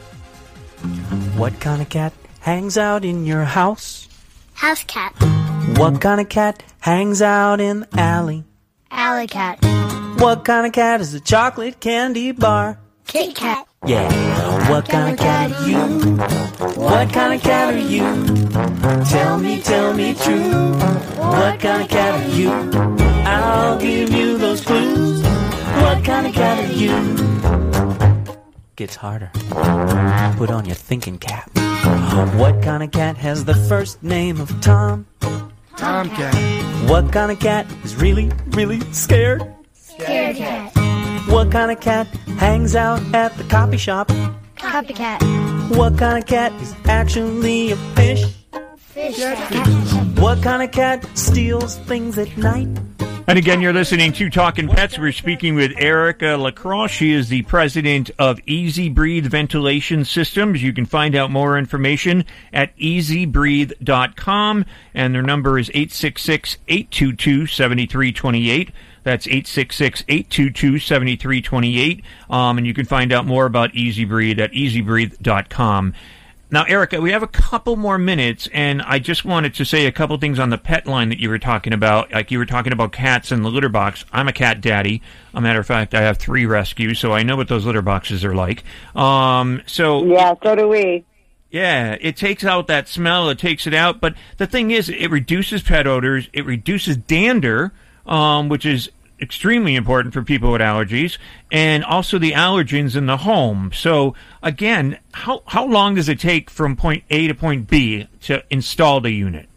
What 1.37 1.61
kind 1.61 1.83
of 1.83 1.91
cat 1.91 2.15
hangs 2.41 2.79
out 2.79 3.05
in 3.05 3.27
your 3.27 3.45
house? 3.45 4.09
House 4.55 4.83
cat. 4.85 5.13
What 5.77 6.01
kind 6.01 6.23
of 6.23 6.31
cat 6.31 6.63
hangs 6.81 7.21
out 7.21 7.61
in 7.61 7.81
the 7.81 8.01
alley? 8.01 8.45
Alley 8.91 9.27
cat. 9.27 9.59
What 10.19 10.47
kind 10.47 10.67
of 10.67 10.73
cat 10.73 11.03
is 11.03 11.13
a 11.13 11.21
chocolate 11.21 11.79
candy 11.79 12.33
bar? 12.33 12.79
Kit 13.07 13.35
kat. 13.35 13.69
Yeah. 13.87 14.69
What 14.69 14.89
kind 14.89 15.13
of 15.13 15.19
cat 15.19 15.53
are 15.53 15.69
you? 15.69 15.79
What 16.75 17.13
kind 17.13 17.35
of 17.35 17.43
cat 17.43 17.73
are 17.73 17.79
you? 17.79 18.01
Tell 19.05 19.39
me, 19.39 19.63
tell 19.63 19.95
me 19.95 20.15
true. 20.15 20.73
What 21.17 21.61
kind 21.61 21.83
of 21.85 21.89
cat 21.89 22.21
are 22.21 22.29
you? 22.35 22.51
I'll 23.25 23.79
give 23.79 24.11
you 24.11 24.39
those 24.39 24.65
clues. 24.65 25.23
What 25.23 26.05
kind 26.05 26.27
of 26.27 26.35
cat 26.35 26.65
are 26.65 26.73
you? 26.73 26.97
Gets 28.75 28.97
harder. 28.97 29.31
Put 30.37 30.51
on 30.51 30.65
your 30.65 30.75
thinking 30.75 31.19
cap. 31.19 31.49
What 32.35 32.61
kind 32.63 32.83
of 32.83 32.91
cat 32.91 33.17
has 33.17 33.45
the 33.45 33.55
first 33.55 34.03
name 34.03 34.41
of 34.41 34.61
Tom? 34.61 35.07
Tomcat. 35.77 36.35
What 36.91 37.13
kind 37.13 37.31
of 37.31 37.39
cat 37.39 37.67
is 37.85 37.95
really, 37.95 38.33
really 38.49 38.81
scared? 38.93 39.47
Scared 39.75 40.37
cat. 40.37 40.86
What 41.29 41.51
kind 41.51 41.73
of 41.73 41.81
cat 41.81 42.07
hangs 42.39 42.77
out 42.77 43.03
at 43.13 43.37
the 43.37 43.45
coffee 43.45 43.79
shop? 43.79 44.09
Copycat. 44.57 45.77
What 45.77 45.99
kind 45.99 46.23
of 46.23 46.27
cat 46.29 46.53
is 46.63 46.75
actually 46.85 47.73
a 47.73 47.77
fish? 47.77 48.25
Fish. 48.77 49.19
What 50.19 50.41
kind 50.43 50.63
of 50.63 50.71
cat 50.71 51.05
steals 51.19 51.77
things 51.79 52.17
at 52.17 52.37
night? 52.37 52.69
And 53.29 53.41
again, 53.41 53.61
you're 53.61 53.73
listening 53.73 54.13
to 54.13 54.31
Talkin' 54.31 54.69
Pets. 54.69 55.01
We're 55.01 55.11
speaking 55.11 55.57
with 55.57 55.73
Erika 55.79 56.37
Lacroix. 56.37 56.87
She 56.87 57.11
is 57.11 57.29
the 57.29 57.43
president 57.43 58.13
of 58.21 58.39
EZ 58.47 58.91
Breathe 58.91 59.27
Ventilation 59.27 60.05
Systems. 60.05 60.63
You 60.63 60.73
can 60.73 60.87
find 60.87 61.17
out 61.17 61.33
more 61.33 61.59
information 61.59 62.25
at 62.53 62.77
ezbreathe.com. 62.79 64.65
And 64.95 65.13
their 65.13 65.23
number 65.23 65.59
is 65.59 65.71
866 65.71 66.59
822 66.69 67.47
7328. 67.49 68.71
That's 69.07 69.27
866-822-7328. 69.29 72.03
Um, 72.29 72.59
and 72.59 72.67
you 72.67 72.75
can 72.75 72.85
find 72.87 73.13
out 73.13 73.25
more 73.25 73.47
about 73.47 73.71
EZ 73.77 74.03
Breathe 74.05 74.41
at 74.41 74.51
ezbreathe.com. 74.51 75.95
Now, 76.51 76.65
Erika, 76.65 77.01
we 77.01 77.13
have 77.13 77.23
a 77.23 77.29
couple 77.29 77.77
more 77.77 77.99
minutes, 77.99 78.49
and 78.53 78.83
I 78.83 78.99
just 78.99 79.25
wanted 79.25 79.55
to 79.55 79.65
say 79.65 79.87
a 79.87 79.93
couple 79.93 80.17
things 80.19 80.41
on 80.41 80.51
the 80.51 80.59
pet 80.59 80.89
line 80.89 81.09
that 81.11 81.21
you 81.21 81.29
were 81.29 81.39
talking 81.39 81.73
about. 81.73 82.13
Like 82.13 82.33
you 82.33 82.39
were 82.39 82.47
talking 82.47 82.73
about 82.73 82.91
cats 82.93 83.31
and 83.31 83.45
the 83.45 83.49
litter 83.49 83.69
box. 83.69 84.05
I'm 84.13 84.27
a 84.27 84.33
cat 84.33 84.61
daddy. 84.61 85.03
A 85.35 85.41
matter 85.41 85.61
of 85.61 85.67
fact, 85.67 85.95
I 85.95 86.01
have 86.03 86.19
three 86.19 86.45
rescues, 86.47 86.99
so 86.99 87.13
I 87.13 87.23
know 87.23 87.37
what 87.37 87.47
those 87.49 87.65
litter 87.65 87.83
boxes 87.83 88.25
are 88.25 88.35
like. 88.35 88.65
Um, 88.97 89.63
so 89.67 90.05
Yeah, 90.05 90.35
so 90.43 90.57
do 90.57 90.67
we. 90.69 91.05
yeah, 91.51 91.97
it 92.01 92.17
takes 92.17 92.43
out 92.45 92.67
that 92.69 92.89
smell. 92.89 93.29
It 93.29 93.39
takes 93.39 93.67
it 93.69 93.75
out. 93.75 94.01
But 94.01 94.15
the 94.37 94.47
thing 94.49 94.71
is, 94.73 94.89
it 94.89 95.11
reduces 95.13 95.63
pet 95.63 95.87
odors. 95.89 96.29
It 96.33 96.45
reduces 96.47 96.97
dander, 96.97 97.73
um, 98.07 98.49
which 98.49 98.65
is 98.65 98.89
extremely 99.21 99.77
important 99.77 100.13
for 100.13 100.23
people 100.23 100.53
with 100.53 100.61
allergies, 100.61 101.19
and 101.51 101.85
also 101.85 102.19
the 102.19 102.33
allergens 102.33 102.97
in 102.97 103.07
the 103.07 103.19
home. 103.19 103.71
So 103.73 104.15
again, 104.43 104.99
how 105.13 105.43
how 105.47 105.67
long 105.67 105.95
does 105.95 106.09
it 106.09 106.21
take 106.21 106.51
from 106.51 106.77
point 106.77 107.05
A 107.11 107.29
to 107.29 107.35
point 107.35 107.69
B 107.69 108.09
to 108.23 108.43
install 108.51 109.01
the 109.01 109.11
unit? 109.11 109.49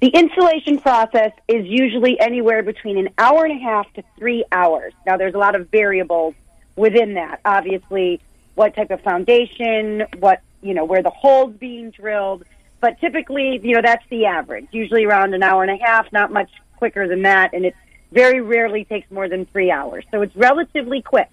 The 0.00 0.08
installation 0.08 0.78
process 0.78 1.32
is 1.48 1.66
usually 1.66 2.20
anywhere 2.20 2.62
between 2.62 2.98
an 2.98 3.08
hour 3.16 3.44
and 3.44 3.58
a 3.58 3.62
half 3.62 3.90
to 3.94 4.04
three 4.18 4.44
hours. 4.52 4.92
Now, 5.06 5.16
there's 5.16 5.34
a 5.34 5.38
lot 5.38 5.54
of 5.54 5.70
variables 5.70 6.34
within 6.76 7.14
that. 7.14 7.40
Obviously, 7.46 8.20
what 8.56 8.74
type 8.74 8.90
of 8.90 9.00
foundation, 9.00 10.04
what, 10.18 10.42
you 10.60 10.74
know, 10.74 10.84
where 10.84 11.02
the 11.02 11.10
hole's 11.10 11.54
being 11.54 11.90
drilled. 11.90 12.44
But 12.80 13.00
typically, 13.00 13.58
you 13.62 13.74
know, 13.74 13.80
that's 13.82 14.04
the 14.10 14.26
average. 14.26 14.66
Usually 14.70 15.06
around 15.06 15.32
an 15.32 15.42
hour 15.42 15.62
and 15.62 15.70
a 15.70 15.82
half, 15.82 16.12
not 16.12 16.30
much 16.30 16.50
quicker 16.76 17.08
than 17.08 17.22
that. 17.22 17.52
And 17.52 17.64
it 17.64 17.74
very 18.12 18.40
rarely 18.40 18.84
takes 18.84 19.10
more 19.10 19.28
than 19.28 19.46
three 19.46 19.70
hours. 19.70 20.04
So 20.10 20.22
it's 20.22 20.36
relatively 20.36 21.02
quick. 21.02 21.30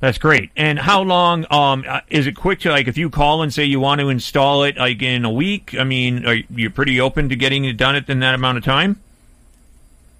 That's 0.00 0.16
great. 0.16 0.50
And 0.56 0.78
how 0.78 1.02
long 1.02 1.46
um, 1.50 1.84
uh, 1.86 2.00
is 2.08 2.26
it 2.26 2.32
quick 2.32 2.60
to 2.60 2.70
like 2.70 2.88
if 2.88 2.96
you 2.96 3.10
call 3.10 3.42
and 3.42 3.52
say 3.52 3.64
you 3.64 3.80
want 3.80 4.00
to 4.00 4.08
install 4.08 4.64
it 4.64 4.78
like 4.78 5.02
in 5.02 5.26
a 5.26 5.30
week? 5.30 5.74
I 5.78 5.84
mean, 5.84 6.26
are 6.26 6.34
you 6.34 6.70
pretty 6.70 7.00
open 7.00 7.28
to 7.28 7.36
getting 7.36 7.66
it 7.66 7.76
done 7.76 7.96
in 8.08 8.20
that 8.20 8.34
amount 8.34 8.56
of 8.56 8.64
time? 8.64 8.98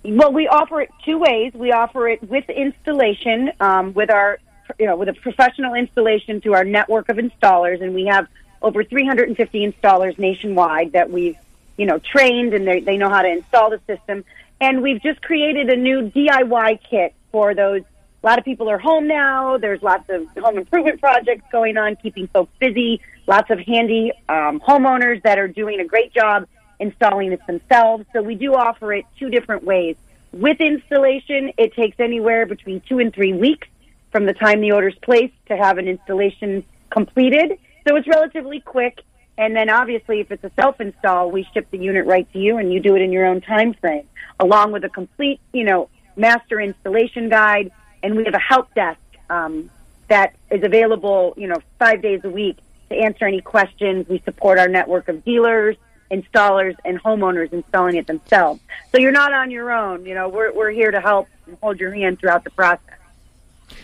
Well, 0.04 0.32
we 0.32 0.48
offer 0.48 0.82
it 0.82 0.90
two 1.04 1.18
ways. 1.18 1.52
We 1.54 1.72
offer 1.72 2.08
it 2.08 2.22
with 2.22 2.48
installation, 2.48 3.52
um, 3.60 3.92
with 3.94 4.10
our, 4.10 4.38
you 4.78 4.86
know, 4.86 4.96
with 4.96 5.08
a 5.08 5.14
professional 5.14 5.74
installation 5.74 6.40
through 6.40 6.54
our 6.54 6.64
network 6.64 7.08
of 7.08 7.16
installers, 7.16 7.82
and 7.82 7.94
we 7.94 8.06
have 8.06 8.26
over 8.62 8.82
350 8.84 9.72
installers 9.72 10.18
nationwide 10.18 10.92
that 10.92 11.10
we've, 11.10 11.36
you 11.80 11.86
know, 11.86 11.98
trained 11.98 12.52
and 12.52 12.68
they 12.68 12.80
they 12.80 12.98
know 12.98 13.08
how 13.08 13.22
to 13.22 13.28
install 13.28 13.70
the 13.70 13.80
system. 13.86 14.22
And 14.60 14.82
we've 14.82 15.02
just 15.02 15.22
created 15.22 15.70
a 15.70 15.76
new 15.76 16.10
DIY 16.10 16.80
kit 16.90 17.14
for 17.32 17.54
those. 17.54 17.80
A 18.22 18.26
lot 18.26 18.38
of 18.38 18.44
people 18.44 18.68
are 18.68 18.78
home 18.78 19.08
now. 19.08 19.56
There's 19.56 19.82
lots 19.82 20.04
of 20.10 20.26
home 20.36 20.58
improvement 20.58 21.00
projects 21.00 21.44
going 21.50 21.78
on, 21.78 21.96
keeping 21.96 22.28
folks 22.28 22.52
busy. 22.60 23.00
Lots 23.26 23.48
of 23.50 23.60
handy 23.60 24.12
um, 24.28 24.60
homeowners 24.60 25.22
that 25.22 25.38
are 25.38 25.48
doing 25.48 25.80
a 25.80 25.86
great 25.86 26.12
job 26.12 26.46
installing 26.80 27.30
this 27.30 27.40
themselves. 27.46 28.04
So 28.12 28.20
we 28.20 28.34
do 28.34 28.54
offer 28.54 28.92
it 28.92 29.06
two 29.18 29.30
different 29.30 29.64
ways. 29.64 29.96
With 30.32 30.60
installation, 30.60 31.52
it 31.56 31.72
takes 31.72 31.98
anywhere 31.98 32.44
between 32.44 32.82
two 32.82 32.98
and 32.98 33.10
three 33.14 33.32
weeks 33.32 33.68
from 34.12 34.26
the 34.26 34.34
time 34.34 34.60
the 34.60 34.72
order's 34.72 34.96
placed 35.00 35.34
to 35.48 35.56
have 35.56 35.78
an 35.78 35.88
installation 35.88 36.62
completed. 36.90 37.58
So 37.88 37.96
it's 37.96 38.06
relatively 38.06 38.60
quick. 38.60 39.00
And 39.40 39.56
then 39.56 39.70
obviously, 39.70 40.20
if 40.20 40.30
it's 40.30 40.44
a 40.44 40.50
self-install, 40.54 41.30
we 41.30 41.48
ship 41.54 41.66
the 41.70 41.78
unit 41.78 42.04
right 42.04 42.30
to 42.34 42.38
you 42.38 42.58
and 42.58 42.70
you 42.70 42.78
do 42.78 42.94
it 42.94 43.00
in 43.00 43.10
your 43.10 43.24
own 43.24 43.40
time 43.40 43.72
frame, 43.72 44.06
along 44.38 44.72
with 44.72 44.84
a 44.84 44.90
complete, 44.90 45.40
you 45.54 45.64
know, 45.64 45.88
master 46.14 46.60
installation 46.60 47.30
guide. 47.30 47.72
And 48.02 48.16
we 48.16 48.24
have 48.24 48.34
a 48.34 48.38
help 48.38 48.74
desk 48.74 49.00
um, 49.30 49.70
that 50.08 50.36
is 50.50 50.62
available, 50.62 51.32
you 51.38 51.48
know, 51.48 51.56
five 51.78 52.02
days 52.02 52.20
a 52.24 52.28
week 52.28 52.58
to 52.90 52.94
answer 52.94 53.24
any 53.24 53.40
questions. 53.40 54.06
We 54.10 54.18
support 54.26 54.58
our 54.58 54.68
network 54.68 55.08
of 55.08 55.24
dealers, 55.24 55.76
installers, 56.10 56.76
and 56.84 57.02
homeowners 57.02 57.50
installing 57.50 57.96
it 57.96 58.06
themselves. 58.06 58.60
So 58.92 58.98
you're 58.98 59.10
not 59.10 59.32
on 59.32 59.50
your 59.50 59.72
own. 59.72 60.04
You 60.04 60.16
know, 60.16 60.28
we're 60.28 60.52
we're 60.52 60.70
here 60.70 60.90
to 60.90 61.00
help 61.00 61.28
and 61.46 61.56
hold 61.62 61.80
your 61.80 61.94
hand 61.94 62.18
throughout 62.20 62.44
the 62.44 62.50
process. 62.50 62.99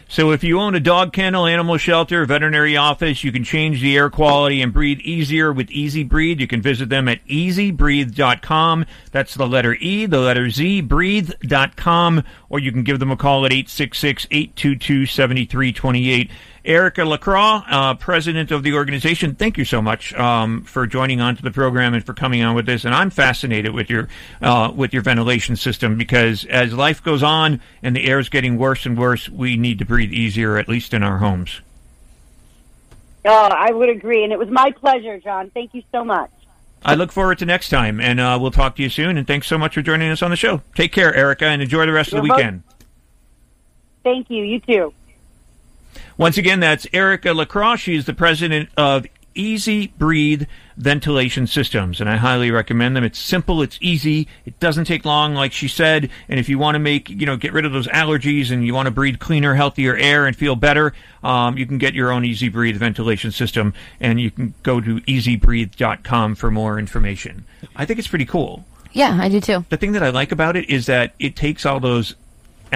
So 0.08 0.30
if 0.30 0.44
you 0.44 0.60
own 0.60 0.76
a 0.76 0.80
dog 0.80 1.12
kennel, 1.12 1.46
animal 1.46 1.78
shelter, 1.78 2.24
veterinary 2.24 2.76
office, 2.76 3.24
you 3.24 3.32
can 3.32 3.42
change 3.42 3.80
the 3.80 3.96
air 3.96 4.08
quality 4.08 4.62
and 4.62 4.72
breathe 4.72 5.00
easier 5.00 5.52
with 5.52 5.68
EZ 5.74 6.04
Breathe. 6.04 6.38
You 6.40 6.46
can 6.46 6.62
visit 6.62 6.90
them 6.90 7.08
at 7.08 7.26
ezbreathe.com. 7.26 8.86
That's 9.10 9.34
the 9.34 9.48
letter 9.48 9.74
E, 9.74 10.06
the 10.06 10.20
letter 10.20 10.48
Z, 10.48 10.82
breathe.com, 10.82 12.22
or 12.48 12.60
you 12.60 12.70
can 12.70 12.84
give 12.84 13.00
them 13.00 13.10
a 13.10 13.16
call 13.16 13.44
at 13.46 13.52
866-822-7328. 13.52 16.30
Erika 16.66 17.04
Lacroix, 17.04 17.62
uh, 17.68 17.94
president 17.94 18.50
of 18.50 18.64
the 18.64 18.74
organization, 18.74 19.36
thank 19.36 19.56
you 19.56 19.64
so 19.64 19.80
much 19.80 20.12
um, 20.14 20.64
for 20.64 20.86
joining 20.86 21.20
on 21.20 21.36
to 21.36 21.42
the 21.42 21.52
program 21.52 21.94
and 21.94 22.04
for 22.04 22.12
coming 22.12 22.42
on 22.42 22.56
with 22.56 22.66
this. 22.66 22.84
And 22.84 22.92
I'm 22.92 23.10
fascinated 23.10 23.72
with 23.72 23.88
your 23.88 24.08
uh, 24.42 24.72
with 24.74 24.92
your 24.92 25.02
ventilation 25.02 25.54
system 25.54 25.96
because 25.96 26.44
as 26.46 26.72
life 26.72 27.02
goes 27.02 27.22
on 27.22 27.60
and 27.82 27.94
the 27.94 28.04
air 28.04 28.18
is 28.18 28.28
getting 28.28 28.58
worse 28.58 28.84
and 28.84 28.98
worse, 28.98 29.28
we 29.28 29.56
need 29.56 29.78
to 29.78 29.84
breathe 29.84 30.12
easier, 30.12 30.58
at 30.58 30.68
least 30.68 30.92
in 30.92 31.04
our 31.04 31.18
homes. 31.18 31.60
Oh, 33.24 33.48
I 33.50 33.72
would 33.72 33.88
agree, 33.88 34.24
and 34.24 34.32
it 34.32 34.38
was 34.38 34.48
my 34.50 34.72
pleasure, 34.72 35.18
Jon. 35.18 35.50
Thank 35.50 35.74
you 35.74 35.82
so 35.92 36.04
much. 36.04 36.30
I 36.84 36.94
look 36.94 37.10
forward 37.10 37.38
to 37.38 37.46
next 37.46 37.68
time, 37.68 38.00
and 38.00 38.20
uh, 38.20 38.38
we'll 38.40 38.52
talk 38.52 38.76
to 38.76 38.82
you 38.82 38.88
soon. 38.88 39.16
And 39.18 39.26
thanks 39.26 39.46
so 39.46 39.58
much 39.58 39.74
for 39.74 39.82
joining 39.82 40.10
us 40.10 40.22
on 40.22 40.30
the 40.30 40.36
show. 40.36 40.62
Take 40.74 40.92
care, 40.92 41.14
Erika, 41.14 41.46
and 41.46 41.62
enjoy 41.62 41.86
the 41.86 41.92
rest 41.92 42.12
of 42.12 42.22
the 42.22 42.26
You're 42.26 42.36
weekend. 42.36 42.62
Thank 44.04 44.30
you. 44.30 44.44
You 44.44 44.60
too. 44.60 44.94
Once 46.16 46.38
again, 46.38 46.60
that's 46.60 46.86
Erika 46.92 47.32
Lacroix. 47.32 47.76
She's 47.76 48.06
the 48.06 48.14
president 48.14 48.68
of 48.76 49.06
EZ 49.36 49.88
Breathe 49.98 50.44
Ventilation 50.76 51.46
Systems, 51.46 52.00
and 52.00 52.08
I 52.08 52.16
highly 52.16 52.50
recommend 52.50 52.96
them. 52.96 53.04
It's 53.04 53.18
simple, 53.18 53.62
it's 53.62 53.78
easy, 53.80 54.28
it 54.44 54.58
doesn't 54.60 54.84
take 54.86 55.04
long, 55.04 55.34
like 55.34 55.52
she 55.52 55.68
said. 55.68 56.10
And 56.28 56.40
if 56.40 56.48
you 56.48 56.58
want 56.58 56.74
to 56.74 56.78
make, 56.78 57.08
you 57.08 57.26
know, 57.26 57.36
get 57.36 57.52
rid 57.52 57.64
of 57.64 57.72
those 57.72 57.86
allergies 57.88 58.50
and 58.50 58.66
you 58.66 58.74
want 58.74 58.86
to 58.86 58.90
breathe 58.90 59.18
cleaner, 59.18 59.54
healthier 59.54 59.96
air 59.96 60.26
and 60.26 60.36
feel 60.36 60.56
better, 60.56 60.92
um, 61.22 61.56
you 61.56 61.66
can 61.66 61.78
get 61.78 61.94
your 61.94 62.10
own 62.10 62.24
EZ 62.24 62.48
Breathe 62.48 62.76
ventilation 62.76 63.30
system, 63.30 63.74
and 64.00 64.20
you 64.20 64.30
can 64.30 64.54
go 64.62 64.80
to 64.80 65.00
ezbreathe.com 65.00 66.34
for 66.34 66.50
more 66.50 66.78
information. 66.78 67.44
I 67.74 67.84
think 67.84 67.98
it's 67.98 68.08
pretty 68.08 68.26
cool. 68.26 68.64
Yeah, 68.92 69.18
I 69.20 69.28
do 69.28 69.40
too. 69.40 69.64
The 69.68 69.76
thing 69.76 69.92
that 69.92 70.02
I 70.02 70.10
like 70.10 70.32
about 70.32 70.56
it 70.56 70.70
is 70.70 70.86
that 70.86 71.14
it 71.18 71.36
takes 71.36 71.66
all 71.66 71.80
those 71.80 72.14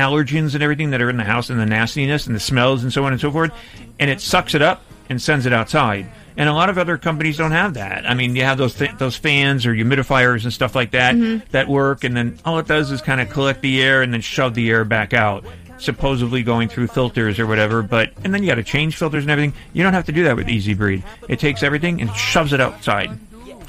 allergens 0.00 0.54
and 0.54 0.62
everything 0.62 0.90
that 0.90 1.00
are 1.02 1.10
in 1.10 1.16
the 1.16 1.24
house 1.24 1.50
and 1.50 1.60
the 1.60 1.66
nastiness 1.66 2.26
and 2.26 2.34
the 2.34 2.40
smells 2.40 2.82
and 2.82 2.92
so 2.92 3.04
on 3.04 3.12
and 3.12 3.20
so 3.20 3.30
forth, 3.30 3.52
and 3.98 4.10
it 4.10 4.20
sucks 4.20 4.54
it 4.54 4.62
up 4.62 4.82
and 5.08 5.20
sends 5.20 5.46
it 5.46 5.52
outside. 5.52 6.06
And 6.36 6.48
a 6.48 6.52
lot 6.52 6.70
of 6.70 6.78
other 6.78 6.96
companies 6.96 7.36
don't 7.36 7.50
have 7.50 7.74
that. 7.74 8.08
I 8.08 8.14
mean, 8.14 8.34
you 8.34 8.44
have 8.44 8.56
those 8.56 8.74
th- 8.74 8.92
those 8.98 9.16
fans 9.16 9.66
or 9.66 9.74
humidifiers 9.74 10.44
and 10.44 10.52
stuff 10.52 10.74
like 10.74 10.92
that 10.92 11.14
Mhm. 11.14 11.42
that 11.50 11.68
work, 11.68 12.04
and 12.04 12.16
then 12.16 12.38
all 12.44 12.58
it 12.58 12.66
does 12.66 12.90
is 12.90 13.02
kind 13.02 13.20
of 13.20 13.28
collect 13.30 13.60
the 13.60 13.82
air 13.82 14.00
and 14.02 14.12
then 14.14 14.20
shove 14.22 14.54
the 14.54 14.70
air 14.70 14.84
back 14.84 15.12
out, 15.12 15.44
supposedly 15.78 16.42
going 16.42 16.68
through 16.68 16.86
filters 16.86 17.38
or 17.38 17.46
whatever. 17.46 17.82
But 17.82 18.12
and 18.24 18.32
then 18.32 18.42
you 18.42 18.48
got 18.48 18.54
to 18.54 18.62
change 18.62 18.96
filters 18.96 19.24
and 19.24 19.30
everything. 19.30 19.52
You 19.72 19.82
don't 19.82 19.92
have 19.92 20.06
to 20.06 20.12
do 20.12 20.24
that 20.24 20.36
with 20.36 20.48
EZ 20.48 20.72
Breathe. 20.74 21.02
It 21.28 21.40
takes 21.40 21.62
everything 21.62 22.00
and 22.00 22.14
shoves 22.14 22.52
it 22.52 22.60
outside. 22.60 23.10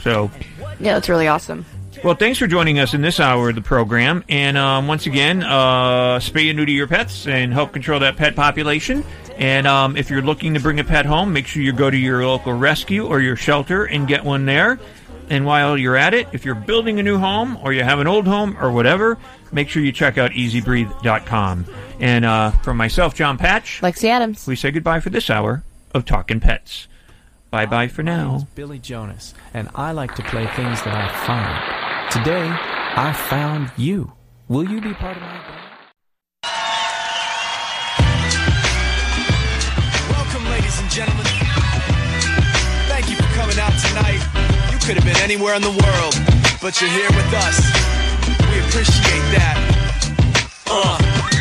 So 0.04 0.32
Yeah, 0.80 0.94
that's 0.94 1.10
really 1.10 1.28
awesome. 1.28 1.66
Well, 2.04 2.16
thanks 2.16 2.40
for 2.40 2.48
joining 2.48 2.80
us 2.80 2.96
in 2.96 3.02
this 3.02 3.20
hour 3.20 3.50
of 3.50 3.56
the 3.56 3.62
program. 3.62 4.24
And 4.28 4.58
um, 4.58 4.88
once 4.88 5.06
again, 5.06 5.44
uh, 5.44 6.18
spay 6.18 6.50
and 6.50 6.58
neuter 6.58 6.72
your 6.72 6.88
pets 6.88 7.28
and 7.28 7.54
help 7.54 7.74
control 7.74 8.00
that 8.00 8.18
pet 8.18 8.36
population. 8.36 9.06
And 9.38 9.68
um, 9.68 9.96
if 9.96 10.10
you're 10.10 10.24
looking 10.24 10.56
to 10.56 10.60
bring 10.60 10.80
a 10.80 10.84
pet 10.84 11.06
home, 11.06 11.32
make 11.32 11.46
sure 11.46 11.62
you 11.62 11.74
go 11.74 11.92
to 11.92 11.98
your 11.98 12.26
local 12.26 12.54
rescue 12.54 13.06
or 13.06 13.20
your 13.22 13.36
shelter 13.36 13.86
and 13.86 14.08
get 14.08 14.24
one 14.24 14.48
there. 14.48 14.80
And 15.30 15.46
while 15.46 15.78
you're 15.78 15.96
at 15.96 16.16
it, 16.16 16.28
if 16.32 16.44
you're 16.44 16.56
building 16.56 17.00
a 17.00 17.04
new 17.04 17.20
home 17.20 17.60
or 17.62 17.72
you 17.72 17.84
have 17.84 18.00
an 18.00 18.08
old 18.08 18.26
home 18.26 18.58
or 18.60 18.72
whatever, 18.72 19.20
make 19.52 19.70
sure 19.70 19.84
you 19.84 19.92
check 19.92 20.18
out 20.18 20.32
ezbreathe.com. 20.32 21.66
And 22.00 22.26
uh, 22.26 22.50
from 22.64 22.78
myself, 22.78 23.14
Jon 23.14 23.38
Patch, 23.38 23.80
Lexi 23.82 24.06
Adams, 24.06 24.48
we 24.48 24.56
say 24.56 24.72
goodbye 24.72 25.02
for 25.02 25.12
this 25.12 25.30
hour 25.30 25.64
of 25.94 26.06
Talkin' 26.06 26.40
Pets. 26.40 26.88
Bye 27.52 27.68
bye 27.68 27.90
for 27.90 28.02
now. 28.02 28.48
Billy 28.56 28.80
Jonas, 28.80 29.34
and 29.54 29.70
I 29.76 29.92
like 29.92 30.16
to 30.16 30.24
play 30.24 30.48
things 30.48 30.82
that 30.84 30.96
I 30.96 31.26
find. 31.26 31.81
Today, 32.12 32.44
I 32.44 33.14
found 33.30 33.72
you. 33.78 34.12
Will 34.50 34.70
you 34.70 34.82
be 34.82 34.94
part 34.94 35.16
of 35.16 35.24
my 35.24 35.30
band? 35.30 35.62
Welcome, 40.12 40.44
ladies 40.50 40.78
and 40.82 40.90
gentlemen. 40.92 41.26
Thank 42.90 43.10
you 43.10 43.16
for 43.16 43.32
coming 43.34 43.58
out 43.60 43.72
tonight. 43.80 44.20
You 44.74 44.78
could 44.80 44.98
have 45.02 45.06
been 45.06 45.24
anywhere 45.24 45.56
in 45.56 45.62
the 45.62 45.70
world, 45.70 46.14
but 46.62 46.82
you're 46.82 46.90
here 46.90 47.08
with 47.16 47.34
us. 47.34 47.64
We 48.52 48.60
appreciate 48.60 49.26
that. 49.32 49.56
Uh. 50.70 51.41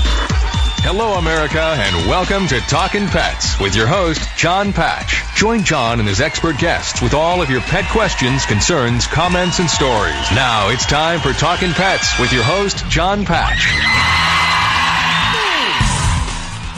Hello, 0.83 1.19
America, 1.19 1.61
and 1.61 2.09
welcome 2.09 2.47
to 2.47 2.59
Talkin' 2.61 3.05
Pets 3.05 3.59
with 3.59 3.75
your 3.75 3.85
host, 3.85 4.27
Jon 4.35 4.73
Patch. 4.73 5.21
Join 5.35 5.63
Jon 5.63 5.99
and 5.99 6.09
his 6.09 6.21
expert 6.21 6.57
guests 6.57 7.03
with 7.03 7.13
all 7.13 7.39
of 7.39 7.51
your 7.51 7.61
pet 7.61 7.87
questions, 7.91 8.47
concerns, 8.47 9.05
comments, 9.05 9.59
and 9.59 9.69
stories. 9.69 10.31
Now 10.31 10.69
it's 10.69 10.87
time 10.87 11.19
for 11.19 11.33
Talkin' 11.33 11.73
Pets 11.73 12.19
with 12.19 12.33
your 12.33 12.41
host, 12.41 12.83
Jon 12.89 13.25
Patch. 13.25 13.67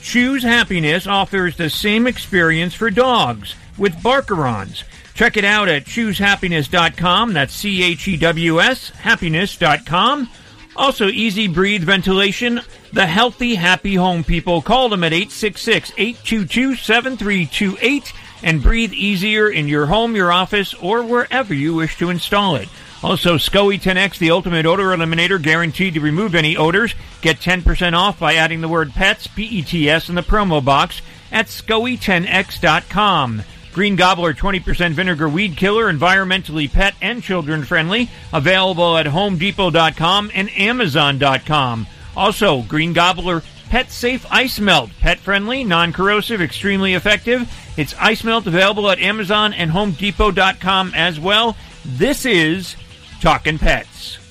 Chews 0.00 0.42
Happiness 0.42 1.06
offers 1.06 1.56
the 1.56 1.68
same 1.68 2.06
experience 2.06 2.72
for 2.74 2.90
dogs 2.90 3.54
with 3.76 4.02
Barkarons. 4.02 4.84
Check 5.14 5.36
it 5.36 5.44
out 5.44 5.68
at 5.68 5.84
chewshappiness.com. 5.84 7.34
That's 7.34 7.54
C 7.54 7.82
H 7.82 8.08
E 8.08 8.16
W 8.16 8.60
S, 8.60 8.88
happiness.com. 8.90 10.30
Also, 10.76 11.08
EZ 11.08 11.48
Breathe 11.48 11.84
Ventilation, 11.84 12.60
the 12.92 13.06
healthy, 13.06 13.54
happy 13.54 13.94
home 13.94 14.24
people. 14.24 14.60
Call 14.60 14.88
them 14.88 15.04
at 15.04 15.12
866 15.12 15.92
822 15.96 16.74
7328 16.74 18.12
and 18.42 18.62
breathe 18.62 18.92
easier 18.92 19.48
in 19.48 19.68
your 19.68 19.86
home, 19.86 20.14
your 20.14 20.32
office, 20.32 20.74
or 20.74 21.02
wherever 21.02 21.54
you 21.54 21.74
wish 21.74 21.96
to 21.98 22.10
install 22.10 22.56
it. 22.56 22.68
Also, 23.02 23.36
SCOE 23.36 23.80
10X, 23.80 24.18
the 24.18 24.30
ultimate 24.30 24.66
odor 24.66 24.84
eliminator, 24.84 25.40
guaranteed 25.40 25.94
to 25.94 26.00
remove 26.00 26.34
any 26.34 26.56
odors. 26.56 26.94
Get 27.20 27.38
10% 27.38 27.92
off 27.92 28.18
by 28.18 28.34
adding 28.34 28.60
the 28.60 28.68
word 28.68 28.92
pets, 28.92 29.26
P-E-T-S, 29.26 30.08
in 30.08 30.14
the 30.14 30.22
promo 30.22 30.64
box 30.64 31.02
at 31.30 31.46
SCOE10X.com. 31.46 33.42
Green 33.74 33.96
Gobbler 33.96 34.32
20% 34.32 34.92
vinegar 34.92 35.28
weed 35.28 35.56
killer, 35.56 35.92
environmentally 35.92 36.72
pet 36.72 36.94
and 37.02 37.22
children 37.22 37.64
friendly. 37.64 38.08
Available 38.32 38.96
at 38.96 39.06
HomeDepot.com 39.06 40.30
and 40.32 40.48
Amazon.com. 40.56 41.86
Also, 42.16 42.62
Green 42.62 42.92
Gobbler 42.92 43.42
Pet 43.68 43.90
Safe 43.90 44.24
Ice 44.30 44.60
Melt. 44.60 44.90
Pet 45.00 45.18
friendly, 45.18 45.64
non 45.64 45.92
corrosive, 45.92 46.40
extremely 46.40 46.94
effective. 46.94 47.52
It's 47.76 47.94
ice 47.98 48.22
melt 48.22 48.46
available 48.46 48.88
at 48.88 49.00
Amazon 49.00 49.52
and 49.52 49.72
HomeDepot.com 49.72 50.92
as 50.94 51.18
well. 51.18 51.56
This 51.84 52.24
is 52.24 52.76
Talkin' 53.20 53.58
Pets. 53.58 54.23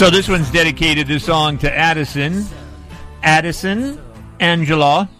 So 0.00 0.08
this 0.08 0.30
one's 0.30 0.50
dedicated 0.50 1.06
this 1.08 1.26
song 1.26 1.58
to 1.58 1.70
Addison, 1.70 2.46
Addison, 3.22 4.00
Angela, 4.40 5.10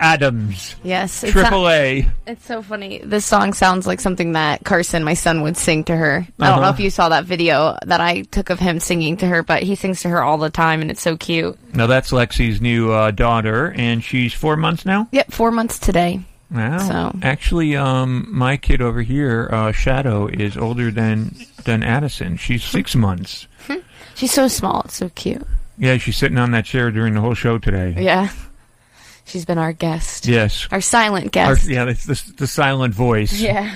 Adams. 0.00 0.74
Yes, 0.82 1.22
it's 1.22 1.34
Triple 1.34 1.64
not- 1.64 1.72
A. 1.72 2.08
It's 2.26 2.46
so 2.46 2.62
funny. 2.62 3.02
This 3.04 3.26
song 3.26 3.52
sounds 3.52 3.86
like 3.86 4.00
something 4.00 4.32
that 4.32 4.64
Carson, 4.64 5.04
my 5.04 5.12
son, 5.12 5.42
would 5.42 5.58
sing 5.58 5.84
to 5.84 5.94
her. 5.94 6.26
I 6.40 6.46
don't 6.48 6.56
know 6.56 6.62
Uh-huh. 6.62 6.72
if 6.72 6.80
you 6.80 6.88
saw 6.88 7.10
that 7.10 7.26
video 7.26 7.76
that 7.84 8.00
I 8.00 8.22
took 8.22 8.48
of 8.48 8.58
him 8.58 8.80
singing 8.80 9.18
to 9.18 9.26
her, 9.26 9.42
but 9.42 9.62
he 9.64 9.74
sings 9.74 10.00
to 10.00 10.08
her 10.08 10.22
all 10.22 10.38
the 10.38 10.48
time, 10.48 10.80
and 10.80 10.90
it's 10.90 11.02
so 11.02 11.18
cute. 11.18 11.58
Now 11.74 11.86
that's 11.86 12.10
Lexi's 12.10 12.58
new 12.62 12.92
uh, 12.92 13.10
daughter, 13.10 13.74
and 13.76 14.02
she's 14.02 14.32
four 14.32 14.56
months 14.56 14.86
now. 14.86 15.08
Yep, 15.12 15.30
four 15.30 15.50
months 15.50 15.78
today. 15.78 16.20
Wow. 16.50 16.78
So- 16.78 17.18
Actually, 17.20 17.76
um, 17.76 18.28
my 18.30 18.56
kid 18.56 18.80
over 18.80 19.02
here, 19.02 19.50
uh, 19.52 19.72
Shadow, 19.72 20.26
is 20.28 20.56
older 20.56 20.90
than 20.90 21.34
than 21.64 21.82
Addison. 21.82 22.38
She's 22.38 22.64
six 22.64 22.94
months. 22.94 23.46
She's 24.16 24.32
so 24.32 24.48
small. 24.48 24.82
It's 24.86 24.96
so 24.96 25.08
cute. 25.10 25.46
Yeah, 25.78 25.98
she's 25.98 26.16
sitting 26.16 26.38
on 26.38 26.50
that 26.52 26.64
chair 26.64 26.90
during 26.90 27.14
the 27.14 27.20
whole 27.20 27.34
show 27.34 27.58
today. 27.58 27.94
Yeah. 27.98 28.30
She's 29.26 29.44
been 29.44 29.58
our 29.58 29.72
guest. 29.72 30.26
Yes. 30.26 30.66
Our 30.70 30.80
silent 30.80 31.26
Our- 31.36 31.54
guest. 31.54 31.68
yeah, 31.68 31.84
that's 31.84 32.04
the, 32.06 32.32
the 32.36 32.46
silent 32.46 32.94
voice. 32.94 33.38
Yeah. 33.38 33.72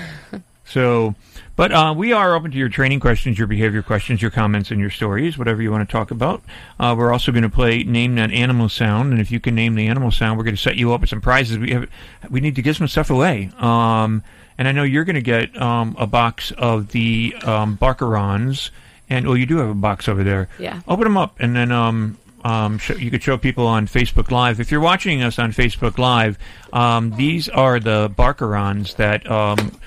So, 0.65 1.15
but 1.57 1.73
uh, 1.73 1.93
we 1.97 2.13
are 2.13 2.35
open 2.37 2.53
to 2.53 2.57
your 2.57 2.69
training 2.69 3.01
questions, 3.01 3.37
your 3.37 3.49
behavior 3.49 3.83
questions, 3.83 4.23
your 4.23 4.31
comments, 4.31 4.71
and 4.71 4.81
your 4.81 4.89
stories, 4.91 5.37
whatever 5.37 5.61
you 5.61 5.71
want 5.73 5.87
to 5.87 5.93
talk 5.93 6.11
about. 6.13 6.43
Uh, 6.79 6.95
we're 6.97 7.13
also 7.13 7.33
going 7.33 7.43
to 7.43 7.51
play 7.51 7.83
name 7.83 8.15
that 8.15 8.31
animal 8.31 8.69
sound, 8.69 9.11
and 9.13 9.21
if 9.21 9.31
you 9.33 9.41
can 9.41 9.55
name 9.57 9.75
the 9.75 9.89
animal 9.89 10.11
sound, 10.13 10.39
we're 10.39 10.45
going 10.45 10.55
to 10.57 10.63
set 10.63 10.77
you 10.77 10.93
up 10.95 11.01
with 11.01 11.11
some 11.11 11.21
prizes. 11.21 11.59
We 11.59 11.73
have 11.73 11.91
we 12.31 12.41
need 12.41 12.55
to 12.55 12.63
give 12.63 12.77
some 12.77 12.87
stuff 12.89 13.11
away. 13.11 13.51
Um, 13.59 14.23
and 14.57 14.69
I 14.69 14.73
know 14.73 14.85
you're 14.85 15.05
going 15.05 15.17
to 15.17 15.21
get 15.23 15.61
um, 15.61 15.97
a 15.99 16.07
box 16.07 16.53
of 16.53 16.93
the 16.93 17.35
um, 17.45 17.75
Barkarons, 17.77 18.71
and 19.11 19.27
oh, 19.27 19.35
you 19.35 19.45
do 19.45 19.59
have 19.59 19.69
a 19.69 19.75
box 19.75 20.09
over 20.09 20.25
there. 20.25 20.49
Yeah. 20.59 20.81
Open 20.89 21.05
them 21.05 21.17
up, 21.17 21.39
and 21.41 21.55
then 21.55 21.73
um, 21.73 22.17
um, 22.45 22.81
you 22.97 23.11
could 23.11 23.23
show 23.23 23.37
people 23.37 23.67
on 23.67 23.87
Facebook 23.87 24.31
Live. 24.31 24.61
If 24.61 24.71
you're 24.71 24.81
watching 24.81 25.23
us 25.23 25.39
on 25.39 25.53
Facebook 25.53 25.99
Live, 25.99 26.39
um, 26.73 27.11
these 27.17 27.49
are 27.49 27.79
the 27.81 28.09
Barkarons 28.17 28.97
that 28.97 29.31
um, 29.31 29.79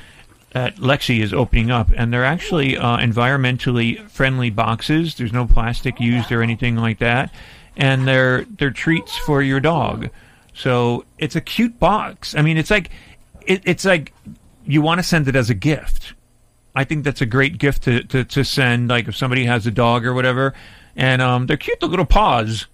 that 0.52 0.76
Lexi 0.76 1.22
is 1.22 1.34
opening 1.34 1.72
up, 1.72 1.90
and 1.96 2.14
they're 2.14 2.26
actually 2.26 2.78
uh, 2.78 2.98
environmentally 2.98 4.08
friendly 4.10 4.52
boxes. 4.52 5.16
There's 5.16 5.34
no 5.34 5.48
plastic 5.48 6.00
used 6.00 6.32
or 6.32 6.44
anything 6.44 6.76
like 6.76 7.00
that, 7.00 7.34
and 7.76 8.08
they're 8.08 8.44
they're 8.46 8.72
treats 8.72 9.18
for 9.18 9.42
your 9.42 9.60
dog. 9.60 10.10
So 10.54 11.06
it's 11.18 11.36
a 11.36 11.42
cute 11.42 11.80
box. 11.80 12.36
I 12.36 12.42
mean, 12.44 12.58
it's 12.58 12.70
like 12.70 12.92
it, 13.48 13.62
it's 13.66 13.86
like 13.86 14.14
you 14.66 14.82
want 14.82 15.00
to 15.00 15.04
send 15.04 15.28
it 15.28 15.36
as 15.36 15.50
a 15.50 15.56
gift. 15.56 16.14
I 16.76 16.84
think 16.84 17.04
that's 17.04 17.22
a 17.22 17.26
great 17.26 17.58
gift 17.58 17.84
to, 17.84 18.04
to, 18.06 18.24
to 18.24 18.44
send. 18.44 18.90
Like 18.90 19.08
if 19.08 19.16
somebody 19.16 19.46
has 19.46 19.68
a 19.68 19.72
dog 19.72 20.06
or 20.06 20.14
whatever, 20.14 20.54
and 20.96 21.22
um, 21.22 21.46
they're 21.46 21.58
cute, 21.58 21.80
the 21.80 21.88
little 21.88 22.06
paws. 22.06 22.68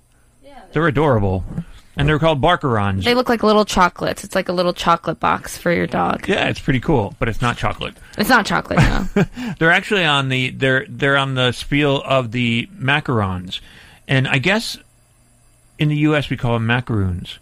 they're 0.72 0.88
adorable, 0.88 1.44
and 1.98 2.08
they're 2.08 2.20
called 2.20 2.42
Barkarons. 2.42 3.04
They 3.04 3.14
look 3.16 3.28
like 3.28 3.44
little 3.44 3.66
chocolates. 3.66 4.24
It's 4.24 4.36
like 4.36 4.48
a 4.48 4.54
little 4.54 4.74
chocolate 4.74 5.20
box 5.20 5.58
for 5.58 5.72
your 5.72 5.88
dog. 5.88 6.28
yeah, 6.30 6.48
it's 6.48 6.60
pretty 6.60 6.80
cool, 6.80 7.14
but 7.20 7.28
it's 7.28 7.42
not 7.42 7.58
chocolate. 7.58 7.96
It's 8.18 8.30
not 8.30 8.46
chocolate, 8.46 8.80
no. 8.80 9.26
they're 9.60 9.72
actually 9.72 10.06
on 10.06 10.30
the 10.30 10.52
they're 10.52 10.86
they're 10.88 11.18
on 11.18 11.36
the 11.36 11.52
spiel 11.52 12.02
of 12.06 12.32
the 12.32 12.70
macarons, 12.78 13.60
and 14.08 14.28
I 14.28 14.38
guess 14.38 14.78
in 15.78 15.90
the 15.90 15.98
U.S. 15.98 16.30
we 16.30 16.38
call 16.38 16.54
them 16.54 16.68
macaroons, 16.68 17.40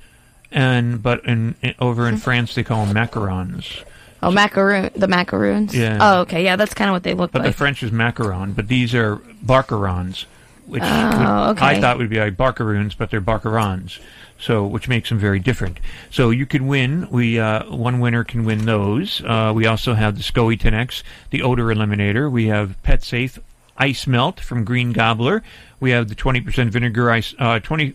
and 0.52 1.04
but 1.04 1.24
in, 1.26 1.56
in 1.62 1.76
over 1.80 2.08
in 2.08 2.18
France 2.26 2.56
they 2.56 2.64
call 2.64 2.86
them 2.86 2.96
macarons. 2.96 3.84
Oh, 4.28 4.32
macaroon. 4.32 4.90
The 4.96 5.08
macaroons? 5.08 5.76
Yeah. 5.76 5.98
Oh, 6.02 6.20
okay. 6.22 6.44
Yeah, 6.44 6.56
that's 6.58 6.74
kind 6.74 6.90
of 6.90 6.94
what 6.94 7.04
they 7.04 7.14
look 7.14 7.32
But 7.32 7.40
like. 7.40 7.46
But 7.48 7.52
the 7.52 7.58
French 7.58 7.82
is 7.84 7.92
macaron, 7.92 8.56
but 8.56 8.68
these 8.68 8.94
are 8.94 9.18
barkarons, 9.46 10.26
which 10.66 10.84
Oh, 10.84 11.48
would- 11.50 11.60
I 11.60 11.80
thought 11.80 11.98
would 11.98 12.10
be 12.10 12.20
like 12.20 12.36
barcaroons, 12.38 12.94
but 12.96 13.10
they're 13.10 13.22
barkarons. 13.22 14.00
So, 14.40 14.68
which 14.68 14.88
makes 14.88 15.10
them 15.10 15.18
very 15.18 15.40
different. 15.40 15.80
So 16.12 16.30
you 16.30 16.46
can 16.46 16.68
win. 16.68 17.08
We 17.10 17.40
uh, 17.40 17.64
one 17.74 18.00
winner 18.00 18.24
can 18.24 18.46
win 18.46 18.66
those. 18.66 19.20
Uh, 19.26 19.52
we 19.56 19.66
also 19.66 19.96
have 19.96 20.16
the 20.16 20.22
SCOE 20.22 20.60
10X, 20.60 21.02
the 21.32 21.42
odor 21.42 21.66
eliminator. 21.74 22.30
We 22.32 22.46
have 22.48 22.80
Pet 22.84 23.04
Safe 23.04 23.40
Ice 23.80 24.06
Melt 24.06 24.40
from 24.40 24.64
Green 24.64 24.92
Gobbler. 24.92 25.42
We 25.80 25.90
have 25.92 26.08
the 26.10 26.14
20% 26.16 26.70
vinegar 26.70 27.10
ice, 27.10 27.34
uh, 27.40 27.60
20 27.64 27.94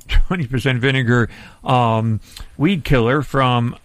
percent 0.48 0.80
vinegar 0.80 1.28
um, 1.62 2.18
weed 2.56 2.82
killer 2.84 3.22
from 3.22 3.76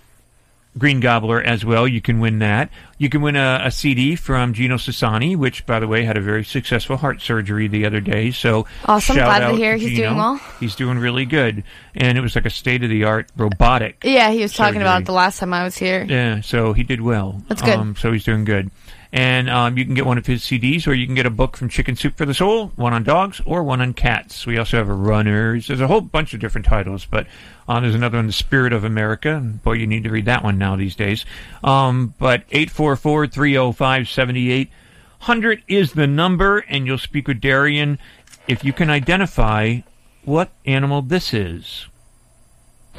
Green 0.77 0.99
Gobbler 0.99 1.41
as 1.41 1.65
well. 1.65 1.87
You 1.87 2.01
can 2.01 2.19
win 2.19 2.39
that. 2.39 2.69
You 2.97 3.09
can 3.09 3.21
win 3.21 3.35
a, 3.35 3.61
a 3.63 3.71
CD 3.71 4.15
from 4.15 4.53
Gino 4.53 4.75
Sassani, 4.75 5.35
which, 5.35 5.65
by 5.65 5.79
the 5.79 5.87
way, 5.87 6.03
had 6.03 6.17
a 6.17 6.21
very 6.21 6.43
successful 6.43 6.97
heart 6.97 7.21
surgery 7.21 7.67
the 7.67 7.85
other 7.85 7.99
day. 8.01 8.31
So 8.31 8.65
Awesome. 8.85 9.15
Glad 9.15 9.49
to 9.49 9.55
hear 9.55 9.75
he's 9.77 9.91
Gino. 9.91 10.07
doing 10.09 10.17
well. 10.17 10.41
He's 10.59 10.75
doing 10.75 10.97
really 10.99 11.25
good, 11.25 11.63
and 11.95 12.17
it 12.17 12.21
was 12.21 12.35
like 12.35 12.45
a 12.45 12.49
state 12.49 12.83
of 12.83 12.89
the 12.89 13.03
art 13.03 13.29
robotic. 13.37 14.03
yeah, 14.03 14.31
he 14.31 14.41
was 14.41 14.53
talking 14.53 14.81
about 14.81 15.01
it 15.01 15.05
the 15.05 15.11
last 15.13 15.39
time 15.39 15.53
I 15.53 15.63
was 15.63 15.77
here. 15.77 16.03
Yeah, 16.07 16.41
so 16.41 16.73
he 16.73 16.83
did 16.83 17.01
well. 17.01 17.41
That's 17.47 17.61
good. 17.61 17.75
Um, 17.77 17.95
so 17.95 18.11
he's 18.11 18.23
doing 18.23 18.43
good. 18.45 18.71
And 19.11 19.49
um, 19.49 19.77
you 19.77 19.85
can 19.85 19.93
get 19.93 20.05
one 20.05 20.17
of 20.17 20.25
his 20.25 20.43
CDs, 20.43 20.87
or 20.87 20.93
you 20.93 21.05
can 21.05 21.15
get 21.15 21.25
a 21.25 21.31
book 21.31 21.55
from 21.55 21.69
Chicken 21.69 21.95
Soup 21.95 22.15
for 22.15 22.25
the 22.25 22.33
Soul, 22.33 22.67
one 22.75 22.93
on 22.93 23.03
dogs, 23.03 23.41
or 23.45 23.63
one 23.63 23.81
on 23.81 23.93
cats. 23.93 24.45
We 24.45 24.57
also 24.57 24.77
have 24.77 24.89
a 24.89 24.93
Runners. 24.93 25.67
There's 25.67 25.81
a 25.81 25.87
whole 25.87 26.01
bunch 26.01 26.33
of 26.33 26.39
different 26.39 26.67
titles, 26.67 27.05
but 27.05 27.27
um, 27.67 27.83
there's 27.83 27.95
another 27.95 28.17
one, 28.17 28.27
The 28.27 28.33
Spirit 28.33 28.73
of 28.73 28.83
America. 28.83 29.39
Boy, 29.39 29.73
you 29.73 29.87
need 29.87 30.03
to 30.03 30.09
read 30.09 30.25
that 30.25 30.43
one 30.43 30.57
now 30.57 30.75
these 30.75 30.95
days. 30.95 31.25
Um, 31.63 32.13
but 32.19 32.43
844 32.51 33.27
305 33.27 34.09
7800 34.09 35.63
is 35.67 35.93
the 35.93 36.07
number, 36.07 36.59
and 36.59 36.85
you'll 36.85 36.97
speak 36.97 37.27
with 37.27 37.39
Darian 37.39 37.99
if 38.47 38.63
you 38.63 38.73
can 38.73 38.89
identify 38.89 39.79
what 40.23 40.51
animal 40.65 41.01
this 41.01 41.33
is. 41.33 41.87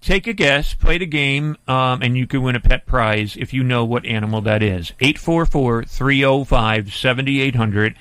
Take 0.00 0.26
a 0.26 0.32
guess, 0.32 0.74
play 0.74 0.98
the 0.98 1.06
game, 1.06 1.56
um, 1.68 2.02
and 2.02 2.16
you 2.16 2.26
can 2.26 2.42
win 2.42 2.56
a 2.56 2.60
pet 2.60 2.84
prize 2.84 3.36
if 3.36 3.54
you 3.54 3.62
know 3.62 3.84
what 3.84 4.04
animal 4.04 4.40
that 4.40 4.60
is. 4.62 4.92
844 5.00 5.84
305 5.84 6.92
7800. 6.92 7.94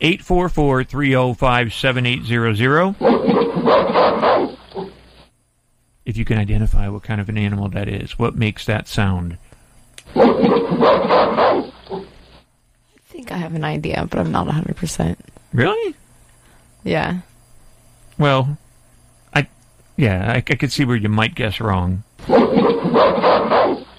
844 0.00 0.82
305 0.82 1.72
7800. 1.72 2.96
If 6.04 6.16
you 6.16 6.24
can 6.24 6.38
identify 6.38 6.88
what 6.88 7.04
kind 7.04 7.20
of 7.20 7.28
an 7.28 7.38
animal 7.38 7.68
that 7.68 7.88
is, 7.88 8.18
what 8.18 8.34
makes 8.34 8.66
that 8.66 8.88
sound? 8.88 9.38
I 10.16 10.16
think 13.04 13.30
I 13.30 13.36
have 13.36 13.54
an 13.54 13.62
idea, 13.62 14.08
but 14.10 14.18
I'm 14.18 14.32
not 14.32 14.48
100%. 14.48 15.16
Really? 15.52 15.94
Yeah. 16.84 17.18
Well, 18.18 18.56
I, 19.34 19.46
yeah, 19.96 20.32
I, 20.32 20.36
I 20.36 20.40
could 20.40 20.72
see 20.72 20.84
where 20.84 20.96
you 20.96 21.08
might 21.08 21.34
guess 21.34 21.60
wrong. 21.60 22.02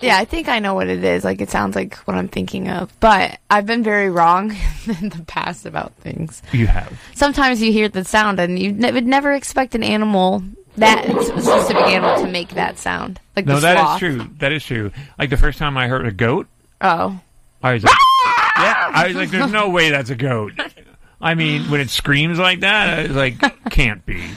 Yeah, 0.01 0.18
I 0.18 0.26
think 0.26 0.49
I 0.49 0.60
know 0.60 0.73
what 0.73 0.89
it 0.89 1.01
is. 1.03 1.23
Like, 1.23 1.39
it 1.39 1.49
sounds 1.49 1.77
like 1.77 1.95
what 1.99 2.18
I'm 2.18 2.27
thinking 2.27 2.68
of. 2.69 2.91
But 2.99 3.39
I've 3.49 3.65
been 3.65 3.84
very 3.84 4.10
wrong 4.10 4.51
in 5.01 5.10
the 5.10 5.23
past 5.27 5.65
about 5.65 5.93
things. 5.95 6.41
You 6.51 6.68
have. 6.68 6.99
Sometimes 7.15 7.61
you 7.61 7.72
hear 7.72 7.88
the 7.88 8.03
sound 8.03 8.39
and 8.39 8.60
you 8.60 8.73
ne- 8.73 8.91
would 8.91 9.07
never 9.07 9.31
expect 9.31 9.76
an 9.76 9.84
animal, 9.84 10.43
that 10.76 11.05
specific 11.05 11.77
animal, 11.77 12.22
to 12.22 12.30
make 12.30 12.49
that 12.49 12.77
sound. 12.80 13.22
Like 13.38 13.45
no, 13.45 13.61
that 13.61 13.97
true. 13.99 14.27
That 14.39 14.51
is 14.51 14.65
true. 14.65 14.91
Like 15.18 15.30
the 15.30 15.38
first 15.38 15.57
time 15.57 15.77
I 15.77 15.88
heard 15.88 16.05
a 16.05 16.11
goat, 16.11 16.47
Oh. 16.81 17.18
I 17.64 17.73
was 17.76 17.84
like, 17.85 17.93
yeah, 18.57 18.91
I 18.93 19.07
was 19.07 19.15
like, 19.15 19.30
there's 19.30 19.51
no 19.53 19.69
way 19.69 19.89
that's 19.89 20.10
a 20.10 20.15
goat. 20.15 20.51
I 21.23 21.35
mean, 21.35 21.71
when 21.71 21.79
it 21.79 21.89
screams 21.89 22.37
like 22.37 22.59
that, 22.59 22.99
I 22.99 23.03
was 23.03 23.15
like, 23.15 23.39
can't 23.69 24.05
be. 24.05 24.29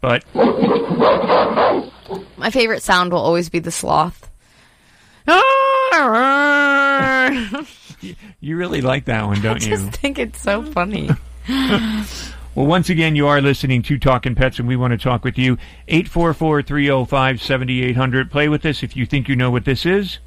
But 0.00 0.24
My 0.34 1.90
favorite 2.50 2.82
sound 2.82 3.12
will 3.12 3.20
always 3.20 3.48
be 3.48 3.60
the 3.60 3.70
sloth. 3.70 4.28
you 8.40 8.56
really 8.56 8.80
like 8.80 9.04
that 9.04 9.26
one, 9.26 9.40
don't 9.40 9.64
you? 9.64 9.74
I 9.74 9.78
you? 9.78 9.86
just 9.86 10.00
think 10.00 10.18
it's 10.18 10.40
so 10.40 10.64
funny. 10.64 11.08
Well, 12.54 12.66
once 12.66 12.88
again, 12.90 13.14
you 13.14 13.28
are 13.28 13.40
listening 13.40 13.82
to 13.82 13.98
Talkin' 13.98 14.34
Pets, 14.34 14.58
and 14.58 14.66
we 14.66 14.74
want 14.74 14.90
to 14.90 14.98
talk 14.98 15.22
with 15.22 15.38
you. 15.38 15.58
844 15.86 16.62
305 16.62 17.40
7800. 17.40 18.32
Play 18.32 18.48
with 18.48 18.66
us 18.66 18.82
if 18.82 18.96
you 18.96 19.06
think 19.06 19.28
you 19.28 19.36
know 19.36 19.52
what 19.52 19.64
this 19.64 19.86
is. 19.86 20.18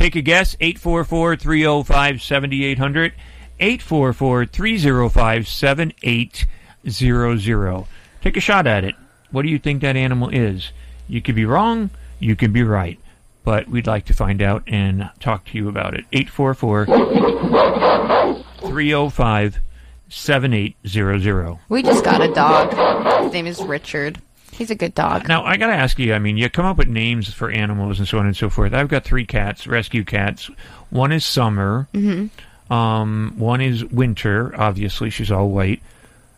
Take 0.00 0.16
a 0.16 0.22
guess 0.22 0.56
844 0.60 1.36
305 1.36 2.22
7800. 2.22 3.12
844 3.60 4.46
305 4.46 5.46
7800. 5.46 7.86
Take 8.22 8.38
a 8.38 8.40
shot 8.40 8.66
at 8.66 8.84
it. 8.84 8.94
What 9.30 9.42
do 9.42 9.50
you 9.50 9.58
think 9.58 9.82
that 9.82 9.96
animal 9.96 10.30
is? 10.30 10.72
You 11.06 11.20
could 11.20 11.34
be 11.34 11.44
wrong, 11.44 11.90
you 12.18 12.34
could 12.34 12.54
be 12.54 12.62
right. 12.62 12.98
But 13.44 13.68
we'd 13.68 13.86
like 13.86 14.06
to 14.06 14.14
find 14.14 14.40
out 14.40 14.62
and 14.66 15.10
talk 15.20 15.44
to 15.48 15.58
you 15.58 15.68
about 15.68 15.92
it. 15.92 16.06
844 16.14 16.86
305 18.70 19.60
7800. 20.08 21.58
We 21.68 21.82
just 21.82 22.06
got 22.06 22.22
a 22.22 22.32
dog. 22.32 23.24
His 23.24 23.34
name 23.34 23.46
is 23.46 23.62
Richard. 23.62 24.18
He's 24.60 24.70
a 24.70 24.74
good 24.74 24.94
dog. 24.94 25.26
Now, 25.26 25.42
I 25.42 25.56
got 25.56 25.68
to 25.68 25.72
ask 25.72 25.98
you 25.98 26.12
I 26.12 26.18
mean, 26.18 26.36
you 26.36 26.50
come 26.50 26.66
up 26.66 26.76
with 26.76 26.86
names 26.86 27.32
for 27.32 27.50
animals 27.50 27.98
and 27.98 28.06
so 28.06 28.18
on 28.18 28.26
and 28.26 28.36
so 28.36 28.50
forth. 28.50 28.74
I've 28.74 28.88
got 28.88 29.04
three 29.04 29.24
cats, 29.24 29.66
rescue 29.66 30.04
cats. 30.04 30.50
One 30.90 31.12
is 31.12 31.24
Summer. 31.24 31.88
hmm 31.94 32.26
Um, 32.70 33.32
one 33.38 33.62
is 33.62 33.86
Winter, 33.86 34.54
obviously, 34.54 35.08
she's 35.08 35.30
all 35.30 35.48
white. 35.48 35.80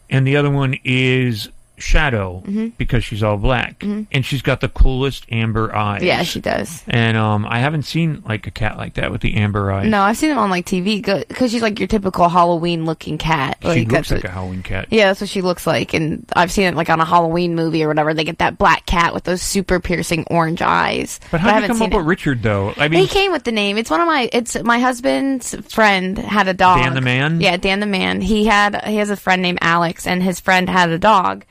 And 0.09 0.25
the 0.25 0.37
other 0.37 0.51
one 0.51 0.79
is 0.85 1.49
Shadow, 1.79 2.43
Mhm. 2.47 2.73
because 2.79 3.03
she's 3.03 3.23
all 3.23 3.37
black. 3.37 3.81
Mhm. 3.81 4.07
And 4.13 4.25
she's 4.25 4.43
got 4.43 4.61
the 4.61 4.69
coolest 4.69 5.27
amber 5.33 5.75
eyes. 5.75 6.03
Yeah, 6.03 6.23
she 6.23 6.41
does. 6.41 6.85
And 6.87 7.17
um, 7.17 7.45
I 7.49 7.59
haven't 7.59 7.83
seen 7.83 8.23
like 8.27 8.47
a 8.47 8.51
cat 8.51 8.77
like 8.77 8.95
that 8.95 9.11
with 9.11 9.21
the 9.21 9.35
amber 9.35 9.73
eyes. 9.73 9.89
No, 9.89 10.03
I've 10.03 10.17
seen 10.17 10.29
them 10.29 10.39
on 10.39 10.49
like 10.51 10.65
TV 10.67 11.03
because 11.05 11.51
she's 11.51 11.63
like 11.63 11.81
your 11.81 11.89
typical 11.89 12.29
Halloween 12.29 12.85
looking 12.85 13.19
cat. 13.19 13.57
she 13.73 13.85
looks 13.85 14.11
like 14.11 14.23
what- 14.23 14.31
a 14.31 14.33
Halloween 14.33 14.63
cat. 14.63 14.87
Yeah, 14.91 15.07
that's 15.09 15.21
what 15.21 15.31
she 15.31 15.43
looks 15.43 15.67
like, 15.67 15.93
and 15.95 16.25
I've 16.37 16.53
seen 16.53 16.67
it 16.67 16.75
like 16.77 16.89
on 16.91 17.01
a 17.01 17.05
Halloween 17.05 17.55
movie 17.57 17.83
or 17.83 17.89
whatever. 17.89 18.15
They 18.15 18.25
get 18.25 18.39
that 18.39 18.59
black 18.59 18.87
cat 18.87 19.13
with 19.13 19.25
those 19.25 19.43
super 19.43 19.81
piercing 19.81 20.25
orange 20.31 20.63
eyes. 20.63 21.19
But 21.31 21.41
how 21.41 21.57
do 21.57 21.63
you 21.63 21.69
come 21.69 21.83
up 21.83 21.93
it. 21.93 21.97
with 21.97 22.07
Richard 22.07 22.43
though? 22.43 22.75
I 22.77 22.89
mean, 22.89 23.01
he 23.01 23.07
came 23.09 23.33
with 23.33 23.45
the 23.45 23.53
name. 23.53 23.77
It's 23.77 23.91
one 23.91 24.01
of 24.01 24.07
my. 24.07 24.29
It's 24.33 24.63
my 24.63 24.79
husband's 24.79 25.55
friend 25.69 26.17
had 26.19 26.47
a 26.49 26.55
dog. 26.55 26.79
Dan 26.83 26.95
the 26.95 27.01
man? 27.01 27.41
Yeah, 27.41 27.57
Dan 27.57 27.81
the 27.81 27.87
man. 27.87 28.21
He 28.21 28.45
had. 28.45 28.85
He 28.85 28.97
has 28.99 29.11
a 29.11 29.17
friend 29.17 29.43
named 29.43 29.59
Alex, 29.63 30.07
and 30.07 30.23
his 30.23 30.39
friend 30.39 30.69
had 30.69 30.91
a 30.91 30.99
dog, 30.99 31.45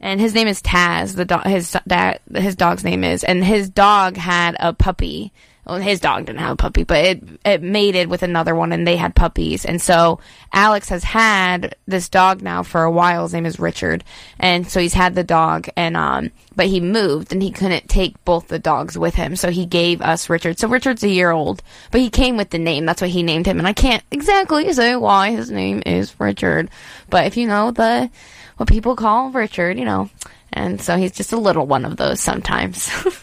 and 0.00 0.20
his 0.20 0.34
name 0.34 0.48
is 0.48 0.62
Taz. 0.62 1.16
The 1.16 1.24
dog. 1.24 1.46
His 1.46 1.76
that 1.86 2.22
his 2.34 2.56
dog's 2.56 2.84
name 2.84 3.04
is, 3.04 3.24
and 3.24 3.44
his 3.44 3.68
dog 3.68 4.16
had 4.16 4.56
a 4.60 4.72
puppy. 4.72 5.32
Well, 5.66 5.78
his 5.78 5.98
dog 5.98 6.26
didn't 6.26 6.38
have 6.38 6.52
a 6.52 6.56
puppy, 6.56 6.84
but 6.84 7.04
it 7.04 7.22
it 7.44 7.62
mated 7.62 8.08
with 8.08 8.22
another 8.22 8.54
one, 8.54 8.72
and 8.72 8.86
they 8.86 8.96
had 8.96 9.16
puppies. 9.16 9.64
And 9.64 9.82
so 9.82 10.20
Alex 10.52 10.90
has 10.90 11.02
had 11.02 11.74
this 11.86 12.08
dog 12.08 12.40
now 12.40 12.62
for 12.62 12.84
a 12.84 12.90
while. 12.90 13.24
His 13.24 13.32
name 13.32 13.46
is 13.46 13.58
Richard, 13.58 14.04
and 14.38 14.70
so 14.70 14.78
he's 14.78 14.94
had 14.94 15.16
the 15.16 15.24
dog, 15.24 15.68
and 15.76 15.96
um, 15.96 16.30
but 16.54 16.66
he 16.66 16.78
moved, 16.78 17.32
and 17.32 17.42
he 17.42 17.50
couldn't 17.50 17.88
take 17.88 18.22
both 18.24 18.46
the 18.46 18.60
dogs 18.60 18.96
with 18.96 19.16
him, 19.16 19.34
so 19.34 19.50
he 19.50 19.66
gave 19.66 20.00
us 20.02 20.30
Richard. 20.30 20.58
So 20.60 20.68
Richard's 20.68 21.02
a 21.02 21.08
year 21.08 21.32
old, 21.32 21.62
but 21.90 22.00
he 22.00 22.10
came 22.10 22.36
with 22.36 22.50
the 22.50 22.58
name. 22.58 22.84
That's 22.84 23.02
why 23.02 23.08
he 23.08 23.24
named 23.24 23.46
him, 23.46 23.58
and 23.58 23.66
I 23.66 23.72
can't 23.72 24.04
exactly 24.12 24.72
say 24.72 24.94
why 24.94 25.32
his 25.32 25.50
name 25.50 25.82
is 25.84 26.14
Richard, 26.20 26.70
but 27.10 27.26
if 27.26 27.36
you 27.36 27.48
know 27.48 27.72
the 27.72 28.08
what 28.56 28.68
people 28.68 28.96
call 28.96 29.30
Richard, 29.30 29.78
you 29.78 29.84
know, 29.84 30.10
and 30.52 30.80
so 30.80 30.96
he's 30.96 31.12
just 31.12 31.32
a 31.32 31.36
little 31.36 31.66
one 31.66 31.84
of 31.84 31.96
those 31.96 32.20
sometimes. 32.20 32.90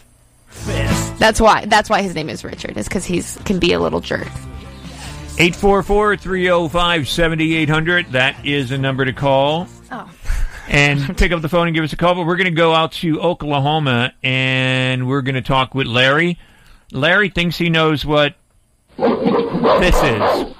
That's 1.18 1.40
why. 1.40 1.64
That's 1.66 1.90
why 1.90 2.02
his 2.02 2.14
name 2.14 2.30
is 2.30 2.44
Richard. 2.44 2.76
Is 2.76 2.86
because 2.88 3.04
he's 3.04 3.36
can 3.44 3.58
be 3.58 3.72
a 3.72 3.80
little 3.80 4.00
jerk. 4.00 4.28
844-305-7800. 5.36 8.12
That 8.12 8.46
is 8.46 8.70
a 8.70 8.78
number 8.78 9.04
to 9.04 9.12
call. 9.12 9.66
Oh. 9.90 10.08
And 10.66 11.18
pick 11.18 11.30
up 11.30 11.42
the 11.42 11.48
phone 11.50 11.66
and 11.66 11.76
give 11.76 11.84
us 11.84 11.92
a 11.92 11.96
call. 11.96 12.14
But 12.14 12.24
we're 12.24 12.36
going 12.36 12.46
to 12.46 12.50
go 12.50 12.72
out 12.72 12.92
to 12.92 13.20
Oklahoma 13.20 14.14
and 14.22 15.06
we're 15.06 15.20
going 15.20 15.34
to 15.34 15.42
talk 15.42 15.74
with 15.74 15.86
Larry. 15.86 16.38
Larry 16.90 17.28
thinks 17.28 17.58
he 17.58 17.68
knows 17.68 18.06
what 18.06 18.34
this 18.96 19.94
is. 20.02 20.54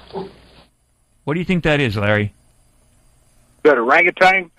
What 1.23 1.33
do 1.33 1.39
you 1.39 1.45
think 1.45 1.63
that 1.63 1.79
is, 1.79 1.97
Larry? 1.97 2.35
That 3.63 3.79
orangutan? 3.79 4.51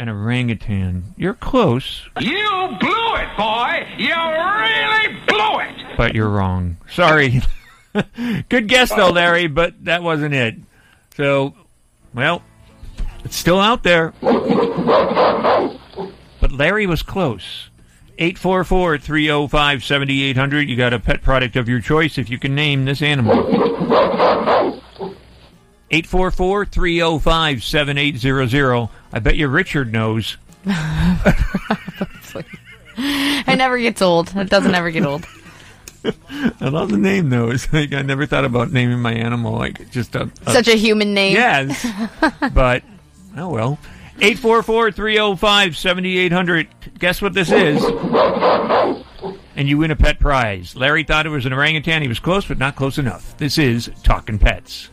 An 0.00 0.08
orangutan. 0.08 1.14
You're 1.18 1.34
close, 1.34 2.08
You 2.18 2.74
blew 2.80 3.14
it, 3.16 3.36
boy! 3.36 3.86
You 3.98 4.14
really 4.14 5.20
blew 5.26 5.60
it! 5.60 5.96
but 5.98 6.14
you're 6.14 6.30
wrong. 6.30 6.78
Sorry. 6.90 7.42
Good 8.48 8.66
guess, 8.66 8.88
though, 8.88 9.10
Larry, 9.10 9.46
but 9.46 9.84
that 9.84 10.02
wasn't 10.02 10.32
it. 10.32 10.54
So, 11.18 11.54
well, 12.14 12.42
it's 13.24 13.36
still 13.36 13.60
out 13.60 13.82
there. 13.82 14.14
But 16.40 16.50
Larry 16.50 16.86
was 16.86 17.02
close. 17.02 17.68
844 18.16 18.96
305 18.96 19.84
7800. 19.84 20.66
You 20.66 20.76
got 20.76 20.94
a 20.94 20.98
pet 20.98 21.20
product 21.20 21.56
of 21.56 21.68
your 21.68 21.80
choice 21.80 22.16
if 22.16 22.30
you 22.30 22.38
can 22.38 22.54
name 22.54 22.86
this 22.86 23.02
animal. 23.02 23.36
844 25.90 26.66
305 26.66 27.64
7800. 27.64 28.88
I 29.12 29.18
bet 29.18 29.36
you 29.36 29.48
Richard 29.48 29.92
knows. 29.92 30.36
It 33.02 33.56
never 33.56 33.78
gets 33.78 34.02
old. 34.02 34.34
It 34.36 34.50
doesn't 34.50 34.74
ever 34.74 34.90
get 34.90 35.04
old. 35.04 35.26
I 36.04 36.68
love 36.68 36.90
the 36.90 36.98
name, 36.98 37.30
though. 37.30 37.50
It's 37.50 37.72
like 37.72 37.92
I 37.92 38.02
never 38.02 38.26
thought 38.26 38.44
about 38.44 38.72
naming 38.72 39.00
my 39.00 39.12
animal 39.12 39.52
like 39.52 39.90
just 39.90 40.14
a. 40.14 40.30
Such 40.46 40.68
a 40.68 40.76
human 40.76 41.14
name. 41.14 41.34
Yes. 41.34 41.86
but, 42.54 42.82
oh 43.36 43.48
well. 43.48 43.78
844 44.16 44.92
305 44.92 45.76
7800. 45.76 46.68
Guess 46.98 47.22
what 47.22 47.32
this 47.32 47.50
is? 47.50 47.82
And 49.56 49.68
you 49.68 49.78
win 49.78 49.90
a 49.90 49.96
pet 49.96 50.20
prize. 50.20 50.76
Larry 50.76 51.04
thought 51.04 51.26
it 51.26 51.30
was 51.30 51.46
an 51.46 51.52
orangutan. 51.52 52.02
He 52.02 52.08
was 52.08 52.20
close, 52.20 52.46
but 52.46 52.58
not 52.58 52.76
close 52.76 52.98
enough. 52.98 53.36
This 53.38 53.56
is 53.56 53.90
Talkin' 54.02 54.38
Pets. 54.38 54.90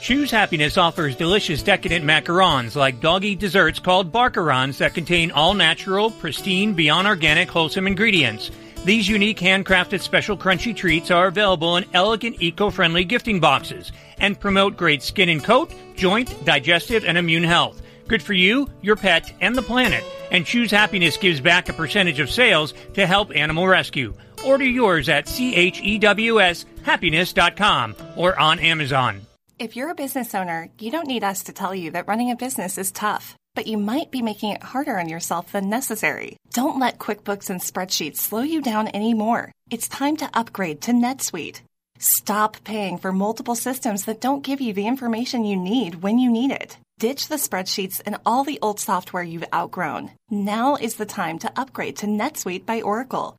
Chews 0.00 0.30
Happiness 0.30 0.78
offers 0.78 1.16
delicious 1.16 1.62
decadent 1.62 2.04
macarons 2.04 2.76
like 2.76 3.00
doggy 3.00 3.34
desserts 3.34 3.80
called 3.80 4.12
barkarons 4.12 4.78
that 4.78 4.94
contain 4.94 5.32
all 5.32 5.54
natural, 5.54 6.12
pristine, 6.12 6.74
beyond 6.74 7.08
organic, 7.08 7.48
wholesome 7.48 7.88
ingredients. 7.88 8.52
These 8.84 9.08
unique 9.08 9.40
handcrafted 9.40 10.00
special 10.00 10.36
crunchy 10.36 10.76
treats 10.76 11.10
are 11.10 11.26
available 11.26 11.76
in 11.76 11.86
elegant 11.92 12.40
eco-friendly 12.40 13.02
gifting 13.04 13.40
boxes 13.40 13.90
and 14.18 14.38
promote 14.38 14.76
great 14.76 15.02
skin 15.02 15.28
and 15.28 15.42
coat, 15.42 15.72
joint, 15.96 16.32
digestive, 16.44 17.04
and 17.04 17.18
immune 17.18 17.42
health. 17.42 17.82
Good 18.06 18.22
for 18.22 18.34
you, 18.34 18.70
your 18.82 18.94
pet, 18.94 19.32
and 19.40 19.56
the 19.56 19.62
planet. 19.62 20.04
And 20.30 20.46
Chews 20.46 20.70
Happiness 20.70 21.16
gives 21.16 21.40
back 21.40 21.68
a 21.68 21.72
percentage 21.72 22.20
of 22.20 22.30
sales 22.30 22.74
to 22.94 23.08
help 23.08 23.34
animal 23.34 23.66
rescue. 23.66 24.14
Order 24.44 24.66
yours 24.66 25.08
at 25.08 25.26
chewshappiness.com 25.26 27.96
or 28.14 28.38
on 28.38 28.60
Amazon. 28.60 29.25
If 29.58 29.74
you're 29.74 29.90
a 29.90 29.94
business 29.94 30.34
owner, 30.34 30.68
you 30.78 30.90
don't 30.90 31.06
need 31.06 31.24
us 31.24 31.44
to 31.44 31.52
tell 31.54 31.74
you 31.74 31.92
that 31.92 32.06
running 32.06 32.30
a 32.30 32.36
business 32.36 32.76
is 32.76 32.92
tough, 32.92 33.34
but 33.54 33.66
you 33.66 33.78
might 33.78 34.10
be 34.10 34.20
making 34.20 34.50
it 34.50 34.62
harder 34.62 34.98
on 34.98 35.08
yourself 35.08 35.50
than 35.50 35.70
necessary. 35.70 36.36
Don't 36.50 36.78
let 36.78 36.98
QuickBooks 36.98 37.48
and 37.48 37.58
spreadsheets 37.58 38.18
slow 38.18 38.42
you 38.42 38.60
down 38.60 38.88
anymore. 38.88 39.50
It's 39.70 39.88
time 39.88 40.18
to 40.18 40.28
upgrade 40.34 40.82
to 40.82 40.92
NetSuite. 40.92 41.62
Stop 41.98 42.64
paying 42.64 42.98
for 42.98 43.12
multiple 43.12 43.54
systems 43.54 44.04
that 44.04 44.20
don't 44.20 44.44
give 44.44 44.60
you 44.60 44.74
the 44.74 44.86
information 44.86 45.46
you 45.46 45.56
need 45.56 46.02
when 46.02 46.18
you 46.18 46.30
need 46.30 46.50
it. 46.50 46.76
Ditch 46.98 47.28
the 47.28 47.36
spreadsheets 47.36 48.02
and 48.04 48.18
all 48.26 48.44
the 48.44 48.58
old 48.60 48.78
software 48.78 49.22
you've 49.22 49.54
outgrown. 49.54 50.10
Now 50.28 50.76
is 50.76 50.96
the 50.96 51.06
time 51.06 51.38
to 51.38 51.52
upgrade 51.58 51.96
to 51.98 52.06
NetSuite 52.06 52.66
by 52.66 52.82
Oracle 52.82 53.38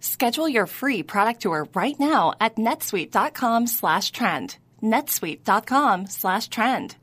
Schedule 0.00 0.48
your 0.48 0.66
free 0.66 1.02
product 1.02 1.42
tour 1.42 1.68
right 1.74 1.98
now 2.00 2.32
at 2.40 2.56
netsuite.com 2.56 3.66
slash 3.66 4.10
trend. 4.10 4.56
netsuite.com 4.82 6.06
slash 6.06 6.48
trend. 6.48 6.96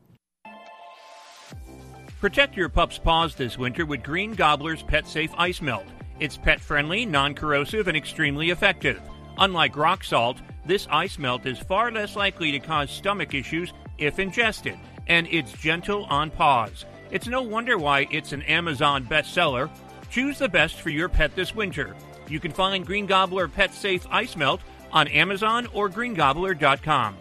Protect 2.19 2.57
your 2.57 2.69
pup's 2.69 2.97
paws 2.97 3.35
this 3.35 3.57
winter 3.59 3.85
with 3.85 4.01
Green 4.03 4.33
Gobbler's 4.33 4.81
Pet 4.81 5.07
Safe 5.07 5.31
Ice 5.37 5.61
Melt. 5.61 5.85
It's 6.19 6.35
pet 6.35 6.59
friendly, 6.59 7.05
non 7.05 7.35
corrosive, 7.35 7.87
and 7.87 7.95
extremely 7.95 8.49
effective. 8.49 8.99
Unlike 9.37 9.77
rock 9.77 10.03
salt, 10.03 10.37
this 10.65 10.87
ice 10.89 11.19
melt 11.19 11.45
is 11.45 11.59
far 11.59 11.91
less 11.91 12.15
likely 12.15 12.51
to 12.51 12.59
cause 12.59 12.89
stomach 12.89 13.35
issues 13.35 13.71
if 13.99 14.17
ingested. 14.19 14.77
and 15.09 15.27
it's 15.31 15.53
gentle 15.53 16.03
on 16.05 16.29
paws. 16.29 16.85
It's 17.11 17.27
no 17.27 17.41
wonder 17.41 17.77
why 17.77 18.07
it's 18.11 18.33
an 18.33 18.41
Amazon 18.41 19.05
bestseller. 19.05 19.69
Choose 20.09 20.37
the 20.39 20.49
best 20.49 20.81
for 20.81 20.89
your 20.89 21.07
pet 21.07 21.35
this 21.35 21.55
winter. 21.55 21.95
You 22.29 22.39
can 22.39 22.51
find 22.51 22.85
Green 22.85 23.05
Gobbler 23.05 23.47
Pet 23.47 23.73
Safe 23.73 24.05
Ice 24.11 24.35
Melt 24.35 24.61
on 24.91 25.07
Amazon 25.07 25.67
or 25.73 25.89
greengobbler.com. 25.89 27.17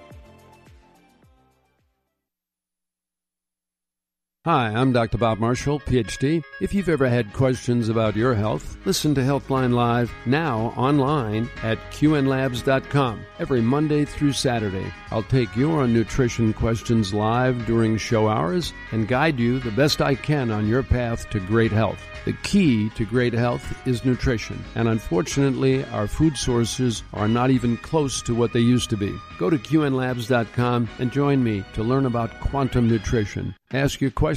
Hi, 4.46 4.68
I'm 4.68 4.92
Dr. 4.92 5.18
Bob 5.18 5.40
Marshall, 5.40 5.80
PhD. 5.80 6.44
If 6.60 6.72
you've 6.72 6.88
ever 6.88 7.08
had 7.08 7.32
questions 7.32 7.88
about 7.88 8.14
your 8.14 8.32
health, 8.32 8.78
listen 8.84 9.12
to 9.16 9.20
Healthline 9.20 9.74
Live 9.74 10.14
now 10.24 10.72
online 10.76 11.50
at 11.64 11.78
qnlabs.com 11.90 13.26
every 13.40 13.60
Monday 13.60 14.04
through 14.04 14.34
Saturday. 14.34 14.86
I'll 15.10 15.24
take 15.24 15.56
your 15.56 15.88
nutrition 15.88 16.52
questions 16.52 17.12
live 17.12 17.66
during 17.66 17.96
show 17.96 18.28
hours 18.28 18.72
and 18.92 19.08
guide 19.08 19.40
you 19.40 19.58
the 19.58 19.72
best 19.72 20.00
I 20.00 20.14
can 20.14 20.52
on 20.52 20.68
your 20.68 20.84
path 20.84 21.28
to 21.30 21.40
great 21.40 21.72
health. 21.72 22.00
The 22.24 22.32
key 22.44 22.90
to 22.90 23.04
great 23.04 23.32
health 23.32 23.64
is 23.86 24.04
nutrition, 24.04 24.64
and 24.74 24.88
unfortunately, 24.88 25.84
our 25.86 26.08
food 26.08 26.36
sources 26.36 27.04
are 27.12 27.28
not 27.28 27.50
even 27.50 27.76
close 27.76 28.20
to 28.22 28.34
what 28.34 28.52
they 28.52 28.60
used 28.60 28.90
to 28.90 28.96
be. 28.96 29.14
Go 29.38 29.48
to 29.48 29.58
qnlabs.com 29.58 30.88
and 30.98 31.12
join 31.12 31.42
me 31.42 31.64
to 31.74 31.84
learn 31.84 32.04
about 32.04 32.40
quantum 32.40 32.88
nutrition. 32.88 33.54
Ask 33.72 34.00
your 34.00 34.10
questions 34.10 34.35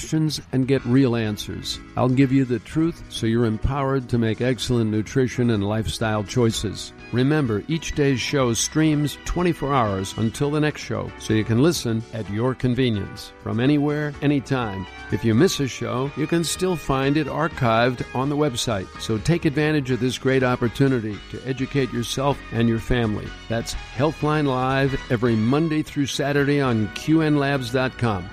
and 0.52 0.68
get 0.68 0.86
real 0.86 1.16
answers. 1.16 1.80
I'll 1.96 2.10
give 2.10 2.32
you 2.32 2.46
the 2.46 2.60
truth 2.60 3.04
so 3.10 3.28
you're 3.28 3.46
empowered 3.46 4.10
to 4.10 4.18
make 4.18 4.42
excellent 4.42 4.92
nutrition 4.92 5.50
and 5.52 5.68
lifestyle 5.68 6.24
choices. 6.24 6.94
Remember, 7.12 7.64
each 7.68 7.94
day's 7.94 8.20
show 8.20 8.54
streams 8.54 9.18
24 9.26 9.74
hours 9.74 10.14
until 10.18 10.52
the 10.52 10.60
next 10.60 10.82
show, 10.82 11.12
so 11.20 11.34
you 11.34 11.44
can 11.44 11.62
listen 11.62 12.04
at 12.14 12.30
your 12.30 12.54
convenience 12.54 13.34
from 13.42 13.60
anywhere, 13.60 14.14
anytime. 14.22 14.86
If 15.12 15.26
you 15.26 15.34
miss 15.34 15.60
a 15.60 15.68
show, 15.68 16.12
you 16.16 16.28
can 16.28 16.44
still 16.44 16.76
find 16.76 17.18
it 17.18 17.28
archived 17.28 18.06
on 18.16 18.30
the 18.30 18.38
website. 18.38 18.88
So 19.02 19.18
take 19.18 19.46
advantage 19.46 19.90
of 19.92 20.00
this 20.00 20.18
great 20.18 20.44
opportunity 20.44 21.18
to 21.32 21.42
educate 21.48 21.92
yourself 21.92 22.40
and 22.52 22.70
your 22.70 22.80
family. 22.80 23.28
That's 23.48 23.74
Healthline 23.96 24.46
Live 24.46 25.00
every 25.10 25.36
Monday 25.36 25.82
through 25.82 26.06
Saturday 26.06 26.62
on 26.62 26.88
QNLabs.com. 26.90 28.30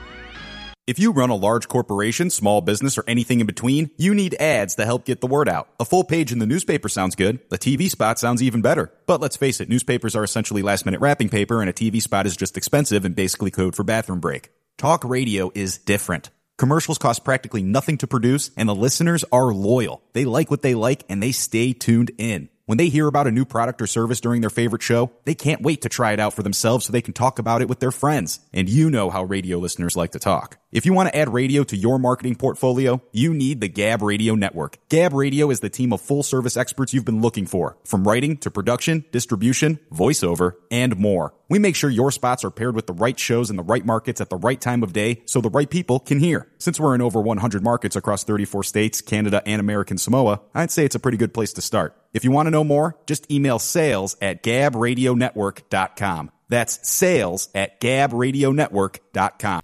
If 0.86 1.00
you 1.00 1.10
run 1.10 1.30
a 1.30 1.34
large 1.34 1.66
corporation, 1.66 2.30
small 2.30 2.60
business, 2.60 2.96
or 2.96 3.02
anything 3.08 3.40
in 3.40 3.46
between, 3.46 3.90
you 3.96 4.14
need 4.14 4.36
ads 4.38 4.76
to 4.76 4.84
help 4.84 5.04
get 5.04 5.20
the 5.20 5.26
word 5.26 5.48
out. 5.48 5.68
A 5.80 5.84
full 5.84 6.04
page 6.04 6.30
in 6.30 6.38
the 6.38 6.46
newspaper 6.46 6.88
sounds 6.88 7.16
good. 7.16 7.40
A 7.50 7.56
TV 7.56 7.90
spot 7.90 8.20
sounds 8.20 8.40
even 8.40 8.62
better. 8.62 8.92
But 9.04 9.20
let's 9.20 9.36
face 9.36 9.60
it, 9.60 9.68
newspapers 9.68 10.14
are 10.14 10.22
essentially 10.22 10.62
last 10.62 10.84
minute 10.86 11.00
wrapping 11.00 11.28
paper 11.28 11.60
and 11.60 11.68
a 11.68 11.72
TV 11.72 12.00
spot 12.00 12.24
is 12.24 12.36
just 12.36 12.56
expensive 12.56 13.04
and 13.04 13.16
basically 13.16 13.50
code 13.50 13.74
for 13.74 13.82
bathroom 13.82 14.20
break. 14.20 14.50
Talk 14.78 15.02
radio 15.02 15.50
is 15.56 15.76
different. 15.76 16.30
Commercials 16.56 16.98
cost 16.98 17.24
practically 17.24 17.64
nothing 17.64 17.98
to 17.98 18.06
produce 18.06 18.52
and 18.56 18.68
the 18.68 18.74
listeners 18.74 19.24
are 19.32 19.52
loyal. 19.52 20.04
They 20.12 20.24
like 20.24 20.52
what 20.52 20.62
they 20.62 20.76
like 20.76 21.02
and 21.08 21.20
they 21.20 21.32
stay 21.32 21.72
tuned 21.72 22.12
in. 22.16 22.48
When 22.66 22.78
they 22.78 22.88
hear 22.88 23.06
about 23.06 23.28
a 23.28 23.30
new 23.30 23.44
product 23.44 23.80
or 23.80 23.86
service 23.86 24.20
during 24.20 24.40
their 24.40 24.50
favorite 24.50 24.82
show, 24.82 25.12
they 25.24 25.36
can't 25.36 25.62
wait 25.62 25.82
to 25.82 25.88
try 25.88 26.10
it 26.10 26.18
out 26.18 26.34
for 26.34 26.42
themselves 26.42 26.84
so 26.84 26.92
they 26.92 27.00
can 27.00 27.14
talk 27.14 27.38
about 27.38 27.62
it 27.62 27.68
with 27.68 27.78
their 27.78 27.92
friends. 27.92 28.40
And 28.52 28.68
you 28.68 28.90
know 28.90 29.08
how 29.08 29.22
radio 29.22 29.58
listeners 29.58 29.96
like 29.96 30.10
to 30.12 30.18
talk. 30.18 30.58
If 30.72 30.84
you 30.84 30.92
want 30.92 31.08
to 31.08 31.16
add 31.16 31.32
radio 31.32 31.62
to 31.62 31.76
your 31.76 31.96
marketing 32.00 32.34
portfolio, 32.34 33.00
you 33.12 33.32
need 33.32 33.60
the 33.60 33.68
Gab 33.68 34.02
Radio 34.02 34.34
Network. 34.34 34.78
Gab 34.88 35.12
Radio 35.12 35.48
is 35.50 35.60
the 35.60 35.70
team 35.70 35.92
of 35.92 36.00
full 36.00 36.24
service 36.24 36.56
experts 36.56 36.92
you've 36.92 37.04
been 37.04 37.22
looking 37.22 37.46
for, 37.46 37.76
from 37.84 38.02
writing 38.02 38.36
to 38.38 38.50
production, 38.50 39.04
distribution, 39.12 39.78
voiceover, 39.92 40.54
and 40.68 40.96
more. 40.96 41.34
We 41.48 41.58
make 41.58 41.76
sure 41.76 41.90
your 41.90 42.10
spots 42.10 42.44
are 42.44 42.50
paired 42.50 42.74
with 42.74 42.86
the 42.86 42.92
right 42.92 43.18
shows 43.18 43.50
in 43.50 43.56
the 43.56 43.62
right 43.62 43.84
markets 43.84 44.20
at 44.20 44.30
the 44.30 44.36
right 44.36 44.60
time 44.60 44.82
of 44.82 44.92
day 44.92 45.22
so 45.26 45.40
the 45.40 45.50
right 45.50 45.68
people 45.68 46.00
can 46.00 46.18
hear. 46.18 46.48
Since 46.58 46.80
we're 46.80 46.94
in 46.94 47.02
over 47.02 47.20
100 47.20 47.62
markets 47.62 47.96
across 47.96 48.24
34 48.24 48.64
states, 48.64 49.00
Canada, 49.00 49.42
and 49.46 49.60
American 49.60 49.98
Samoa, 49.98 50.40
I'd 50.54 50.70
say 50.70 50.84
it's 50.84 50.94
a 50.94 51.00
pretty 51.00 51.18
good 51.18 51.34
place 51.34 51.52
to 51.54 51.60
start. 51.60 51.96
If 52.12 52.24
you 52.24 52.30
want 52.30 52.46
to 52.46 52.50
know 52.50 52.64
more, 52.64 52.98
just 53.06 53.30
email 53.30 53.58
sales 53.58 54.16
at 54.20 54.42
gabradionetwork.com. 54.42 56.30
That's 56.48 56.88
sales 56.88 57.48
at 57.54 57.80
gabradionetwork.com. 57.80 59.62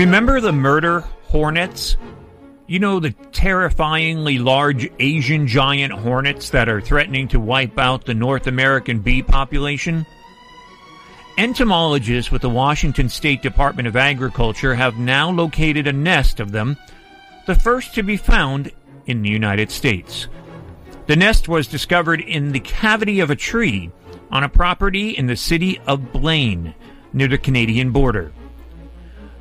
Remember 0.00 0.40
the 0.40 0.50
murder 0.50 1.00
hornets? 1.24 1.98
You 2.66 2.78
know, 2.78 3.00
the 3.00 3.10
terrifyingly 3.32 4.38
large 4.38 4.90
Asian 4.98 5.46
giant 5.46 5.92
hornets 5.92 6.48
that 6.48 6.70
are 6.70 6.80
threatening 6.80 7.28
to 7.28 7.38
wipe 7.38 7.78
out 7.78 8.06
the 8.06 8.14
North 8.14 8.46
American 8.46 9.00
bee 9.00 9.22
population? 9.22 10.06
Entomologists 11.36 12.32
with 12.32 12.40
the 12.40 12.48
Washington 12.48 13.10
State 13.10 13.42
Department 13.42 13.88
of 13.88 13.94
Agriculture 13.94 14.74
have 14.74 14.96
now 14.96 15.30
located 15.30 15.86
a 15.86 15.92
nest 15.92 16.40
of 16.40 16.50
them, 16.50 16.78
the 17.46 17.54
first 17.54 17.94
to 17.94 18.02
be 18.02 18.16
found 18.16 18.72
in 19.04 19.20
the 19.20 19.28
United 19.28 19.70
States. 19.70 20.28
The 21.08 21.16
nest 21.16 21.46
was 21.46 21.66
discovered 21.66 22.22
in 22.22 22.52
the 22.52 22.60
cavity 22.60 23.20
of 23.20 23.28
a 23.28 23.36
tree 23.36 23.90
on 24.30 24.44
a 24.44 24.48
property 24.48 25.10
in 25.10 25.26
the 25.26 25.36
city 25.36 25.78
of 25.86 26.10
Blaine, 26.10 26.74
near 27.12 27.28
the 27.28 27.36
Canadian 27.36 27.90
border. 27.90 28.32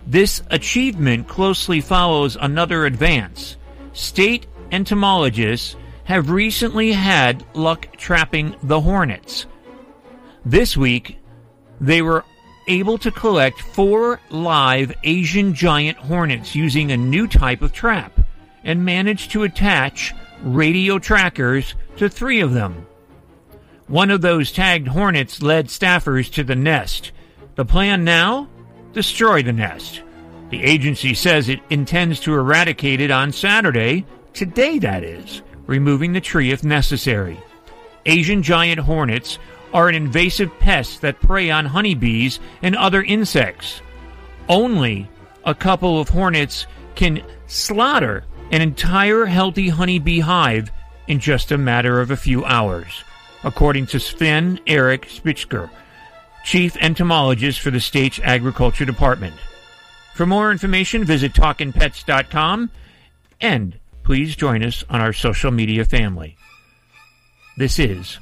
This 0.10 0.42
achievement 0.50 1.28
closely 1.28 1.82
follows 1.82 2.36
another 2.36 2.88
advance. 2.88 3.58
State 3.94 4.48
entomologists 4.72 5.76
have 6.06 6.32
recently 6.32 6.94
had 6.94 7.46
luck 7.54 7.96
trapping 7.96 8.56
the 8.64 8.82
hornets. 8.82 9.46
This 10.44 10.76
week, 10.76 11.20
they 11.80 12.02
were 12.02 12.26
able 12.68 12.98
to 12.98 13.12
collect 13.12 13.62
four 13.62 14.20
live 14.32 14.92
Asian 15.04 15.54
giant 15.54 16.00
hornets 16.00 16.56
using 16.56 16.92
a 16.92 16.98
new 16.98 17.28
type 17.28 17.62
of 17.62 17.72
trap 17.72 18.20
and 18.64 18.84
managed 18.84 19.30
to 19.30 19.44
attach 19.44 20.16
radio 20.42 20.98
trackers 20.98 21.76
to 21.98 22.10
three 22.10 22.40
of 22.40 22.56
them. 22.56 22.88
One 23.86 24.10
of 24.10 24.22
those 24.22 24.52
tagged 24.52 24.88
hornets 24.88 25.44
led 25.44 25.68
staffers 25.68 26.32
to 26.34 26.44
the 26.44 26.56
nest. 26.56 27.12
The 27.54 27.66
plan 27.66 28.04
now? 28.04 28.48
Destroy 28.94 29.44
the 29.44 29.54
nest. 29.54 30.02
The 30.50 30.64
agency 30.64 31.14
says 31.14 31.48
it 31.48 31.60
intends 31.70 32.20
to 32.22 32.34
eradicate 32.34 33.02
it 33.02 33.12
on 33.12 33.32
Saturday, 33.32 34.06
today 34.34 34.80
that 34.80 35.04
is, 35.04 35.44
removing 35.68 36.14
the 36.14 36.22
tree 36.22 36.52
if 36.52 36.64
necessary. 36.64 37.40
Asian 38.06 38.42
giant 38.42 38.80
hornets 38.80 39.38
are 39.74 39.90
an 39.90 39.96
invasive 39.96 40.52
pest 40.60 41.02
that 41.02 41.20
prey 41.22 41.52
on 41.52 41.66
honeybees 41.66 42.40
and 42.64 42.76
other 42.76 43.04
insects. 43.04 43.82
Only 44.48 45.08
a 45.46 45.54
couple 45.54 46.00
of 46.00 46.10
hornets 46.10 46.66
can 46.96 47.24
slaughter 47.46 48.26
an 48.52 48.62
entire 48.62 49.26
healthy 49.26 49.70
honeybee 49.70 50.20
hive 50.20 50.72
in 51.08 51.20
just 51.20 51.52
a 51.52 51.58
matter 51.58 52.02
of 52.02 52.10
a 52.10 52.18
few 52.18 52.44
hours, 52.46 53.04
according 53.44 53.86
to 53.88 54.00
Sven 54.00 54.60
Erik 54.66 55.08
Spichiger, 55.08 55.70
chief 56.44 56.76
entomologist 56.78 57.60
for 57.60 57.72
the 57.72 57.80
state's 57.80 58.20
agriculture 58.24 58.86
department. 58.86 59.36
For 60.14 60.26
more 60.26 60.52
information, 60.52 61.06
visit 61.06 61.34
talkinpets.com 61.34 62.72
and 63.42 63.80
please 64.04 64.36
join 64.36 64.64
us 64.64 64.84
on 64.90 65.02
our 65.02 65.14
social 65.14 65.52
media 65.52 65.86
family. 65.86 66.36
This 67.58 67.80
is 67.80 68.20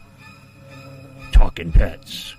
Talkin' 1.31 1.71
Pets. 1.71 2.35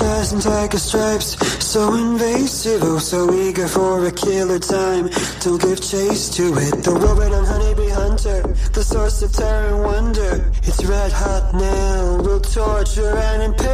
Ricochets 0.00 0.32
and 0.32 0.40
tiger 0.42 0.78
stripes, 0.78 1.36
so 1.64 1.92
invasive, 1.94 2.82
oh 2.82 2.98
so 2.98 3.32
eager 3.34 3.68
for 3.68 4.06
a 4.06 4.10
killer 4.10 4.58
time. 4.58 5.10
Don't 5.40 5.60
give 5.60 5.80
chase 5.82 6.30
to 6.36 6.54
it. 6.56 6.82
The 6.84 6.92
robot 6.92 7.32
and 7.32 7.46
honeybee 7.46 7.90
hunter, 7.90 8.42
the 8.72 8.82
source 8.82 9.20
of 9.22 9.32
terror 9.32 9.74
and 9.74 9.84
wonder. 9.84 10.50
It's 10.62 10.82
red 10.84 11.12
hot 11.12 11.52
now, 11.52 12.16
we'll 12.22 12.40
torture 12.40 13.14
and 13.14 13.42
impale. 13.42 13.68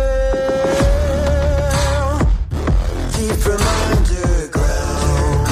Deep 3.14 3.36
from 3.36 3.62
underground, 3.86 5.46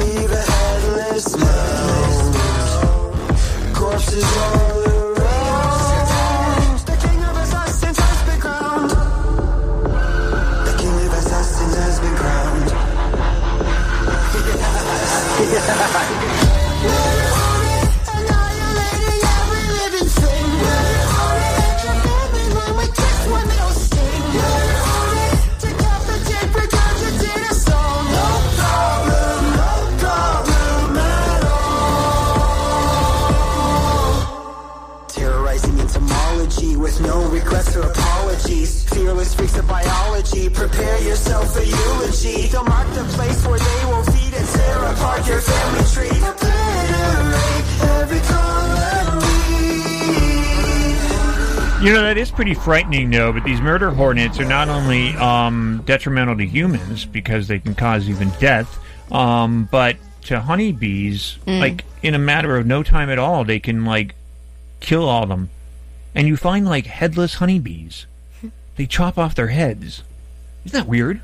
leave 0.00 0.32
a 0.32 0.42
headless 0.52 1.36
mound. 1.36 2.34
Corpses 3.74 4.36
all 4.36 4.78
around. 4.80 4.97
To 39.04 39.62
biology. 39.62 40.48
Prepare 40.48 41.00
yourself 41.02 41.54
for 41.54 41.62
eulogy. 41.62 42.48
They'll 42.48 42.64
mark 42.64 42.86
the 42.94 43.04
place 43.14 43.46
where 43.46 43.58
they 43.58 43.84
will 43.86 44.02
feed 44.02 44.34
and 44.34 44.48
tear 44.48 44.78
apart 44.92 45.26
your 45.26 45.40
family 45.40 45.84
tree. 45.92 46.08
Obliterate 46.08 47.80
every 48.00 48.20
colony. 48.20 48.64
You 51.86 51.92
know, 51.94 52.02
that 52.02 52.16
is 52.18 52.30
pretty 52.32 52.54
frightening, 52.54 53.10
though, 53.10 53.32
but 53.32 53.44
these 53.44 53.60
murder 53.60 53.90
hornets 53.90 54.40
are 54.40 54.44
not 54.44 54.68
only 54.68 55.10
um, 55.16 55.82
detrimental 55.86 56.36
to 56.36 56.44
humans 56.46 57.04
because 57.04 57.46
they 57.46 57.60
can 57.60 57.74
cause 57.76 58.08
even 58.10 58.30
death, 58.40 58.78
um, 59.12 59.68
but 59.70 59.96
to 60.22 60.40
honeybees, 60.40 61.38
Mm. 61.46 61.60
like, 61.60 61.84
in 62.02 62.14
a 62.14 62.18
matter 62.18 62.56
of 62.56 62.66
no 62.66 62.82
time 62.82 63.10
at 63.10 63.18
all, 63.18 63.44
they 63.44 63.60
can, 63.60 63.84
like, 63.84 64.16
kill 64.80 65.08
all 65.08 65.22
of 65.22 65.28
them. 65.28 65.50
And 66.16 66.26
you 66.26 66.36
find, 66.36 66.66
like, 66.66 66.86
headless 66.86 67.34
honeybees. 67.34 68.06
They 68.78 68.86
chop 68.86 69.18
off 69.18 69.34
their 69.34 69.48
heads. 69.48 70.04
Isn't 70.64 70.78
that 70.78 70.88
weird? 70.88 71.20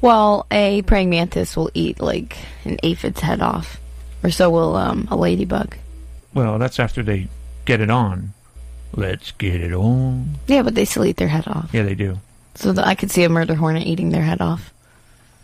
Well, 0.00 0.46
a 0.50 0.80
praying 0.82 1.10
mantis 1.10 1.54
will 1.54 1.70
eat 1.74 2.00
like 2.00 2.38
an 2.64 2.78
aphid's 2.82 3.20
head 3.20 3.42
off, 3.42 3.78
or 4.22 4.30
so 4.30 4.48
will 4.48 4.76
um, 4.76 5.06
a 5.10 5.16
ladybug. 5.16 5.76
Well, 6.32 6.58
that's 6.58 6.80
after 6.80 7.02
they 7.02 7.28
get 7.66 7.82
it 7.82 7.90
on. 7.90 8.32
Let's 8.94 9.32
get 9.32 9.60
it 9.60 9.74
on. 9.74 10.36
Yeah, 10.46 10.62
but 10.62 10.74
they 10.74 10.86
still 10.86 11.04
eat 11.04 11.18
their 11.18 11.28
head 11.28 11.46
off. 11.46 11.68
Yeah, 11.74 11.82
they 11.82 11.94
do. 11.94 12.18
So 12.54 12.72
that 12.72 12.86
I 12.86 12.94
could 12.94 13.10
see 13.10 13.24
a 13.24 13.28
murder 13.28 13.54
hornet 13.54 13.86
eating 13.86 14.08
their 14.08 14.22
head 14.22 14.40
off. 14.40 14.72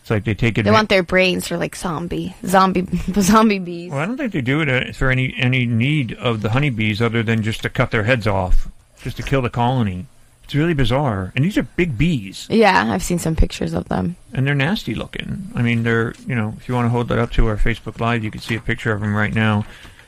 It's 0.01 0.11
like 0.11 0.25
they 0.25 0.35
take 0.35 0.57
it. 0.57 0.63
They 0.63 0.71
want 0.71 0.89
their 0.89 1.03
brains 1.03 1.49
for 1.49 1.59
like 1.59 1.77
zombie, 1.77 2.35
zombie, 2.47 2.87
zombie 3.21 3.59
bees. 3.59 3.91
Well, 3.91 4.01
I 4.01 4.07
don't 4.07 4.17
think 4.17 4.33
they 4.33 4.41
do 4.41 4.63
it 4.63 4.71
uh, 4.71 4.93
for 4.95 5.11
any 5.11 5.35
any 5.37 5.67
need 5.67 6.15
of 6.15 6.41
the 6.41 6.51
honeybees 6.51 7.03
other 7.03 7.23
than 7.23 7.43
just 7.43 7.61
to 7.63 7.69
cut 7.69 7.91
their 7.91 8.05
heads 8.05 8.27
off, 8.27 8.69
just 9.03 9.19
to 9.19 9.23
kill 9.23 9.43
the 9.43 9.51
colony. 9.51 10.07
It's 10.53 10.57
really 10.59 10.75
bizarre. 10.75 11.33
And 11.35 11.47
these 11.47 11.57
are 11.57 11.63
big 11.63 11.97
bees, 11.97 12.47
Yeah, 12.51 12.93
I've 12.93 13.03
seen 13.03 13.19
some 13.19 13.35
pictures 13.35 13.73
of 13.73 13.89
them. 13.89 14.17
and 14.35 14.47
they're 14.47 14.55
nasty 14.55 14.95
looking. 14.95 15.51
I 15.55 15.63
mean, 15.63 15.83
they're 15.83 16.13
you 16.27 16.35
know, 16.35 16.53
if 16.59 16.69
you 16.69 16.75
want 16.75 16.85
to 16.85 16.91
hold 16.91 17.09
that 17.09 17.19
up 17.19 17.31
to 17.33 17.47
our 17.47 17.57
Facebook 17.57 17.99
Live, 18.01 18.23
you 18.23 18.31
can 18.31 18.43
see 18.43 18.55
a 18.55 18.61
picture 18.61 18.93
of 18.93 19.01
them 19.01 19.15
right 19.17 19.33
now 19.35 19.65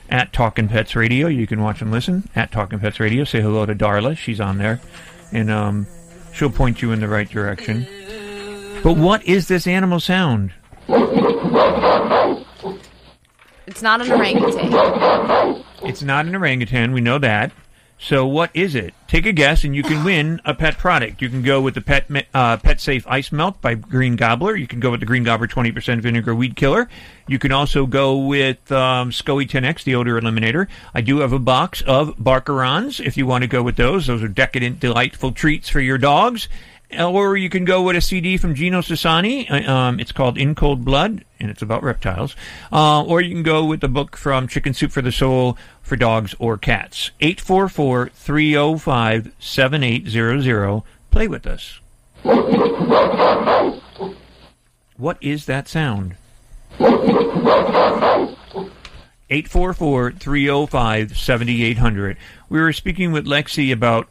at 0.07 0.33
Talkin' 0.33 0.67
Pets 0.67 0.95
Radio. 0.95 1.25
You 1.25 1.47
can 1.47 1.63
watch 1.63 1.81
and 1.81 1.89
listen 1.91 2.29
at 2.35 2.51
Talkin' 2.51 2.79
Pets 2.79 2.99
Radio. 2.99 3.23
Say 3.23 3.41
hello 3.41 3.65
to 3.65 3.73
Darla. 3.73 4.15
She's 4.15 4.39
on 4.39 4.59
there, 4.59 4.79
and 5.31 5.49
um, 5.49 5.87
she'll 6.31 6.51
point 6.51 6.79
you 6.83 6.91
in 6.91 6.99
the 6.99 7.07
right 7.07 7.27
direction. 7.27 7.87
But 8.83 8.97
what 8.97 9.25
is 9.25 9.47
this 9.47 9.65
animal 9.65 9.99
sound? 9.99 10.53
It's 13.65 13.81
not 13.81 13.99
an 14.05 14.11
orangutan. 14.11 15.63
It's 15.89 16.03
not 16.03 16.27
an 16.27 16.35
orangutan. 16.35 16.91
We 16.91 17.01
know 17.01 17.17
that. 17.17 17.51
So 17.97 18.27
what 18.27 18.51
is 18.53 18.75
it? 18.75 18.93
Take 19.07 19.25
a 19.25 19.31
guess, 19.31 19.63
and 19.63 19.75
you 19.75 19.81
can 19.81 20.03
win 20.03 20.41
a 20.43 20.53
pet 20.53 20.77
product. 20.77 21.21
You 21.21 21.29
can 21.29 21.41
go 21.41 21.61
with 21.61 21.75
the 21.75 21.81
pet 21.81 22.05
uh, 22.33 22.57
pet 22.57 22.81
safe 22.81 23.07
ice 23.07 23.31
melt 23.31 23.61
by 23.61 23.75
Green 23.75 24.17
Gobbler. 24.17 24.55
You 24.55 24.67
can 24.67 24.81
go 24.81 24.91
with 24.91 24.99
the 24.99 25.05
Green 25.05 25.23
Gobbler 25.23 25.47
20% 25.47 26.01
vinegar 26.01 26.35
weed 26.35 26.55
killer. 26.57 26.89
You 27.27 27.39
can 27.39 27.53
also 27.53 27.85
go 27.85 28.17
with 28.17 28.69
um, 28.71 29.11
SCOE 29.11 29.47
10X, 29.47 29.85
the 29.85 29.95
odor 29.95 30.19
eliminator. 30.19 30.67
I 30.93 31.01
do 31.01 31.19
have 31.19 31.31
a 31.31 31.39
box 31.39 31.81
of 31.83 32.17
Barkarons 32.17 32.99
if 32.99 33.15
you 33.15 33.25
want 33.25 33.43
to 33.43 33.47
go 33.47 33.63
with 33.63 33.77
those. 33.77 34.07
Those 34.07 34.21
are 34.21 34.27
decadent, 34.27 34.81
delightful 34.81 35.31
treats 35.31 35.69
for 35.69 35.79
your 35.79 35.97
dogs. 35.97 36.49
Or 36.99 37.37
you 37.37 37.49
can 37.49 37.65
go 37.65 37.81
with 37.81 37.95
a 37.95 38.01
CD 38.01 38.37
from 38.37 38.55
Gino 38.55 38.81
Sassani. 38.81 39.49
Uh, 39.49 39.71
Um, 39.71 39.99
it's 39.99 40.11
called 40.11 40.37
In 40.37 40.55
Cold 40.55 40.85
Blood, 40.85 41.25
and 41.39 41.49
it's 41.49 41.61
about 41.61 41.83
reptiles. 41.83 42.35
Uh, 42.71 43.03
or 43.03 43.21
you 43.21 43.29
can 43.33 43.43
go 43.43 43.65
with 43.65 43.81
the 43.81 43.87
book 43.87 44.15
from 44.15 44.47
Chicken 44.47 44.73
Soup 44.73 44.91
for 44.91 45.01
the 45.01 45.11
Soul 45.11 45.57
for 45.81 45.95
dogs 45.95 46.35
or 46.39 46.57
cats. 46.57 47.11
844 47.21 48.09
305 48.09 49.31
7800. 49.39 50.83
Play 51.11 51.27
with 51.27 51.45
us. 51.47 51.79
What 54.97 55.17
is 55.21 55.45
that 55.45 55.67
sound? 55.67 56.15
844 59.29 60.11
305 60.13 61.17
7800. 61.17 62.17
We 62.49 62.59
were 62.59 62.73
speaking 62.73 63.11
with 63.11 63.25
Lexi 63.25 63.71
about 63.73 64.07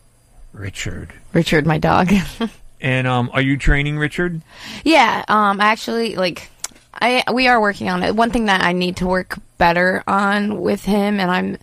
Richard. 0.53 1.13
Richard, 1.33 1.67
my 1.67 1.79
dog. 1.79 2.13
And 2.85 3.07
um, 3.07 3.31
are 3.33 3.41
you 3.41 3.57
training 3.57 3.97
Richard? 3.97 4.43
yeah, 4.85 5.25
um, 5.27 5.59
actually, 5.59 6.17
like, 6.17 6.51
I 6.93 7.25
we 7.33 7.49
are 7.49 7.59
working 7.59 7.89
on 7.89 8.03
it. 8.03 8.15
One 8.15 8.31
thing 8.31 8.45
that 8.45 8.63
I 8.63 8.73
need 8.73 8.99
to 8.99 9.07
work 9.07 9.39
better 9.57 10.05
on 10.07 10.61
with 10.61 10.85
him, 10.85 11.19
and 11.19 11.31
I'm, 11.31 11.59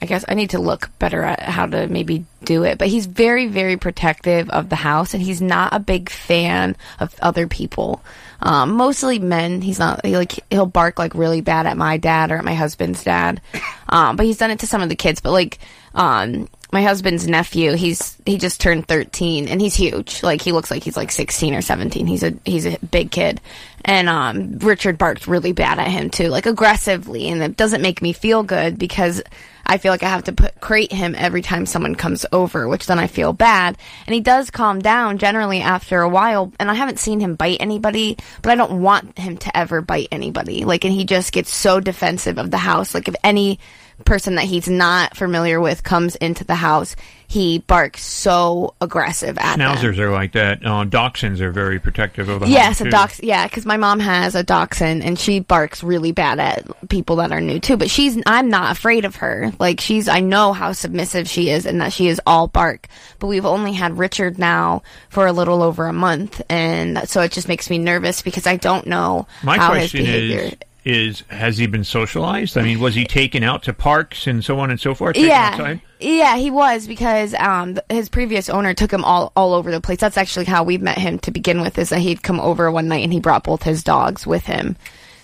I 0.00 0.06
guess 0.06 0.24
I 0.26 0.32
need 0.32 0.50
to 0.50 0.58
look 0.58 0.90
better 0.98 1.22
at 1.22 1.40
how 1.40 1.66
to 1.66 1.86
maybe 1.86 2.24
do 2.44 2.64
it. 2.64 2.78
But 2.78 2.88
he's 2.88 3.04
very, 3.04 3.46
very 3.46 3.76
protective 3.76 4.48
of 4.48 4.70
the 4.70 4.76
house, 4.76 5.12
and 5.12 5.22
he's 5.22 5.42
not 5.42 5.74
a 5.74 5.78
big 5.78 6.08
fan 6.08 6.76
of 6.98 7.14
other 7.20 7.46
people. 7.46 8.02
Um, 8.40 8.72
mostly 8.72 9.18
men. 9.18 9.60
He's 9.60 9.78
not 9.78 10.04
he, 10.04 10.16
like 10.16 10.40
he'll 10.48 10.64
bark 10.64 10.98
like 10.98 11.14
really 11.14 11.42
bad 11.42 11.66
at 11.66 11.76
my 11.76 11.98
dad 11.98 12.32
or 12.32 12.38
at 12.38 12.44
my 12.44 12.54
husband's 12.54 13.04
dad. 13.04 13.42
Um, 13.90 14.16
but 14.16 14.24
he's 14.24 14.38
done 14.38 14.50
it 14.50 14.60
to 14.60 14.66
some 14.66 14.80
of 14.80 14.88
the 14.88 14.96
kids. 14.96 15.20
But 15.20 15.32
like, 15.32 15.58
um, 15.94 16.48
my 16.74 16.82
husband's 16.82 17.28
nephew, 17.28 17.74
he's 17.74 18.18
he 18.26 18.36
just 18.36 18.60
turned 18.60 18.88
13 18.88 19.46
and 19.46 19.60
he's 19.60 19.76
huge. 19.76 20.24
Like 20.24 20.42
he 20.42 20.50
looks 20.50 20.72
like 20.72 20.82
he's 20.82 20.96
like 20.96 21.12
16 21.12 21.54
or 21.54 21.62
17. 21.62 22.08
He's 22.08 22.24
a 22.24 22.34
he's 22.44 22.66
a 22.66 22.76
big 22.78 23.12
kid. 23.12 23.40
And 23.84 24.08
um 24.08 24.58
Richard 24.58 24.98
barked 24.98 25.28
really 25.28 25.52
bad 25.52 25.78
at 25.78 25.86
him 25.86 26.10
too, 26.10 26.28
like 26.28 26.46
aggressively, 26.46 27.28
and 27.28 27.40
it 27.40 27.56
doesn't 27.56 27.80
make 27.80 28.02
me 28.02 28.12
feel 28.12 28.42
good 28.42 28.76
because 28.76 29.22
I 29.64 29.78
feel 29.78 29.92
like 29.92 30.02
I 30.02 30.08
have 30.08 30.24
to 30.24 30.32
put 30.32 30.60
crate 30.60 30.90
him 30.90 31.14
every 31.16 31.42
time 31.42 31.64
someone 31.64 31.94
comes 31.94 32.26
over, 32.32 32.66
which 32.66 32.86
then 32.86 32.98
I 32.98 33.06
feel 33.06 33.32
bad. 33.32 33.78
And 34.08 34.12
he 34.12 34.20
does 34.20 34.50
calm 34.50 34.80
down 34.80 35.18
generally 35.18 35.60
after 35.60 36.00
a 36.00 36.08
while, 36.08 36.52
and 36.58 36.68
I 36.68 36.74
haven't 36.74 36.98
seen 36.98 37.20
him 37.20 37.36
bite 37.36 37.58
anybody, 37.60 38.18
but 38.42 38.50
I 38.50 38.56
don't 38.56 38.82
want 38.82 39.16
him 39.16 39.36
to 39.36 39.56
ever 39.56 39.80
bite 39.80 40.08
anybody. 40.10 40.64
Like 40.64 40.84
and 40.84 40.92
he 40.92 41.04
just 41.04 41.30
gets 41.30 41.54
so 41.54 41.78
defensive 41.78 42.36
of 42.36 42.50
the 42.50 42.58
house. 42.58 42.94
Like 42.94 43.06
if 43.06 43.14
any 43.22 43.60
person 44.04 44.34
that 44.36 44.44
he's 44.44 44.68
not 44.68 45.16
familiar 45.16 45.60
with 45.60 45.82
comes 45.82 46.16
into 46.16 46.44
the 46.44 46.56
house, 46.56 46.96
he 47.26 47.58
barks 47.58 48.04
so 48.04 48.74
aggressive 48.80 49.38
at 49.38 49.56
them. 49.56 49.76
Schnauzers 49.76 49.98
are 49.98 50.10
like 50.12 50.32
that. 50.32 50.64
Uh, 50.64 50.84
dachshunds 50.84 51.40
are 51.40 51.50
very 51.50 51.78
protective 51.80 52.28
of 52.28 52.40
the 52.40 52.48
Yes, 52.48 52.80
a 52.80 52.90
dachshund. 52.90 53.26
Yeah, 53.26 53.46
because 53.46 53.64
my 53.66 53.76
mom 53.76 53.98
has 54.00 54.34
a 54.34 54.42
dachshund, 54.42 55.02
and 55.02 55.18
she 55.18 55.40
barks 55.40 55.82
really 55.82 56.12
bad 56.12 56.38
at 56.38 56.88
people 56.88 57.16
that 57.16 57.32
are 57.32 57.40
new 57.40 57.58
too. 57.58 57.76
But 57.76 57.90
she's, 57.90 58.20
I'm 58.26 58.50
not 58.50 58.72
afraid 58.76 59.04
of 59.04 59.16
her. 59.16 59.52
Like 59.58 59.80
she's, 59.80 60.06
I 60.06 60.20
know 60.20 60.52
how 60.52 60.72
submissive 60.72 61.28
she 61.28 61.50
is, 61.50 61.66
and 61.66 61.80
that 61.80 61.92
she 61.92 62.08
is 62.08 62.20
all 62.26 62.46
bark. 62.46 62.88
But 63.18 63.28
we've 63.28 63.46
only 63.46 63.72
had 63.72 63.98
Richard 63.98 64.38
now 64.38 64.82
for 65.08 65.26
a 65.26 65.32
little 65.32 65.62
over 65.62 65.86
a 65.86 65.92
month, 65.92 66.42
and 66.48 67.08
so 67.08 67.22
it 67.22 67.32
just 67.32 67.48
makes 67.48 67.70
me 67.70 67.78
nervous 67.78 68.22
because 68.22 68.46
I 68.46 68.56
don't 68.56 68.86
know 68.86 69.26
My 69.42 69.56
how 69.56 69.72
his 69.74 69.92
behavior. 69.92 70.40
is: 70.40 70.54
Is 70.84 71.22
has 71.28 71.56
he 71.56 71.66
been 71.66 71.84
socialized? 71.84 72.58
I 72.58 72.62
mean, 72.62 72.78
was 72.78 72.94
he 72.94 73.06
taken 73.06 73.42
out 73.42 73.62
to 73.62 73.72
parks 73.72 74.26
and 74.26 74.44
so 74.44 74.60
on 74.60 74.70
and 74.70 74.78
so 74.78 74.94
forth? 74.94 75.16
Yeah, 75.16 75.50
outside? 75.52 75.80
yeah, 75.98 76.36
he 76.36 76.50
was 76.50 76.86
because 76.86 77.32
um, 77.34 77.78
his 77.88 78.10
previous 78.10 78.50
owner 78.50 78.74
took 78.74 78.92
him 78.92 79.02
all 79.02 79.32
all 79.34 79.54
over 79.54 79.70
the 79.70 79.80
place. 79.80 79.98
That's 79.98 80.18
actually 80.18 80.44
how 80.44 80.62
we 80.62 80.76
met 80.76 80.98
him 80.98 81.18
to 81.20 81.30
begin 81.30 81.62
with. 81.62 81.78
Is 81.78 81.88
that 81.88 82.00
he'd 82.00 82.22
come 82.22 82.38
over 82.38 82.70
one 82.70 82.86
night 82.86 83.02
and 83.02 83.14
he 83.14 83.18
brought 83.18 83.44
both 83.44 83.62
his 83.62 83.82
dogs 83.82 84.26
with 84.26 84.44
him, 84.44 84.76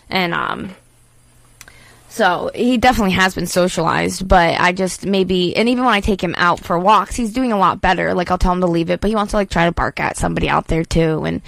and 0.08 0.32
um, 0.32 0.74
so 2.08 2.50
he 2.54 2.78
definitely 2.78 3.12
has 3.12 3.34
been 3.34 3.46
socialized. 3.46 4.26
But 4.26 4.58
I 4.58 4.72
just 4.72 5.04
maybe, 5.04 5.54
and 5.56 5.68
even 5.68 5.84
when 5.84 5.92
I 5.92 6.00
take 6.00 6.24
him 6.24 6.34
out 6.38 6.60
for 6.60 6.78
walks, 6.78 7.16
he's 7.16 7.34
doing 7.34 7.52
a 7.52 7.58
lot 7.58 7.82
better. 7.82 8.14
Like 8.14 8.30
I'll 8.30 8.38
tell 8.38 8.52
him 8.52 8.62
to 8.62 8.66
leave 8.66 8.88
it, 8.88 9.02
but 9.02 9.08
he 9.08 9.14
wants 9.14 9.32
to 9.32 9.36
like 9.36 9.50
try 9.50 9.66
to 9.66 9.72
bark 9.72 10.00
at 10.00 10.16
somebody 10.16 10.48
out 10.48 10.68
there 10.68 10.84
too, 10.84 11.26
and. 11.26 11.42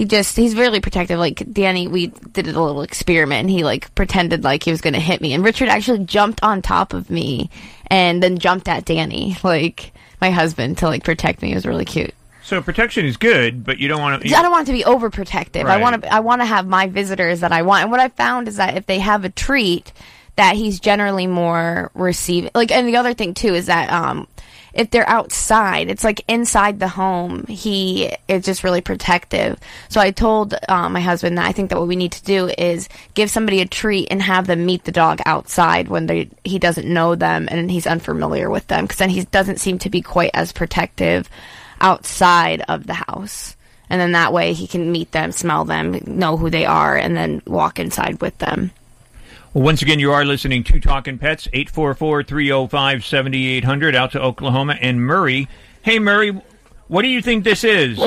He 0.00 0.06
just, 0.06 0.34
he's 0.34 0.56
really 0.56 0.80
protective. 0.80 1.18
Like, 1.18 1.44
Danny, 1.52 1.86
we 1.86 2.06
did 2.06 2.48
a 2.48 2.58
little 2.58 2.80
experiment 2.80 3.40
and 3.40 3.50
he, 3.50 3.64
like, 3.64 3.94
pretended 3.94 4.44
like 4.44 4.62
he 4.62 4.70
was 4.70 4.80
going 4.80 4.94
to 4.94 4.98
hit 4.98 5.20
me. 5.20 5.34
And 5.34 5.44
Richard 5.44 5.68
actually 5.68 6.06
jumped 6.06 6.42
on 6.42 6.62
top 6.62 6.94
of 6.94 7.10
me 7.10 7.50
and 7.88 8.22
then 8.22 8.38
jumped 8.38 8.66
at 8.66 8.86
Danny, 8.86 9.36
like, 9.44 9.92
my 10.18 10.30
husband, 10.30 10.78
to, 10.78 10.86
like, 10.86 11.04
protect 11.04 11.42
me. 11.42 11.52
It 11.52 11.54
was 11.54 11.66
really 11.66 11.84
cute. 11.84 12.14
So 12.42 12.62
protection 12.62 13.04
is 13.04 13.18
good, 13.18 13.62
but 13.62 13.76
you 13.76 13.88
don't 13.88 14.00
want 14.00 14.22
to. 14.22 14.34
I 14.34 14.40
don't 14.40 14.50
want 14.50 14.68
to 14.68 14.72
be 14.72 14.84
overprotective. 14.84 15.66
I 15.66 15.76
want 15.76 16.02
to. 16.02 16.10
I 16.10 16.20
want 16.20 16.40
to 16.40 16.46
have 16.46 16.66
my 16.66 16.86
visitors 16.86 17.40
that 17.40 17.52
I 17.52 17.60
want. 17.60 17.82
And 17.82 17.90
what 17.90 18.00
I 18.00 18.08
found 18.08 18.48
is 18.48 18.56
that 18.56 18.78
if 18.78 18.86
they 18.86 19.00
have 19.00 19.26
a 19.26 19.28
treat, 19.28 19.92
that 20.36 20.56
he's 20.56 20.80
generally 20.80 21.26
more 21.26 21.90
receiving. 21.92 22.50
Like, 22.54 22.70
and 22.70 22.88
the 22.88 22.96
other 22.96 23.12
thing 23.12 23.34
too 23.34 23.54
is 23.54 23.66
that 23.66 23.92
um, 23.92 24.26
if 24.72 24.90
they're 24.90 25.08
outside, 25.08 25.88
it's 25.88 26.04
like 26.04 26.22
inside 26.28 26.78
the 26.78 26.88
home. 26.88 27.46
He 27.46 28.14
is 28.28 28.44
just 28.44 28.64
really 28.64 28.80
protective. 28.80 29.58
So 29.88 30.00
I 30.00 30.10
told 30.10 30.54
uh, 30.68 30.88
my 30.88 31.00
husband 31.00 31.38
that 31.38 31.46
I 31.46 31.52
think 31.52 31.70
that 31.70 31.78
what 31.78 31.88
we 31.88 31.96
need 31.96 32.12
to 32.12 32.24
do 32.24 32.50
is 32.56 32.88
give 33.14 33.30
somebody 33.30 33.60
a 33.60 33.66
treat 33.66 34.08
and 34.10 34.22
have 34.22 34.46
them 34.46 34.66
meet 34.66 34.84
the 34.84 34.92
dog 34.92 35.20
outside 35.26 35.88
when 35.88 36.06
they 36.06 36.28
he 36.44 36.58
doesn't 36.58 36.86
know 36.86 37.14
them 37.14 37.48
and 37.50 37.70
he's 37.70 37.86
unfamiliar 37.86 38.50
with 38.50 38.66
them 38.68 38.84
because 38.84 38.98
then 38.98 39.10
he 39.10 39.24
doesn't 39.26 39.60
seem 39.60 39.78
to 39.80 39.90
be 39.90 40.02
quite 40.02 40.30
as 40.34 40.52
protective 40.52 41.28
outside 41.80 42.62
of 42.68 42.86
the 42.86 42.94
house. 42.94 43.56
And 43.88 44.00
then 44.00 44.12
that 44.12 44.32
way 44.32 44.52
he 44.52 44.68
can 44.68 44.92
meet 44.92 45.10
them, 45.10 45.32
smell 45.32 45.64
them, 45.64 45.98
know 46.06 46.36
who 46.36 46.48
they 46.48 46.64
are, 46.64 46.96
and 46.96 47.16
then 47.16 47.42
walk 47.44 47.80
inside 47.80 48.20
with 48.20 48.38
them. 48.38 48.70
Well, 49.52 49.64
once 49.64 49.82
again, 49.82 49.98
you 49.98 50.12
are 50.12 50.24
listening 50.24 50.62
to 50.64 50.78
Talkin' 50.78 51.18
Pets, 51.18 51.48
844 51.52 52.22
305 52.22 53.04
7800 53.04 53.96
out 53.96 54.12
to 54.12 54.20
Oklahoma 54.22 54.76
and 54.80 55.04
Murray. 55.04 55.48
Hey, 55.82 55.98
Murray, 55.98 56.40
What 56.86 57.02
do 57.02 57.08
you 57.08 57.20
think 57.20 57.42
this 57.44 57.64
is? 57.64 57.98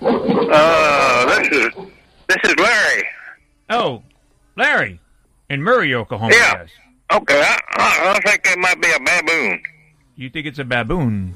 Uh, 0.00 1.26
this 1.26 1.48
is 1.48 1.72
this 2.28 2.38
is 2.44 2.54
Larry. 2.58 3.08
Oh, 3.70 4.02
Larry, 4.56 5.00
in 5.50 5.62
Murray, 5.62 5.94
Oklahoma. 5.94 6.32
Yeah. 6.34 6.58
Yes. 6.60 6.70
Okay, 7.12 7.40
I, 7.40 7.58
I, 7.76 8.14
I 8.14 8.20
think 8.20 8.46
it 8.46 8.58
might 8.58 8.80
be 8.80 8.90
a 8.92 8.98
baboon. 9.00 9.62
You 10.16 10.30
think 10.30 10.46
it's 10.46 10.58
a 10.58 10.64
baboon? 10.64 11.34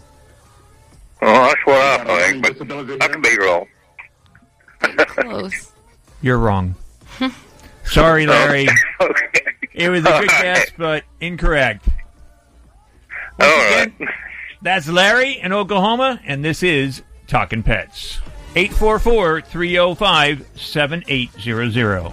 Oh, 1.22 1.46
that's 1.46 1.66
what 1.66 1.76
I 2.10 2.32
think, 2.32 2.42
but 2.42 3.02
I 3.02 3.08
could 3.08 3.22
be 3.22 3.38
wrong. 3.38 3.66
Close. 5.06 5.69
You're 6.22 6.38
wrong. 6.38 6.74
Sorry, 7.84 8.26
Larry. 8.26 8.68
It 9.72 9.88
was 9.88 10.04
a 10.04 10.20
good 10.20 10.28
guess, 10.28 10.70
but 10.76 11.04
incorrect. 11.20 11.88
Once 13.38 13.52
again, 13.52 14.08
that's 14.62 14.88
Larry 14.88 15.38
in 15.38 15.52
Oklahoma, 15.52 16.20
and 16.26 16.44
this 16.44 16.62
is 16.62 17.02
Talkin' 17.26 17.62
Pets. 17.62 18.20
844 18.56 19.40
305 19.42 20.46
7800. 20.56 22.12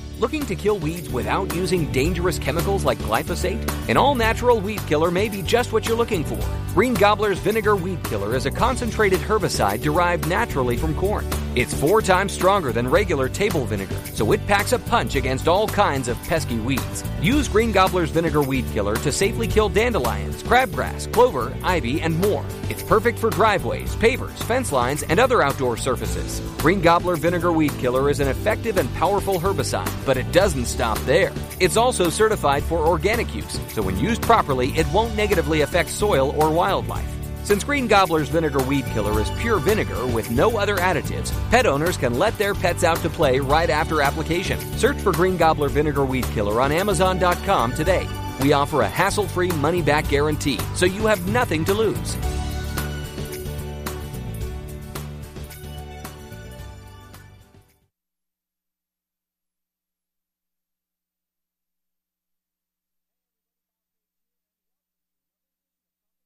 Looking 0.21 0.45
to 0.45 0.55
kill 0.55 0.77
weeds 0.77 1.09
without 1.09 1.55
using 1.55 1.91
dangerous 1.91 2.37
chemicals 2.37 2.85
like 2.85 2.99
glyphosate? 2.99 3.67
An 3.89 3.97
all 3.97 4.13
natural 4.13 4.61
weed 4.61 4.79
killer 4.85 5.09
may 5.09 5.29
be 5.29 5.41
just 5.41 5.73
what 5.73 5.87
you're 5.87 5.97
looking 5.97 6.23
for. 6.23 6.37
Green 6.75 6.93
Gobbler's 6.93 7.39
Vinegar 7.39 7.75
Weed 7.75 8.03
Killer 8.03 8.35
is 8.35 8.45
a 8.45 8.51
concentrated 8.51 9.19
herbicide 9.19 9.81
derived 9.81 10.29
naturally 10.29 10.77
from 10.77 10.93
corn. 10.93 11.25
It's 11.53 11.73
four 11.73 12.01
times 12.01 12.31
stronger 12.31 12.71
than 12.71 12.87
regular 12.87 13.27
table 13.27 13.65
vinegar, 13.65 13.97
so 14.13 14.31
it 14.31 14.45
packs 14.47 14.71
a 14.71 14.79
punch 14.79 15.15
against 15.15 15.49
all 15.49 15.67
kinds 15.67 16.07
of 16.07 16.17
pesky 16.23 16.59
weeds. 16.59 17.03
Use 17.21 17.49
Green 17.49 17.73
Gobbler's 17.73 18.09
Vinegar 18.09 18.41
Weed 18.41 18.65
Killer 18.71 18.95
to 18.95 19.11
safely 19.11 19.49
kill 19.49 19.67
dandelions, 19.67 20.43
crabgrass, 20.43 21.11
clover, 21.11 21.53
ivy, 21.61 21.99
and 21.99 22.17
more. 22.19 22.45
It's 22.69 22.83
perfect 22.83 23.19
for 23.19 23.29
driveways, 23.29 23.97
pavers, 23.97 24.37
fence 24.43 24.71
lines, 24.71 25.03
and 25.03 25.19
other 25.19 25.41
outdoor 25.41 25.75
surfaces. 25.75 26.39
Green 26.59 26.79
Gobbler 26.79 27.17
Vinegar 27.17 27.51
Weed 27.51 27.73
Killer 27.79 28.09
is 28.09 28.21
an 28.21 28.29
effective 28.29 28.77
and 28.77 28.93
powerful 28.93 29.37
herbicide, 29.37 29.91
but 30.11 30.17
it 30.17 30.29
doesn't 30.33 30.65
stop 30.65 30.99
there. 31.05 31.31
It's 31.61 31.77
also 31.77 32.09
certified 32.09 32.63
for 32.63 32.79
organic 32.79 33.33
use, 33.33 33.57
so 33.69 33.81
when 33.81 33.97
used 33.97 34.21
properly, 34.21 34.71
it 34.71 34.85
won't 34.91 35.15
negatively 35.15 35.61
affect 35.61 35.89
soil 35.89 36.35
or 36.37 36.51
wildlife. 36.51 37.07
Since 37.45 37.63
Green 37.63 37.87
Gobbler's 37.87 38.27
Vinegar 38.27 38.61
Weed 38.63 38.85
Killer 38.87 39.21
is 39.21 39.29
pure 39.39 39.57
vinegar 39.59 40.05
with 40.07 40.29
no 40.29 40.57
other 40.57 40.75
additives, 40.75 41.31
pet 41.49 41.65
owners 41.65 41.95
can 41.95 42.19
let 42.19 42.37
their 42.37 42.53
pets 42.53 42.83
out 42.83 42.97
to 43.03 43.09
play 43.09 43.39
right 43.39 43.69
after 43.69 44.01
application. 44.01 44.59
Search 44.77 44.97
for 44.97 45.13
Green 45.13 45.37
Gobbler 45.37 45.69
Vinegar 45.69 46.03
Weed 46.03 46.25
Killer 46.33 46.59
on 46.59 46.73
Amazon.com 46.73 47.71
today. 47.71 48.05
We 48.41 48.51
offer 48.51 48.81
a 48.81 48.89
hassle 48.89 49.29
free 49.29 49.51
money 49.51 49.81
back 49.81 50.09
guarantee, 50.09 50.59
so 50.75 50.85
you 50.85 51.05
have 51.05 51.25
nothing 51.29 51.63
to 51.63 51.73
lose. 51.73 52.17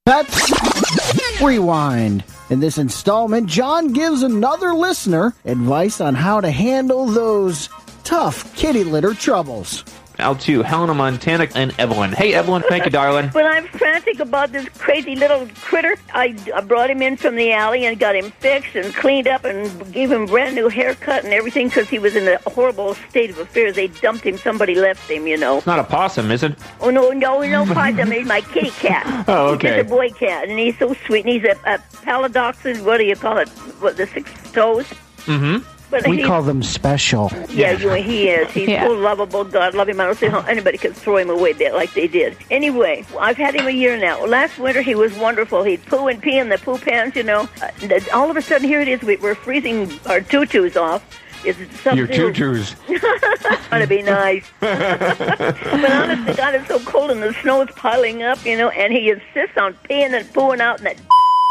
Pets 0.06 1.42
Rewind. 1.42 2.22
In 2.50 2.60
this 2.60 2.78
installment, 2.78 3.48
Jon 3.48 3.92
gives 3.92 4.22
another 4.22 4.72
listener 4.72 5.34
advice 5.44 6.00
on 6.00 6.14
how 6.14 6.40
to 6.40 6.48
handle 6.48 7.06
those 7.06 7.68
tough 8.04 8.54
kitty 8.54 8.84
litter 8.84 9.14
troubles. 9.14 9.82
Out 10.18 10.40
to 10.42 10.62
Helena, 10.62 10.94
Montana, 10.94 11.46
and 11.54 11.74
Evelyn. 11.78 12.12
Hey, 12.12 12.32
Evelyn, 12.32 12.62
thank 12.68 12.84
you, 12.84 12.90
darling. 12.90 13.30
Well, 13.34 13.46
I'm 13.46 13.66
frantic 13.66 14.18
about 14.18 14.50
this 14.50 14.66
crazy 14.70 15.14
little 15.14 15.46
critter. 15.60 15.96
I, 16.14 16.36
I 16.54 16.62
brought 16.62 16.88
him 16.88 17.02
in 17.02 17.16
from 17.16 17.36
the 17.36 17.52
alley 17.52 17.84
and 17.84 17.98
got 17.98 18.16
him 18.16 18.30
fixed 18.30 18.74
and 18.76 18.94
cleaned 18.94 19.28
up 19.28 19.44
and 19.44 19.92
gave 19.92 20.10
him 20.10 20.22
a 20.22 20.26
brand 20.26 20.54
new 20.54 20.68
haircut 20.68 21.24
and 21.24 21.34
everything 21.34 21.68
because 21.68 21.88
he 21.88 21.98
was 21.98 22.16
in 22.16 22.26
a 22.26 22.38
horrible 22.50 22.94
state 23.10 23.30
of 23.30 23.38
affairs. 23.38 23.76
They 23.76 23.88
dumped 23.88 24.24
him. 24.24 24.38
Somebody 24.38 24.74
left 24.74 25.10
him, 25.10 25.26
you 25.26 25.36
know. 25.36 25.58
It's 25.58 25.66
not 25.66 25.78
a 25.78 25.84
possum, 25.84 26.30
is 26.30 26.42
it? 26.42 26.56
Oh, 26.80 26.90
no, 26.90 27.10
no, 27.10 27.42
no, 27.42 27.66
possum. 27.66 28.10
He's 28.10 28.26
my 28.26 28.40
kitty 28.40 28.70
cat. 28.70 29.24
Oh, 29.36 29.54
okay. 29.54 29.76
He's 29.76 29.86
a 29.86 29.88
boy 29.88 30.10
cat, 30.10 30.48
and 30.48 30.58
he's 30.58 30.78
so 30.78 30.94
sweet. 31.06 31.24
And 31.26 31.34
he's 31.34 31.44
a, 31.44 31.58
a 31.66 31.78
paladoxin, 32.04 32.84
what 32.84 32.98
do 32.98 33.04
you 33.04 33.16
call 33.16 33.38
it? 33.38 33.48
What, 33.80 33.96
the 33.96 34.06
six 34.06 34.30
toes? 34.52 34.86
Mm-hmm. 35.26 35.75
But 35.90 36.06
we 36.06 36.18
he- 36.18 36.24
call 36.24 36.42
them 36.42 36.62
special. 36.62 37.30
Yeah, 37.50 37.72
you, 37.72 37.90
he 37.92 38.28
is. 38.28 38.50
He's 38.50 38.68
so 38.80 38.92
lovable. 38.92 39.44
God 39.44 39.74
love 39.74 39.88
him. 39.88 40.00
I 40.00 40.06
don't 40.06 40.18
see 40.18 40.26
how 40.26 40.40
anybody 40.40 40.78
could 40.78 40.96
throw 40.96 41.16
him 41.16 41.30
away 41.30 41.52
there 41.52 41.72
like 41.72 41.94
they 41.94 42.08
did. 42.08 42.36
Anyway, 42.50 43.04
I've 43.18 43.36
had 43.36 43.54
him 43.54 43.66
a 43.66 43.70
year 43.70 43.96
now. 43.96 44.24
Last 44.24 44.58
winter 44.58 44.82
he 44.82 44.94
was 44.94 45.14
wonderful. 45.14 45.62
He'd 45.62 45.84
poo 45.86 46.08
and 46.08 46.20
pee 46.20 46.38
in 46.38 46.48
the 46.48 46.58
poo 46.58 46.78
pans, 46.78 47.14
you 47.14 47.22
know. 47.22 47.48
Uh, 47.62 48.00
all 48.12 48.30
of 48.30 48.36
a 48.36 48.42
sudden, 48.42 48.66
here 48.66 48.80
it 48.80 48.88
is. 48.88 49.00
We, 49.02 49.16
we're 49.16 49.34
freezing 49.34 49.98
our 50.06 50.20
tutus 50.20 50.76
off. 50.76 51.04
Is 51.44 51.60
it 51.60 51.70
something? 51.74 51.98
Your 51.98 52.32
tutus. 52.32 52.74
Trying 53.68 53.82
to 53.82 53.86
be 53.86 54.02
nice. 54.02 54.44
but 54.60 54.72
honestly, 55.90 56.34
God, 56.34 56.54
it's 56.56 56.66
so 56.66 56.80
cold 56.80 57.10
and 57.12 57.22
the 57.22 57.32
snow 57.42 57.62
is 57.62 57.70
piling 57.76 58.22
up, 58.22 58.44
you 58.44 58.56
know, 58.56 58.70
and 58.70 58.92
he 58.92 59.10
insists 59.10 59.56
on 59.56 59.74
peeing 59.88 60.12
and 60.18 60.26
pooing 60.32 60.60
out 60.60 60.78
in 60.78 60.84
that 60.84 60.96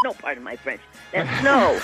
no, 0.05 0.13
pardon 0.13 0.43
my 0.43 0.55
French, 0.55 0.81
that 1.13 1.41
snow. 1.41 1.79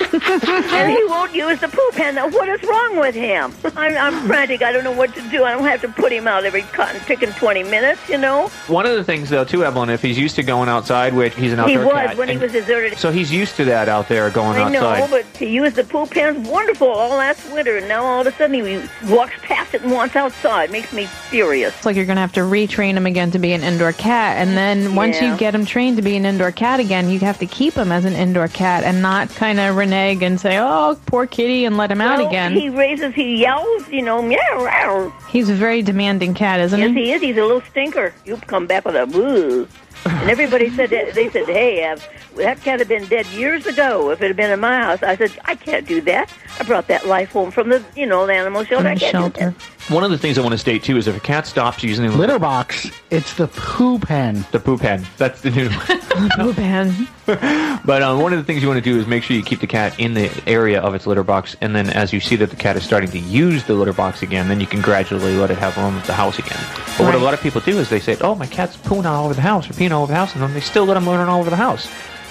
and 0.12 0.90
he 0.90 1.04
won't 1.04 1.32
use 1.34 1.60
the 1.60 1.68
poop 1.68 1.92
pan. 1.94 2.16
Now, 2.16 2.28
what 2.28 2.48
is 2.48 2.60
wrong 2.64 2.98
with 2.98 3.14
him? 3.14 3.52
I'm, 3.76 3.96
I'm 3.96 4.26
frantic. 4.26 4.60
I 4.62 4.72
don't 4.72 4.82
know 4.82 4.90
what 4.90 5.14
to 5.14 5.20
do. 5.30 5.44
I 5.44 5.52
don't 5.52 5.62
have 5.66 5.82
to 5.82 5.88
put 5.88 6.10
him 6.10 6.26
out 6.26 6.44
every 6.44 6.62
cotton 6.62 7.00
picking 7.02 7.30
20 7.32 7.62
minutes, 7.64 8.08
you 8.08 8.18
know? 8.18 8.48
One 8.66 8.86
of 8.86 8.96
the 8.96 9.04
things, 9.04 9.28
though, 9.30 9.44
too, 9.44 9.64
Evelyn, 9.64 9.88
if 9.90 10.02
he's 10.02 10.18
used 10.18 10.34
to 10.36 10.42
going 10.42 10.68
outside, 10.68 11.14
which 11.14 11.34
he's 11.36 11.52
an 11.52 11.60
outdoor 11.60 11.68
He 11.70 11.76
outdoor 11.76 11.92
was 11.94 12.06
cat, 12.08 12.16
when 12.16 12.28
he 12.28 12.36
was 12.38 12.50
deserted. 12.50 12.98
So 12.98 13.12
he's 13.12 13.30
used 13.30 13.54
to 13.56 13.64
that 13.66 13.88
out 13.88 14.08
there 14.08 14.28
going 14.30 14.58
I 14.58 14.68
know, 14.70 14.88
outside. 14.88 15.10
but 15.10 15.36
he 15.36 15.48
used 15.54 15.76
the 15.76 15.84
poop 15.84 16.10
pans 16.10 16.48
wonderful 16.48 16.88
all 16.88 17.10
last 17.16 17.52
winter, 17.52 17.76
and 17.76 17.86
now 17.86 18.02
all 18.02 18.22
of 18.22 18.26
a 18.26 18.32
sudden 18.32 18.54
he 18.54 18.82
walks 19.12 19.34
past 19.42 19.74
it 19.74 19.82
and 19.82 19.92
wants 19.92 20.16
outside. 20.16 20.72
Makes 20.72 20.92
me 20.92 21.04
furious. 21.06 21.76
It's 21.76 21.86
like 21.86 21.94
you're 21.94 22.06
going 22.06 22.16
to 22.16 22.22
have 22.22 22.32
to 22.32 22.40
retrain 22.40 22.94
him 22.94 23.06
again 23.06 23.30
to 23.32 23.38
be 23.38 23.52
an 23.52 23.62
indoor 23.62 23.92
cat. 23.92 24.38
And 24.38 24.56
then 24.56 24.94
once 24.96 25.20
Yeah. 25.20 25.32
you 25.32 25.38
get 25.38 25.54
him 25.54 25.66
trained 25.66 25.98
to 25.98 26.02
be 26.02 26.16
an 26.16 26.24
indoor 26.26 26.50
cat 26.50 26.80
again, 26.80 27.10
you 27.10 27.20
have 27.20 27.38
to 27.38 27.46
keep 27.46 27.59
him 27.68 27.92
as 27.92 28.04
an 28.04 28.14
indoor 28.14 28.48
cat 28.48 28.84
and 28.84 29.02
not 29.02 29.28
kind 29.30 29.60
of 29.60 29.76
renege 29.76 30.22
and 30.22 30.40
say, 30.40 30.58
oh, 30.58 30.98
poor 31.06 31.26
kitty, 31.26 31.64
and 31.66 31.76
let 31.76 31.90
him 31.90 32.00
out 32.00 32.20
again. 32.20 32.52
He 32.54 32.70
raises, 32.70 33.14
he 33.14 33.36
yells, 33.36 33.88
you 33.88 34.02
know, 34.02 34.22
meow, 34.22 34.38
meow. 34.58 35.12
He's 35.28 35.50
a 35.50 35.54
very 35.54 35.82
demanding 35.82 36.32
cat, 36.34 36.60
isn't 36.60 36.78
Yes, 36.80 36.90
he? 36.90 36.94
Yes, 36.94 37.04
he 37.04 37.12
is. 37.12 37.22
He's 37.22 37.36
a 37.36 37.46
little 37.46 37.60
stinker. 37.70 38.14
You 38.24 38.36
come 38.38 38.66
back 38.66 38.84
with 38.84 38.96
a 38.96 39.06
boo. 39.06 39.68
And 40.06 40.30
everybody 40.30 40.70
said 40.70 40.88
that, 40.90 41.12
they 41.14 41.28
said, 41.28 41.44
"Hey, 41.44 41.84
uh, 41.84 41.98
that 42.36 42.62
cat 42.62 42.78
had 42.78 42.88
been 42.88 43.04
dead 43.06 43.26
years 43.26 43.66
ago. 43.66 44.10
If 44.10 44.22
it 44.22 44.28
had 44.28 44.36
been 44.36 44.50
in 44.50 44.58
my 44.58 44.78
house, 44.80 45.02
I 45.02 45.14
said 45.14 45.38
I 45.44 45.54
can't 45.54 45.86
do 45.86 46.00
that. 46.02 46.32
I 46.58 46.62
brought 46.64 46.86
that 46.88 47.06
life 47.06 47.32
home 47.32 47.50
from 47.50 47.68
the 47.68 47.84
you 47.94 48.06
know 48.06 48.26
the 48.26 48.32
animal 48.32 48.64
shelter. 48.64 48.84
From 48.84 48.92
I 48.92 48.94
the 48.94 49.00
shelter. 49.00 49.54
Do 49.90 49.94
that. 49.94 49.94
One 49.94 50.04
of 50.04 50.10
the 50.10 50.18
things 50.18 50.38
I 50.38 50.42
want 50.42 50.52
to 50.52 50.58
state 50.58 50.82
too 50.84 50.96
is 50.96 51.06
if 51.06 51.16
a 51.16 51.20
cat 51.20 51.46
stops 51.46 51.82
using 51.82 52.06
the 52.06 52.16
Litter 52.16 52.38
box. 52.38 52.90
It's 53.10 53.34
the 53.34 53.48
poo 53.48 53.98
pen. 53.98 54.44
the 54.52 54.60
poo 54.60 54.78
pen, 54.78 55.06
that's 55.16 55.40
the 55.40 55.50
new. 55.50 55.68
poo 56.36 56.54
pen. 56.54 57.08
But 57.84 58.02
um, 58.02 58.20
one 58.20 58.32
of 58.32 58.38
the 58.38 58.44
things 58.44 58.60
you 58.60 58.68
want 58.68 58.82
to 58.82 58.90
do 58.90 58.98
is 58.98 59.06
make 59.06 59.22
sure 59.22 59.36
you 59.36 59.42
keep 59.42 59.60
the 59.60 59.66
cat 59.66 59.98
in 59.98 60.14
the 60.14 60.30
area 60.46 60.80
of 60.80 60.94
its 60.94 61.06
litter 61.06 61.22
box, 61.22 61.56
and 61.60 61.74
then 61.74 61.88
as 61.90 62.12
you 62.12 62.20
see 62.20 62.36
that 62.36 62.50
the 62.50 62.56
cat 62.56 62.76
is 62.76 62.82
starting 62.82 63.10
to 63.10 63.18
use 63.18 63.64
the 63.64 63.74
litter 63.74 63.92
box 63.92 64.22
again, 64.22 64.48
then 64.48 64.60
you 64.60 64.66
can 64.66 64.80
gradually 64.80 65.36
let 65.36 65.50
it 65.50 65.58
have 65.58 65.76
room 65.76 65.96
of 65.96 66.06
the 66.06 66.12
house 66.12 66.38
again. 66.38 66.58
But 66.98 67.04
what 67.04 67.14
a 67.14 67.18
lot 67.18 67.32
of 67.32 67.40
people 67.40 67.60
do 67.60 67.78
is 67.78 67.88
they 67.88 68.00
say, 68.00 68.16
"Oh, 68.20 68.34
my 68.34 68.46
cat's 68.46 68.76
pooing 68.76 69.06
all 69.06 69.24
over 69.24 69.34
the 69.34 69.40
house 69.40 69.70
or 69.70 69.74
peeing 69.74 69.92
all 69.92 70.02
over 70.02 70.12
the 70.12 70.18
house," 70.18 70.32
and 70.34 70.42
then 70.42 70.52
they 70.54 70.60
still 70.60 70.84
let 70.84 70.96
him 70.96 71.08
run 71.08 71.28
all 71.28 71.40
over 71.40 71.50
the 71.50 71.56
house. 71.56 71.88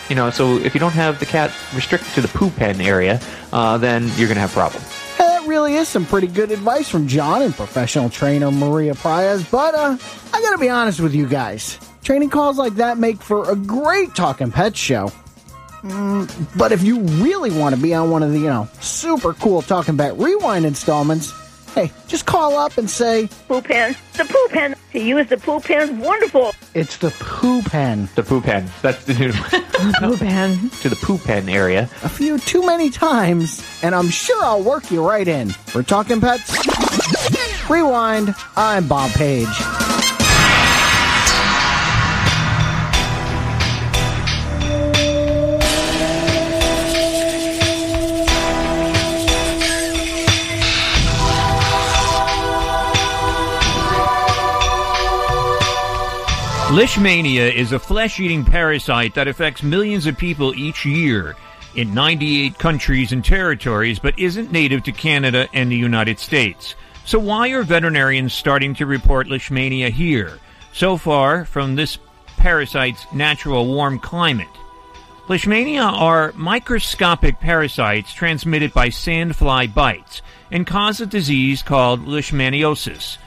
You 0.10 0.16
know, 0.16 0.30
so 0.30 0.58
if 0.58 0.74
you 0.74 0.80
don't 0.80 0.94
have 0.94 1.20
the 1.20 1.26
cat 1.26 1.52
restricted 1.74 2.12
to 2.14 2.22
the 2.22 2.28
poo 2.28 2.50
pen 2.50 2.82
area, 2.82 3.22
uh, 3.54 3.78
then 3.78 4.04
you're 4.18 4.28
going 4.28 4.36
to 4.36 4.42
have 4.42 4.52
problems. 4.52 4.99
Really 5.50 5.74
is 5.78 5.88
some 5.90 6.06
pretty 6.06 6.28
good 6.28 6.52
advice 6.52 6.88
from 6.88 7.08
Jon 7.08 7.42
and 7.42 7.56
professional 7.56 8.12
trainer 8.12 8.52
Maria 8.52 8.94
Prias, 8.94 9.50
but 9.50 9.74
uh, 9.74 9.98
I 10.32 10.42
gotta 10.44 10.60
be 10.60 10.70
honest 10.70 11.00
with 11.00 11.16
you 11.16 11.26
guys. 11.26 11.80
Training 12.04 12.30
calls 12.30 12.60
like 12.60 12.76
that 12.76 13.00
make 13.00 13.20
for 13.20 13.50
a 13.50 13.56
great 13.56 14.14
Talking 14.14 14.52
pet 14.52 14.78
show. 14.78 15.12
Mm, 15.82 16.30
but 16.56 16.72
if 16.72 16.84
you 16.84 17.00
really 17.00 17.50
want 17.50 17.74
to 17.74 17.82
be 17.82 17.96
on 17.96 18.12
one 18.12 18.22
of 18.22 18.32
the, 18.32 18.38
you 18.38 18.46
know, 18.46 18.70
super 18.80 19.34
cool 19.34 19.64
Talking 19.64 19.98
Pet 19.98 20.16
Rewind 20.20 20.68
installments, 20.68 21.34
hey, 21.80 21.92
just 22.08 22.26
call 22.26 22.58
up 22.58 22.78
and 22.78 22.90
say, 22.90 23.28
Poo 23.48 23.62
pen. 23.62 23.96
The 24.18 24.26
poo 24.26 24.48
pen. 24.50 24.76
To 24.92 25.00
use 25.00 25.28
the 25.28 25.38
poo 25.38 25.60
pen, 25.60 26.00
wonderful. 26.00 26.54
It's 26.74 26.98
the 26.98 27.12
poo 27.20 27.62
pen. 27.62 28.10
The 28.16 28.24
poo 28.24 28.42
pen. 28.42 28.70
That's 28.82 29.04
the 29.06 29.14
new. 29.14 29.32
poo 30.00 30.18
pen. 30.18 30.70
to 30.82 30.90
the 30.90 30.96
poo 30.96 31.18
pen 31.18 31.48
area. 31.48 31.84
A 32.04 32.10
few 32.10 32.38
too 32.40 32.66
many 32.66 32.90
times, 32.90 33.64
and 33.84 33.96
I'm 33.96 34.10
sure 34.10 34.44
I'll 34.44 34.64
work 34.64 34.92
you 34.92 35.08
right 35.08 35.28
in. 35.28 35.54
We're 35.74 35.84
Talkin' 35.84 36.22
Pets, 36.22 37.70
Rewind, 37.70 38.36
I'm 38.56 38.88
Bob 38.88 39.12
Page. 39.12 39.99
Leishmania 56.70 57.52
is 57.52 57.72
a 57.72 57.80
flesh 57.80 58.20
eating 58.20 58.46
parasite 58.46 59.16
that 59.16 59.28
affects 59.28 59.64
millions 59.64 60.06
of 60.06 60.16
people 60.16 60.54
each 60.54 60.86
year 60.86 61.36
in 61.74 61.96
98 61.96 62.60
countries 62.60 63.12
and 63.12 63.26
territories, 63.26 63.98
but 63.98 64.18
isn't 64.20 64.52
native 64.52 64.84
to 64.84 64.92
Canada 64.92 65.50
and 65.52 65.72
the 65.72 65.76
United 65.76 66.20
States. 66.20 66.76
So, 67.06 67.18
why 67.18 67.50
are 67.50 67.64
veterinarians 67.64 68.36
starting 68.36 68.76
to 68.76 68.86
report 68.86 69.26
Leishmania 69.26 69.90
here? 69.90 70.38
So 70.72 70.96
far, 70.96 71.44
from 71.44 71.74
this 71.74 71.98
parasite's 72.38 73.04
natural 73.12 73.66
warm 73.66 73.98
climate. 73.98 74.48
Leishmania 75.28 75.92
are 75.92 76.34
microscopic 76.36 77.40
parasites 77.40 78.14
transmitted 78.14 78.74
by 78.74 78.90
sandfly 78.90 79.74
bites 79.74 80.22
and 80.52 80.68
cause 80.68 81.02
a 81.02 81.08
disease 81.08 81.64
called 81.64 82.06
leishmaniosis. 82.06 83.18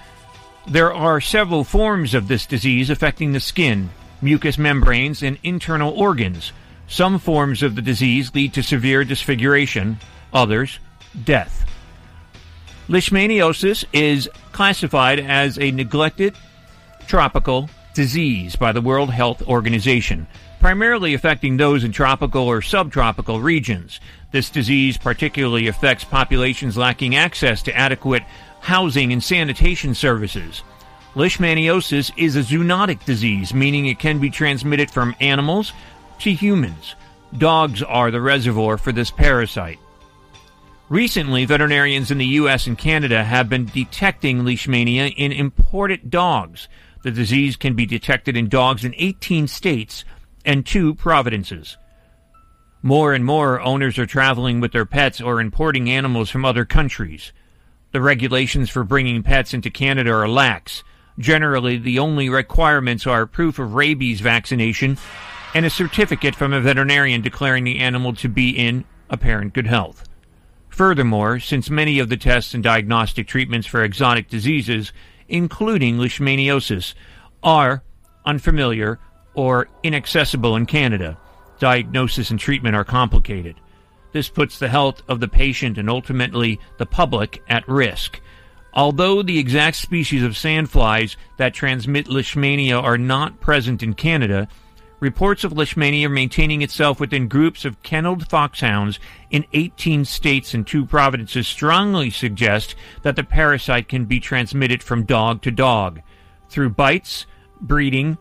There 0.67 0.95
are 0.95 1.21
several 1.21 1.65
forms 1.65 2.15
of 2.15 2.29
this 2.29 2.47
disease 2.47 2.89
affecting 2.89 3.33
the 3.33 3.41
skin, 3.41 3.91
mucous 4.21 4.57
membranes, 4.57 5.23
and 5.23 5.39
internal 5.43 5.93
organs. 5.93 6.53
Some 6.87 7.19
forms 7.19 7.63
of 7.63 7.75
the 7.75 7.83
disease 7.83 8.33
lead 8.35 8.55
to 8.55 8.63
severe 8.63 9.05
disfiguration, 9.05 9.99
others, 10.33 10.79
death. 11.25 11.67
Leishmaniosis 12.89 13.85
is 13.93 14.29
classified 14.53 15.19
as 15.19 15.59
a 15.59 15.73
neglected 15.73 16.37
tropical 17.07 17.69
disease 17.95 18.55
by 18.55 18.73
the 18.73 18.81
World 18.81 19.11
Health 19.11 19.43
Organization, 19.49 20.27
primarily 20.61 21.15
affecting 21.15 21.57
those 21.57 21.83
in 21.83 21.93
tropical 21.93 22.43
or 22.43 22.63
subtropical 22.63 23.41
regions. 23.41 24.01
This 24.31 24.49
disease 24.49 24.97
particularly 24.97 25.67
affects 25.67 26.05
populations 26.05 26.77
lacking 26.77 27.17
access 27.17 27.63
to 27.63 27.77
adequate 27.77 28.23
housing 28.63 29.13
and 29.13 29.23
sanitation 29.23 29.95
services. 29.95 30.63
Leishmaniosis 31.15 32.11
is 32.17 32.37
a 32.37 32.41
zoonotic 32.41 33.05
disease, 33.05 33.53
meaning 33.53 33.87
it 33.87 33.99
can 33.99 34.19
be 34.19 34.31
transmitted 34.31 34.91
from 34.91 35.15
animals 35.21 35.73
to 36.21 36.33
humans. 36.33 36.95
Dogs 37.37 37.83
are 37.83 38.11
the 38.11 38.21
reservoir 38.21 38.79
for 38.79 38.93
this 38.93 39.11
parasite. 39.11 39.79
Recently, 40.89 41.45
veterinarians 41.45 42.11
in 42.11 42.19
the 42.19 42.27
U.S. 42.27 42.67
and 42.67 42.79
Canada 42.79 43.25
have 43.25 43.49
been 43.49 43.67
detecting 43.67 44.43
leishmania 44.43 45.13
in 45.17 45.33
imported 45.33 46.09
dogs. 46.09 46.69
The 47.03 47.11
disease 47.11 47.57
can 47.57 47.75
be 47.75 47.85
detected 47.85 48.37
in 48.37 48.49
dogs 48.49 48.85
in 48.85 48.95
18 48.97 49.49
states 49.49 50.05
and 50.45 50.65
two 50.65 50.95
provinces. 50.95 51.77
More 52.81 53.13
and 53.13 53.25
more 53.25 53.61
owners 53.61 53.99
are 53.99 54.07
traveling 54.07 54.61
with 54.61 54.73
their 54.73 54.87
pets 54.87 55.21
or 55.21 55.41
importing 55.41 55.91
animals 55.91 56.31
from 56.31 56.45
other 56.45 56.65
countries. 56.65 57.33
The 57.93 58.01
regulations 58.01 58.71
for 58.71 58.85
bringing 58.85 59.23
pets 59.23 59.53
into 59.53 59.71
Canada 59.71 60.13
are 60.13 60.29
lax. 60.29 60.83
Generally, 61.19 61.79
the 61.79 61.99
only 61.99 62.31
requirements 62.31 63.07
are 63.07 63.27
proof 63.27 63.59
of 63.59 63.75
rabies 63.75 64.21
vaccination 64.21 64.97
and 65.55 65.67
a 65.67 65.71
certificate 65.71 66.35
from 66.35 66.55
a 66.55 66.61
veterinarian 66.61 67.21
declaring 67.21 67.65
the 67.65 67.81
animal 67.81 68.15
to 68.15 68.31
be 68.31 68.49
in 68.51 68.87
apparent 69.11 69.53
good 69.53 69.67
health. 69.67 70.09
Furthermore, 70.71 71.39
since 71.39 71.69
many 71.69 71.99
of 71.99 72.09
the 72.09 72.17
tests 72.17 72.55
and 72.55 72.63
diagnostic 72.65 73.29
treatments 73.29 73.67
for 73.67 73.85
exotic 73.85 74.27
diseases, 74.27 74.91
including 75.29 75.99
leishmaniosis, 75.99 76.95
are 77.43 77.83
unfamiliar 78.25 78.99
or 79.35 79.69
inaccessible 79.83 80.57
in 80.57 80.65
Canada, 80.65 81.19
diagnosis 81.59 82.31
and 82.31 82.41
treatment 82.41 82.75
are 82.75 82.85
complicated. 82.85 83.57
This 84.13 84.29
puts 84.29 84.59
the 84.59 84.69
health 84.69 85.03
of 85.09 85.21
the 85.21 85.29
patient 85.29 85.79
and 85.79 85.89
ultimately 85.89 86.61
the 86.79 86.87
public 86.87 87.43
at 87.49 87.67
risk. 87.69 88.21
Although 88.75 89.23
the 89.23 89.39
exact 89.39 89.77
species 89.77 90.23
of 90.23 90.33
sandflies 90.33 91.17
that 91.37 91.55
transmit 91.55 92.07
leishmania 92.07 92.83
are 92.83 92.99
not 92.99 93.41
present 93.41 93.83
in 93.83 93.95
Canada, 93.95 94.49
reports 95.01 95.45
of 95.45 95.53
leishmania 95.53 96.11
maintaining 96.11 96.63
itself 96.63 97.01
within 97.01 97.27
groups 97.27 97.65
of 97.65 97.83
kenneled 97.83 98.29
foxhounds 98.31 99.01
in 99.31 99.45
18 99.53 100.05
states 100.05 100.55
and 100.55 100.67
two 100.67 100.87
provinces 100.87 101.49
strongly 101.49 102.09
suggest 102.09 102.77
that 103.03 103.17
the 103.17 103.25
parasite 103.25 103.89
can 103.89 104.05
be 104.05 104.21
transmitted 104.21 104.83
from 104.83 105.05
dog 105.05 105.43
to 105.43 105.51
dog 105.51 106.01
through 106.49 106.71
bites, 106.71 107.27
breeding, 107.61 108.17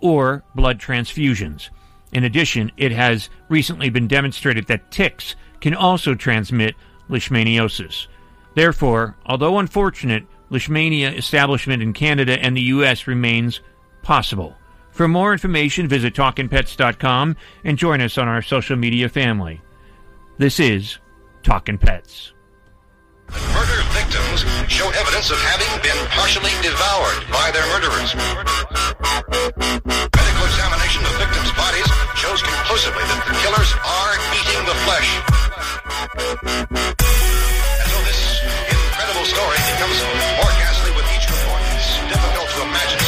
or 0.00 0.42
blood 0.54 0.78
transfusions. 0.78 1.70
In 2.12 2.24
addition, 2.24 2.72
it 2.76 2.90
has 2.92 3.30
recently 3.48 3.88
been 3.90 4.08
demonstrated 4.08 4.66
that 4.66 4.90
ticks 4.90 5.36
can 5.60 5.74
also 5.74 6.14
transmit 6.14 6.74
leishmaniosis. 7.08 8.08
Therefore, 8.54 9.16
although 9.26 9.58
unfortunate, 9.58 10.26
leishmania 10.50 11.16
establishment 11.16 11.82
in 11.82 11.92
Canada 11.92 12.38
and 12.40 12.56
the 12.56 12.62
U.S. 12.62 13.06
remains 13.06 13.60
possible. 14.02 14.56
For 14.90 15.06
more 15.08 15.32
information, 15.32 15.88
visit 15.88 16.14
TalkinPets.com 16.14 17.36
and 17.64 17.76
join 17.76 18.00
us 18.00 18.16
on 18.16 18.28
our 18.28 18.40
social 18.40 18.76
media 18.76 19.08
family. 19.08 19.60
This 20.38 20.58
is 20.58 20.98
Talkin' 21.42 21.78
Pets. 21.78 22.32
Murder 23.30 23.82
victims 23.90 24.44
show 24.70 24.88
evidence 24.90 25.30
of 25.30 25.38
having 25.38 25.82
been 25.82 26.06
partially 26.10 26.52
devoured 26.62 27.24
by 27.30 27.50
their 27.52 27.66
murderers. 27.72 28.14
Examination 30.46 31.02
of 31.04 31.12
victims' 31.18 31.52
bodies 31.52 31.88
shows 32.14 32.40
conclusively 32.42 33.02
that 33.02 33.20
the 33.26 33.34
killers 33.42 33.70
are 33.82 34.12
eating 34.30 34.62
the 34.62 34.76
flesh. 34.86 35.10
And 37.82 37.88
so 37.90 37.98
this 38.06 38.20
incredible 38.70 39.26
story 39.26 39.58
becomes 39.74 39.98
more 40.38 40.52
ghastly 40.62 40.92
with 40.94 41.06
each 41.18 41.26
report. 41.26 41.60
It's 41.74 41.98
difficult 42.08 42.46
to 42.46 42.62
imagine 42.62 43.05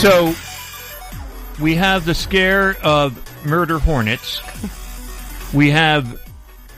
So 0.00 0.34
we 1.60 1.74
have 1.74 2.06
the 2.06 2.14
scare 2.14 2.74
of 2.82 3.44
murder 3.44 3.78
hornets. 3.78 4.40
We 5.52 5.72
have 5.72 6.26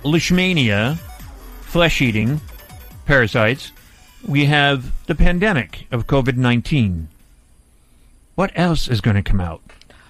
leishmania, 0.02 0.98
flesh 1.60 2.02
eating 2.02 2.40
parasites. 3.06 3.70
We 4.26 4.46
have 4.46 5.06
the 5.06 5.14
pandemic 5.14 5.86
of 5.92 6.08
COVID 6.08 6.36
19. 6.36 7.06
What 8.34 8.50
else 8.56 8.88
is 8.88 9.00
going 9.00 9.14
to 9.14 9.22
come 9.22 9.40
out? 9.40 9.62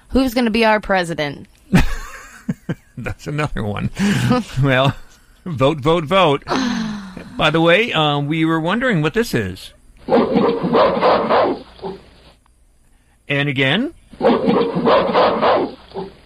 Who's 0.08 0.32
going 0.32 0.46
to 0.46 0.50
be 0.50 0.64
our 0.64 0.80
president? 0.80 1.48
That's 2.96 3.26
another 3.26 3.62
one. 3.62 3.90
well, 4.62 4.96
vote, 5.44 5.80
vote, 5.80 6.04
vote. 6.04 6.44
By 6.46 7.50
the 7.52 7.60
way, 7.60 7.92
um, 7.92 8.26
we 8.26 8.46
were 8.46 8.58
wondering 8.58 9.02
what 9.02 9.12
this 9.12 9.34
is. 9.34 9.74
And 13.28 13.48
again. 13.48 13.94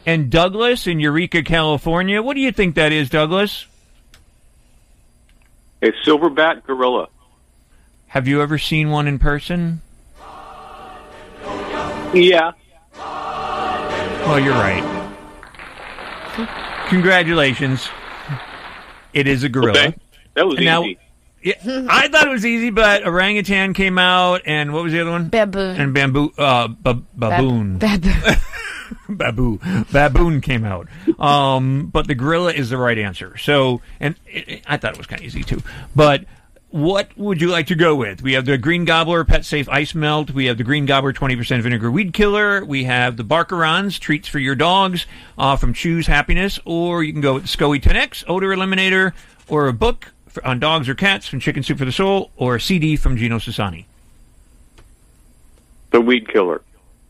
And 0.06 0.30
Douglas 0.30 0.86
in 0.86 1.00
Eureka, 1.00 1.42
California. 1.42 2.22
What 2.22 2.34
do 2.34 2.40
you 2.40 2.52
think 2.52 2.74
that 2.76 2.92
is, 2.92 3.10
Douglas? 3.10 3.66
A 5.82 5.92
silverback 6.04 6.64
gorilla. 6.64 7.08
Have 8.08 8.26
you 8.28 8.40
ever 8.40 8.56
seen 8.58 8.90
one 8.90 9.06
in 9.08 9.18
person? 9.18 9.82
Yeah. 12.14 12.52
Well, 12.96 14.40
you're 14.40 14.54
right. 14.54 14.82
Congratulations. 16.88 17.88
It 19.12 19.26
is 19.26 19.42
a 19.44 19.48
gorilla. 19.48 19.70
Okay. 19.88 19.94
That 20.34 20.46
was 20.46 20.56
And 20.56 20.64
now- 20.64 20.82
easy. 20.84 20.98
Yeah, 21.46 21.86
I 21.88 22.08
thought 22.08 22.26
it 22.26 22.30
was 22.30 22.44
easy, 22.44 22.70
but 22.70 23.06
orangutan 23.06 23.72
came 23.72 23.98
out, 23.98 24.42
and 24.46 24.72
what 24.72 24.82
was 24.82 24.92
the 24.92 25.00
other 25.00 25.12
one? 25.12 25.28
Baboon. 25.28 25.76
And 25.80 25.94
bamboo, 25.94 26.32
uh, 26.36 26.66
ba- 26.68 27.02
baboon. 27.16 27.78
Baboon. 27.78 28.36
Baboon. 29.08 29.60
Baboon 29.92 30.40
came 30.40 30.64
out. 30.64 30.88
Um, 31.20 31.86
but 31.92 32.08
the 32.08 32.14
gorilla 32.14 32.52
is 32.52 32.70
the 32.70 32.76
right 32.76 32.98
answer. 32.98 33.36
So, 33.36 33.80
and 34.00 34.16
it, 34.26 34.48
it- 34.48 34.62
I 34.66 34.76
thought 34.76 34.92
it 34.94 34.98
was 34.98 35.06
kind 35.06 35.20
of 35.20 35.26
easy 35.26 35.42
too. 35.44 35.62
But 35.94 36.24
what 36.70 37.16
would 37.16 37.40
you 37.40 37.48
like 37.48 37.68
to 37.68 37.74
go 37.76 37.94
with? 37.94 38.22
We 38.22 38.32
have 38.32 38.44
the 38.44 38.58
Green 38.58 38.84
Gobbler 38.84 39.24
Pet 39.24 39.44
Safe 39.44 39.68
Ice 39.68 39.94
Melt. 39.94 40.32
We 40.32 40.46
have 40.46 40.58
the 40.58 40.64
Green 40.64 40.84
Gobbler 40.84 41.12
20% 41.12 41.62
Vinegar 41.62 41.90
Weed 41.90 42.12
Killer. 42.12 42.64
We 42.64 42.84
have 42.84 43.16
the 43.16 43.24
Barkarons, 43.24 43.98
treats 44.00 44.26
for 44.28 44.38
your 44.40 44.56
dogs 44.56 45.06
uh, 45.38 45.56
from 45.56 45.72
Chews 45.74 46.06
Happiness. 46.08 46.58
Or 46.64 47.02
you 47.04 47.12
can 47.12 47.22
go 47.22 47.34
with 47.34 47.44
the 47.44 47.48
SCOE 47.48 47.80
10X, 47.80 48.24
Odor 48.26 48.48
Eliminator, 48.48 49.12
or 49.48 49.68
a 49.68 49.72
book 49.72 50.12
for, 50.36 50.46
on 50.46 50.60
dogs 50.60 50.88
or 50.88 50.94
cats 50.94 51.26
from 51.26 51.40
Chicken 51.40 51.62
Soup 51.62 51.78
for 51.78 51.84
the 51.84 51.92
Soul, 51.92 52.30
or 52.36 52.56
a 52.56 52.60
CD 52.60 52.96
from 52.96 53.16
Gino 53.16 53.38
Sassani. 53.38 53.86
The 55.90 56.00
weed 56.00 56.28
killer. 56.28 56.62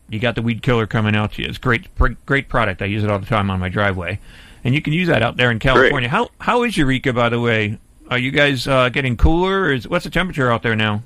You 0.09 0.19
got 0.19 0.35
the 0.35 0.41
weed 0.41 0.61
killer 0.61 0.87
coming 0.87 1.15
out 1.15 1.33
to 1.33 1.41
you. 1.41 1.49
It's 1.49 1.57
great, 1.57 1.87
great 2.25 2.47
product. 2.47 2.81
I 2.81 2.85
use 2.85 3.03
it 3.03 3.09
all 3.09 3.19
the 3.19 3.25
time 3.25 3.49
on 3.49 3.59
my 3.59 3.67
driveway, 3.69 4.19
and 4.63 4.73
you 4.73 4.81
can 4.81 4.93
use 4.93 5.09
that 5.09 5.21
out 5.21 5.35
there 5.35 5.51
in 5.51 5.59
California. 5.59 6.07
How 6.07 6.29
how 6.39 6.63
is 6.63 6.77
Eureka, 6.77 7.11
by 7.11 7.29
the 7.29 7.39
way? 7.39 7.77
Are 8.09 8.17
you 8.17 8.31
guys 8.31 8.67
uh, 8.67 8.87
getting 8.87 9.17
cooler? 9.17 9.63
Or 9.63 9.73
is, 9.73 9.87
what's 9.87 10.05
the 10.05 10.09
temperature 10.09 10.49
out 10.49 10.63
there 10.63 10.77
now? 10.77 11.03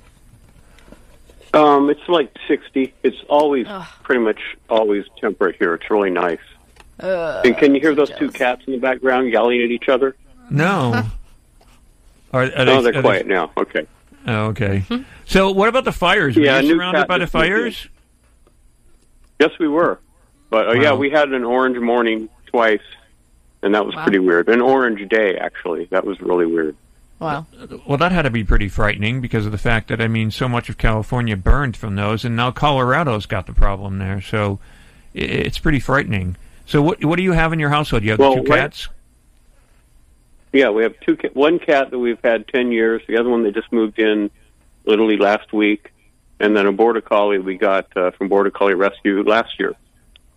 Um, 1.52 1.90
it's 1.90 2.08
like 2.08 2.32
60. 2.46 2.94
It's 3.02 3.16
always, 3.28 3.66
pretty 4.04 4.20
much 4.20 4.40
always 4.70 5.04
temperate 5.20 5.56
here. 5.56 5.74
It's 5.74 5.90
really 5.90 6.10
nice. 6.10 6.38
and 7.00 7.58
can 7.58 7.74
you 7.74 7.80
hear 7.80 7.96
those 7.96 8.12
two 8.16 8.30
cats 8.30 8.62
in 8.68 8.74
the 8.74 8.78
background 8.78 9.32
yelling 9.32 9.60
at 9.62 9.70
each 9.70 9.88
other? 9.88 10.14
No. 10.48 11.04
Are, 12.32 12.42
are 12.44 12.64
no, 12.64 12.82
they, 12.82 12.90
they're 12.90 12.98
are 13.00 13.02
quiet 13.02 13.26
They, 13.26 13.34
now. 13.34 13.50
Okay. 13.56 13.86
oh, 14.26 14.46
okay. 14.46 14.84
So, 15.26 15.50
what 15.50 15.68
about 15.68 15.84
the 15.84 15.92
fires? 15.92 16.36
Were 16.36 16.42
Yeah, 16.42 16.58
a 16.58 16.62
you 16.62 16.74
surrounded 16.74 17.00
cat 17.00 17.08
by 17.08 17.18
the 17.18 17.24
just 17.24 17.34
moved 17.34 17.46
in. 17.46 17.52
fires? 17.52 17.88
Yes, 19.40 19.50
we 19.58 19.68
were. 19.68 19.98
But 20.50 20.68
uh, 20.68 20.72
yeah, 20.72 20.94
we 20.94 21.10
had 21.10 21.30
an 21.32 21.44
orange 21.44 21.78
morning 21.78 22.28
twice, 22.46 22.80
and 23.62 23.74
that 23.74 23.84
was 23.86 23.94
Wow. 23.96 24.04
pretty 24.04 24.18
weird. 24.18 24.48
An 24.48 24.60
orange 24.60 25.08
day, 25.08 25.36
actually. 25.36 25.86
That 25.86 26.04
was 26.04 26.20
really 26.20 26.46
weird. 26.46 26.76
Wow. 27.18 27.46
Well, 27.86 27.98
that 27.98 28.10
had 28.12 28.22
to 28.22 28.30
be 28.30 28.42
pretty 28.44 28.68
frightening 28.68 29.20
because 29.20 29.46
of 29.46 29.52
the 29.52 29.58
fact 29.58 29.88
that 29.88 30.00
I 30.00 30.08
mean, 30.08 30.30
so 30.30 30.48
much 30.48 30.68
of 30.68 30.76
California 30.76 31.36
burned 31.36 31.76
from 31.76 31.94
those, 31.96 32.24
and 32.24 32.34
now 32.36 32.50
Colorado's 32.50 33.26
got 33.26 33.46
the 33.46 33.52
problem 33.52 33.98
there. 33.98 34.20
So, 34.20 34.58
it's 35.14 35.58
pretty 35.58 35.78
frightening. 35.80 36.36
So, 36.66 36.82
what 36.82 37.04
what 37.04 37.16
do 37.16 37.22
you 37.22 37.32
have 37.32 37.52
in 37.52 37.58
your 37.58 37.70
household? 37.70 38.02
You 38.02 38.10
have 38.10 38.18
Well, 38.18 38.36
the 38.36 38.42
two 38.42 38.50
right- 38.50 38.60
cats. 38.62 38.88
Yeah, 40.52 40.70
we 40.70 40.82
have 40.82 40.98
two. 41.00 41.16
Ca- 41.16 41.30
one 41.32 41.58
cat 41.58 41.90
that 41.90 41.98
we've 41.98 42.20
had 42.22 42.46
ten 42.48 42.72
years. 42.72 43.02
The 43.06 43.16
other 43.16 43.30
one 43.30 43.42
they 43.42 43.50
just 43.50 43.72
moved 43.72 43.98
in, 43.98 44.30
literally 44.84 45.16
last 45.16 45.52
week, 45.52 45.92
and 46.40 46.56
then 46.56 46.66
a 46.66 46.72
border 46.72 47.00
collie 47.00 47.38
we 47.38 47.56
got 47.56 47.94
uh, 47.96 48.10
from 48.12 48.28
Border 48.28 48.50
Collie 48.50 48.74
Rescue 48.74 49.22
last 49.22 49.58
year. 49.58 49.74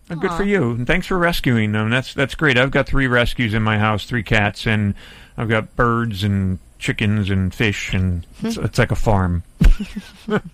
Oh, 0.08 0.14
good 0.14 0.32
for 0.32 0.44
you, 0.44 0.70
and 0.70 0.86
thanks 0.86 1.08
for 1.08 1.18
rescuing 1.18 1.72
them. 1.72 1.90
That's 1.90 2.14
that's 2.14 2.36
great. 2.36 2.56
I've 2.56 2.70
got 2.70 2.86
three 2.86 3.08
rescues 3.08 3.54
in 3.54 3.62
my 3.62 3.78
house, 3.78 4.06
three 4.06 4.22
cats, 4.22 4.66
and 4.66 4.94
I've 5.36 5.48
got 5.48 5.74
birds 5.74 6.22
and 6.22 6.60
chickens 6.78 7.28
and 7.28 7.52
fish, 7.52 7.92
and 7.92 8.24
it's, 8.40 8.56
it's 8.56 8.78
like 8.78 8.92
a 8.92 8.96
farm. 8.96 9.42
but 10.28 10.44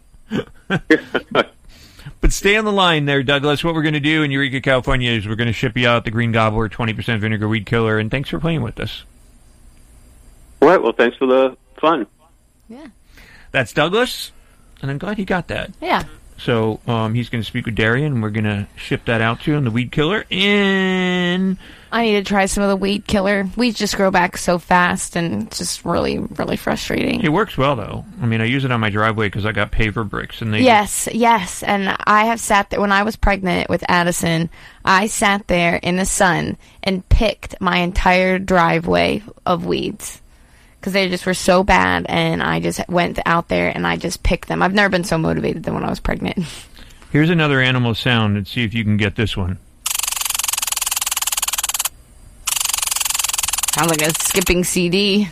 stay 2.31 2.57
on 2.57 2.65
the 2.65 2.73
line 2.73 3.05
there, 3.05 3.23
Douglas. 3.23 3.63
What 3.63 3.75
we're 3.75 3.83
going 3.83 3.95
to 3.95 4.01
do 4.01 4.23
in 4.23 4.31
Eureka, 4.31 4.63
California, 4.63 5.11
is 5.11 5.29
we're 5.29 5.35
going 5.35 5.49
to 5.49 5.53
ship 5.53 5.77
you 5.77 5.87
out 5.87 6.07
the 6.07 6.11
Green 6.11 6.33
Gobbler 6.33 6.71
20% 6.71 7.21
vinegar 7.21 7.47
weed 7.47 7.67
killer, 7.67 7.99
and 7.99 8.11
thanks 8.11 8.31
for 8.31 8.39
playing 8.39 8.63
with 8.63 8.81
us. 8.81 9.05
All 10.63 10.69
right. 10.69 10.81
Well, 10.81 10.93
thanks 10.93 11.17
for 11.17 11.27
the 11.27 11.57
fun. 11.81 12.07
Yeah. 12.69 12.87
That's 13.51 13.73
Douglas, 13.73 14.31
and 14.81 14.93
I'm 14.93 14.99
glad 14.99 15.19
he 15.19 15.25
got 15.25 15.49
that. 15.49 15.73
Yeah. 15.81 16.05
So 16.39 16.79
um, 16.87 17.15
he's 17.15 17.29
going 17.29 17.43
to 17.43 17.47
speak 17.47 17.67
with 17.67 17.75
Darian, 17.75 18.13
and 18.13 18.23
we're 18.23 18.31
going 18.31 18.45
to 18.45 18.69
ship 18.77 19.05
that 19.07 19.21
out 19.21 19.41
to 19.41 19.55
him, 19.55 19.65
the 19.65 19.73
weed 19.73 19.91
killer, 19.91 20.25
in 20.31 21.59
I 21.91 22.05
need 22.05 22.13
to 22.13 22.23
try 22.23 22.47
some 22.47 22.63
of 22.63 22.71
the 22.71 22.77
weed 22.77 23.07
killer. 23.07 23.49
Weeds 23.57 23.77
just 23.77 23.97
grow 23.97 24.13
back 24.13 24.39
so 24.39 24.59
fast, 24.59 25.17
and 25.17 25.49
it's 25.49 25.59
just 25.59 25.85
really, 25.85 26.19
really 26.21 26.57
frustrating. 26.57 27.23
It 27.23 27.33
works 27.33 27.59
well 27.59 27.75
though. 27.75 28.05
I 28.21 28.27
mean, 28.27 28.41
I 28.41 28.45
use 28.45 28.65
it 28.65 28.71
on 28.71 28.81
my 28.81 28.89
driveway 28.89 29.27
because 29.27 29.45
I 29.45 29.53
got 29.53 29.73
paver 29.73 30.09
bricks, 30.09 30.43
and 30.43 30.55
they 30.55 30.61
Yes, 30.61 31.09
yes. 31.13 31.65
And 31.65 31.95
I 32.05 32.27
have 32.27 32.39
sat 32.39 32.71
there 32.71 32.81
when 32.81 32.93
I 32.93 33.03
was 33.03 33.17
pregnant 33.17 33.69
with 33.69 33.85
Addison. 33.89 34.49
I 34.85 35.09
sat 35.09 35.49
there 35.49 35.77
in 35.77 35.97
the 35.97 36.07
sun 36.07 36.57
and 36.85 37.07
picked 37.09 37.61
my 37.61 37.79
entire 37.79 38.39
driveway 38.39 39.23
of 39.45 39.67
weeds 39.67 40.22
because 40.83 40.93
they 40.95 41.09
just 41.09 41.25
were 41.27 41.33
so 41.35 41.63
bad. 41.63 42.07
And 42.09 42.43
I 42.43 42.59
just 42.59 42.81
went 42.89 43.21
out 43.25 43.47
there 43.47 43.71
and 43.73 43.87
I 43.87 43.97
just 43.97 44.25
picked 44.25 44.49
them. 44.49 44.63
I've 44.63 44.75
never 44.75 44.89
been 44.89 45.05
so 45.05 45.17
motivated 45.17 45.63
than 45.63 45.75
when 45.75 45.85
I 45.85 45.89
was 45.89 46.01
pregnant. 46.01 46.45
Here's 47.13 47.31
another 47.31 47.61
animal 47.61 47.95
sound, 47.95 48.37
and 48.37 48.49
see 48.49 48.65
if 48.65 48.75
you 48.75 48.83
can 48.83 48.97
get 48.97 49.15
this 49.15 49.37
one. 49.37 49.59
Sounds 53.75 53.91
like 53.91 54.03
a 54.03 54.11
skipping 54.23 54.65
CD. 54.65 55.29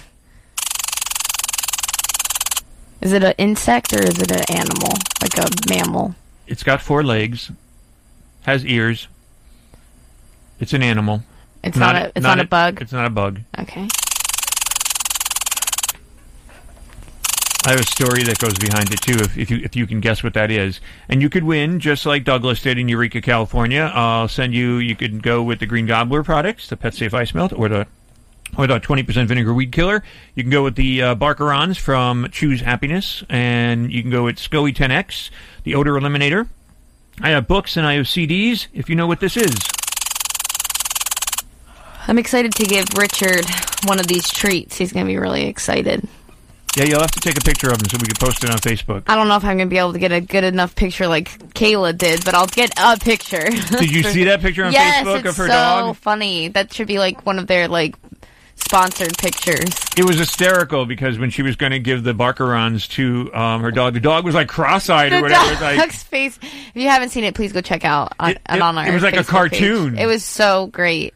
Is 3.01 3.13
it 3.13 3.25
an 3.25 3.35
insect 3.39 3.93
or 3.93 4.03
is 4.03 4.19
it 4.21 4.31
an 4.31 4.57
animal, 4.57 4.93
like 5.23 5.37
a 5.39 5.49
mammal? 5.69 6.15
It's 6.47 6.63
got 6.63 6.81
four 6.81 7.03
legs, 7.03 7.51
has 8.43 8.65
ears. 8.65 9.09
It's 10.61 10.73
an 10.75 10.83
animal. 10.83 11.23
It's 11.65 11.77
not 11.77 11.97
a- 11.97 12.13
it's 12.15 12.23
not 12.23 12.39
a 12.41 12.45
bug? 12.45 12.81
It's 12.83 12.93
not 12.93 13.07
a 13.07 13.11
bug. 13.11 13.41
Okay. 13.59 13.89
I 17.67 17.73
have 17.73 17.81
a 17.81 17.85
story 17.85 18.23
that 18.23 18.39
goes 18.39 18.55
behind 18.55 18.91
it 18.91 19.03
too. 19.03 19.17
If, 19.17 19.37
if 19.37 19.51
you 19.51 19.59
if 19.59 19.77
you 19.77 19.87
can 19.87 20.01
guess 20.01 20.23
what 20.23 20.33
that 20.33 20.51
is, 20.51 20.81
and 21.11 21.21
you 21.21 21.29
could 21.29 21.45
win 21.45 21.79
just 21.79 22.07
like 22.07 22.25
Douglas 22.25 22.63
did 22.63 22.79
in 22.79 22.89
Eureka, 22.89 23.21
California. 23.21 23.93
I'll 23.95 24.29
send 24.29 24.55
you. 24.55 24.77
You 24.77 24.97
could 24.97 25.23
go 25.23 25.43
with 25.43 25.61
the 25.61 25.67
Green 25.67 25.85
Gobbler 25.85 26.23
products, 26.23 26.69
the 26.69 26.77
Pet 26.79 26.95
Safe 26.95 27.13
Ice 27.13 27.35
Melt, 27.35 27.53
or 27.53 27.69
the 27.69 27.87
or 28.57 28.67
the 28.67 28.79
twenty 28.79 29.03
percent 29.03 29.29
vinegar 29.29 29.53
weed 29.53 29.73
killer. 29.73 30.03
You 30.35 30.43
can 30.43 30.51
go 30.51 30.63
with 30.65 30.77
the 30.77 31.03
uh, 31.03 31.15
Barkarons 31.17 31.77
from 31.77 32.29
Chews 32.31 32.63
Happiness, 32.63 33.25
and 33.29 33.93
you 33.93 34.01
can 34.01 34.11
go 34.11 34.25
with 34.25 34.37
SCOE 34.37 34.75
10X, 34.75 35.29
the 35.65 35.75
odor 35.75 35.93
eliminator. 35.93 36.49
I 37.21 37.31
have 37.31 37.47
books 37.47 37.77
and 37.77 37.87
I 37.87 37.95
have 37.95 38.07
CDs. 38.07 38.69
If 38.73 38.89
you 38.89 38.97
know 38.97 39.07
what 39.07 39.21
this 39.21 39.37
is, 39.37 39.55
I'm 42.09 42.19
excited 42.19 42.55
to 42.55 42.65
give 42.65 42.87
Richard 42.97 43.45
one 43.85 44.01
of 44.01 44.07
these 44.07 44.31
treats. 44.31 44.79
He's 44.79 44.93
going 44.93 45.05
to 45.05 45.13
be 45.13 45.19
really 45.19 45.45
excited. 45.47 46.09
Yeah, 46.77 46.85
you'll 46.85 47.01
have 47.01 47.11
to 47.13 47.21
take 47.21 47.37
a 47.37 47.41
picture 47.41 47.69
of 47.71 47.79
them 47.79 47.89
so 47.89 47.97
we 48.01 48.07
can 48.07 48.15
post 48.17 48.45
it 48.45 48.51
on 48.51 48.57
Facebook. 48.59 49.03
I 49.09 49.17
don't 49.17 49.27
know 49.27 49.37
if 49.37 49.45
I'm 49.45 49.57
going 49.57 49.69
to 49.69 49.71
be 49.71 49.79
able 49.79 49.93
to 49.93 49.99
get 49.99 50.13
a 50.13 50.21
good 50.21 50.45
enough 50.45 50.77
picture 50.77 51.09
like 51.09 51.29
Kayla 51.55 51.99
did, 51.99 52.25
but 52.25 52.35
I'll 52.35 52.47
get 52.47 52.73
a 52.79 52.97
picture. 52.97 53.51
Did 53.51 53.91
you 53.91 54.05
see 54.05 54.25
that 54.25 54.41
picture 54.41 54.65
on 54.65 54.73
yes, 54.73 55.05
Facebook 55.05 55.29
of 55.29 55.37
her 55.37 55.47
so 55.47 55.53
dog? 55.53 55.97
funny. 55.97 56.49
That 56.49 56.73
should 56.73 56.87
be 56.87 56.99
like 57.01 57.27
one 57.27 57.41
of 57.41 57.49
their 57.49 57.67
like 57.67 57.97
sponsored 58.55 59.17
pictures. 59.19 59.69
It 59.97 60.05
was 60.05 60.19
hysterical 60.19 60.87
because 60.87 61.19
when 61.19 61.31
she 61.31 61.43
was 61.43 61.57
going 61.57 61.73
to 61.73 61.81
give 61.81 62.05
the 62.05 62.13
Barkarons 62.15 62.87
to 62.91 63.35
um, 63.35 63.63
her 63.63 63.73
dog, 63.73 63.95
the 63.95 64.01
dog 64.01 64.25
was 64.25 64.35
like 64.37 64.49
cross-eyed 64.49 65.13
or 65.13 65.17
The 65.17 65.23
whatever. 65.23 65.51
Dog's 65.55 65.79
like, 65.79 65.93
face. 65.93 66.39
If 66.43 66.71
you 66.75 66.89
haven't 66.89 67.09
seen 67.09 67.25
it, 67.25 67.35
please 67.35 67.53
go 67.53 67.63
check 67.63 67.85
out 67.85 68.13
on, 68.21 68.31
It- 68.31 68.41
on 68.49 68.79
our. 68.79 68.87
it 68.87 68.95
was 68.95 69.03
like 69.03 69.15
a 69.15 69.19
Facebook 69.19 69.51
page. 69.51 69.61
cartoon. 69.61 69.99
It 69.99 70.07
was 70.07 70.25
so 70.25 70.69
great. 70.69 71.15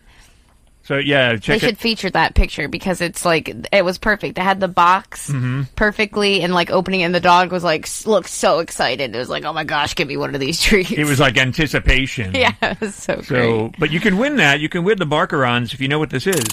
So 0.85 0.98
yeah, 0.98 1.36
They 1.36 1.59
should 1.59 1.70
it. 1.70 1.78
feature 1.78 2.11
that 2.11 2.35
picture 2.35 2.69
because 2.69 3.01
it's 3.01 3.24
like 3.24 3.48
it 3.73 3.82
was 3.85 3.97
perfect. 3.97 4.35
They 4.36 4.43
had 4.43 4.61
the 4.61 4.69
box 4.69 5.31
Mhm. 5.31 5.66
perfectly 5.77 6.43
and 6.43 6.52
like 6.52 6.70
opening 6.70 7.01
it 7.01 7.05
and 7.05 7.15
the 7.15 7.20
dog 7.20 7.52
was 7.52 7.65
like 7.65 7.89
looked 8.06 8.28
so 8.28 8.59
excited. 8.59 9.15
It 9.15 9.19
was 9.19 9.31
like, 9.31 9.44
"Oh 9.47 9.55
my 9.55 9.65
gosh, 9.65 9.94
give 9.94 10.09
me 10.09 10.19
one 10.19 10.35
of 10.35 10.40
these 10.43 10.61
treats." 10.62 10.93
It 10.93 11.06
was 11.06 11.19
like 11.19 11.39
anticipation. 11.39 12.35
yeah, 12.39 12.52
it 12.61 12.78
was 12.82 12.94
so, 12.94 13.23
So, 13.23 13.69
great. 13.69 13.78
but 13.78 13.90
you 13.93 14.01
can 14.01 14.19
win 14.19 14.36
that. 14.36 14.61
You 14.61 14.69
can 14.69 14.85
win 14.85 14.98
the 14.98 15.06
Barkarons 15.06 15.73
if 15.73 15.81
you 15.81 15.89
know 15.89 15.98
what 15.98 16.11
this 16.11 16.27
is. 16.27 16.44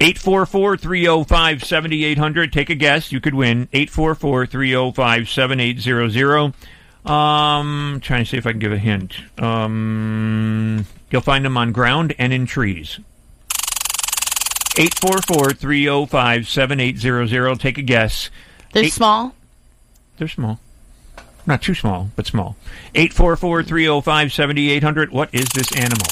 844-305-7800. 0.00 2.50
Take 2.52 2.68
a 2.70 2.74
guess. 2.74 3.12
You 3.12 3.20
could 3.20 3.34
win. 3.34 3.68
844-305-7800. 3.72 6.52
Um, 7.08 8.00
trying 8.02 8.24
to 8.24 8.30
see 8.30 8.36
if 8.36 8.44
I 8.46 8.50
can 8.52 8.58
give 8.58 8.72
a 8.72 8.78
hint. 8.78 9.14
Um, 9.38 10.84
you'll 11.14 11.22
find 11.22 11.44
them 11.44 11.56
on 11.56 11.70
ground 11.70 12.12
and 12.18 12.32
in 12.32 12.44
trees. 12.44 12.98
844-305-7800. 14.74 17.60
Take 17.60 17.78
a 17.78 17.82
guess. 17.82 18.30
They're 18.72 18.82
Eight- 18.84 18.92
small. 18.92 19.32
They're 20.18 20.26
small. 20.26 20.58
Not 21.46 21.62
too 21.62 21.74
small, 21.74 22.10
but 22.16 22.26
small. 22.26 22.56
844-305-7800. 22.94 25.10
What 25.10 25.28
is 25.32 25.46
this 25.50 25.70
animal? 25.76 26.06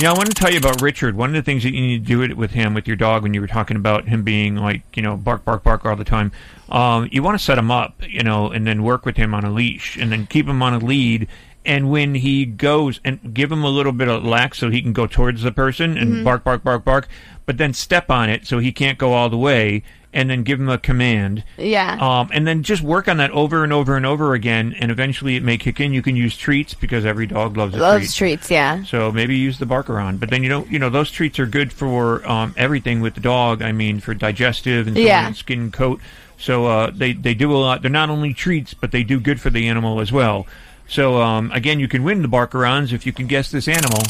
Yeah, 0.00 0.10
I 0.10 0.14
want 0.14 0.28
to 0.28 0.34
tell 0.34 0.50
you 0.50 0.56
about 0.58 0.80
Richard. 0.80 1.16
One 1.16 1.28
of 1.30 1.34
the 1.34 1.42
things 1.42 1.62
that 1.64 1.74
you 1.74 1.80
need 1.82 2.06
to 2.06 2.08
do 2.08 2.22
it 2.22 2.34
with 2.36 2.52
him, 2.52 2.72
with 2.72 2.86
your 2.86 2.96
dog, 2.96 3.22
when 3.24 3.34
you 3.34 3.42
were 3.42 3.46
talking 3.46 3.76
about 3.76 4.08
him 4.08 4.22
being 4.22 4.56
like, 4.56 4.82
you 4.96 5.02
know, 5.02 5.16
bark, 5.18 5.44
bark, 5.44 5.62
bark 5.64 5.84
all 5.84 5.96
the 5.96 6.04
time, 6.04 6.32
um, 6.70 7.08
you 7.12 7.22
want 7.22 7.38
to 7.38 7.44
set 7.44 7.58
him 7.58 7.70
up, 7.70 7.94
you 8.08 8.22
know, 8.22 8.50
and 8.50 8.66
then 8.66 8.82
work 8.82 9.04
with 9.04 9.16
him 9.18 9.34
on 9.34 9.44
a 9.44 9.50
leash 9.50 9.96
and 9.98 10.10
then 10.12 10.26
keep 10.26 10.46
him 10.46 10.62
on 10.62 10.72
a 10.72 10.78
lead. 10.78 11.28
And 11.66 11.90
when 11.90 12.14
he 12.14 12.46
goes 12.46 13.00
and 13.04 13.34
give 13.34 13.50
him 13.52 13.64
a 13.64 13.68
little 13.70 13.92
bit 13.92 14.08
of 14.08 14.24
lax 14.24 14.58
so 14.58 14.70
he 14.70 14.80
can 14.80 14.92
go 14.92 15.06
towards 15.06 15.42
the 15.42 15.52
person 15.52 15.96
and 15.98 16.10
Mm-hmm. 16.10 16.20
Mhm. 16.20 16.24
bark, 16.24 16.44
bark, 16.44 16.62
bark, 16.64 16.84
bark, 16.84 17.08
but 17.44 17.58
then 17.58 17.72
step 17.74 18.10
on 18.10 18.30
it 18.30 18.46
so 18.46 18.58
he 18.58 18.72
can't 18.72 18.96
go 18.98 19.12
all 19.12 19.28
the 19.28 19.36
way 19.36 19.82
and 20.12 20.30
then 20.30 20.44
give 20.44 20.58
him 20.58 20.68
a 20.70 20.78
command. 20.78 21.44
Yeah. 21.58 21.98
Um, 22.00 22.30
and 22.32 22.46
then 22.46 22.62
just 22.62 22.80
work 22.80 23.06
on 23.06 23.18
that 23.18 23.30
over 23.32 23.62
and 23.64 23.72
over 23.72 23.96
and 23.96 24.06
over 24.06 24.32
again, 24.32 24.74
and 24.80 24.90
eventually 24.90 25.36
it 25.36 25.42
may 25.42 25.58
kick 25.58 25.78
in. 25.78 25.92
You 25.92 26.00
can 26.00 26.16
use 26.16 26.34
treats 26.38 26.72
because 26.72 27.04
every 27.04 27.26
dog 27.26 27.56
loves 27.58 27.74
a 27.74 27.78
Those 27.78 28.14
treat. 28.14 28.36
treats, 28.38 28.50
yeah. 28.50 28.82
So 28.84 29.12
maybe 29.12 29.36
use 29.36 29.58
the 29.58 29.66
Barkaron, 29.66 30.18
but 30.18 30.30
then 30.30 30.42
you 30.42 30.48
don't. 30.48 30.70
You 30.70 30.78
know 30.78 30.88
those 30.88 31.10
treats 31.10 31.38
are 31.38 31.44
good 31.44 31.70
for 31.70 32.26
um, 32.26 32.54
everything 32.56 33.02
with 33.02 33.14
the 33.14 33.20
dog. 33.20 33.60
I 33.60 33.72
mean, 33.72 34.00
for 34.00 34.14
digestive 34.14 34.86
and 34.86 34.96
Yeah. 34.96 35.26
and 35.26 35.36
skin 35.36 35.70
coat. 35.70 36.00
So 36.38 36.64
uh, 36.64 36.90
they 36.94 37.12
they 37.12 37.34
do 37.34 37.52
a 37.54 37.58
lot. 37.58 37.82
They're 37.82 37.90
not 37.90 38.08
only 38.08 38.32
treats, 38.32 38.72
but 38.72 38.92
they 38.92 39.02
do 39.02 39.20
good 39.20 39.38
for 39.38 39.50
the 39.50 39.68
animal 39.68 40.00
as 40.00 40.12
well. 40.12 40.46
So 40.88 41.20
um, 41.20 41.50
again, 41.52 41.80
you 41.80 41.88
can 41.88 42.04
win 42.04 42.22
the 42.22 42.28
Barkarons 42.28 42.92
if 42.92 43.06
you 43.06 43.12
can 43.12 43.26
guess 43.26 43.50
this 43.50 43.68
animal. 43.68 44.00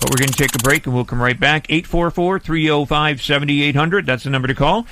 But 0.00 0.10
we're 0.10 0.18
going 0.18 0.30
to 0.30 0.38
take 0.38 0.54
a 0.54 0.58
break 0.58 0.86
and 0.86 0.94
we'll 0.94 1.04
come 1.04 1.20
right 1.20 1.38
back. 1.38 1.66
844 1.70 2.38
305 2.38 3.22
7800. 3.22 4.06
That's 4.06 4.24
the 4.24 4.30
number 4.30 4.48
to 4.48 4.54
call. 4.54 4.86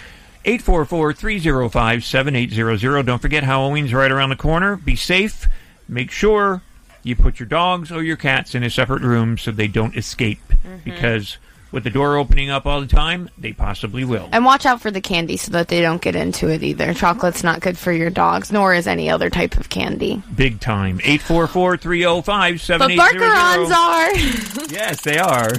844 0.45 1.13
305 1.13 2.05
7800. 2.05 3.07
Don't 3.07 3.23
forget, 3.23 3.45
Halloween's 3.45 3.95
right 3.95 4.11
around 4.11 4.31
the 4.31 4.37
corner. 4.37 4.77
Be 4.77 4.97
safe. 4.97 5.47
Make 5.89 6.11
sure 6.11 6.63
you 7.05 7.15
put 7.15 7.39
your 7.39 7.49
dogs 7.49 7.93
or 7.93 8.03
your 8.03 8.17
cats 8.17 8.55
in 8.55 8.65
a 8.65 8.71
separate 8.71 9.03
room 9.03 9.39
so 9.39 9.53
they 9.53 9.69
don't 9.69 9.97
escape. 9.97 10.41
Because 10.85 11.39
with 11.77 11.85
the 11.85 11.91
door 11.91 12.17
opening 12.17 12.49
up 12.49 12.65
all 12.65 12.81
the 12.81 12.87
time, 12.87 13.29
they 13.37 13.53
possibly 13.53 14.03
will. 14.03 14.31
And 14.33 14.47
watch 14.47 14.65
out 14.65 14.81
for 14.81 14.91
the 14.91 15.03
candy 15.03 15.37
so 15.37 15.53
that 15.53 15.69
they 15.69 15.83
don't 15.83 16.01
get 16.01 16.17
into 16.17 16.49
it 16.49 16.63
either. 16.63 16.95
Chocolate's 16.95 17.45
not 17.45 17.61
good 17.61 17.77
for 17.77 17.93
your 17.93 18.09
dogs, 18.09 18.51
nor 18.51 18.73
is 18.73 18.87
any 18.87 19.11
other 19.11 19.29
type 19.29 19.59
of 19.59 19.69
candy. 19.69 20.23
Big 20.35 20.59
time. 20.59 21.01
844 21.05 21.77
305 21.77 22.55
But 22.55 22.61
7800. 22.63 23.21
Barkarons 23.21 23.71
are. 23.71 24.73
Yes, 24.73 25.03
they 25.03 25.19
are. 25.19 25.51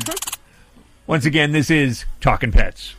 Once 1.05 1.25
again, 1.25 1.51
this 1.51 1.69
is 1.69 2.05
Talkin' 2.19 2.51
Pets. 2.51 2.95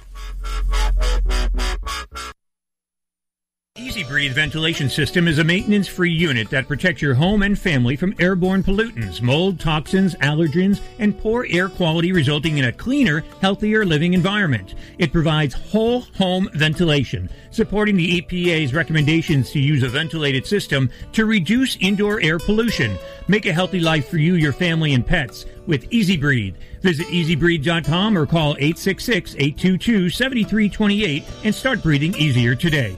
EZ 3.80 4.02
Breathe 4.08 4.32
ventilation 4.32 4.90
system 4.90 5.28
is 5.28 5.38
a 5.38 5.44
maintenance 5.44 5.86
free 5.86 6.10
unit 6.10 6.50
that 6.50 6.66
protects 6.66 7.00
your 7.00 7.14
home 7.14 7.42
and 7.42 7.56
family 7.56 7.94
from 7.94 8.12
airborne 8.18 8.60
pollutants, 8.60 9.22
mold, 9.22 9.60
toxins, 9.60 10.16
allergens, 10.16 10.80
and 10.98 11.16
poor 11.16 11.46
air 11.48 11.68
quality, 11.68 12.10
resulting 12.10 12.58
in 12.58 12.64
a 12.64 12.72
cleaner, 12.72 13.22
healthier 13.40 13.84
living 13.84 14.14
environment. 14.14 14.74
It 14.98 15.12
provides 15.12 15.54
whole 15.54 16.00
home 16.00 16.48
ventilation, 16.54 17.30
supporting 17.52 17.96
the 17.96 18.20
EPA's 18.20 18.74
recommendations 18.74 19.52
to 19.52 19.60
use 19.60 19.84
a 19.84 19.88
ventilated 19.88 20.44
system 20.44 20.90
to 21.12 21.24
reduce 21.24 21.76
indoor 21.76 22.20
air 22.20 22.40
pollution. 22.40 22.98
Make 23.28 23.46
a 23.46 23.52
healthy 23.52 23.78
life 23.78 24.08
for 24.08 24.18
you, 24.18 24.34
your 24.34 24.52
family, 24.52 24.92
and 24.92 25.06
pets 25.06 25.46
with 25.68 25.86
EZ 25.92 26.16
Breathe. 26.16 26.56
Visit 26.82 27.06
ezbreathe.com 27.06 28.18
or 28.18 28.26
call 28.26 28.56
866 28.58 29.36
822 29.36 30.10
7328 30.10 31.24
and 31.44 31.54
start 31.54 31.80
breathing 31.80 32.16
easier 32.16 32.56
today. 32.56 32.96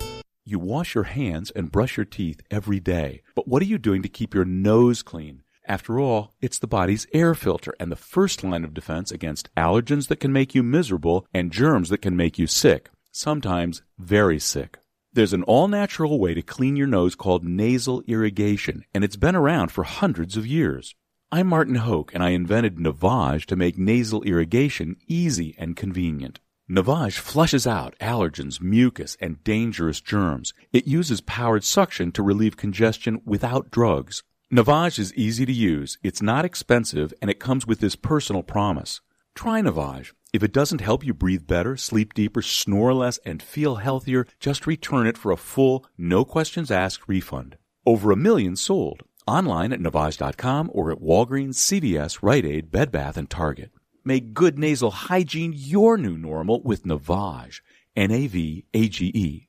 You 0.51 0.59
wash 0.59 0.97
your 0.97 1.05
hands 1.05 1.52
and 1.52 1.70
brush 1.70 1.97
your 1.97 2.05
teeth 2.05 2.40
every 2.51 2.81
day. 2.81 3.22
But 3.36 3.47
what 3.47 3.62
are 3.62 3.66
you 3.66 3.78
doing 3.78 4.02
to 4.02 4.09
keep 4.09 4.35
your 4.35 4.44
nose 4.44 5.01
clean? 5.01 5.44
After 5.64 6.01
all, 6.01 6.35
it's 6.40 6.59
the 6.59 6.66
body's 6.66 7.06
air 7.12 7.36
filter 7.36 7.72
and 7.78 7.93
the 7.93 7.94
first 7.94 8.43
line 8.43 8.64
of 8.64 8.74
defense 8.74 9.12
against 9.12 9.55
allergens 9.55 10.09
that 10.09 10.18
can 10.18 10.32
make 10.32 10.52
you 10.52 10.64
miserable 10.64 11.24
and 11.32 11.52
germs 11.52 11.89
that 11.90 12.02
can 12.02 12.16
make 12.16 12.36
you 12.36 12.48
sick, 12.48 12.90
sometimes 13.12 13.82
very 13.97 14.40
sick. 14.40 14.81
There's 15.12 15.32
an 15.32 15.44
all 15.44 15.68
natural 15.68 16.18
way 16.18 16.35
to 16.35 16.43
clean 16.43 16.74
your 16.74 16.89
nose 16.89 17.14
called 17.14 17.44
nasal 17.44 18.02
irrigation, 18.09 18.85
and 18.93 19.05
it's 19.05 19.14
been 19.14 19.36
around 19.36 19.70
for 19.70 19.85
hundreds 19.85 20.36
of 20.36 20.48
years. 20.48 20.97
I'm 21.31 21.47
Martin 21.47 21.77
Hoke, 21.77 22.12
and 22.12 22.24
I 22.24 22.31
invented 22.31 22.74
Navage 22.74 23.44
to 23.44 23.55
make 23.55 23.78
nasal 23.78 24.24
irrigation 24.24 24.97
easy 25.06 25.55
and 25.56 25.77
convenient. 25.77 26.40
Navage 26.70 27.18
flushes 27.18 27.66
out 27.66 27.97
allergens, 28.01 28.60
mucus, 28.60 29.16
and 29.20 29.42
dangerous 29.42 30.01
germs. 30.01 30.55
It 30.72 30.86
uses 30.86 31.20
powered 31.20 31.64
suction 31.64 32.12
to 32.12 32.22
relieve 32.22 32.56
congestion 32.56 33.20
without 33.24 33.72
drugs. 33.72 34.22
Navage 34.52 35.00
is 35.00 35.12
easy 35.15 35.44
to 35.44 35.52
use, 35.52 35.99
it's 36.05 36.23
not 36.23 36.44
expensive, 36.44 37.12
and 37.20 37.28
it 37.28 37.40
comes 37.40 37.66
with 37.66 37.81
this 37.81 37.97
personal 37.97 38.44
promise. 38.44 39.00
Try 39.34 39.60
Navage. 39.60 40.12
If 40.32 40.44
it 40.44 40.52
doesn't 40.52 40.81
help 40.81 41.05
you 41.05 41.12
breathe 41.12 41.44
better, 41.44 41.76
sleep 41.76 42.15
deeper, 42.15 42.40
snore 42.40 42.94
less, 42.94 43.18
and 43.26 43.42
feel 43.42 43.76
healthier, 43.76 44.28
just 44.39 44.68
return 44.68 45.08
it 45.08 45.18
for 45.18 45.32
a 45.32 45.36
full, 45.36 45.84
no 45.99 46.24
questions 46.24 46.70
asked 46.70 47.08
refund. 47.08 47.57
Over 47.84 48.12
a 48.12 48.16
million 48.16 48.55
sold. 48.55 49.02
Online 49.26 49.73
at 49.73 49.81
Navage.com 49.81 50.70
or 50.73 50.92
at 50.92 51.00
Walgreens, 51.00 51.57
CVS, 51.57 52.20
Rite 52.23 52.47
Aid, 52.47 52.70
Bed 52.70 52.92
Bath, 52.92 53.16
and 53.16 53.28
Target. 53.28 53.73
Make 54.05 54.33
good 54.35 54.59
nasal 54.59 54.91
hygiene 54.91 55.53
your 55.55 55.99
new 55.99 56.17
normal 56.17 56.62
with 56.62 56.85
Navage. 56.85 57.61
N-A-V-A-G-E. 57.97 59.47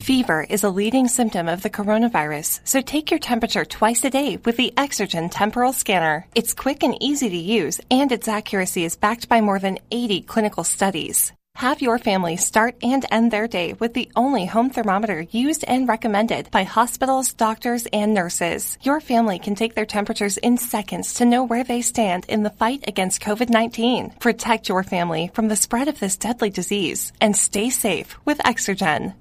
Fever 0.00 0.46
is 0.48 0.62
a 0.62 0.70
leading 0.70 1.08
symptom 1.08 1.48
of 1.48 1.62
the 1.62 1.70
coronavirus, 1.70 2.60
so 2.64 2.80
take 2.80 3.10
your 3.10 3.18
temperature 3.18 3.64
twice 3.64 4.04
a 4.04 4.10
day 4.10 4.36
with 4.44 4.56
the 4.56 4.72
Exergen 4.76 5.28
Temporal 5.30 5.72
Scanner. 5.72 6.26
It's 6.36 6.54
quick 6.54 6.84
and 6.84 6.96
easy 7.02 7.28
to 7.28 7.36
use, 7.36 7.80
and 7.90 8.12
its 8.12 8.28
accuracy 8.28 8.84
is 8.84 8.96
backed 8.96 9.28
by 9.28 9.40
more 9.40 9.58
than 9.58 9.80
80 9.90 10.22
clinical 10.22 10.62
studies. 10.62 11.32
Have 11.58 11.82
your 11.82 11.98
family 11.98 12.36
start 12.36 12.76
and 12.84 13.04
end 13.10 13.32
their 13.32 13.48
day 13.48 13.72
with 13.72 13.92
the 13.92 14.08
only 14.14 14.46
home 14.46 14.70
thermometer 14.70 15.26
used 15.32 15.64
and 15.66 15.88
recommended 15.88 16.52
by 16.52 16.62
hospitals, 16.62 17.32
doctors, 17.32 17.84
and 17.92 18.14
nurses. 18.14 18.78
Your 18.80 19.00
family 19.00 19.40
can 19.40 19.56
take 19.56 19.74
their 19.74 19.84
temperatures 19.84 20.36
in 20.36 20.56
seconds 20.56 21.14
to 21.14 21.24
know 21.24 21.42
where 21.42 21.64
they 21.64 21.82
stand 21.82 22.26
in 22.28 22.44
the 22.44 22.56
fight 22.58 22.84
against 22.86 23.22
COVID-19. 23.22 24.20
Protect 24.20 24.68
your 24.68 24.84
family 24.84 25.32
from 25.34 25.48
the 25.48 25.56
spread 25.56 25.88
of 25.88 25.98
this 25.98 26.16
deadly 26.16 26.50
disease 26.50 27.12
and 27.20 27.36
stay 27.36 27.70
safe 27.70 28.14
with 28.24 28.38
Exergen. 28.38 29.14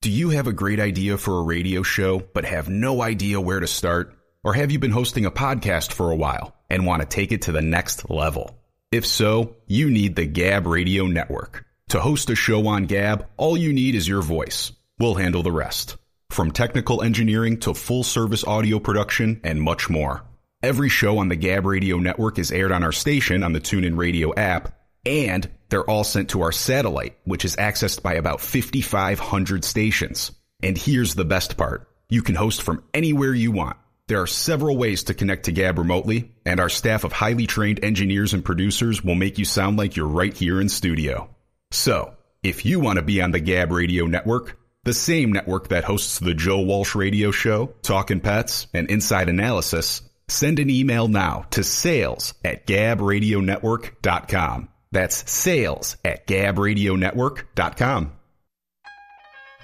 Do 0.00 0.12
you 0.12 0.30
have 0.30 0.46
a 0.46 0.52
great 0.52 0.78
idea 0.78 1.18
for 1.18 1.40
a 1.40 1.42
radio 1.42 1.82
show 1.82 2.20
but 2.20 2.44
have 2.44 2.68
no 2.68 3.02
idea 3.02 3.40
where 3.40 3.58
to 3.58 3.66
start? 3.66 4.16
Or 4.44 4.54
have 4.54 4.70
you 4.70 4.78
been 4.78 4.92
hosting 4.92 5.26
a 5.26 5.32
podcast 5.32 5.92
for 5.92 6.12
a 6.12 6.16
while 6.16 6.54
and 6.70 6.86
want 6.86 7.02
to 7.02 7.08
take 7.08 7.32
it 7.32 7.42
to 7.42 7.52
the 7.52 7.62
next 7.62 8.08
level? 8.08 8.61
If 8.92 9.06
so, 9.06 9.56
you 9.66 9.88
need 9.88 10.16
the 10.16 10.26
Gab 10.26 10.66
Radio 10.66 11.06
Network. 11.06 11.64
To 11.88 12.00
host 12.00 12.28
a 12.28 12.34
show 12.34 12.66
on 12.66 12.84
Gab, 12.84 13.26
all 13.38 13.56
you 13.56 13.72
need 13.72 13.94
is 13.94 14.06
your 14.06 14.20
voice. 14.20 14.70
We'll 14.98 15.14
handle 15.14 15.42
the 15.42 15.50
rest. 15.50 15.96
From 16.28 16.50
technical 16.50 17.00
engineering 17.00 17.58
to 17.60 17.72
full 17.72 18.04
service 18.04 18.44
audio 18.44 18.78
production 18.78 19.40
and 19.44 19.62
much 19.62 19.88
more. 19.88 20.24
Every 20.62 20.90
show 20.90 21.16
on 21.16 21.30
the 21.30 21.36
Gab 21.36 21.64
Radio 21.64 21.96
Network 22.00 22.38
is 22.38 22.52
aired 22.52 22.70
on 22.70 22.84
our 22.84 22.92
station 22.92 23.42
on 23.42 23.54
the 23.54 23.62
TuneIn 23.62 23.96
Radio 23.96 24.34
app, 24.34 24.78
and 25.06 25.48
they're 25.70 25.88
all 25.88 26.04
sent 26.04 26.28
to 26.30 26.42
our 26.42 26.52
satellite, 26.52 27.16
which 27.24 27.46
is 27.46 27.56
accessed 27.56 28.02
by 28.02 28.12
about 28.12 28.42
5,500 28.42 29.64
stations. 29.64 30.32
And 30.62 30.76
here's 30.76 31.14
the 31.14 31.24
best 31.24 31.56
part. 31.56 31.88
You 32.10 32.20
can 32.20 32.34
host 32.34 32.60
from 32.60 32.84
anywhere 32.92 33.32
you 33.32 33.52
want. 33.52 33.78
There 34.08 34.20
are 34.20 34.26
several 34.26 34.76
ways 34.76 35.04
to 35.04 35.14
connect 35.14 35.44
to 35.44 35.52
Gab 35.52 35.78
remotely, 35.78 36.32
and 36.44 36.60
our 36.60 36.68
staff 36.68 37.04
of 37.04 37.12
highly 37.12 37.46
trained 37.46 37.84
engineers 37.84 38.34
and 38.34 38.44
producers 38.44 39.02
will 39.02 39.14
make 39.14 39.38
you 39.38 39.44
sound 39.44 39.78
like 39.78 39.96
you're 39.96 40.06
right 40.06 40.36
here 40.36 40.60
in 40.60 40.68
studio. 40.68 41.30
So, 41.70 42.14
if 42.42 42.66
you 42.66 42.80
want 42.80 42.96
to 42.96 43.02
be 43.02 43.22
on 43.22 43.30
the 43.30 43.40
Gab 43.40 43.72
Radio 43.72 44.06
Network, 44.06 44.58
the 44.84 44.92
same 44.92 45.32
network 45.32 45.68
that 45.68 45.84
hosts 45.84 46.18
the 46.18 46.34
Joe 46.34 46.60
Walsh 46.60 46.94
Radio 46.94 47.30
Show, 47.30 47.66
Talkin' 47.82 48.20
Pets, 48.20 48.66
and 48.74 48.90
Inside 48.90 49.28
Analysis, 49.28 50.02
Send 50.32 50.58
an 50.58 50.70
email 50.70 51.06
now 51.08 51.44
to 51.50 51.62
sales 51.62 52.32
at 52.42 52.66
gabradionetwork.com. 52.66 54.68
That's 54.90 55.30
sales 55.30 55.98
at 56.04 56.26
gabradionetwork.com. 56.26 58.12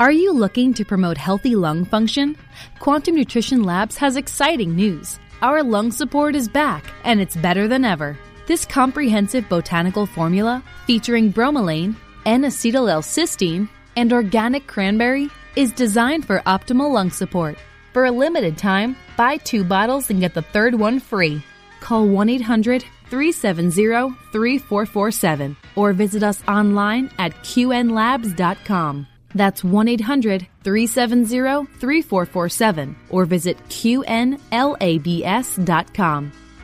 Are 0.01 0.13
you 0.13 0.33
looking 0.33 0.75
to 0.75 0.85
promote 0.85 1.19
healthy 1.19 1.57
lung 1.57 1.85
function? 1.85 2.37
Quantum 2.79 3.17
Nutrition 3.17 3.65
Labs 3.65 3.97
has 3.97 4.15
exciting 4.15 4.77
news. 4.77 5.19
Our 5.43 5.65
lung 5.65 5.91
support 5.91 6.37
is 6.37 6.49
back, 6.49 6.85
and 7.03 7.21
it's 7.21 7.35
better 7.35 7.67
than 7.67 7.85
ever. 7.85 8.17
This 8.47 8.65
comprehensive 8.65 9.49
botanical 9.49 10.07
formula, 10.07 10.63
featuring 10.87 11.33
bromelain, 11.33 11.97
N-acetyl 12.27 12.89
L-cysteine, 12.89 13.69
and 13.97 14.13
organic 14.13 14.69
cranberry, 14.69 15.31
is 15.57 15.73
designed 15.73 16.25
for 16.25 16.43
optimal 16.47 16.93
lung 16.93 17.11
support. 17.11 17.59
For 17.93 18.05
a 18.05 18.13
limited 18.13 18.57
time, 18.57 18.95
buy 19.17 19.39
two 19.39 19.65
bottles 19.65 20.11
and 20.11 20.21
get 20.21 20.33
the 20.33 20.43
third 20.43 20.77
one 20.77 21.01
free. 21.01 21.43
Call 21.81 22.07
1 22.07 22.29
800 22.29 22.85
370 23.11 24.15
3447 24.31 25.57
or 25.75 25.93
visit 25.93 26.23
us 26.23 26.41
online 26.47 27.11
at 27.19 27.35
qnlabs.com. 27.43 29.09
That's 29.39 29.63
1 29.63 29.89
800 29.89 30.47
370 30.65 31.67
3447 31.79 32.97
or 33.11 33.25
visit 33.25 33.57
qnlabs.com. 33.69 34.33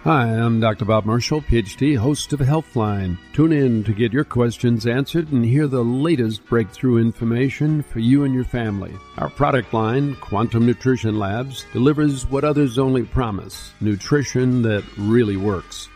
Hi, 0.02 0.24
I'm 0.26 0.60
Dr. 0.60 0.84
Bob 0.84 1.06
Marshall, 1.06 1.40
PhD, 1.40 1.96
host 1.96 2.34
of 2.34 2.40
Healthline. 2.40 3.16
Tune 3.32 3.52
in 3.52 3.84
to 3.84 3.94
get 3.94 4.12
your 4.12 4.24
questions 4.24 4.86
answered 4.86 5.32
and 5.32 5.42
hear 5.42 5.66
the 5.66 5.82
latest 5.82 6.44
breakthrough 6.44 6.98
information 6.98 7.82
for 7.84 8.00
you 8.00 8.24
and 8.24 8.34
your 8.34 8.44
family. 8.44 8.92
Our 9.16 9.30
product 9.30 9.72
line, 9.72 10.14
Quantum 10.16 10.66
Nutrition 10.66 11.18
Labs, 11.18 11.64
delivers 11.72 12.26
what 12.26 12.44
others 12.44 12.78
only 12.78 13.04
promise 13.04 13.72
nutrition 13.80 14.60
that 14.62 14.84
really 14.98 15.38
works. 15.38 15.88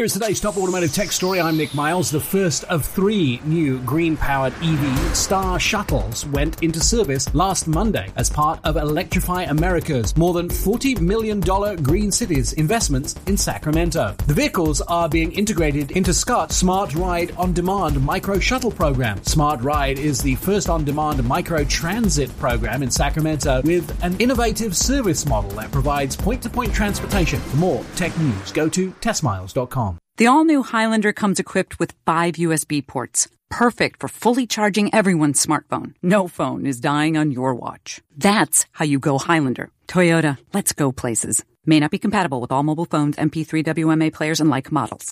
Here's 0.00 0.14
today's 0.14 0.40
top 0.40 0.56
automotive 0.56 0.94
tech 0.94 1.12
story. 1.12 1.42
I'm 1.42 1.58
Nick 1.58 1.74
Miles. 1.74 2.10
The 2.10 2.20
first 2.20 2.64
of 2.64 2.86
three 2.86 3.38
new 3.44 3.80
green 3.80 4.16
powered 4.16 4.54
EV 4.62 5.14
Star 5.14 5.60
Shuttles 5.60 6.24
went 6.28 6.62
into 6.62 6.80
service 6.80 7.34
last 7.34 7.68
Monday 7.68 8.10
as 8.16 8.30
part 8.30 8.60
of 8.64 8.78
Electrify 8.78 9.42
America's 9.42 10.16
more 10.16 10.32
than 10.32 10.48
$40 10.48 11.02
million 11.02 11.40
Green 11.82 12.10
Cities 12.10 12.54
investments 12.54 13.14
in 13.26 13.36
Sacramento. 13.36 14.14
The 14.26 14.32
vehicles 14.32 14.80
are 14.80 15.06
being 15.06 15.32
integrated 15.32 15.90
into 15.90 16.14
Scott's 16.14 16.56
Smart 16.56 16.94
Ride 16.94 17.32
on 17.36 17.52
Demand 17.52 18.02
micro 18.02 18.38
shuttle 18.38 18.70
program. 18.70 19.22
Smart 19.24 19.60
Ride 19.60 19.98
is 19.98 20.22
the 20.22 20.36
first 20.36 20.70
on 20.70 20.82
demand 20.82 21.22
micro 21.24 21.62
transit 21.64 22.34
program 22.38 22.82
in 22.82 22.90
Sacramento 22.90 23.60
with 23.64 24.02
an 24.02 24.18
innovative 24.18 24.74
service 24.74 25.26
model 25.26 25.50
that 25.50 25.70
provides 25.70 26.16
point 26.16 26.42
to 26.44 26.48
point 26.48 26.72
transportation. 26.72 27.38
For 27.38 27.56
more 27.58 27.84
tech 27.96 28.18
news, 28.18 28.50
go 28.50 28.66
to 28.70 28.92
testmiles.com. 29.02 29.89
The 30.20 30.26
all 30.26 30.44
new 30.44 30.62
Highlander 30.62 31.14
comes 31.14 31.40
equipped 31.40 31.78
with 31.78 31.94
five 32.04 32.34
USB 32.34 32.86
ports, 32.86 33.26
perfect 33.48 34.00
for 34.00 34.06
fully 34.08 34.46
charging 34.46 34.92
everyone's 34.92 35.42
smartphone. 35.42 35.94
No 36.02 36.28
phone 36.28 36.66
is 36.66 36.78
dying 36.78 37.16
on 37.16 37.30
your 37.30 37.54
watch. 37.54 38.02
That's 38.18 38.66
how 38.72 38.84
you 38.84 38.98
go 38.98 39.16
Highlander. 39.16 39.70
Toyota, 39.88 40.36
let's 40.52 40.74
go 40.74 40.92
places. 40.92 41.42
May 41.64 41.80
not 41.80 41.90
be 41.90 41.96
compatible 41.96 42.38
with 42.38 42.52
all 42.52 42.62
mobile 42.62 42.84
phones, 42.84 43.16
MP3 43.16 43.64
WMA 43.64 44.12
players, 44.12 44.40
and 44.40 44.50
like 44.50 44.70
models. 44.70 45.10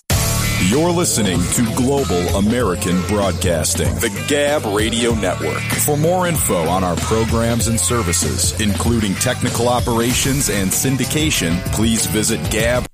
You're 0.67 0.91
listening 0.91 1.41
to 1.53 1.75
Global 1.75 2.21
American 2.37 3.01
Broadcasting, 3.07 3.91
the 3.95 4.13
Gab 4.27 4.63
Radio 4.65 5.15
Network. 5.15 5.63
For 5.87 5.97
more 5.97 6.27
info 6.27 6.67
on 6.67 6.83
our 6.83 6.97
programs 6.97 7.67
and 7.67 7.79
services, 7.79 8.61
including 8.61 9.15
technical 9.15 9.69
operations 9.69 10.51
and 10.51 10.69
syndication, 10.69 11.59
please 11.71 12.05
visit 12.05 12.39
Gab. 12.51 12.85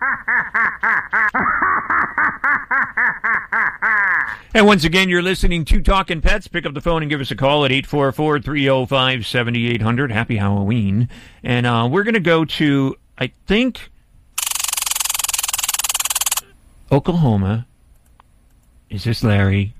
And 4.56 4.64
once 4.64 4.84
again, 4.84 5.10
you're 5.10 5.20
listening 5.20 5.66
to 5.66 5.82
Talkin' 5.82 6.22
Pets. 6.22 6.48
Pick 6.48 6.64
up 6.64 6.72
the 6.72 6.80
phone 6.80 7.02
and 7.02 7.10
give 7.10 7.20
us 7.20 7.30
a 7.30 7.36
call 7.36 7.66
at 7.66 7.72
844 7.72 8.40
305 8.40 9.26
7800. 9.26 10.10
Happy 10.10 10.38
Halloween. 10.38 11.10
And 11.42 11.66
uh, 11.66 11.86
we're 11.92 12.04
going 12.04 12.14
to 12.14 12.20
go 12.20 12.46
to, 12.46 12.96
I 13.18 13.32
think, 13.46 13.90
Oklahoma. 16.90 17.66
Is 18.88 19.04
this 19.04 19.22
Larry? 19.22 19.74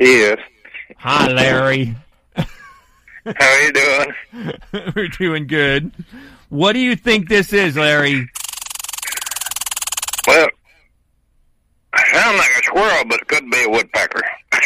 Yes. 0.00 0.38
Hi, 0.96 1.30
Larry. 1.30 1.96
How 2.34 2.46
are 3.40 3.60
you 3.60 3.72
doing? 3.72 4.14
we're 4.96 5.08
doing 5.08 5.46
good. 5.46 5.92
What 6.48 6.72
do 6.72 6.78
you 6.78 6.96
think 6.96 7.28
this 7.28 7.52
is, 7.52 7.76
Larry? 7.76 8.26
Well, 10.26 10.48
sound 12.18 12.36
like 12.36 12.50
a 12.50 12.64
squirrel, 12.64 13.04
but 13.08 13.20
it 13.20 13.28
could 13.28 13.50
be 13.50 13.64
a 13.64 13.68
woodpecker. 13.68 14.22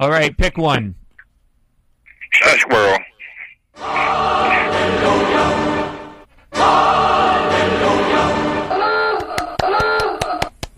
All 0.00 0.10
right, 0.10 0.36
pick 0.36 0.56
one. 0.58 0.94
A 2.44 2.58
squirrel. 2.58 2.98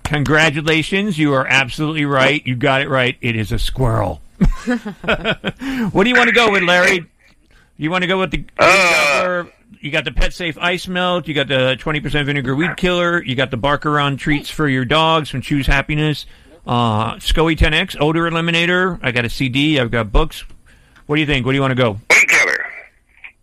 Congratulations, 0.05 1.19
you 1.19 1.33
are 1.33 1.47
absolutely 1.47 2.05
right. 2.05 2.47
You 2.47 2.55
got 2.55 2.83
it 2.83 2.89
right. 2.89 3.17
It 3.23 3.35
is 3.35 3.51
a 3.51 3.59
squirrel. 3.59 4.21
what 4.67 6.05
do 6.05 6.09
you 6.09 6.17
want 6.17 6.29
to 6.29 6.35
go 6.35 6.51
with, 6.51 6.65
Larry? 6.65 7.07
You 7.77 7.91
want 7.91 8.03
to 8.03 8.09
go 8.09 8.19
with 8.19 8.31
the 8.31 8.45
Uh, 8.59 9.45
you 9.81 9.91
got 9.91 10.05
the 10.05 10.13
pet 10.13 10.33
safe 10.33 10.57
ice 10.59 10.87
melt, 10.87 11.27
you 11.27 11.35
got 11.35 11.49
the 11.49 11.77
20% 11.81 12.27
vinegar 12.27 12.55
weed 12.55 12.77
killer, 12.77 13.23
you 13.23 13.35
got 13.35 13.51
the 13.51 13.59
Barkaron 13.59 14.19
treats 14.19 14.49
for 14.51 14.69
your 14.69 14.85
dogs 14.85 15.29
from 15.29 15.41
Chews 15.41 15.67
Happiness, 15.67 16.27
uh, 16.67 17.15
SCOE 17.17 17.57
10X, 17.57 17.97
odor 18.01 18.31
eliminator. 18.31 19.01
I 19.03 19.11
got 19.11 19.25
a 19.25 19.31
CD, 19.31 19.81
I've 19.81 19.91
got 19.91 20.13
books. 20.13 20.45
What 21.07 21.17
do 21.17 21.21
you 21.21 21.27
think? 21.27 21.45
What 21.45 21.53
do 21.53 21.57
you 21.57 21.61
want 21.63 21.73
to 21.73 21.83
go? 21.83 21.93
Weed 22.11 22.29
killer. 22.29 22.67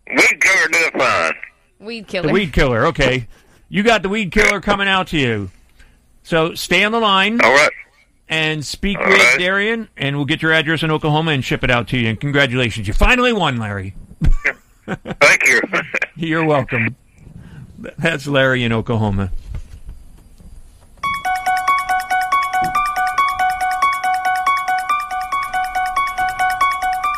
Weed 0.08 0.40
killer 0.40 0.68
did 0.68 0.92
fine. 0.94 1.32
Weed 1.78 2.08
killer. 2.08 2.26
The 2.28 2.32
weed 2.32 2.52
killer. 2.52 2.86
Okay. 2.86 3.28
You 3.68 3.82
got 3.82 4.02
the 4.02 4.08
weed 4.08 4.32
killer 4.32 4.60
coming 4.60 4.88
out 4.88 5.08
to 5.08 5.18
you. 5.18 5.50
So 6.22 6.54
stay 6.54 6.84
on 6.84 6.92
the 6.92 7.00
line. 7.00 7.40
All 7.42 7.52
right. 7.52 7.70
And 8.28 8.64
speak 8.64 8.98
All 8.98 9.06
with 9.06 9.18
right. 9.18 9.38
Darian, 9.38 9.88
and 9.96 10.16
we'll 10.16 10.24
get 10.24 10.40
your 10.40 10.52
address 10.52 10.82
in 10.82 10.90
Oklahoma 10.90 11.32
and 11.32 11.44
ship 11.44 11.64
it 11.64 11.70
out 11.70 11.88
to 11.88 11.98
you. 11.98 12.08
And 12.08 12.20
congratulations. 12.20 12.86
You 12.86 12.94
finally 12.94 13.32
won, 13.32 13.56
Larry. 13.56 13.94
Thank 14.86 15.46
you. 15.46 15.60
You're 16.16 16.44
welcome. 16.44 16.96
That's 17.98 18.26
Larry 18.26 18.64
in 18.64 18.72
Oklahoma. 18.72 19.30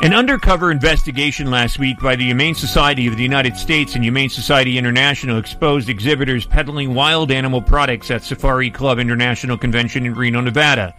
An 0.02 0.14
undercover 0.14 0.72
investigation 0.72 1.48
last 1.48 1.78
week 1.78 2.00
by 2.00 2.16
the 2.16 2.24
Humane 2.24 2.56
Society 2.56 3.06
of 3.06 3.16
the 3.16 3.22
United 3.22 3.56
States 3.56 3.94
and 3.94 4.02
Humane 4.02 4.30
Society 4.30 4.76
International 4.76 5.38
exposed 5.38 5.88
exhibitors 5.88 6.44
peddling 6.44 6.92
wild 6.92 7.30
animal 7.30 7.62
products 7.62 8.10
at 8.10 8.24
Safari 8.24 8.68
Club 8.68 8.98
International 8.98 9.56
Convention 9.56 10.04
in 10.04 10.14
Reno, 10.14 10.40
Nevada. 10.40 10.92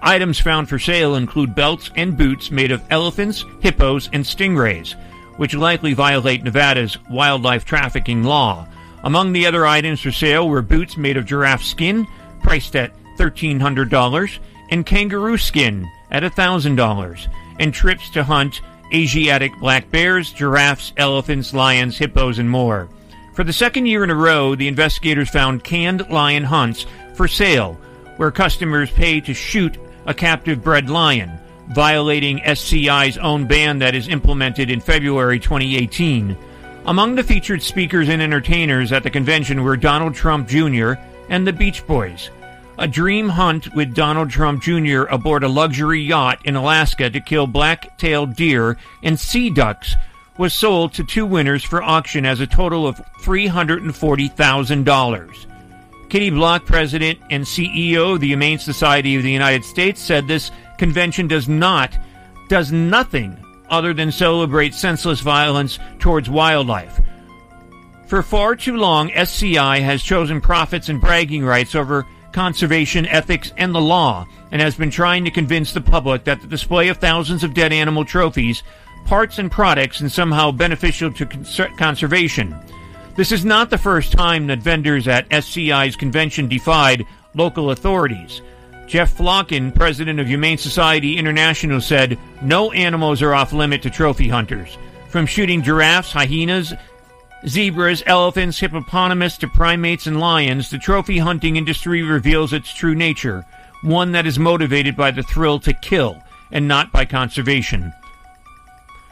Items 0.00 0.40
found 0.40 0.70
for 0.70 0.78
sale 0.78 1.16
include 1.16 1.54
belts 1.54 1.90
and 1.96 2.16
boots 2.16 2.50
made 2.50 2.72
of 2.72 2.82
elephants, 2.88 3.44
hippos, 3.60 4.08
and 4.14 4.24
stingrays, 4.24 4.94
which 5.36 5.54
likely 5.54 5.94
violate 5.94 6.42
Nevada's 6.42 6.98
wildlife 7.10 7.64
trafficking 7.64 8.24
law. 8.24 8.66
Among 9.04 9.32
the 9.32 9.46
other 9.46 9.66
items 9.66 10.00
for 10.00 10.12
sale 10.12 10.48
were 10.48 10.62
boots 10.62 10.96
made 10.96 11.16
of 11.16 11.26
giraffe 11.26 11.62
skin, 11.62 12.06
priced 12.42 12.74
at 12.76 12.92
$1,300, 13.18 14.38
and 14.70 14.86
kangaroo 14.86 15.38
skin 15.38 15.88
at 16.10 16.22
$1,000, 16.22 17.28
and 17.58 17.72
trips 17.72 18.10
to 18.10 18.24
hunt 18.24 18.60
Asiatic 18.94 19.52
black 19.58 19.90
bears, 19.90 20.32
giraffes, 20.32 20.92
elephants, 20.96 21.52
lions, 21.52 21.98
hippos, 21.98 22.38
and 22.38 22.48
more. 22.48 22.88
For 23.34 23.42
the 23.42 23.52
second 23.52 23.86
year 23.86 24.04
in 24.04 24.10
a 24.10 24.14
row, 24.14 24.54
the 24.54 24.68
investigators 24.68 25.28
found 25.28 25.64
canned 25.64 26.08
lion 26.08 26.44
hunts 26.44 26.86
for 27.14 27.26
sale, 27.26 27.76
where 28.16 28.30
customers 28.30 28.90
pay 28.90 29.20
to 29.20 29.34
shoot 29.34 29.76
a 30.06 30.14
captive 30.14 30.62
bred 30.62 30.88
lion, 30.88 31.30
violating 31.68 32.40
SCI's 32.40 33.18
own 33.18 33.46
ban 33.46 33.78
that 33.80 33.94
is 33.94 34.08
implemented 34.08 34.70
in 34.70 34.80
February 34.80 35.38
2018. 35.38 36.36
Among 36.86 37.14
the 37.14 37.24
featured 37.24 37.62
speakers 37.62 38.08
and 38.08 38.22
entertainers 38.22 38.92
at 38.92 39.02
the 39.02 39.10
convention 39.10 39.64
were 39.64 39.76
Donald 39.76 40.14
Trump 40.14 40.48
Jr. 40.48 40.94
and 41.28 41.46
the 41.46 41.52
Beach 41.52 41.86
Boys. 41.86 42.30
A 42.78 42.86
dream 42.86 43.28
hunt 43.28 43.74
with 43.74 43.94
Donald 43.94 44.30
Trump 44.30 44.62
Jr. 44.62 45.02
aboard 45.04 45.42
a 45.42 45.48
luxury 45.48 46.02
yacht 46.02 46.40
in 46.44 46.56
Alaska 46.56 47.10
to 47.10 47.20
kill 47.20 47.46
black 47.46 47.98
tailed 47.98 48.36
deer 48.36 48.76
and 49.02 49.18
sea 49.18 49.50
ducks 49.50 49.94
was 50.38 50.52
sold 50.52 50.92
to 50.92 51.02
two 51.02 51.24
winners 51.24 51.64
for 51.64 51.82
auction 51.82 52.26
as 52.26 52.40
a 52.40 52.46
total 52.46 52.86
of 52.86 53.00
$340,000. 53.22 55.46
Kitty 56.08 56.30
Block, 56.30 56.64
president 56.66 57.18
and 57.30 57.44
CEO 57.44 58.14
of 58.14 58.20
the 58.20 58.28
Humane 58.28 58.58
Society 58.58 59.16
of 59.16 59.22
the 59.22 59.32
United 59.32 59.64
States, 59.64 60.00
said 60.00 60.28
this 60.28 60.50
convention 60.78 61.28
does 61.28 61.48
not, 61.48 61.96
does 62.48 62.72
nothing 62.72 63.36
other 63.68 63.92
than 63.92 64.12
celebrate 64.12 64.74
senseless 64.74 65.20
violence 65.20 65.78
towards 65.98 66.30
wildlife. 66.30 67.00
For 68.06 68.22
far 68.22 68.54
too 68.54 68.76
long, 68.76 69.10
SCI 69.10 69.80
has 69.80 70.02
chosen 70.02 70.40
profits 70.40 70.88
and 70.88 71.00
bragging 71.00 71.44
rights 71.44 71.74
over 71.74 72.06
conservation, 72.32 73.06
ethics, 73.06 73.52
and 73.56 73.74
the 73.74 73.80
law, 73.80 74.26
and 74.52 74.60
has 74.60 74.76
been 74.76 74.90
trying 74.90 75.24
to 75.24 75.30
convince 75.30 75.72
the 75.72 75.80
public 75.80 76.24
that 76.24 76.40
the 76.40 76.46
display 76.46 76.88
of 76.88 76.98
thousands 76.98 77.42
of 77.42 77.54
dead 77.54 77.72
animal 77.72 78.04
trophies, 78.04 78.62
parts, 79.06 79.38
and 79.38 79.50
products 79.50 80.00
is 80.00 80.14
somehow 80.14 80.52
beneficial 80.52 81.12
to 81.12 81.26
cons- 81.26 81.60
conservation. 81.78 82.54
This 83.16 83.32
is 83.32 83.44
not 83.44 83.70
the 83.70 83.78
first 83.78 84.12
time 84.12 84.46
that 84.48 84.58
vendors 84.58 85.08
at 85.08 85.26
SCI's 85.32 85.96
convention 85.96 86.46
defied 86.46 87.06
local 87.34 87.70
authorities. 87.70 88.42
Jeff 88.86 89.16
Flocken, 89.16 89.74
president 89.74 90.20
of 90.20 90.28
Humane 90.28 90.58
Society 90.58 91.16
International, 91.16 91.80
said 91.80 92.18
no 92.42 92.70
animals 92.72 93.20
are 93.20 93.34
off 93.34 93.52
limit 93.52 93.82
to 93.82 93.90
trophy 93.90 94.28
hunters. 94.28 94.78
From 95.08 95.26
shooting 95.26 95.62
giraffes, 95.62 96.12
hyenas, 96.12 96.72
zebras, 97.46 98.02
elephants, 98.06 98.58
hippopotamus 98.58 99.38
to 99.38 99.48
primates 99.48 100.06
and 100.06 100.20
lions, 100.20 100.70
the 100.70 100.78
trophy 100.78 101.18
hunting 101.18 101.56
industry 101.56 102.02
reveals 102.02 102.52
its 102.52 102.72
true 102.72 102.94
nature 102.94 103.44
one 103.82 104.12
that 104.12 104.26
is 104.26 104.38
motivated 104.38 104.96
by 104.96 105.10
the 105.10 105.22
thrill 105.22 105.60
to 105.60 105.72
kill 105.72 106.20
and 106.50 106.66
not 106.66 106.92
by 106.92 107.04
conservation. 107.04 107.92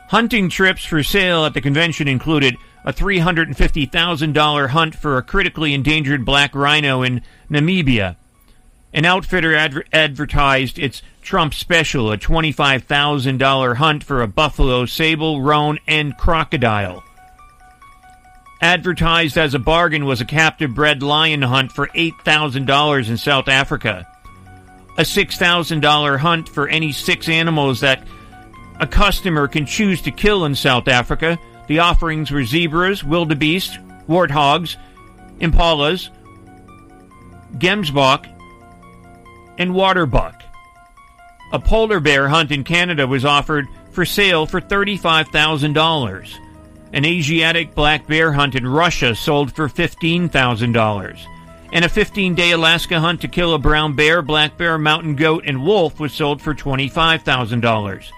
Hunting 0.09 0.49
trips 0.49 0.85
for 0.85 1.03
sale 1.03 1.45
at 1.45 1.55
the 1.55 1.61
convention 1.61 2.09
included 2.09 2.57
a 2.85 2.93
$350,000 2.93 4.69
hunt 4.69 4.95
for 4.95 5.17
a 5.17 5.23
critically 5.23 5.75
endangered 5.75 6.25
black 6.25 6.55
rhino 6.55 7.03
in 7.03 7.23
Namibia. 7.51 8.17
An 8.95 9.05
outfitter 9.05 9.57
adver- 9.57 9.85
advertised 9.93 10.79
its 10.79 11.03
Trump 11.21 11.53
special, 11.53 12.13
a 12.13 12.17
$25,000 12.17 13.77
hunt 13.77 14.05
for 14.05 14.23
a 14.23 14.29
buffalo, 14.29 14.87
sable, 14.87 15.43
roan, 15.43 15.81
and 15.89 16.17
crocodile. 16.17 17.03
Advertised 18.63 19.37
as 19.37 19.53
a 19.53 19.59
bargain 19.59 20.05
was 20.05 20.21
a 20.21 20.25
captive 20.25 20.75
bred 20.75 21.03
lion 21.03 21.43
hunt 21.43 21.73
for 21.73 21.89
$8,000 21.89 23.09
in 23.09 23.17
South 23.17 23.49
Africa. 23.49 24.07
A 24.97 25.03
$6,000 25.03 26.19
hunt 26.19 26.49
for 26.49 26.69
any 26.69 26.93
six 26.93 27.29
animals 27.29 27.81
that 27.81 28.07
a 28.79 28.87
customer 28.87 29.49
can 29.49 29.67
choose 29.67 30.01
to 30.03 30.13
kill 30.13 30.45
in 30.45 30.55
South 30.55 30.87
Africa. 30.87 31.37
The 31.67 31.81
offerings 31.81 32.31
were 32.31 32.45
zebras, 32.45 33.03
wildebeest, 33.03 33.79
warthogs, 34.09 34.77
impalas, 35.41 36.11
gemsbok, 37.59 38.34
and 39.59 39.75
waterbuck. 39.75 40.43
A 41.53 41.59
polar 41.59 42.01
bear 42.01 42.29
hunt 42.29 42.51
in 42.51 42.65
Canada 42.65 43.07
was 43.07 43.25
offered 43.25 43.69
for 43.93 44.05
sale 44.05 44.47
for 44.47 44.61
$35,000. 44.61 46.39
An 46.93 47.05
Asiatic 47.05 47.75
black 47.75 48.07
bear 48.07 48.33
hunt 48.33 48.55
in 48.55 48.67
Russia 48.67 49.15
sold 49.15 49.55
for 49.55 49.69
$15,000. 49.69 51.27
And 51.73 51.85
a 51.85 51.89
15 51.89 52.35
day 52.35 52.53
Alaska 52.53 53.01
hunt 53.01 53.21
to 53.23 53.29
kill 53.29 53.55
a 53.55 53.59
brown 53.59 53.95
bear, 53.95 54.23
black 54.23 54.57
bear, 54.57 54.79
mountain 54.79 55.17
goat, 55.17 55.45
and 55.47 55.65
wolf 55.65 55.99
was 55.99 56.13
sold 56.13 56.41
for 56.41 56.55
$25,000. 56.55 58.11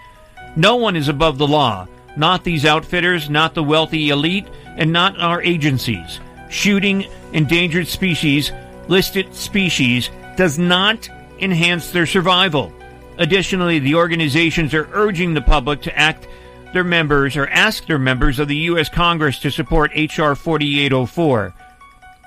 No 0.57 0.77
one 0.77 0.97
is 0.97 1.09
above 1.09 1.39
the 1.39 1.47
law. 1.47 1.87
Not 2.17 2.45
these 2.45 2.65
outfitters, 2.65 3.29
not 3.29 3.55
the 3.55 3.63
wealthy 3.63 4.09
elite, 4.09 4.47
and 4.77 4.93
not 4.93 5.19
our 5.21 5.43
agencies. 5.43 6.21
Shooting 6.49 7.07
endangered 7.33 7.89
species, 7.89 8.53
listed 8.89 9.35
species, 9.35 10.11
does 10.37 10.59
not 10.59 11.09
enhance 11.39 11.91
their 11.91 12.07
survival. 12.07 12.73
Additionally, 13.19 13.79
the 13.79 13.95
organizations 13.95 14.75
are 14.75 14.89
urging 14.93 15.35
the 15.35 15.41
public 15.41 15.83
to 15.83 15.99
act 15.99 16.27
their 16.73 16.85
members 16.85 17.37
or 17.37 17.47
ask 17.49 17.87
their 17.87 17.99
members 17.99 18.39
of 18.39 18.49
the 18.49 18.57
U.S. 18.57 18.89
Congress 18.89 19.39
to 19.39 19.51
support 19.51 19.91
H.R. 19.95 20.35
4804, 20.35 21.55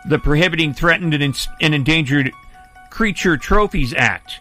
the 0.07 0.19
Prohibiting 0.19 0.73
Threatened 0.73 1.13
and, 1.13 1.35
Endangered 1.61 2.31
Creature 2.89 3.37
Trophies 3.37 3.93
Act, 3.93 4.39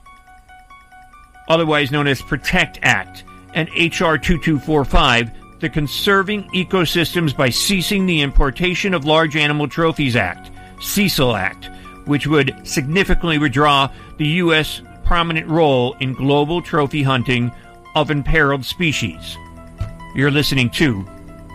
otherwise 1.49 1.91
known 1.91 2.07
as 2.07 2.23
PROTECT 2.23 2.79
Act, 2.83 3.25
and 3.55 3.69
H.R. 3.75 4.17
2245, 4.17 5.61
the 5.61 5.69
Conserving 5.69 6.45
Ecosystems 6.51 7.37
by 7.37 7.51
Ceasing 7.51 8.07
the 8.07 8.23
Importation 8.23 8.95
of 8.95 9.05
Large 9.05 9.37
Animal 9.37 9.69
Trophies 9.69 10.17
Act, 10.17 10.51
Cecil 10.81 11.37
Act, 11.37 11.69
which 12.09 12.27
would 12.27 12.53
significantly 12.65 13.39
withdraw 13.39 13.89
the 14.17 14.27
U.S. 14.43 14.81
prominent 15.05 15.47
role 15.47 15.95
in 16.01 16.15
global 16.15 16.61
trophy 16.62 17.03
hunting 17.03 17.53
of 17.95 18.11
imperiled 18.11 18.65
species. 18.65 19.37
You're 20.15 20.31
listening 20.31 20.70
to 20.70 21.07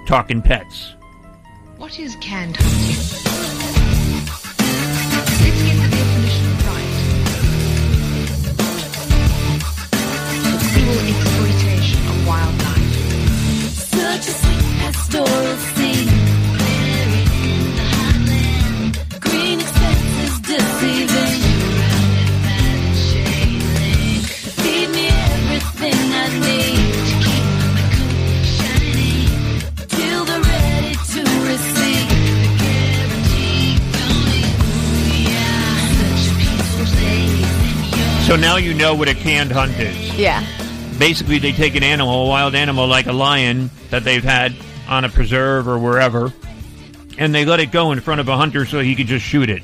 Talkin' 0.07 0.41
Pets. 0.41 0.93
What 1.77 1.99
is 1.99 2.15
canned 2.22 2.56
hunting? 2.57 2.95
Let's 5.11 5.38
get 5.41 5.53
the 5.57 5.90
definition 5.90 6.48
right. 6.69 6.93
Cruel 10.72 10.99
exploitation 11.09 12.01
of 12.07 12.27
wildlife. 12.27 12.93
Such 13.73 14.27
a 14.27 14.32
sweet 14.32 14.65
pastoral 14.80 15.72
So 38.23 38.37
now 38.37 38.55
you 38.55 38.73
know 38.73 38.95
what 38.95 39.09
a 39.09 39.13
canned 39.13 39.51
hunt 39.51 39.77
is. 39.77 40.17
Yeah. 40.17 40.45
Basically, 40.97 41.39
they 41.39 41.51
take 41.51 41.75
an 41.75 41.83
animal, 41.83 42.25
a 42.25 42.29
wild 42.29 42.55
animal 42.55 42.87
like 42.87 43.07
a 43.07 43.13
lion 43.13 43.69
that 43.89 44.03
they've 44.03 44.23
had 44.23 44.55
on 44.87 45.05
a 45.05 45.09
preserve 45.09 45.67
or 45.67 45.77
wherever, 45.77 46.31
and 47.17 47.35
they 47.35 47.45
let 47.45 47.59
it 47.59 47.71
go 47.71 47.91
in 47.91 47.99
front 47.99 48.21
of 48.21 48.29
a 48.29 48.37
hunter 48.37 48.65
so 48.65 48.79
he 48.79 48.95
can 48.95 49.07
just 49.07 49.25
shoot 49.25 49.49
it. 49.49 49.61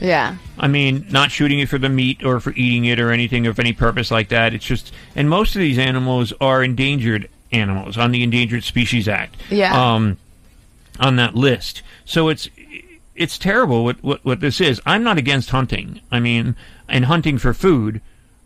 Yeah. 0.00 0.36
I 0.58 0.68
mean, 0.68 1.06
not 1.10 1.30
shooting 1.30 1.58
it 1.58 1.68
for 1.68 1.78
the 1.78 1.88
meat 1.88 2.24
or 2.24 2.40
for 2.40 2.52
eating 2.52 2.86
it 2.86 2.98
or 2.98 3.12
anything 3.12 3.46
of 3.46 3.58
any 3.58 3.72
purpose 3.72 4.10
like 4.10 4.30
that. 4.30 4.54
It's 4.54 4.64
just, 4.64 4.92
and 5.14 5.28
most 5.28 5.54
of 5.54 5.60
these 5.60 5.78
animals 5.78 6.32
are 6.40 6.64
endangered 6.64 7.28
animals 7.52 7.98
on 7.98 8.10
the 8.12 8.22
Endangered 8.22 8.64
Species 8.64 9.06
Act. 9.06 9.36
Yeah. 9.50 9.94
Um, 9.94 10.16
on 10.98 11.16
that 11.16 11.34
list. 11.34 11.82
So 12.04 12.28
it's 12.28 12.48
it's 13.14 13.38
terrible 13.38 13.84
what, 13.84 14.02
what 14.02 14.24
what 14.24 14.40
this 14.40 14.60
is. 14.60 14.80
I'm 14.86 15.02
not 15.02 15.18
against 15.18 15.50
hunting. 15.50 16.00
I 16.10 16.20
mean, 16.20 16.56
and 16.88 17.04
hunting 17.04 17.38
for 17.38 17.52
food, 17.54 18.00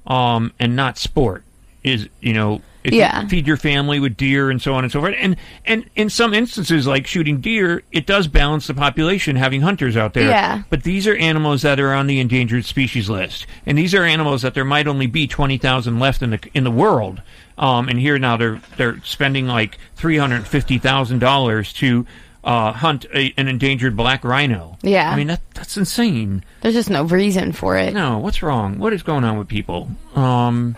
um, 0.07 0.53
and 0.59 0.75
not 0.77 0.99
sport 0.99 1.45
is 1.85 2.09
you 2.21 2.33
know 2.33 2.61
if 2.85 2.93
Yeah. 2.93 3.23
you 3.23 3.29
feed 3.29 3.47
your 3.47 3.57
family 3.57 4.01
with 4.01 4.17
deer 4.17 4.51
and 4.51 4.61
so 4.61 4.75
on 4.75 4.83
and 4.85 4.93
so 4.93 5.01
forth. 5.01 5.15
And 5.19 5.37
and 5.65 5.85
in 5.95 6.11
some 6.11 6.35
instances, 6.35 6.87
like 6.87 7.07
shooting 7.07 7.41
deer, 7.41 7.83
it 7.93 8.07
does 8.07 8.27
balance 8.27 8.67
the 8.67 8.75
population 8.75 9.37
having 9.37 9.63
hunters 9.63 9.97
out 9.97 10.15
there. 10.15 10.29
Yeah. 10.29 10.63
But 10.71 10.83
these 10.83 11.07
are 11.07 11.15
animals 11.17 11.63
that 11.63 11.79
are 11.79 11.93
on 11.93 12.07
the 12.09 12.19
endangered 12.21 12.65
species 12.65 13.09
list, 13.09 13.47
and 13.67 13.79
these 13.79 13.95
are 13.95 14.03
animals 14.05 14.43
that 14.43 14.55
there 14.55 14.65
might 14.65 14.87
only 14.89 15.07
be 15.07 15.27
twenty 15.29 15.59
thousand 15.59 15.99
left 16.01 16.23
in 16.23 16.31
the 16.31 16.41
in 16.55 16.65
the 16.65 16.71
world. 16.73 17.23
Um, 17.59 17.89
and 17.89 17.99
here 18.01 18.19
now 18.19 18.37
they're 18.37 18.61
they're 18.77 19.01
spending 19.05 19.47
like 19.47 19.79
three 19.95 20.17
hundred 20.17 20.47
fifty 20.47 20.79
thousand 20.79 21.19
dollars 21.21 21.73
to 21.75 22.05
uh, 22.45 22.73
hunt 22.73 23.07
a, 23.15 23.33
an 23.37 23.49
endangered 23.49 23.97
black 23.97 24.25
rhino. 24.25 24.79
Yeah. 24.83 25.11
I 25.11 25.17
mean 25.17 25.29
that 25.29 25.41
that's 25.55 25.77
insane. 25.77 26.45
There's 26.61 26.75
just 26.75 26.91
no 26.91 27.05
reason 27.05 27.53
for 27.53 27.77
it. 27.77 27.95
No, 27.95 28.19
what's 28.19 28.43
wrong? 28.43 28.79
What 28.79 28.93
is 28.93 29.03
going 29.03 29.25
on 29.25 29.39
with 29.39 29.49
people? 29.49 29.89
Um, 30.15 30.77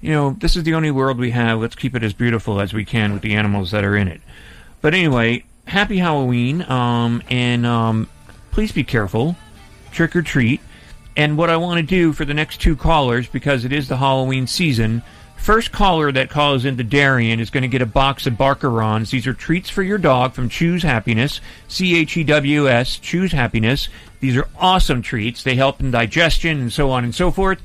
you 0.00 0.12
know, 0.12 0.36
this 0.38 0.56
is 0.56 0.62
the 0.64 0.74
only 0.74 0.90
world 0.90 1.18
we 1.18 1.30
have. 1.30 1.60
Let's 1.60 1.74
keep 1.74 1.94
it 1.94 2.02
as 2.02 2.12
beautiful 2.12 2.60
as 2.60 2.72
we 2.72 2.84
can 2.84 3.12
with 3.12 3.22
the 3.22 3.34
animals 3.34 3.70
that 3.70 3.84
are 3.84 3.96
in 3.96 4.08
it. 4.08 4.20
But 4.80 4.94
anyway, 4.94 5.44
happy 5.66 5.98
Halloween. 5.98 6.62
Um, 6.70 7.22
and 7.30 7.66
um, 7.66 8.08
please 8.50 8.72
be 8.72 8.84
careful. 8.84 9.36
Trick 9.92 10.16
or 10.16 10.22
treat. 10.22 10.60
And 11.16 11.36
what 11.36 11.50
I 11.50 11.56
want 11.56 11.80
to 11.80 11.86
do 11.86 12.12
for 12.12 12.24
the 12.24 12.34
next 12.34 12.60
two 12.60 12.76
callers, 12.76 13.28
because 13.28 13.64
it 13.64 13.72
is 13.72 13.88
the 13.88 13.96
Halloween 13.96 14.46
season, 14.46 15.02
first 15.40 15.72
caller 15.72 16.12
that 16.12 16.30
calls 16.30 16.64
into 16.64 16.84
Darien 16.84 17.40
is 17.40 17.50
going 17.50 17.62
to 17.62 17.68
get 17.68 17.82
a 17.82 17.86
box 17.86 18.26
of 18.26 18.34
Barkarons. 18.34 19.10
These 19.10 19.26
are 19.26 19.34
treats 19.34 19.68
for 19.68 19.82
your 19.82 19.98
dog 19.98 20.34
from 20.34 20.48
Chews 20.48 20.82
Happiness, 20.82 21.40
C 21.68 21.96
H 21.96 22.16
E 22.16 22.24
W 22.24 22.68
S, 22.68 22.98
Chews 22.98 23.32
Happiness. 23.32 23.88
These 24.20 24.36
are 24.36 24.48
awesome 24.56 25.02
treats. 25.02 25.42
They 25.42 25.56
help 25.56 25.80
in 25.80 25.90
digestion 25.90 26.60
and 26.60 26.72
so 26.72 26.90
on 26.90 27.04
and 27.04 27.14
so 27.14 27.30
forth. 27.30 27.60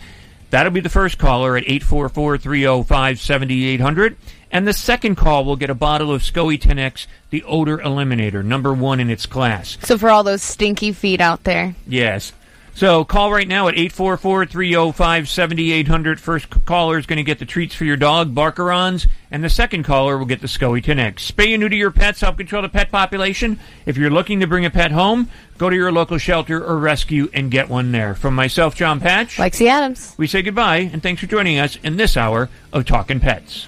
That'll 0.50 0.72
be 0.72 0.80
the 0.80 0.90
first 0.90 1.18
caller 1.18 1.58
at 1.58 1.64
844 1.64 2.38
305 2.38 3.20
7800. 3.20 4.18
And 4.52 4.66
the 4.66 4.74
second 4.74 5.16
call 5.16 5.44
will 5.44 5.58
get 5.58 5.70
a 5.70 5.76
bottle 5.76 6.14
of 6.14 6.22
SCOE 6.22 6.58
10X, 6.58 7.08
the 7.30 7.44
odor 7.44 7.78
eliminator, 7.80 8.44
number 8.44 8.74
one 8.74 9.02
in 9.02 9.10
its 9.10 9.26
class. 9.26 9.78
So 9.82 9.98
for 9.98 10.10
all 10.10 10.24
those 10.24 10.42
stinky 10.42 10.94
feet 10.94 11.20
out 11.20 11.44
there. 11.44 11.76
Yes. 11.86 12.32
So 12.76 13.04
call 13.06 13.32
right 13.32 13.48
now 13.48 13.70
at 13.70 13.76
844-305-7800. 13.76 16.20
First 16.20 16.50
caller 16.66 16.98
is 16.98 17.06
going 17.06 17.16
to 17.18 17.24
get 17.24 17.40
the 17.40 17.45
treats 17.45 17.74
for 17.74 17.86
your 17.86 17.95
dog, 17.95 18.36
Barkarons, 18.36 19.08
and 19.32 19.42
the 19.42 19.50
second 19.50 19.84
caller 19.84 20.18
will 20.18 20.26
get 20.26 20.42
the 20.42 20.48
SCOE 20.48 20.84
10X. 20.84 21.32
Spay 21.32 21.54
and 21.54 21.62
neuter 21.62 21.78
your 21.78 21.92
pets, 21.92 22.20
help 22.20 22.38
control 22.38 22.62
the 22.62 22.68
pet 22.68 22.92
population. 22.92 23.62
If 23.86 23.95
you're 23.95 24.10
looking 24.10 24.42
to 24.42 24.48
bring 24.48 24.66
a 24.66 24.70
pet 24.70 24.92
home, 24.92 25.30
go 25.58 25.70
to 25.70 25.76
your 25.76 25.94
local 25.94 26.18
shelter 26.18 26.62
or 26.62 26.78
rescue 26.78 27.30
and 27.34 27.50
get 27.50 27.70
one 27.70 27.94
there. 27.94 28.14
From 28.14 28.36
myself, 28.36 28.76
Jon 28.76 29.00
Patch. 29.00 29.38
Lexi 29.38 29.68
Adams. 29.68 30.14
We 30.18 30.28
say 30.28 30.42
goodbye 30.42 30.90
and 30.92 31.02
thanks 31.02 31.22
for 31.22 31.28
joining 31.28 31.58
us 31.58 31.78
in 31.82 31.95
this 31.95 32.18
hour 32.18 32.50
of 32.74 32.86
Talkin' 32.86 33.22
Pets. 33.22 33.68